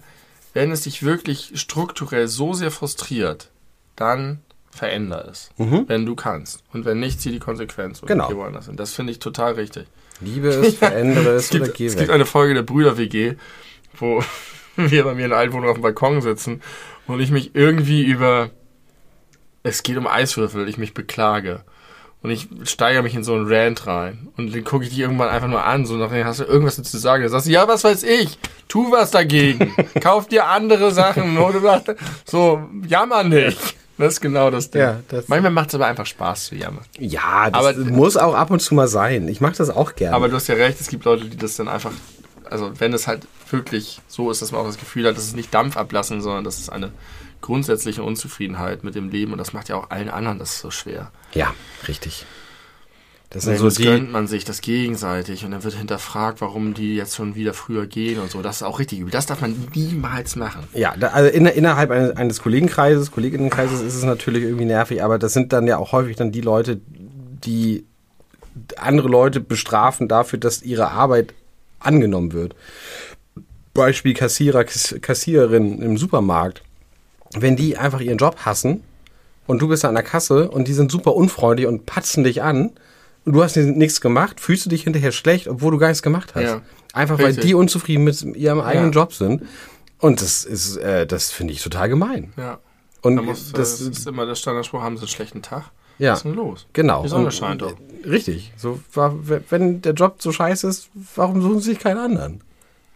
wenn 0.54 0.70
es 0.70 0.82
dich 0.82 1.02
wirklich 1.02 1.50
strukturell 1.54 2.28
so 2.28 2.54
sehr 2.54 2.70
frustriert, 2.70 3.50
dann 3.96 4.38
veränder 4.78 5.26
es, 5.30 5.50
wenn 5.56 6.06
du 6.06 6.14
kannst. 6.14 6.62
Und 6.72 6.84
wenn 6.84 7.00
nicht, 7.00 7.20
zieh 7.20 7.30
die 7.30 7.38
Konsequenz 7.38 8.00
und 8.00 8.08
Genau. 8.08 8.28
geh 8.28 8.36
woanders 8.36 8.66
hin. 8.66 8.76
Das 8.76 8.92
finde 8.94 9.12
ich 9.12 9.18
total 9.18 9.54
richtig. 9.54 9.86
Liebe 10.20 10.48
es, 10.48 10.74
verändere 10.78 11.30
es 11.34 11.44
Es 11.44 11.50
gibt, 11.50 11.64
oder 11.64 11.72
geh 11.72 11.86
es 11.86 11.92
weg. 11.94 12.00
gibt 12.00 12.10
eine 12.10 12.26
Folge 12.26 12.54
der 12.54 12.62
Brüder-WG, 12.62 13.34
wo 13.98 14.22
wir 14.76 15.04
bei 15.04 15.14
mir 15.14 15.24
in 15.24 15.30
der 15.30 15.38
Altwohnung 15.38 15.68
auf 15.68 15.76
dem 15.76 15.82
Balkon 15.82 16.20
sitzen 16.22 16.62
und 17.06 17.20
ich 17.20 17.30
mich 17.30 17.54
irgendwie 17.54 18.02
über, 18.04 18.50
es 19.62 19.82
geht 19.82 19.96
um 19.96 20.06
Eiswürfel, 20.06 20.68
ich 20.68 20.78
mich 20.78 20.94
beklage. 20.94 21.62
Und 22.20 22.30
ich 22.30 22.48
steigere 22.64 23.04
mich 23.04 23.14
in 23.14 23.22
so 23.22 23.32
einen 23.34 23.46
Rant 23.46 23.86
rein. 23.86 24.26
Und 24.36 24.52
dann 24.52 24.64
gucke 24.64 24.82
ich 24.82 24.90
dich 24.90 24.98
irgendwann 24.98 25.28
einfach 25.28 25.46
nur 25.46 25.64
an, 25.64 25.86
so 25.86 25.94
nachher 25.94 26.24
hast 26.24 26.40
du 26.40 26.44
irgendwas 26.44 26.74
dazu 26.74 26.90
zu 26.90 26.98
sagen. 26.98 27.22
Dann 27.22 27.30
sagst 27.30 27.46
du, 27.46 27.52
ja, 27.52 27.68
was 27.68 27.84
weiß 27.84 28.02
ich, 28.02 28.36
tu 28.66 28.90
was 28.90 29.12
dagegen. 29.12 29.72
Kauf 30.00 30.26
dir 30.26 30.46
andere 30.46 30.90
Sachen. 30.90 31.38
Oder 31.38 31.84
so, 32.24 32.68
jammer 32.88 33.22
nicht. 33.22 33.76
Das 33.98 34.14
ist 34.14 34.20
genau 34.20 34.50
das 34.50 34.70
Ding. 34.70 34.80
Ja, 34.80 35.00
das- 35.08 35.28
Manchmal 35.28 35.50
macht 35.50 35.68
es 35.68 35.74
aber 35.74 35.86
einfach 35.86 36.06
Spaß 36.06 36.46
zu 36.46 36.54
jammern. 36.54 36.84
Ja, 36.98 37.50
das 37.50 37.66
Aber- 37.66 37.74
muss 37.84 38.16
auch 38.16 38.34
ab 38.34 38.50
und 38.50 38.60
zu 38.60 38.74
mal 38.74 38.88
sein. 38.88 39.28
Ich 39.28 39.40
mache 39.40 39.56
das 39.56 39.70
auch 39.70 39.94
gerne. 39.96 40.14
Aber 40.16 40.28
du 40.28 40.36
hast 40.36 40.46
ja 40.46 40.54
recht, 40.54 40.80
es 40.80 40.88
gibt 40.88 41.04
Leute, 41.04 41.24
die 41.26 41.36
das 41.36 41.56
dann 41.56 41.68
einfach, 41.68 41.90
also 42.48 42.70
wenn 42.80 42.92
es 42.92 43.06
halt 43.06 43.26
wirklich 43.50 44.00
so 44.08 44.30
ist, 44.30 44.40
dass 44.40 44.52
man 44.52 44.60
auch 44.62 44.66
das 44.66 44.78
Gefühl 44.78 45.06
hat, 45.06 45.16
dass 45.16 45.24
es 45.24 45.34
nicht 45.34 45.52
Dampf 45.52 45.76
ablassen, 45.76 46.20
sondern 46.20 46.44
dass 46.44 46.58
es 46.58 46.68
eine 46.70 46.92
grundsätzliche 47.40 48.02
Unzufriedenheit 48.02 48.84
mit 48.84 48.94
dem 48.94 49.10
Leben 49.10 49.32
und 49.32 49.38
das 49.38 49.52
macht 49.52 49.68
ja 49.68 49.76
auch 49.76 49.90
allen 49.90 50.08
anderen 50.10 50.38
das 50.38 50.58
so 50.60 50.70
schwer. 50.70 51.10
ja, 51.34 51.52
richtig. 51.86 52.26
Das 53.30 53.44
Und 53.44 53.50
sind 53.50 53.58
so 53.58 53.64
das 53.66 53.74
die. 53.74 53.84
gönnt 53.84 54.10
man 54.10 54.26
sich 54.26 54.46
das 54.46 54.62
gegenseitig 54.62 55.44
und 55.44 55.50
dann 55.50 55.62
wird 55.62 55.74
hinterfragt, 55.74 56.40
warum 56.40 56.72
die 56.72 56.94
jetzt 56.96 57.14
schon 57.14 57.34
wieder 57.34 57.52
früher 57.52 57.86
gehen 57.86 58.20
und 58.20 58.30
so. 58.30 58.40
Das 58.40 58.56
ist 58.56 58.62
auch 58.62 58.78
richtig 58.78 59.00
übel. 59.00 59.10
Das 59.10 59.26
darf 59.26 59.42
man 59.42 59.54
niemals 59.74 60.34
machen. 60.34 60.64
Ja, 60.72 60.94
da, 60.98 61.08
also 61.08 61.28
inner, 61.28 61.52
innerhalb 61.52 61.90
eines, 61.90 62.16
eines 62.16 62.40
Kollegenkreises, 62.40 63.10
Kolleginnenkreises 63.10 63.82
ist 63.82 63.94
es 63.94 64.02
natürlich 64.04 64.44
irgendwie 64.44 64.64
nervig, 64.64 65.02
aber 65.02 65.18
das 65.18 65.34
sind 65.34 65.52
dann 65.52 65.66
ja 65.66 65.76
auch 65.76 65.92
häufig 65.92 66.16
dann 66.16 66.32
die 66.32 66.40
Leute, 66.40 66.80
die 66.88 67.84
andere 68.78 69.08
Leute 69.08 69.40
bestrafen 69.40 70.08
dafür, 70.08 70.38
dass 70.38 70.62
ihre 70.62 70.90
Arbeit 70.90 71.34
angenommen 71.80 72.32
wird. 72.32 72.54
Beispiel 73.74 74.14
Kassierer, 74.14 74.64
Kass, 74.64 74.94
Kassiererin 75.02 75.82
im 75.82 75.98
Supermarkt. 75.98 76.62
Wenn 77.34 77.56
die 77.56 77.76
einfach 77.76 78.00
ihren 78.00 78.16
Job 78.18 78.36
hassen 78.46 78.82
und 79.46 79.60
du 79.60 79.68
bist 79.68 79.84
an 79.84 79.94
der 79.94 80.02
Kasse 80.02 80.50
und 80.50 80.66
die 80.66 80.72
sind 80.72 80.90
super 80.90 81.14
unfreundlich 81.14 81.66
und 81.66 81.84
patzen 81.84 82.24
dich 82.24 82.42
an 82.42 82.70
und 83.28 83.34
du 83.34 83.42
hast 83.42 83.56
nichts 83.56 84.00
gemacht, 84.00 84.40
fühlst 84.40 84.64
du 84.64 84.70
dich 84.70 84.84
hinterher 84.84 85.12
schlecht, 85.12 85.48
obwohl 85.48 85.70
du 85.72 85.78
gar 85.78 85.88
nichts 85.88 86.02
gemacht 86.02 86.34
hast. 86.34 86.42
Ja. 86.42 86.60
Einfach 86.94 87.18
weil 87.18 87.26
Richtig. 87.26 87.44
die 87.44 87.54
unzufrieden 87.54 88.04
mit 88.04 88.22
ihrem 88.22 88.60
eigenen 88.60 88.92
Ja. 88.92 89.00
Job 89.02 89.12
sind. 89.12 89.42
Und 89.98 90.22
das 90.22 90.44
ist, 90.44 90.76
äh, 90.78 91.06
das 91.06 91.30
finde 91.30 91.52
ich 91.52 91.62
total 91.62 91.88
gemein. 91.90 92.32
Ja. 92.38 92.58
Und 93.02 93.16
Da 93.16 93.22
muss, 93.22 93.52
das, 93.52 93.78
das 93.78 93.80
ist 93.82 94.06
immer 94.06 94.24
der 94.24 94.34
Standardspruch, 94.34 94.80
haben 94.80 94.96
sie 94.96 95.02
einen 95.02 95.08
schlechten 95.08 95.42
Tag? 95.42 95.64
ja, 95.98 96.12
Was 96.12 96.20
ist 96.20 96.24
denn 96.24 96.34
los? 96.34 96.66
genau. 96.72 97.02
Die 97.02 97.08
Sonne 97.10 97.30
scheint 97.30 97.60
doch. 97.62 97.74
Richtig. 98.06 98.52
So, 98.56 98.80
wenn 99.50 99.82
der 99.82 99.92
Job 99.92 100.16
so 100.22 100.32
scheiße 100.32 100.66
ist, 100.66 100.88
warum 101.16 101.42
suchen 101.42 101.60
sie 101.60 101.70
sich 101.72 101.78
keinen 101.80 101.98
anderen? 101.98 102.40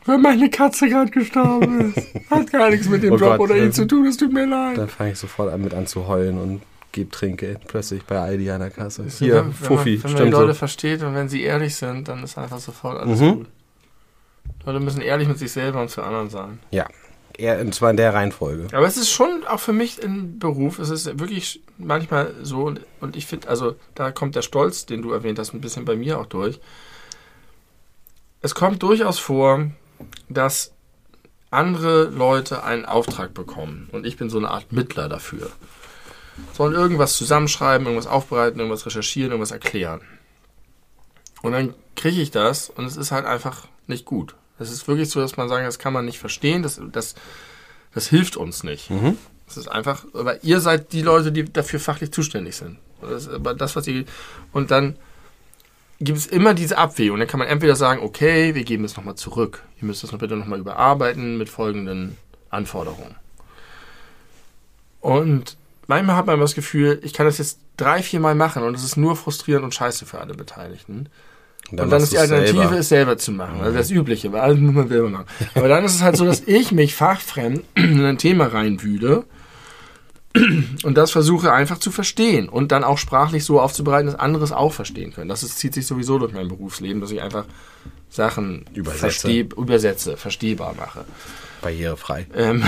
Wenn 0.07 0.23
meine 0.23 0.49
Katze 0.51 0.89
gerade 0.89 1.11
gestorben 1.11 1.93
ist. 1.97 2.31
Hat 2.31 2.51
gar 2.51 2.71
nichts 2.71 2.89
mit 2.89 3.03
dem 3.03 3.13
Oh 3.13 3.17
Job 3.17 3.39
Gott, 3.39 3.41
oder 3.41 3.57
äh, 3.57 3.67
ihm 3.67 3.73
zu 3.73 3.87
tun, 3.87 4.07
es 4.07 4.17
tut 4.17 4.33
mir 4.33 4.47
leid. 4.47 4.79
Dann 4.79 4.89
fange 4.89 5.13
ich 5.13 5.19
sofort 5.19 5.53
an 5.53 5.61
mit 5.63 5.75
an 5.75 5.87
zu 5.87 6.09
heulen 6.09 6.39
und 6.39 6.63
gebe 6.93 7.11
Trinkgeld 7.11 7.67
plötzlich 7.67 8.05
bei 8.05 8.19
Aldi 8.19 8.51
an 8.51 8.61
der 8.61 8.71
Kasse. 8.71 9.05
wenn, 9.05 9.11
Hier, 9.11 9.35
wenn 9.37 9.53
Fuffi, 9.53 9.97
man, 9.97 10.05
wenn 10.05 10.13
man 10.13 10.25
die 10.27 10.31
Leute 10.31 10.53
so. 10.53 10.59
versteht 10.59 11.03
und 11.03 11.15
wenn 11.15 11.29
sie 11.29 11.43
ehrlich 11.43 11.75
sind, 11.77 12.09
dann 12.09 12.23
ist 12.23 12.37
einfach 12.39 12.59
sofort 12.59 13.01
alles 13.01 13.19
Mhm. 13.21 13.35
gut. 13.39 13.47
Leute 14.67 14.81
müssen 14.81 15.01
ehrlich 15.01 15.27
mit 15.29 15.39
sich 15.39 15.51
selber 15.53 15.81
und 15.81 15.89
zu 15.91 16.03
anderen 16.03 16.31
sein. 16.31 16.59
Ja, 16.71 16.87
eher, 17.37 17.61
und 17.61 17.75
zwar 17.75 17.91
in 17.91 17.97
der 17.97 18.13
Reihenfolge. 18.15 18.69
Aber 18.77 18.87
es 18.87 18.97
ist 18.97 19.11
schon 19.11 19.45
auch 19.49 19.59
für 19.61 19.73
mich 19.73 20.03
ein 20.05 20.39
Beruf, 20.39 20.79
es 20.79 20.91
ist 20.91 21.19
wirklich 21.19 21.63
manchmal 21.79 22.33
so 22.43 22.65
und, 22.65 22.81
und 23.01 23.17
ich 23.17 23.27
finde, 23.27 23.49
also 23.49 23.75
da 23.95 24.13
kommt 24.13 24.35
der 24.37 24.43
Stolz, 24.43 24.87
den 24.87 25.03
du 25.03 25.13
erwähnt 25.13 25.39
hast, 25.39 25.53
ein 25.55 25.61
bisschen 25.61 25.85
bei 25.85 25.97
mir 25.97 26.19
auch 26.21 26.27
durch. 26.27 26.61
Es 28.41 28.55
kommt 28.55 28.83
durchaus 28.83 29.19
vor, 29.19 29.71
dass 30.29 30.73
andere 31.51 32.05
Leute 32.05 32.65
einen 32.65 32.85
Auftrag 32.85 33.35
bekommen 33.35 33.89
und 33.93 34.07
ich 34.07 34.17
bin 34.17 34.31
so 34.31 34.39
eine 34.39 34.51
Art 34.51 34.73
Mittler 34.73 35.09
dafür. 35.09 35.51
Sollen 36.53 36.75
irgendwas 36.75 37.17
zusammenschreiben, 37.17 37.87
irgendwas 37.87 38.07
aufbereiten, 38.07 38.59
irgendwas 38.59 38.87
recherchieren, 38.87 39.33
irgendwas 39.33 39.51
erklären. 39.51 40.01
Und 41.43 41.53
dann 41.53 41.75
kriege 41.97 42.21
ich 42.21 42.31
das 42.31 42.71
und 42.71 42.85
es 42.85 42.97
ist 42.97 43.11
halt 43.11 43.27
einfach 43.27 43.69
nicht 43.87 44.05
gut. 44.05 44.35
Es 44.59 44.71
ist 44.71 44.87
wirklich 44.87 45.11
so, 45.11 45.21
dass 45.21 45.37
man 45.37 45.49
sagen, 45.49 45.65
das 45.65 45.79
kann 45.79 45.93
man 45.93 46.05
nicht 46.05 46.19
verstehen, 46.19 46.63
das, 46.63 46.81
das, 46.93 47.15
das 47.95 48.07
hilft 48.09 48.37
uns 48.37 48.63
nicht. 48.63 48.91
Es 49.49 49.57
ist 49.57 49.69
einfach, 49.69 50.05
aber 50.15 50.43
ihr 50.45 50.61
seid 50.61 50.93
die 50.93 51.03
Leute, 51.03 51.33
die 51.33 51.45
dafür 51.45 51.81
fachlich 51.81 52.13
zuständig 52.13 52.57
sind. 52.57 52.79
Das, 53.03 53.29
das, 53.59 53.77
was 53.77 53.87
ihr, 53.87 54.05
und 54.53 54.71
dann 54.71 54.97
gibt 55.99 56.19
es 56.19 56.27
immer 56.27 56.55
diese 56.55 56.79
Abwägung. 56.79 57.19
Dann 57.19 57.29
kann 57.29 57.39
man 57.39 57.49
entweder 57.49 57.77
sagen, 57.77 58.03
okay, 58.03 58.55
wir 58.55 58.65
geben 58.65 58.85
es 58.85 58.97
nochmal 58.97 59.15
zurück. 59.15 59.63
Ihr 59.81 59.87
müsst 59.87 60.03
das 60.03 60.13
noch 60.13 60.19
bitte 60.19 60.37
nochmal 60.37 60.61
überarbeiten 60.61 61.39
mit 61.39 61.49
folgenden 61.49 62.17
Anforderungen. 62.51 63.17
Und 65.01 65.57
manchmal 65.87 66.17
hat 66.17 66.27
man 66.27 66.41
das 66.41 66.55
Gefühl, 66.55 67.01
ich 67.03 67.13
kann 67.13 67.27
das 67.27 67.39
jetzt 67.39 67.59
drei, 67.77 68.03
vier 68.03 68.21
Mal 68.21 68.35
machen 68.35 68.63
und 68.63 68.75
es 68.75 68.85
ist 68.85 68.97
nur 68.97 69.17
frustrierend 69.17 69.65
und 69.65 69.75
scheiße 69.75 70.07
für 70.07 70.21
alle 70.21 70.35
Beteiligten. 70.35 71.09
Und 71.71 71.79
dann, 71.79 71.89
machst 71.89 72.05
ist 72.05 72.13
die 72.13 72.19
Alternative, 72.19 72.59
selber. 72.59 72.79
es 72.79 72.89
selber 72.89 73.19
zu 73.19 73.33
machen. 73.33 73.61
Also 73.61 73.77
das 73.77 73.91
Übliche, 73.91 74.33
weil 74.33 74.41
alles 74.41 74.59
muss 74.59 74.75
man 74.75 74.89
selber 74.89 75.09
machen. 75.09 75.27
Aber 75.55 75.69
dann 75.69 75.85
ist 75.85 75.95
es 75.95 76.03
halt 76.03 76.17
so, 76.17 76.25
dass 76.25 76.41
ich 76.41 76.73
mich 76.73 76.95
fachfremd 76.95 77.63
in 77.75 78.05
ein 78.05 78.19
Thema 78.19 78.47
reinwühle 78.47 79.25
und 80.83 80.95
das 80.97 81.11
versuche 81.11 81.53
einfach 81.53 81.79
zu 81.79 81.91
verstehen 81.91 82.49
und 82.49 82.73
dann 82.73 82.85
auch 82.85 82.99
sprachlich 82.99 83.45
so 83.45 83.61
aufzubereiten, 83.61 84.07
dass 84.07 84.19
andere 84.19 84.45
es 84.45 84.53
auch 84.53 84.73
verstehen 84.73 85.13
können. 85.13 85.29
Das 85.29 85.43
ist, 85.43 85.59
zieht 85.59 85.75
sich 85.75 85.87
sowieso 85.87 86.19
durch 86.19 86.33
mein 86.33 86.49
Berufsleben, 86.49 87.01
dass 87.01 87.11
ich 87.11 87.23
einfach 87.23 87.45
Sachen 88.11 88.67
Übersetze. 88.75 89.01
versteh, 89.01 89.41
übersetze, 89.57 90.17
verstehbar 90.17 90.75
mache. 90.75 91.05
Barrierefrei. 91.63 92.27
Ähm, 92.35 92.65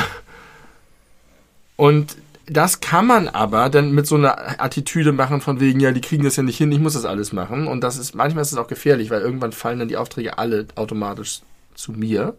und 1.76 2.16
das 2.46 2.80
kann 2.80 3.06
man 3.06 3.28
aber 3.28 3.68
dann 3.70 3.92
mit 3.92 4.06
so 4.06 4.16
einer 4.16 4.60
Attitüde 4.62 5.12
machen 5.12 5.40
von 5.40 5.60
wegen, 5.60 5.80
ja, 5.80 5.92
die 5.92 6.00
kriegen 6.00 6.24
das 6.24 6.36
ja 6.36 6.42
nicht 6.42 6.58
hin, 6.58 6.72
ich 6.72 6.78
muss 6.78 6.94
das 6.94 7.04
alles 7.04 7.32
machen. 7.32 7.66
Und 7.66 7.82
das 7.82 7.96
ist, 7.96 8.14
manchmal 8.14 8.42
ist 8.42 8.52
es 8.52 8.58
auch 8.58 8.68
gefährlich, 8.68 9.10
weil 9.10 9.22
irgendwann 9.22 9.52
fallen 9.52 9.78
dann 9.78 9.88
die 9.88 9.96
Aufträge 9.96 10.38
alle 10.38 10.66
automatisch 10.74 11.40
zu 11.74 11.92
mir. 11.92 12.34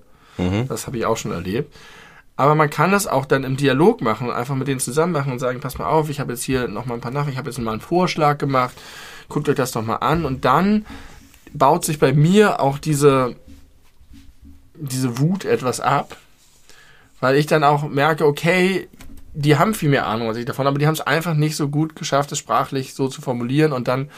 Das 0.67 0.85
habe 0.87 0.97
ich 0.97 1.05
auch 1.05 1.17
schon 1.17 1.31
erlebt. 1.31 1.73
Aber 2.37 2.55
man 2.55 2.69
kann 2.69 2.91
das 2.91 3.07
auch 3.07 3.25
dann 3.25 3.43
im 3.45 3.55
Dialog 3.55 4.01
machen 4.01 4.27
und 4.27 4.33
einfach 4.33 4.55
mit 4.55 4.67
denen 4.67 4.81
zusammen 4.81 5.13
machen 5.13 5.31
und 5.31 5.39
sagen, 5.39 5.61
pass 5.61 5.77
mal 5.77 5.87
auf, 5.87 6.09
ich 6.09 6.19
habe 6.19 6.33
jetzt 6.33 6.43
hier 6.43 6.67
noch 6.67 6.85
mal 6.85 6.95
ein 6.95 7.01
paar 7.01 7.11
Nachrichten, 7.11 7.31
ich 7.31 7.37
habe 7.37 7.49
jetzt 7.49 7.59
mal 7.59 7.71
einen 7.71 7.81
Vorschlag 7.81 8.37
gemacht, 8.37 8.75
guckt 9.29 9.47
euch 9.47 9.55
das 9.55 9.71
doch 9.71 9.85
mal 9.85 9.97
an 9.97 10.25
und 10.25 10.43
dann 10.43 10.85
baut 11.53 11.85
sich 11.85 11.97
bei 11.97 12.11
mir 12.11 12.59
auch 12.59 12.77
diese, 12.77 13.35
diese 14.73 15.17
Wut 15.19 15.45
etwas 15.45 15.79
ab, 15.79 16.17
weil 17.21 17.37
ich 17.37 17.45
dann 17.45 17.63
auch 17.63 17.87
merke, 17.87 18.25
okay, 18.25 18.89
die 19.35 19.57
haben 19.57 19.73
viel 19.73 19.89
mehr 19.89 20.07
Ahnung 20.07 20.27
als 20.29 20.37
ich 20.37 20.45
davon, 20.45 20.65
aber 20.67 20.79
die 20.79 20.87
haben 20.87 20.93
es 20.93 21.01
einfach 21.01 21.33
nicht 21.33 21.55
so 21.55 21.67
gut 21.69 21.95
geschafft, 21.95 22.31
es 22.31 22.39
sprachlich 22.39 22.93
so 22.93 23.07
zu 23.09 23.21
formulieren 23.21 23.71
und 23.73 23.87
dann 23.87 24.09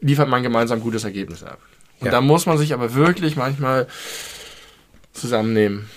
liefert 0.00 0.28
man 0.28 0.42
gemeinsam 0.42 0.78
ein 0.78 0.82
gutes 0.82 1.04
Ergebnis 1.04 1.42
ab. 1.42 1.58
Und 2.00 2.06
Ja. 2.06 2.12
da 2.12 2.20
muss 2.20 2.46
man 2.46 2.58
sich 2.58 2.72
aber 2.74 2.94
wirklich 2.94 3.36
manchmal 3.36 3.86
zusammennehmen 5.12 5.88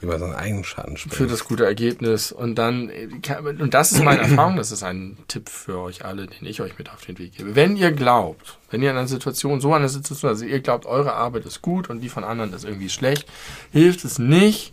Über 0.00 0.18
seinen 0.18 0.34
eigenen 0.34 0.64
Schatten 0.64 0.96
für 0.96 1.08
springen. 1.08 1.30
das 1.30 1.44
gute 1.44 1.64
Ergebnis 1.64 2.32
und 2.32 2.56
dann 2.56 2.90
und 3.58 3.72
das 3.74 3.92
ist 3.92 4.02
meine 4.02 4.20
Erfahrung, 4.22 4.56
das 4.56 4.70
ist 4.72 4.82
ein 4.82 5.16
Tipp 5.28 5.48
für 5.48 5.78
euch 5.78 6.04
alle, 6.04 6.26
den 6.26 6.46
ich 6.46 6.60
euch 6.60 6.76
mit 6.78 6.90
auf 6.90 7.04
den 7.06 7.18
Weg 7.18 7.36
gebe. 7.36 7.54
Wenn 7.54 7.76
ihr 7.76 7.92
glaubt, 7.92 8.58
wenn 8.70 8.82
ihr 8.82 8.90
in 8.90 8.96
einer 8.96 9.08
Situation, 9.08 9.60
so 9.60 9.72
einer 9.72 9.88
Situation, 9.88 10.28
also 10.30 10.44
ihr 10.44 10.60
glaubt, 10.60 10.84
eure 10.86 11.14
Arbeit 11.14 11.46
ist 11.46 11.62
gut 11.62 11.88
und 11.88 12.00
die 12.00 12.08
von 12.10 12.24
anderen 12.24 12.52
ist 12.52 12.64
irgendwie 12.64 12.90
schlecht, 12.90 13.26
hilft 13.72 14.04
es 14.04 14.18
nicht, 14.18 14.72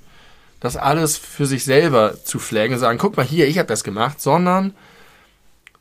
das 0.62 0.78
alles 0.78 1.18
für 1.18 1.46
sich 1.46 1.66
selber 1.66 2.24
zu 2.24 2.40
flaggen 2.40 2.76
und 2.76 2.80
sagen, 2.80 2.98
guck 2.98 3.18
mal 3.18 3.26
hier, 3.26 3.48
ich 3.48 3.58
habe 3.58 3.68
das 3.68 3.84
gemacht, 3.84 4.22
sondern 4.22 4.74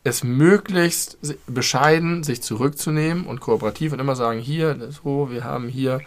es 0.02 0.24
möglichst 0.24 1.18
bescheiden 1.46 2.24
sich 2.24 2.42
zurückzunehmen 2.42 3.26
und 3.26 3.40
kooperativ 3.40 3.92
und 3.92 4.00
immer 4.00 4.16
sagen, 4.16 4.40
hier, 4.40 4.90
so, 4.90 5.30
wir 5.30 5.44
haben 5.44 5.68
hier 5.68 6.00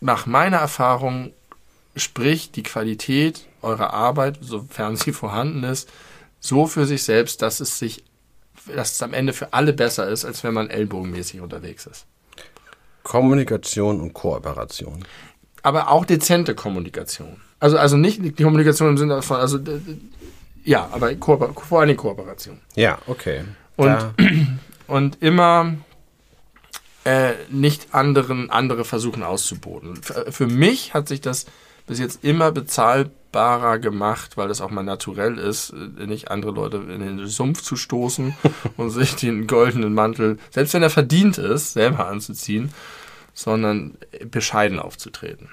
nach 0.00 0.26
meiner 0.26 0.58
Erfahrung 0.58 1.32
sprich 1.96 2.50
die 2.52 2.62
Qualität 2.62 3.46
eurer 3.62 3.92
Arbeit, 3.92 4.38
sofern 4.40 4.96
sie 4.96 5.12
vorhanden 5.12 5.64
ist, 5.64 5.88
so 6.40 6.66
für 6.66 6.86
sich 6.86 7.04
selbst, 7.04 7.42
dass 7.42 7.60
es 7.60 7.78
sich, 7.78 8.04
dass 8.66 8.92
es 8.92 9.02
am 9.02 9.14
Ende 9.14 9.32
für 9.32 9.52
alle 9.52 9.72
besser 9.72 10.08
ist, 10.08 10.24
als 10.24 10.44
wenn 10.44 10.54
man 10.54 10.70
ellbogenmäßig 10.70 11.40
unterwegs 11.40 11.86
ist. 11.86 12.06
Kommunikation 13.02 14.00
und 14.00 14.12
Kooperation. 14.12 15.04
Aber 15.62 15.88
auch 15.90 16.04
dezente 16.04 16.54
Kommunikation. 16.54 17.40
Also, 17.62 17.78
also 17.78 17.96
nicht 17.96 18.20
die 18.22 18.42
Kommunikation 18.42 18.88
im 18.90 18.98
Sinne 18.98 19.22
von, 19.22 19.36
also, 19.36 19.58
äh, 19.58 19.80
ja, 20.64 20.88
aber 20.92 21.14
Kooper, 21.14 21.52
vor 21.54 21.86
Dingen 21.86 21.96
Kooperation. 21.96 22.58
Ja, 22.74 22.98
okay. 23.06 23.44
Und, 23.76 23.86
Da- 23.88 24.14
und 24.86 25.22
immer 25.22 25.74
äh, 27.04 27.32
nicht 27.50 27.94
anderen 27.94 28.50
andere 28.50 28.84
versuchen 28.84 29.22
auszuboten. 29.22 29.96
Für, 30.02 30.30
für 30.30 30.46
mich 30.46 30.92
hat 30.94 31.08
sich 31.08 31.20
das 31.20 31.46
bis 31.86 31.98
jetzt 31.98 32.24
immer 32.24 32.52
bezahlt 32.52 33.10
dankbarer 33.32 33.78
gemacht, 33.78 34.36
weil 34.36 34.50
es 34.50 34.60
auch 34.60 34.70
mal 34.70 34.82
naturell 34.82 35.38
ist, 35.38 35.70
äh, 35.98 36.06
nicht 36.06 36.30
andere 36.30 36.52
Leute 36.52 36.76
in 36.76 37.00
den 37.00 37.26
Sumpf 37.26 37.62
zu 37.62 37.76
stoßen 37.76 38.34
und 38.76 38.90
sich 38.90 39.16
den 39.16 39.46
goldenen 39.46 39.94
Mantel, 39.94 40.38
selbst 40.50 40.74
wenn 40.74 40.82
er 40.82 40.90
verdient 40.90 41.38
ist, 41.38 41.72
selber 41.72 42.08
anzuziehen, 42.08 42.72
sondern 43.32 43.94
bescheiden 44.30 44.78
aufzutreten. 44.78 45.48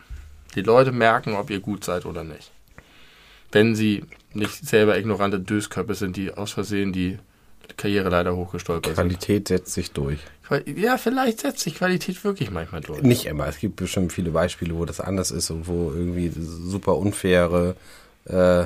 Die 0.55 0.61
Leute 0.61 0.91
merken, 0.91 1.35
ob 1.35 1.49
ihr 1.49 1.59
gut 1.59 1.83
seid 1.83 2.05
oder 2.05 2.23
nicht. 2.23 2.51
Wenn 3.51 3.75
sie 3.75 4.03
nicht 4.33 4.67
selber 4.67 4.97
ignorante 4.97 5.39
Dösköpfe 5.39 5.95
sind, 5.95 6.15
die 6.17 6.31
aus 6.31 6.51
Versehen 6.51 6.93
die 6.93 7.17
Karriereleiter 7.77 8.35
hochgestolpert 8.35 8.95
Qualität 8.95 9.47
setzt 9.47 9.73
sich 9.73 9.91
durch. 9.91 10.19
sind. 10.49 10.77
Ja, 10.77 10.97
vielleicht 10.97 11.41
setzt 11.41 11.59
sich 11.59 11.75
Qualität 11.75 12.23
wirklich 12.23 12.51
manchmal 12.51 12.81
durch. 12.81 13.01
Nicht 13.03 13.25
immer. 13.25 13.47
Es 13.47 13.59
gibt 13.59 13.75
bestimmt 13.75 14.11
viele 14.11 14.31
Beispiele, 14.31 14.75
wo 14.75 14.85
das 14.85 14.99
anders 14.99 15.31
ist 15.31 15.49
und 15.51 15.67
wo 15.67 15.91
irgendwie 15.91 16.31
super 16.35 16.97
unfaire 16.97 17.75
äh, 18.25 18.65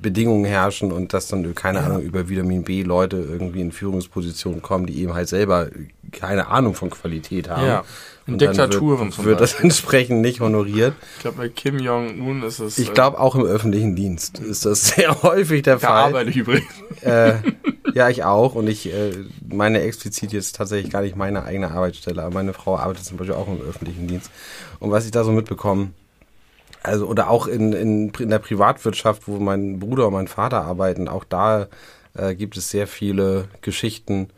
Bedingungen 0.00 0.44
herrschen 0.44 0.92
und 0.92 1.12
dass 1.12 1.28
dann, 1.28 1.54
keine 1.54 1.80
Ahnung, 1.80 2.02
über 2.02 2.28
Vitamin 2.28 2.62
B 2.62 2.82
Leute 2.82 3.16
irgendwie 3.16 3.60
in 3.60 3.72
Führungspositionen 3.72 4.62
kommen, 4.62 4.86
die 4.86 5.00
eben 5.00 5.14
halt 5.14 5.28
selber 5.28 5.68
keine 6.12 6.48
Ahnung 6.48 6.74
von 6.74 6.90
Qualität 6.90 7.48
haben. 7.48 7.66
Ja, 7.66 7.84
in 8.26 8.34
Und 8.34 8.42
dann 8.42 8.50
Diktaturen 8.50 9.08
wird, 9.16 9.24
wird 9.24 9.40
das 9.40 9.54
entsprechend 9.60 10.20
nicht 10.20 10.40
honoriert. 10.40 10.94
Ich 11.16 11.22
glaube, 11.22 11.38
bei 11.38 11.48
Kim 11.48 11.78
Jong-un 11.78 12.42
ist 12.42 12.60
es. 12.60 12.78
Ich 12.78 12.90
äh, 12.90 12.92
glaube, 12.92 13.18
auch 13.18 13.34
im 13.34 13.44
öffentlichen 13.44 13.96
Dienst 13.96 14.38
ist 14.38 14.64
das 14.64 14.88
sehr 14.94 15.22
häufig 15.22 15.62
der 15.62 15.80
Fall. 15.80 16.04
arbeite 16.04 16.30
ich 16.30 16.36
übrigens. 16.36 16.68
Äh, 17.02 17.34
ja, 17.94 18.08
ich 18.08 18.24
auch. 18.24 18.54
Und 18.54 18.68
ich 18.68 18.92
äh, 18.92 19.12
meine 19.48 19.80
explizit 19.80 20.32
jetzt 20.32 20.56
tatsächlich 20.56 20.92
gar 20.92 21.02
nicht 21.02 21.16
meine 21.16 21.44
eigene 21.44 21.70
Arbeitsstelle, 21.70 22.22
aber 22.22 22.34
meine 22.34 22.52
Frau 22.52 22.76
arbeitet 22.76 23.04
zum 23.04 23.16
Beispiel 23.16 23.34
auch 23.34 23.48
im 23.48 23.60
öffentlichen 23.60 24.06
Dienst. 24.06 24.30
Und 24.78 24.90
was 24.90 25.04
ich 25.04 25.10
da 25.10 25.24
so 25.24 25.32
mitbekomme, 25.32 25.90
also 26.82 27.06
oder 27.06 27.28
auch 27.30 27.46
in, 27.46 27.72
in, 27.72 28.10
in 28.10 28.30
der 28.30 28.38
Privatwirtschaft, 28.38 29.22
wo 29.26 29.38
mein 29.38 29.78
Bruder 29.80 30.06
und 30.08 30.12
mein 30.14 30.28
Vater 30.28 30.62
arbeiten, 30.62 31.08
auch 31.08 31.24
da 31.24 31.66
äh, 32.14 32.34
gibt 32.34 32.56
es 32.56 32.70
sehr 32.70 32.86
viele 32.86 33.48
Geschichten, 33.62 34.30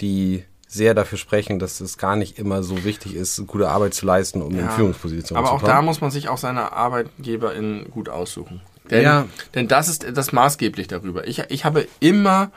die 0.00 0.44
sehr 0.70 0.92
dafür 0.94 1.16
sprechen, 1.18 1.58
dass 1.58 1.80
es 1.80 1.96
gar 1.96 2.14
nicht 2.14 2.38
immer 2.38 2.62
so 2.62 2.84
wichtig 2.84 3.14
ist, 3.14 3.42
gute 3.46 3.68
Arbeit 3.70 3.94
zu 3.94 4.04
leisten, 4.04 4.42
um 4.42 4.52
in 4.52 4.58
Ja. 4.66 4.68
Führungspositionen 4.70 5.38
Aber 5.38 5.48
zu 5.48 5.54
auch 5.56 5.60
kommen. 5.60 5.72
da 5.72 5.82
muss 5.82 6.00
man 6.02 6.10
sich 6.10 6.28
auch 6.28 6.36
seine 6.38 6.72
ArbeitgeberInnen 6.72 7.90
gut 7.90 8.08
aussuchen. 8.10 8.60
Denn, 8.90 9.02
Ja. 9.02 9.26
denn 9.54 9.66
das 9.66 9.88
ist 9.88 10.06
das 10.14 10.32
maßgeblich 10.32 10.86
darüber. 10.88 11.26
Ich, 11.26 11.38
ich 11.48 11.64
habe 11.64 11.88
immer 12.00 12.50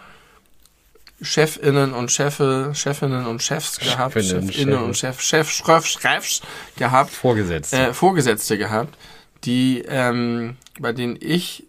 Chefinnen 1.21 1.93
und 1.93 2.11
Chefe, 2.11 2.71
Chefinnen 2.73 3.27
und 3.27 3.43
Chefs 3.43 3.79
gehabt, 3.79 4.13
Chefinnen, 4.13 4.47
Chefinnen 4.51 4.73
Chefe. 4.73 4.83
und 4.85 4.97
Chef, 4.97 5.21
Chef, 5.21 5.49
Chef, 5.51 5.85
Chefs 5.85 6.41
gehabt, 6.77 7.11
Vorgesetzt. 7.11 7.73
äh, 7.73 7.93
Vorgesetzte 7.93 8.57
gehabt, 8.57 8.97
die, 9.43 9.83
ähm, 9.87 10.57
bei 10.79 10.93
denen 10.93 11.17
ich 11.19 11.65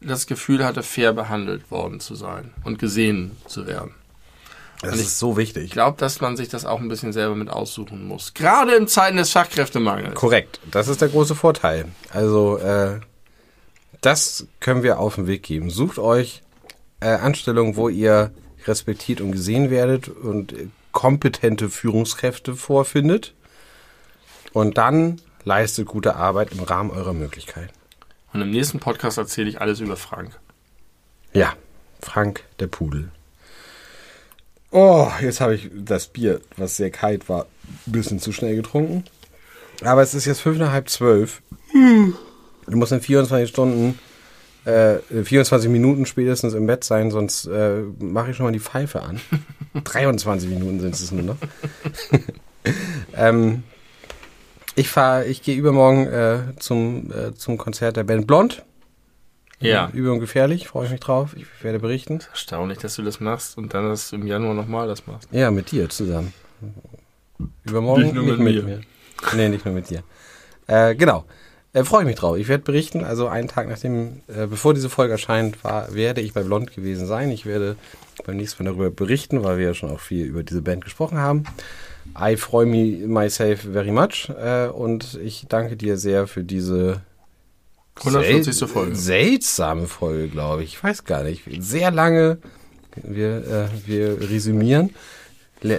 das 0.00 0.26
Gefühl 0.26 0.64
hatte, 0.64 0.82
fair 0.82 1.12
behandelt 1.12 1.70
worden 1.70 2.00
zu 2.00 2.14
sein 2.14 2.52
und 2.64 2.78
gesehen 2.78 3.36
zu 3.46 3.66
werden. 3.66 3.94
das 4.82 4.92
und 4.92 5.00
ist 5.00 5.18
so 5.18 5.36
wichtig. 5.36 5.64
Ich 5.64 5.70
glaube, 5.70 5.98
dass 5.98 6.20
man 6.20 6.36
sich 6.36 6.48
das 6.48 6.64
auch 6.64 6.80
ein 6.80 6.88
bisschen 6.88 7.12
selber 7.12 7.34
mit 7.34 7.50
aussuchen 7.50 8.06
muss. 8.06 8.34
Gerade 8.34 8.74
in 8.74 8.88
Zeiten 8.88 9.16
des 9.16 9.30
Fachkräftemangels. 9.30 10.14
Korrekt, 10.14 10.60
das 10.70 10.88
ist 10.88 11.00
der 11.00 11.08
große 11.08 11.34
Vorteil. 11.34 11.86
Also 12.10 12.58
äh, 12.58 13.00
das 14.00 14.46
können 14.60 14.82
wir 14.82 15.00
auf 15.00 15.16
den 15.16 15.26
Weg 15.26 15.42
geben. 15.42 15.70
Sucht 15.70 15.98
euch 15.98 16.42
äh, 17.00 17.08
Anstellungen, 17.08 17.76
wo 17.76 17.88
ihr 17.88 18.32
respektiert 18.66 19.20
und 19.20 19.32
gesehen 19.32 19.70
werdet 19.70 20.08
und 20.08 20.54
kompetente 20.92 21.68
Führungskräfte 21.68 22.54
vorfindet 22.56 23.34
und 24.52 24.78
dann 24.78 25.20
leistet 25.46 25.86
gute 25.86 26.16
Arbeit 26.16 26.52
im 26.52 26.62
Rahmen 26.62 26.90
eurer 26.90 27.14
Möglichkeiten. 27.14 27.72
Und 28.34 28.42
im 28.42 28.50
nächsten 28.50 28.80
Podcast 28.80 29.16
erzähle 29.16 29.48
ich 29.48 29.60
alles 29.60 29.80
über 29.80 29.96
Frank. 29.96 30.38
Ja, 31.32 31.54
Frank 32.02 32.42
der 32.58 32.66
Pudel. 32.66 33.10
Oh, 34.72 35.08
jetzt 35.22 35.40
habe 35.40 35.54
ich 35.54 35.70
das 35.72 36.08
Bier, 36.08 36.40
was 36.56 36.76
sehr 36.76 36.90
kalt 36.90 37.28
war, 37.28 37.46
ein 37.86 37.92
bisschen 37.92 38.18
zu 38.18 38.32
schnell 38.32 38.56
getrunken. 38.56 39.04
Aber 39.82 40.02
es 40.02 40.14
ist 40.14 40.24
jetzt 40.24 40.40
fünf 40.40 40.58
nach 40.58 40.72
halb 40.72 40.90
zwölf. 40.90 41.40
Du 41.72 42.76
musst 42.76 42.92
in 42.92 43.00
24 43.00 43.48
Stunden, 43.48 43.98
äh, 44.66 44.96
in 45.10 45.24
24 45.24 45.70
Minuten 45.70 46.06
spätestens 46.06 46.54
im 46.54 46.66
Bett 46.66 46.82
sein, 46.82 47.12
sonst 47.12 47.46
äh, 47.46 47.82
mache 48.00 48.32
ich 48.32 48.36
schon 48.36 48.44
mal 48.44 48.52
die 48.52 48.58
Pfeife 48.58 49.02
an. 49.02 49.20
23 49.84 50.50
Minuten 50.50 50.80
sind 50.80 50.94
es 50.94 51.12
nur 51.12 51.22
noch. 51.22 51.36
ähm, 53.14 53.62
ich 54.76 54.88
fahre, 54.88 55.24
ich 55.24 55.42
gehe 55.42 55.56
übermorgen 55.56 56.06
äh, 56.06 56.38
zum, 56.58 57.10
äh, 57.10 57.34
zum 57.34 57.58
Konzert 57.58 57.96
der 57.96 58.04
Band 58.04 58.26
Blond. 58.26 58.62
Ja. 59.58 59.88
Übel 59.92 60.10
und 60.10 60.20
gefährlich, 60.20 60.68
freue 60.68 60.84
ich 60.84 60.92
mich 60.92 61.00
drauf. 61.00 61.34
Ich 61.34 61.46
werde 61.62 61.78
berichten. 61.78 62.20
Erstaunlich, 62.30 62.78
dass 62.78 62.94
du 62.94 63.02
das 63.02 63.20
machst 63.20 63.56
und 63.56 63.72
dann 63.72 63.88
das 63.88 64.12
im 64.12 64.26
Januar 64.26 64.52
nochmal 64.52 64.86
das 64.86 65.06
machst. 65.06 65.28
Ja, 65.32 65.50
mit 65.50 65.72
dir 65.72 65.88
zusammen. 65.88 66.34
Übermorgen 67.64 68.02
Nicht 68.02 68.14
nur 68.14 68.24
mit 68.24 68.38
mir. 68.38 68.80
Nee, 69.34 69.48
nicht 69.48 69.64
nur 69.64 69.72
mit 69.72 69.88
dir. 69.88 70.02
Äh, 70.66 70.94
genau. 70.94 71.24
Äh, 71.72 71.84
freue 71.84 72.02
ich 72.02 72.06
mich 72.06 72.16
drauf. 72.16 72.36
Ich 72.36 72.48
werde 72.48 72.64
berichten. 72.64 73.02
Also 73.02 73.28
einen 73.28 73.48
Tag 73.48 73.68
nachdem, 73.68 74.20
äh, 74.28 74.46
bevor 74.46 74.74
diese 74.74 74.90
Folge 74.90 75.12
erscheint, 75.12 75.64
war, 75.64 75.94
werde 75.94 76.20
ich 76.20 76.34
bei 76.34 76.42
Blond 76.42 76.74
gewesen 76.74 77.06
sein. 77.06 77.30
Ich 77.30 77.46
werde 77.46 77.76
beim 78.26 78.36
nächsten 78.36 78.62
Mal 78.62 78.70
darüber 78.70 78.90
berichten, 78.90 79.42
weil 79.42 79.56
wir 79.56 79.66
ja 79.66 79.74
schon 79.74 79.90
auch 79.90 80.00
viel 80.00 80.26
über 80.26 80.42
diese 80.42 80.60
Band 80.60 80.84
gesprochen 80.84 81.18
haben. 81.18 81.44
I 82.18 82.36
freue 82.36 82.66
me 82.66 83.06
myself 83.06 83.60
very 83.62 83.90
much. 83.92 84.28
Äh, 84.30 84.68
und 84.68 85.18
ich 85.22 85.46
danke 85.48 85.76
dir 85.76 85.96
sehr 85.98 86.26
für 86.26 86.44
diese 86.44 87.02
140. 87.96 88.54
sel- 88.56 88.68
Folge. 88.68 88.94
Seltsame 88.96 89.86
Folge, 89.86 90.28
glaube 90.28 90.62
ich. 90.64 90.74
Ich 90.74 90.84
weiß 90.84 91.04
gar 91.04 91.22
nicht. 91.24 91.42
Sehr 91.60 91.90
lange. 91.90 92.38
Wir, 93.02 93.68
äh, 93.68 93.68
wir 93.86 94.20
resümieren. 94.30 94.94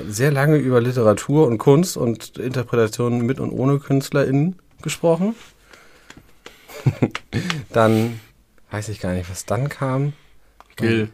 Sehr 0.10 0.32
lange 0.32 0.58
über 0.58 0.82
Literatur 0.82 1.48
und 1.48 1.60
Kunst 1.60 1.98
und 1.98 2.38
Interpretationen 2.38 3.22
mit 3.26 3.40
und 3.40 3.52
ohne 3.52 3.80
KünstlerInnen 3.80 4.56
gesprochen. 4.82 5.36
dann 7.72 8.20
weiß 8.72 8.90
ich 8.90 9.00
gar 9.00 9.14
nicht, 9.14 9.30
was 9.30 9.46
dann 9.46 9.70
kam. 9.70 10.14
Gil. 10.76 11.10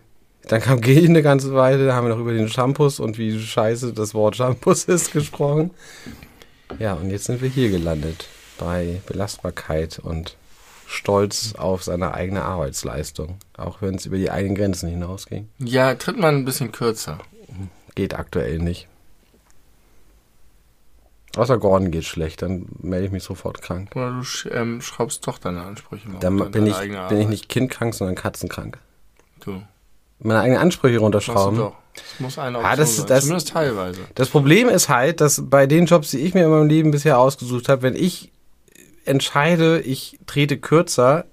Dann 0.48 0.62
kam 0.62 0.82
Gil 0.82 1.06
eine 1.06 1.22
ganze 1.22 1.54
Weile, 1.54 1.86
da 1.86 1.96
haben 1.96 2.08
wir 2.08 2.14
noch 2.14 2.22
über 2.22 2.34
den 2.34 2.50
Shampoos 2.50 3.00
und 3.00 3.18
wie 3.18 3.40
scheiße 3.40 3.94
das 3.94 4.14
Wort 4.14 4.36
Shampoos 4.36 4.84
ist 4.86 5.14
gesprochen. 5.14 5.72
Ja, 6.80 6.94
und 6.94 7.10
jetzt 7.10 7.26
sind 7.26 7.42
wir 7.42 7.50
hier 7.50 7.70
gelandet 7.70 8.28
bei 8.58 9.02
Belastbarkeit 9.08 10.00
und 10.00 10.36
Stolz 10.86 11.56
auf 11.56 11.84
seine 11.84 12.14
eigene 12.14 12.44
Arbeitsleistung. 12.44 13.38
Auch 13.58 13.82
wenn 13.82 13.96
es 13.96 14.06
über 14.06 14.18
die 14.18 14.32
eigenen 14.32 14.56
Grenzen 14.56 14.90
hinausging. 14.90 15.50
Ja, 15.60 15.96
tritt 15.96 16.20
man 16.20 16.36
ein 16.36 16.46
bisschen 16.46 16.72
kürzer. 16.72 17.20
Geht 17.96 18.14
aktuell 18.14 18.60
nicht. 18.60 18.88
Außer 21.36 21.58
Gordon 21.58 21.90
geht 21.90 22.04
schlecht, 22.04 22.44
dann 22.44 22.68
melde 22.80 23.08
ich 23.08 23.12
mich 23.12 23.24
sofort 23.24 23.62
krank. 23.62 23.96
Oder 23.96 24.12
du 24.12 24.24
sch 24.24 24.48
ähm, 24.52 24.82
schraubst 24.82 25.26
doch 25.26 25.40
deine 25.40 25.64
Ansprüche 25.64 26.08
mal 26.08 26.20
Dann 26.20 26.38
bin 26.52 26.66
deine 26.66 26.70
ich, 26.70 27.10
bin 27.10 27.22
ich 27.22 27.28
nicht 27.28 27.50
kindkrank, 27.50 27.96
sondern 27.96 28.16
katzenkrank. 28.16 28.78
Du. 29.40 29.64
Meine 30.24 30.40
eigenen 30.42 30.62
Ansprüche 30.62 31.00
runterschrauben. 31.00 31.58
doch. 31.58 31.74
Das 31.96 32.20
muss 32.20 32.40
eine 32.40 32.58
Option 32.58 32.78
das 32.78 32.90
ist- 32.90 32.98
sein. 32.98 33.08
das- 33.08 33.22
Zumindest 33.24 33.50
teilweise. 33.50 34.00
Das 34.16 34.30
Problem 34.30 34.68
ist 34.70 34.90
halt, 34.90 35.22
dass 35.22 35.44
bei 35.48 35.68
den 35.68 35.86
Jobs, 35.86 36.10
die 36.12 36.20
ich 36.20 36.34
mir 36.34 36.46
in 36.46 36.50
meinem 36.50 36.68
Leben 36.68 36.90
bisher 36.92 37.20
ausgesucht 37.20 37.70
habe, 37.70 37.84
wenn 37.84 37.96
ich 37.96 38.32
entscheide, 39.06 39.80
ich 39.82 40.18
trete 40.26 40.58
kürzer, 40.58 41.26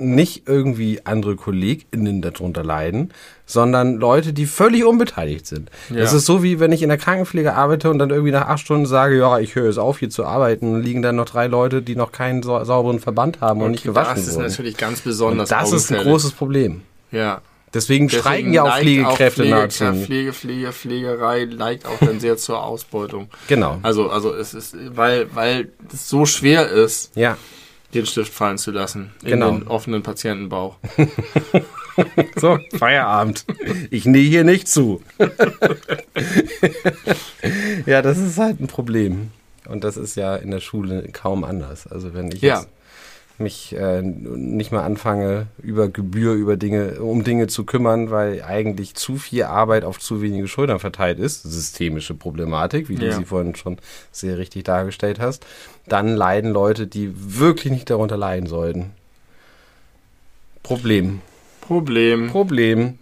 nicht 0.00 0.44
irgendwie 0.46 1.00
andere 1.04 1.34
KollegInnen 1.34 2.22
darunter 2.22 2.62
leiden, 2.62 3.12
sondern 3.46 3.96
Leute, 3.96 4.32
die 4.32 4.46
völlig 4.46 4.84
unbeteiligt 4.84 5.44
sind. 5.44 5.70
Ja. 5.90 5.96
Das 5.96 6.12
ist 6.12 6.24
so, 6.24 6.44
wie 6.44 6.60
wenn 6.60 6.70
ich 6.70 6.82
in 6.82 6.88
der 6.88 6.98
Krankenpflege 6.98 7.54
arbeite 7.54 7.90
und 7.90 7.98
dann 7.98 8.10
irgendwie 8.10 8.30
nach 8.30 8.46
acht 8.46 8.60
Stunden 8.60 8.86
sage, 8.86 9.18
ja, 9.18 9.40
ich 9.40 9.56
höre 9.56 9.68
es 9.68 9.76
auf, 9.76 9.98
hier 9.98 10.08
zu 10.08 10.24
arbeiten, 10.24 10.72
und 10.72 10.82
liegen 10.84 11.02
dann 11.02 11.16
noch 11.16 11.24
drei 11.24 11.48
Leute, 11.48 11.82
die 11.82 11.96
noch 11.96 12.12
keinen 12.12 12.44
sau 12.44 12.62
sauberen 12.62 13.00
Verband 13.00 13.40
haben 13.40 13.60
und 13.60 13.72
nicht 13.72 13.82
gewaschen 13.82 14.14
das 14.14 14.28
ist 14.28 14.34
wurden. 14.36 14.46
natürlich 14.46 14.76
ganz 14.76 14.98
Und 15.00 15.04
besonders 15.04 15.48
das 15.48 15.72
ist 15.72 15.92
ein 15.92 16.02
großes 16.04 16.30
Problem. 16.32 16.82
Ja. 17.10 17.40
Deswegen, 17.74 18.08
Deswegen 18.08 18.10
streiken 18.10 18.52
ja 18.52 18.64
auch 18.64 18.78
Pflegekräfte 18.78 19.42
Pflege- 19.42 19.54
nahezu. 19.56 19.84
Pflege, 20.04 20.32
Pflege, 20.32 20.72
Pflegerei 20.72 21.44
neigt 21.44 21.86
auch 21.86 21.98
dann 22.00 22.18
sehr 22.20 22.36
zur 22.36 22.62
Ausbeutung. 22.62 23.28
Genau. 23.48 23.78
Also, 23.82 24.10
also 24.10 24.34
es 24.34 24.54
ist, 24.54 24.74
weil, 24.96 25.26
weil 25.34 25.70
es 25.92 26.08
so 26.08 26.24
schwer 26.26 26.68
ist, 26.68 27.14
Ja. 27.16 27.36
den 27.94 28.06
Stift 28.06 28.32
fallen 28.32 28.58
zu 28.58 28.70
lassen 28.70 29.12
in 29.22 29.30
Genau. 29.30 29.50
den 29.52 29.66
offenen 29.68 30.02
Patientenbauch. 30.02 30.76
So, 32.36 32.60
Feierabend. 32.78 33.44
Ich 33.90 34.04
nähe 34.06 34.28
hier 34.28 34.44
nicht 34.44 34.68
zu. 34.68 35.02
ja, 37.86 38.02
das 38.02 38.18
ist 38.18 38.38
halt 38.38 38.60
ein 38.60 38.66
Problem. 38.68 39.30
Und 39.66 39.84
das 39.84 39.96
ist 39.96 40.16
ja 40.16 40.36
in 40.36 40.50
der 40.52 40.60
Schule 40.60 41.08
kaum 41.12 41.42
anders. 41.44 41.86
Also 41.86 42.14
wenn 42.14 42.30
ich 42.30 42.40
Ja. 42.40 42.56
jetzt 42.60 42.68
mich 43.40 43.74
äh, 43.74 44.02
nicht 44.02 44.72
mal 44.72 44.82
anfange, 44.82 45.46
über 45.62 45.88
Gebühr, 45.88 46.34
über 46.34 46.56
Dinge, 46.56 47.00
um 47.00 47.24
Dinge 47.24 47.46
zu 47.46 47.64
kümmern, 47.64 48.10
weil 48.10 48.42
eigentlich 48.42 48.94
zu 48.94 49.16
viel 49.16 49.44
Arbeit 49.44 49.84
auf 49.84 49.98
zu 49.98 50.20
wenige 50.22 50.48
Schultern 50.48 50.78
verteilt 50.78 51.18
ist, 51.18 51.42
systemische 51.42 52.14
Problematik, 52.14 52.88
wie 52.88 52.96
du 52.96 53.06
Ja. 53.06 53.12
sie 53.12 53.24
vorhin 53.24 53.54
schon 53.54 53.78
sehr 54.12 54.38
richtig 54.38 54.64
dargestellt 54.64 55.20
hast, 55.20 55.46
dann 55.86 56.16
leiden 56.16 56.50
Leute, 56.52 56.86
die 56.86 57.12
wirklich 57.14 57.72
nicht 57.72 57.90
darunter 57.90 58.16
leiden 58.16 58.48
sollten. 58.48 58.90
Problem. 60.62 61.20
Problem. 61.60 62.28
Problem. 62.28 62.98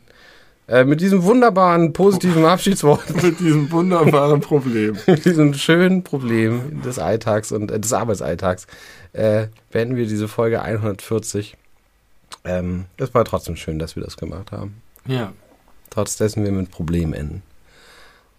Äh, 0.69 0.85
mit 0.85 1.01
diesem 1.01 1.23
wunderbaren, 1.23 1.93
positiven 1.93 2.45
Abschiedswort, 2.45 3.03
Mit 3.23 3.39
diesem 3.39 3.71
wunderbaren 3.71 4.41
Problem. 4.41 4.97
mit 5.07 5.25
diesem 5.25 5.55
schönen 5.55 6.03
Problem 6.03 6.83
des 6.83 6.99
Alltags 6.99 7.53
und 7.53 7.71
äh, 7.71 7.79
des 7.79 7.93
Arbeitsalltags, 7.93 8.67
äh, 9.17 9.49
beenden 9.71 9.97
wir 9.97 10.07
diese 10.07 10.29
Folge 10.29 10.63
140. 10.63 11.57
Ähm, 12.45 12.87
es 12.97 13.15
war 13.15 13.25
trotzdem 13.25 13.57
schön, 13.57 13.79
dass 13.79 13.97
wir 13.97 14.03
das 14.03 14.17
gemacht 14.17 14.53
haben. 14.53 14.83
Ja. 15.07 15.33
Trotz 15.91 16.17
dessen 16.17 16.45
wir 16.45 16.53
mit 16.53 16.71
Problemen 16.71 17.15
enden. 17.15 17.43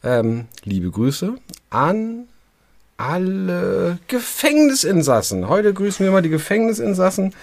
Ähm, 0.03 0.45
liebe 0.63 0.91
Grüße 0.91 1.35
an 1.69 2.27
alle 2.97 3.99
Gefängnisinsassen. 4.07 5.47
Heute 5.49 5.73
grüßen 5.73 6.05
wir 6.05 6.11
mal 6.11 6.21
die 6.21 6.29
Gefängnisinsassen. 6.29 7.33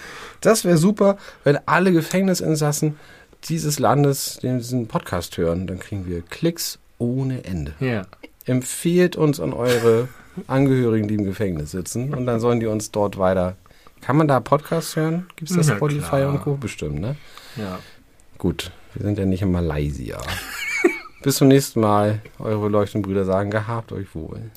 Das 0.41 0.65
wäre 0.65 0.79
super, 0.79 1.19
wenn 1.43 1.59
alle 1.67 1.93
Gefängnisinsassen 1.93 2.97
dieses 3.45 3.79
Landes 3.79 4.39
diesen 4.43 4.87
Podcast 4.87 5.37
hören. 5.37 5.67
Dann 5.67 5.79
kriegen 5.79 6.07
wir 6.07 6.23
Klicks 6.23 6.79
ohne 6.99 7.45
Ende. 7.45 7.75
Ja. 7.81 8.07
Empfehlt 8.47 9.17
uns 9.17 9.41
an 9.41 9.53
eure 9.53 10.09
Angehörigen, 10.47 11.09
die 11.09 11.15
im 11.15 11.25
Gefängnis 11.25 11.71
sitzen. 11.71 12.15
Und 12.15 12.27
dann 12.27 12.41
sollen 12.41 12.61
die 12.61 12.67
uns 12.67 12.91
dort 12.91 13.19
weiter. 13.19 13.57
Kann 14.01 14.17
man 14.17 14.29
da 14.29 14.41
Podcasts 14.41 14.97
hören? 14.97 15.27
Gibt 15.37 15.51
es 15.51 15.57
das 15.57 15.69
Ja, 15.69 15.77
Spotify 15.77 16.09
klar. 16.09 16.29
und 16.31 16.43
Co. 16.43 16.57
Bestimmt, 16.57 17.01
ne? 17.01 17.17
Ja. 17.57 17.79
Gut, 18.39 18.71
wir 18.95 19.05
sind 19.07 19.19
ja 19.19 19.25
nicht 19.25 19.43
in 19.43 19.51
Malaysia. 19.53 20.21
Bis 21.23 21.37
zum 21.37 21.49
nächsten 21.49 21.81
Mal. 21.81 22.21
Eure 22.39 22.61
beleuchteten 22.61 23.03
Brüder 23.03 23.25
sagen, 23.25 23.51
gehabt 23.51 23.93
euch 23.93 24.15
wohl. 24.15 24.51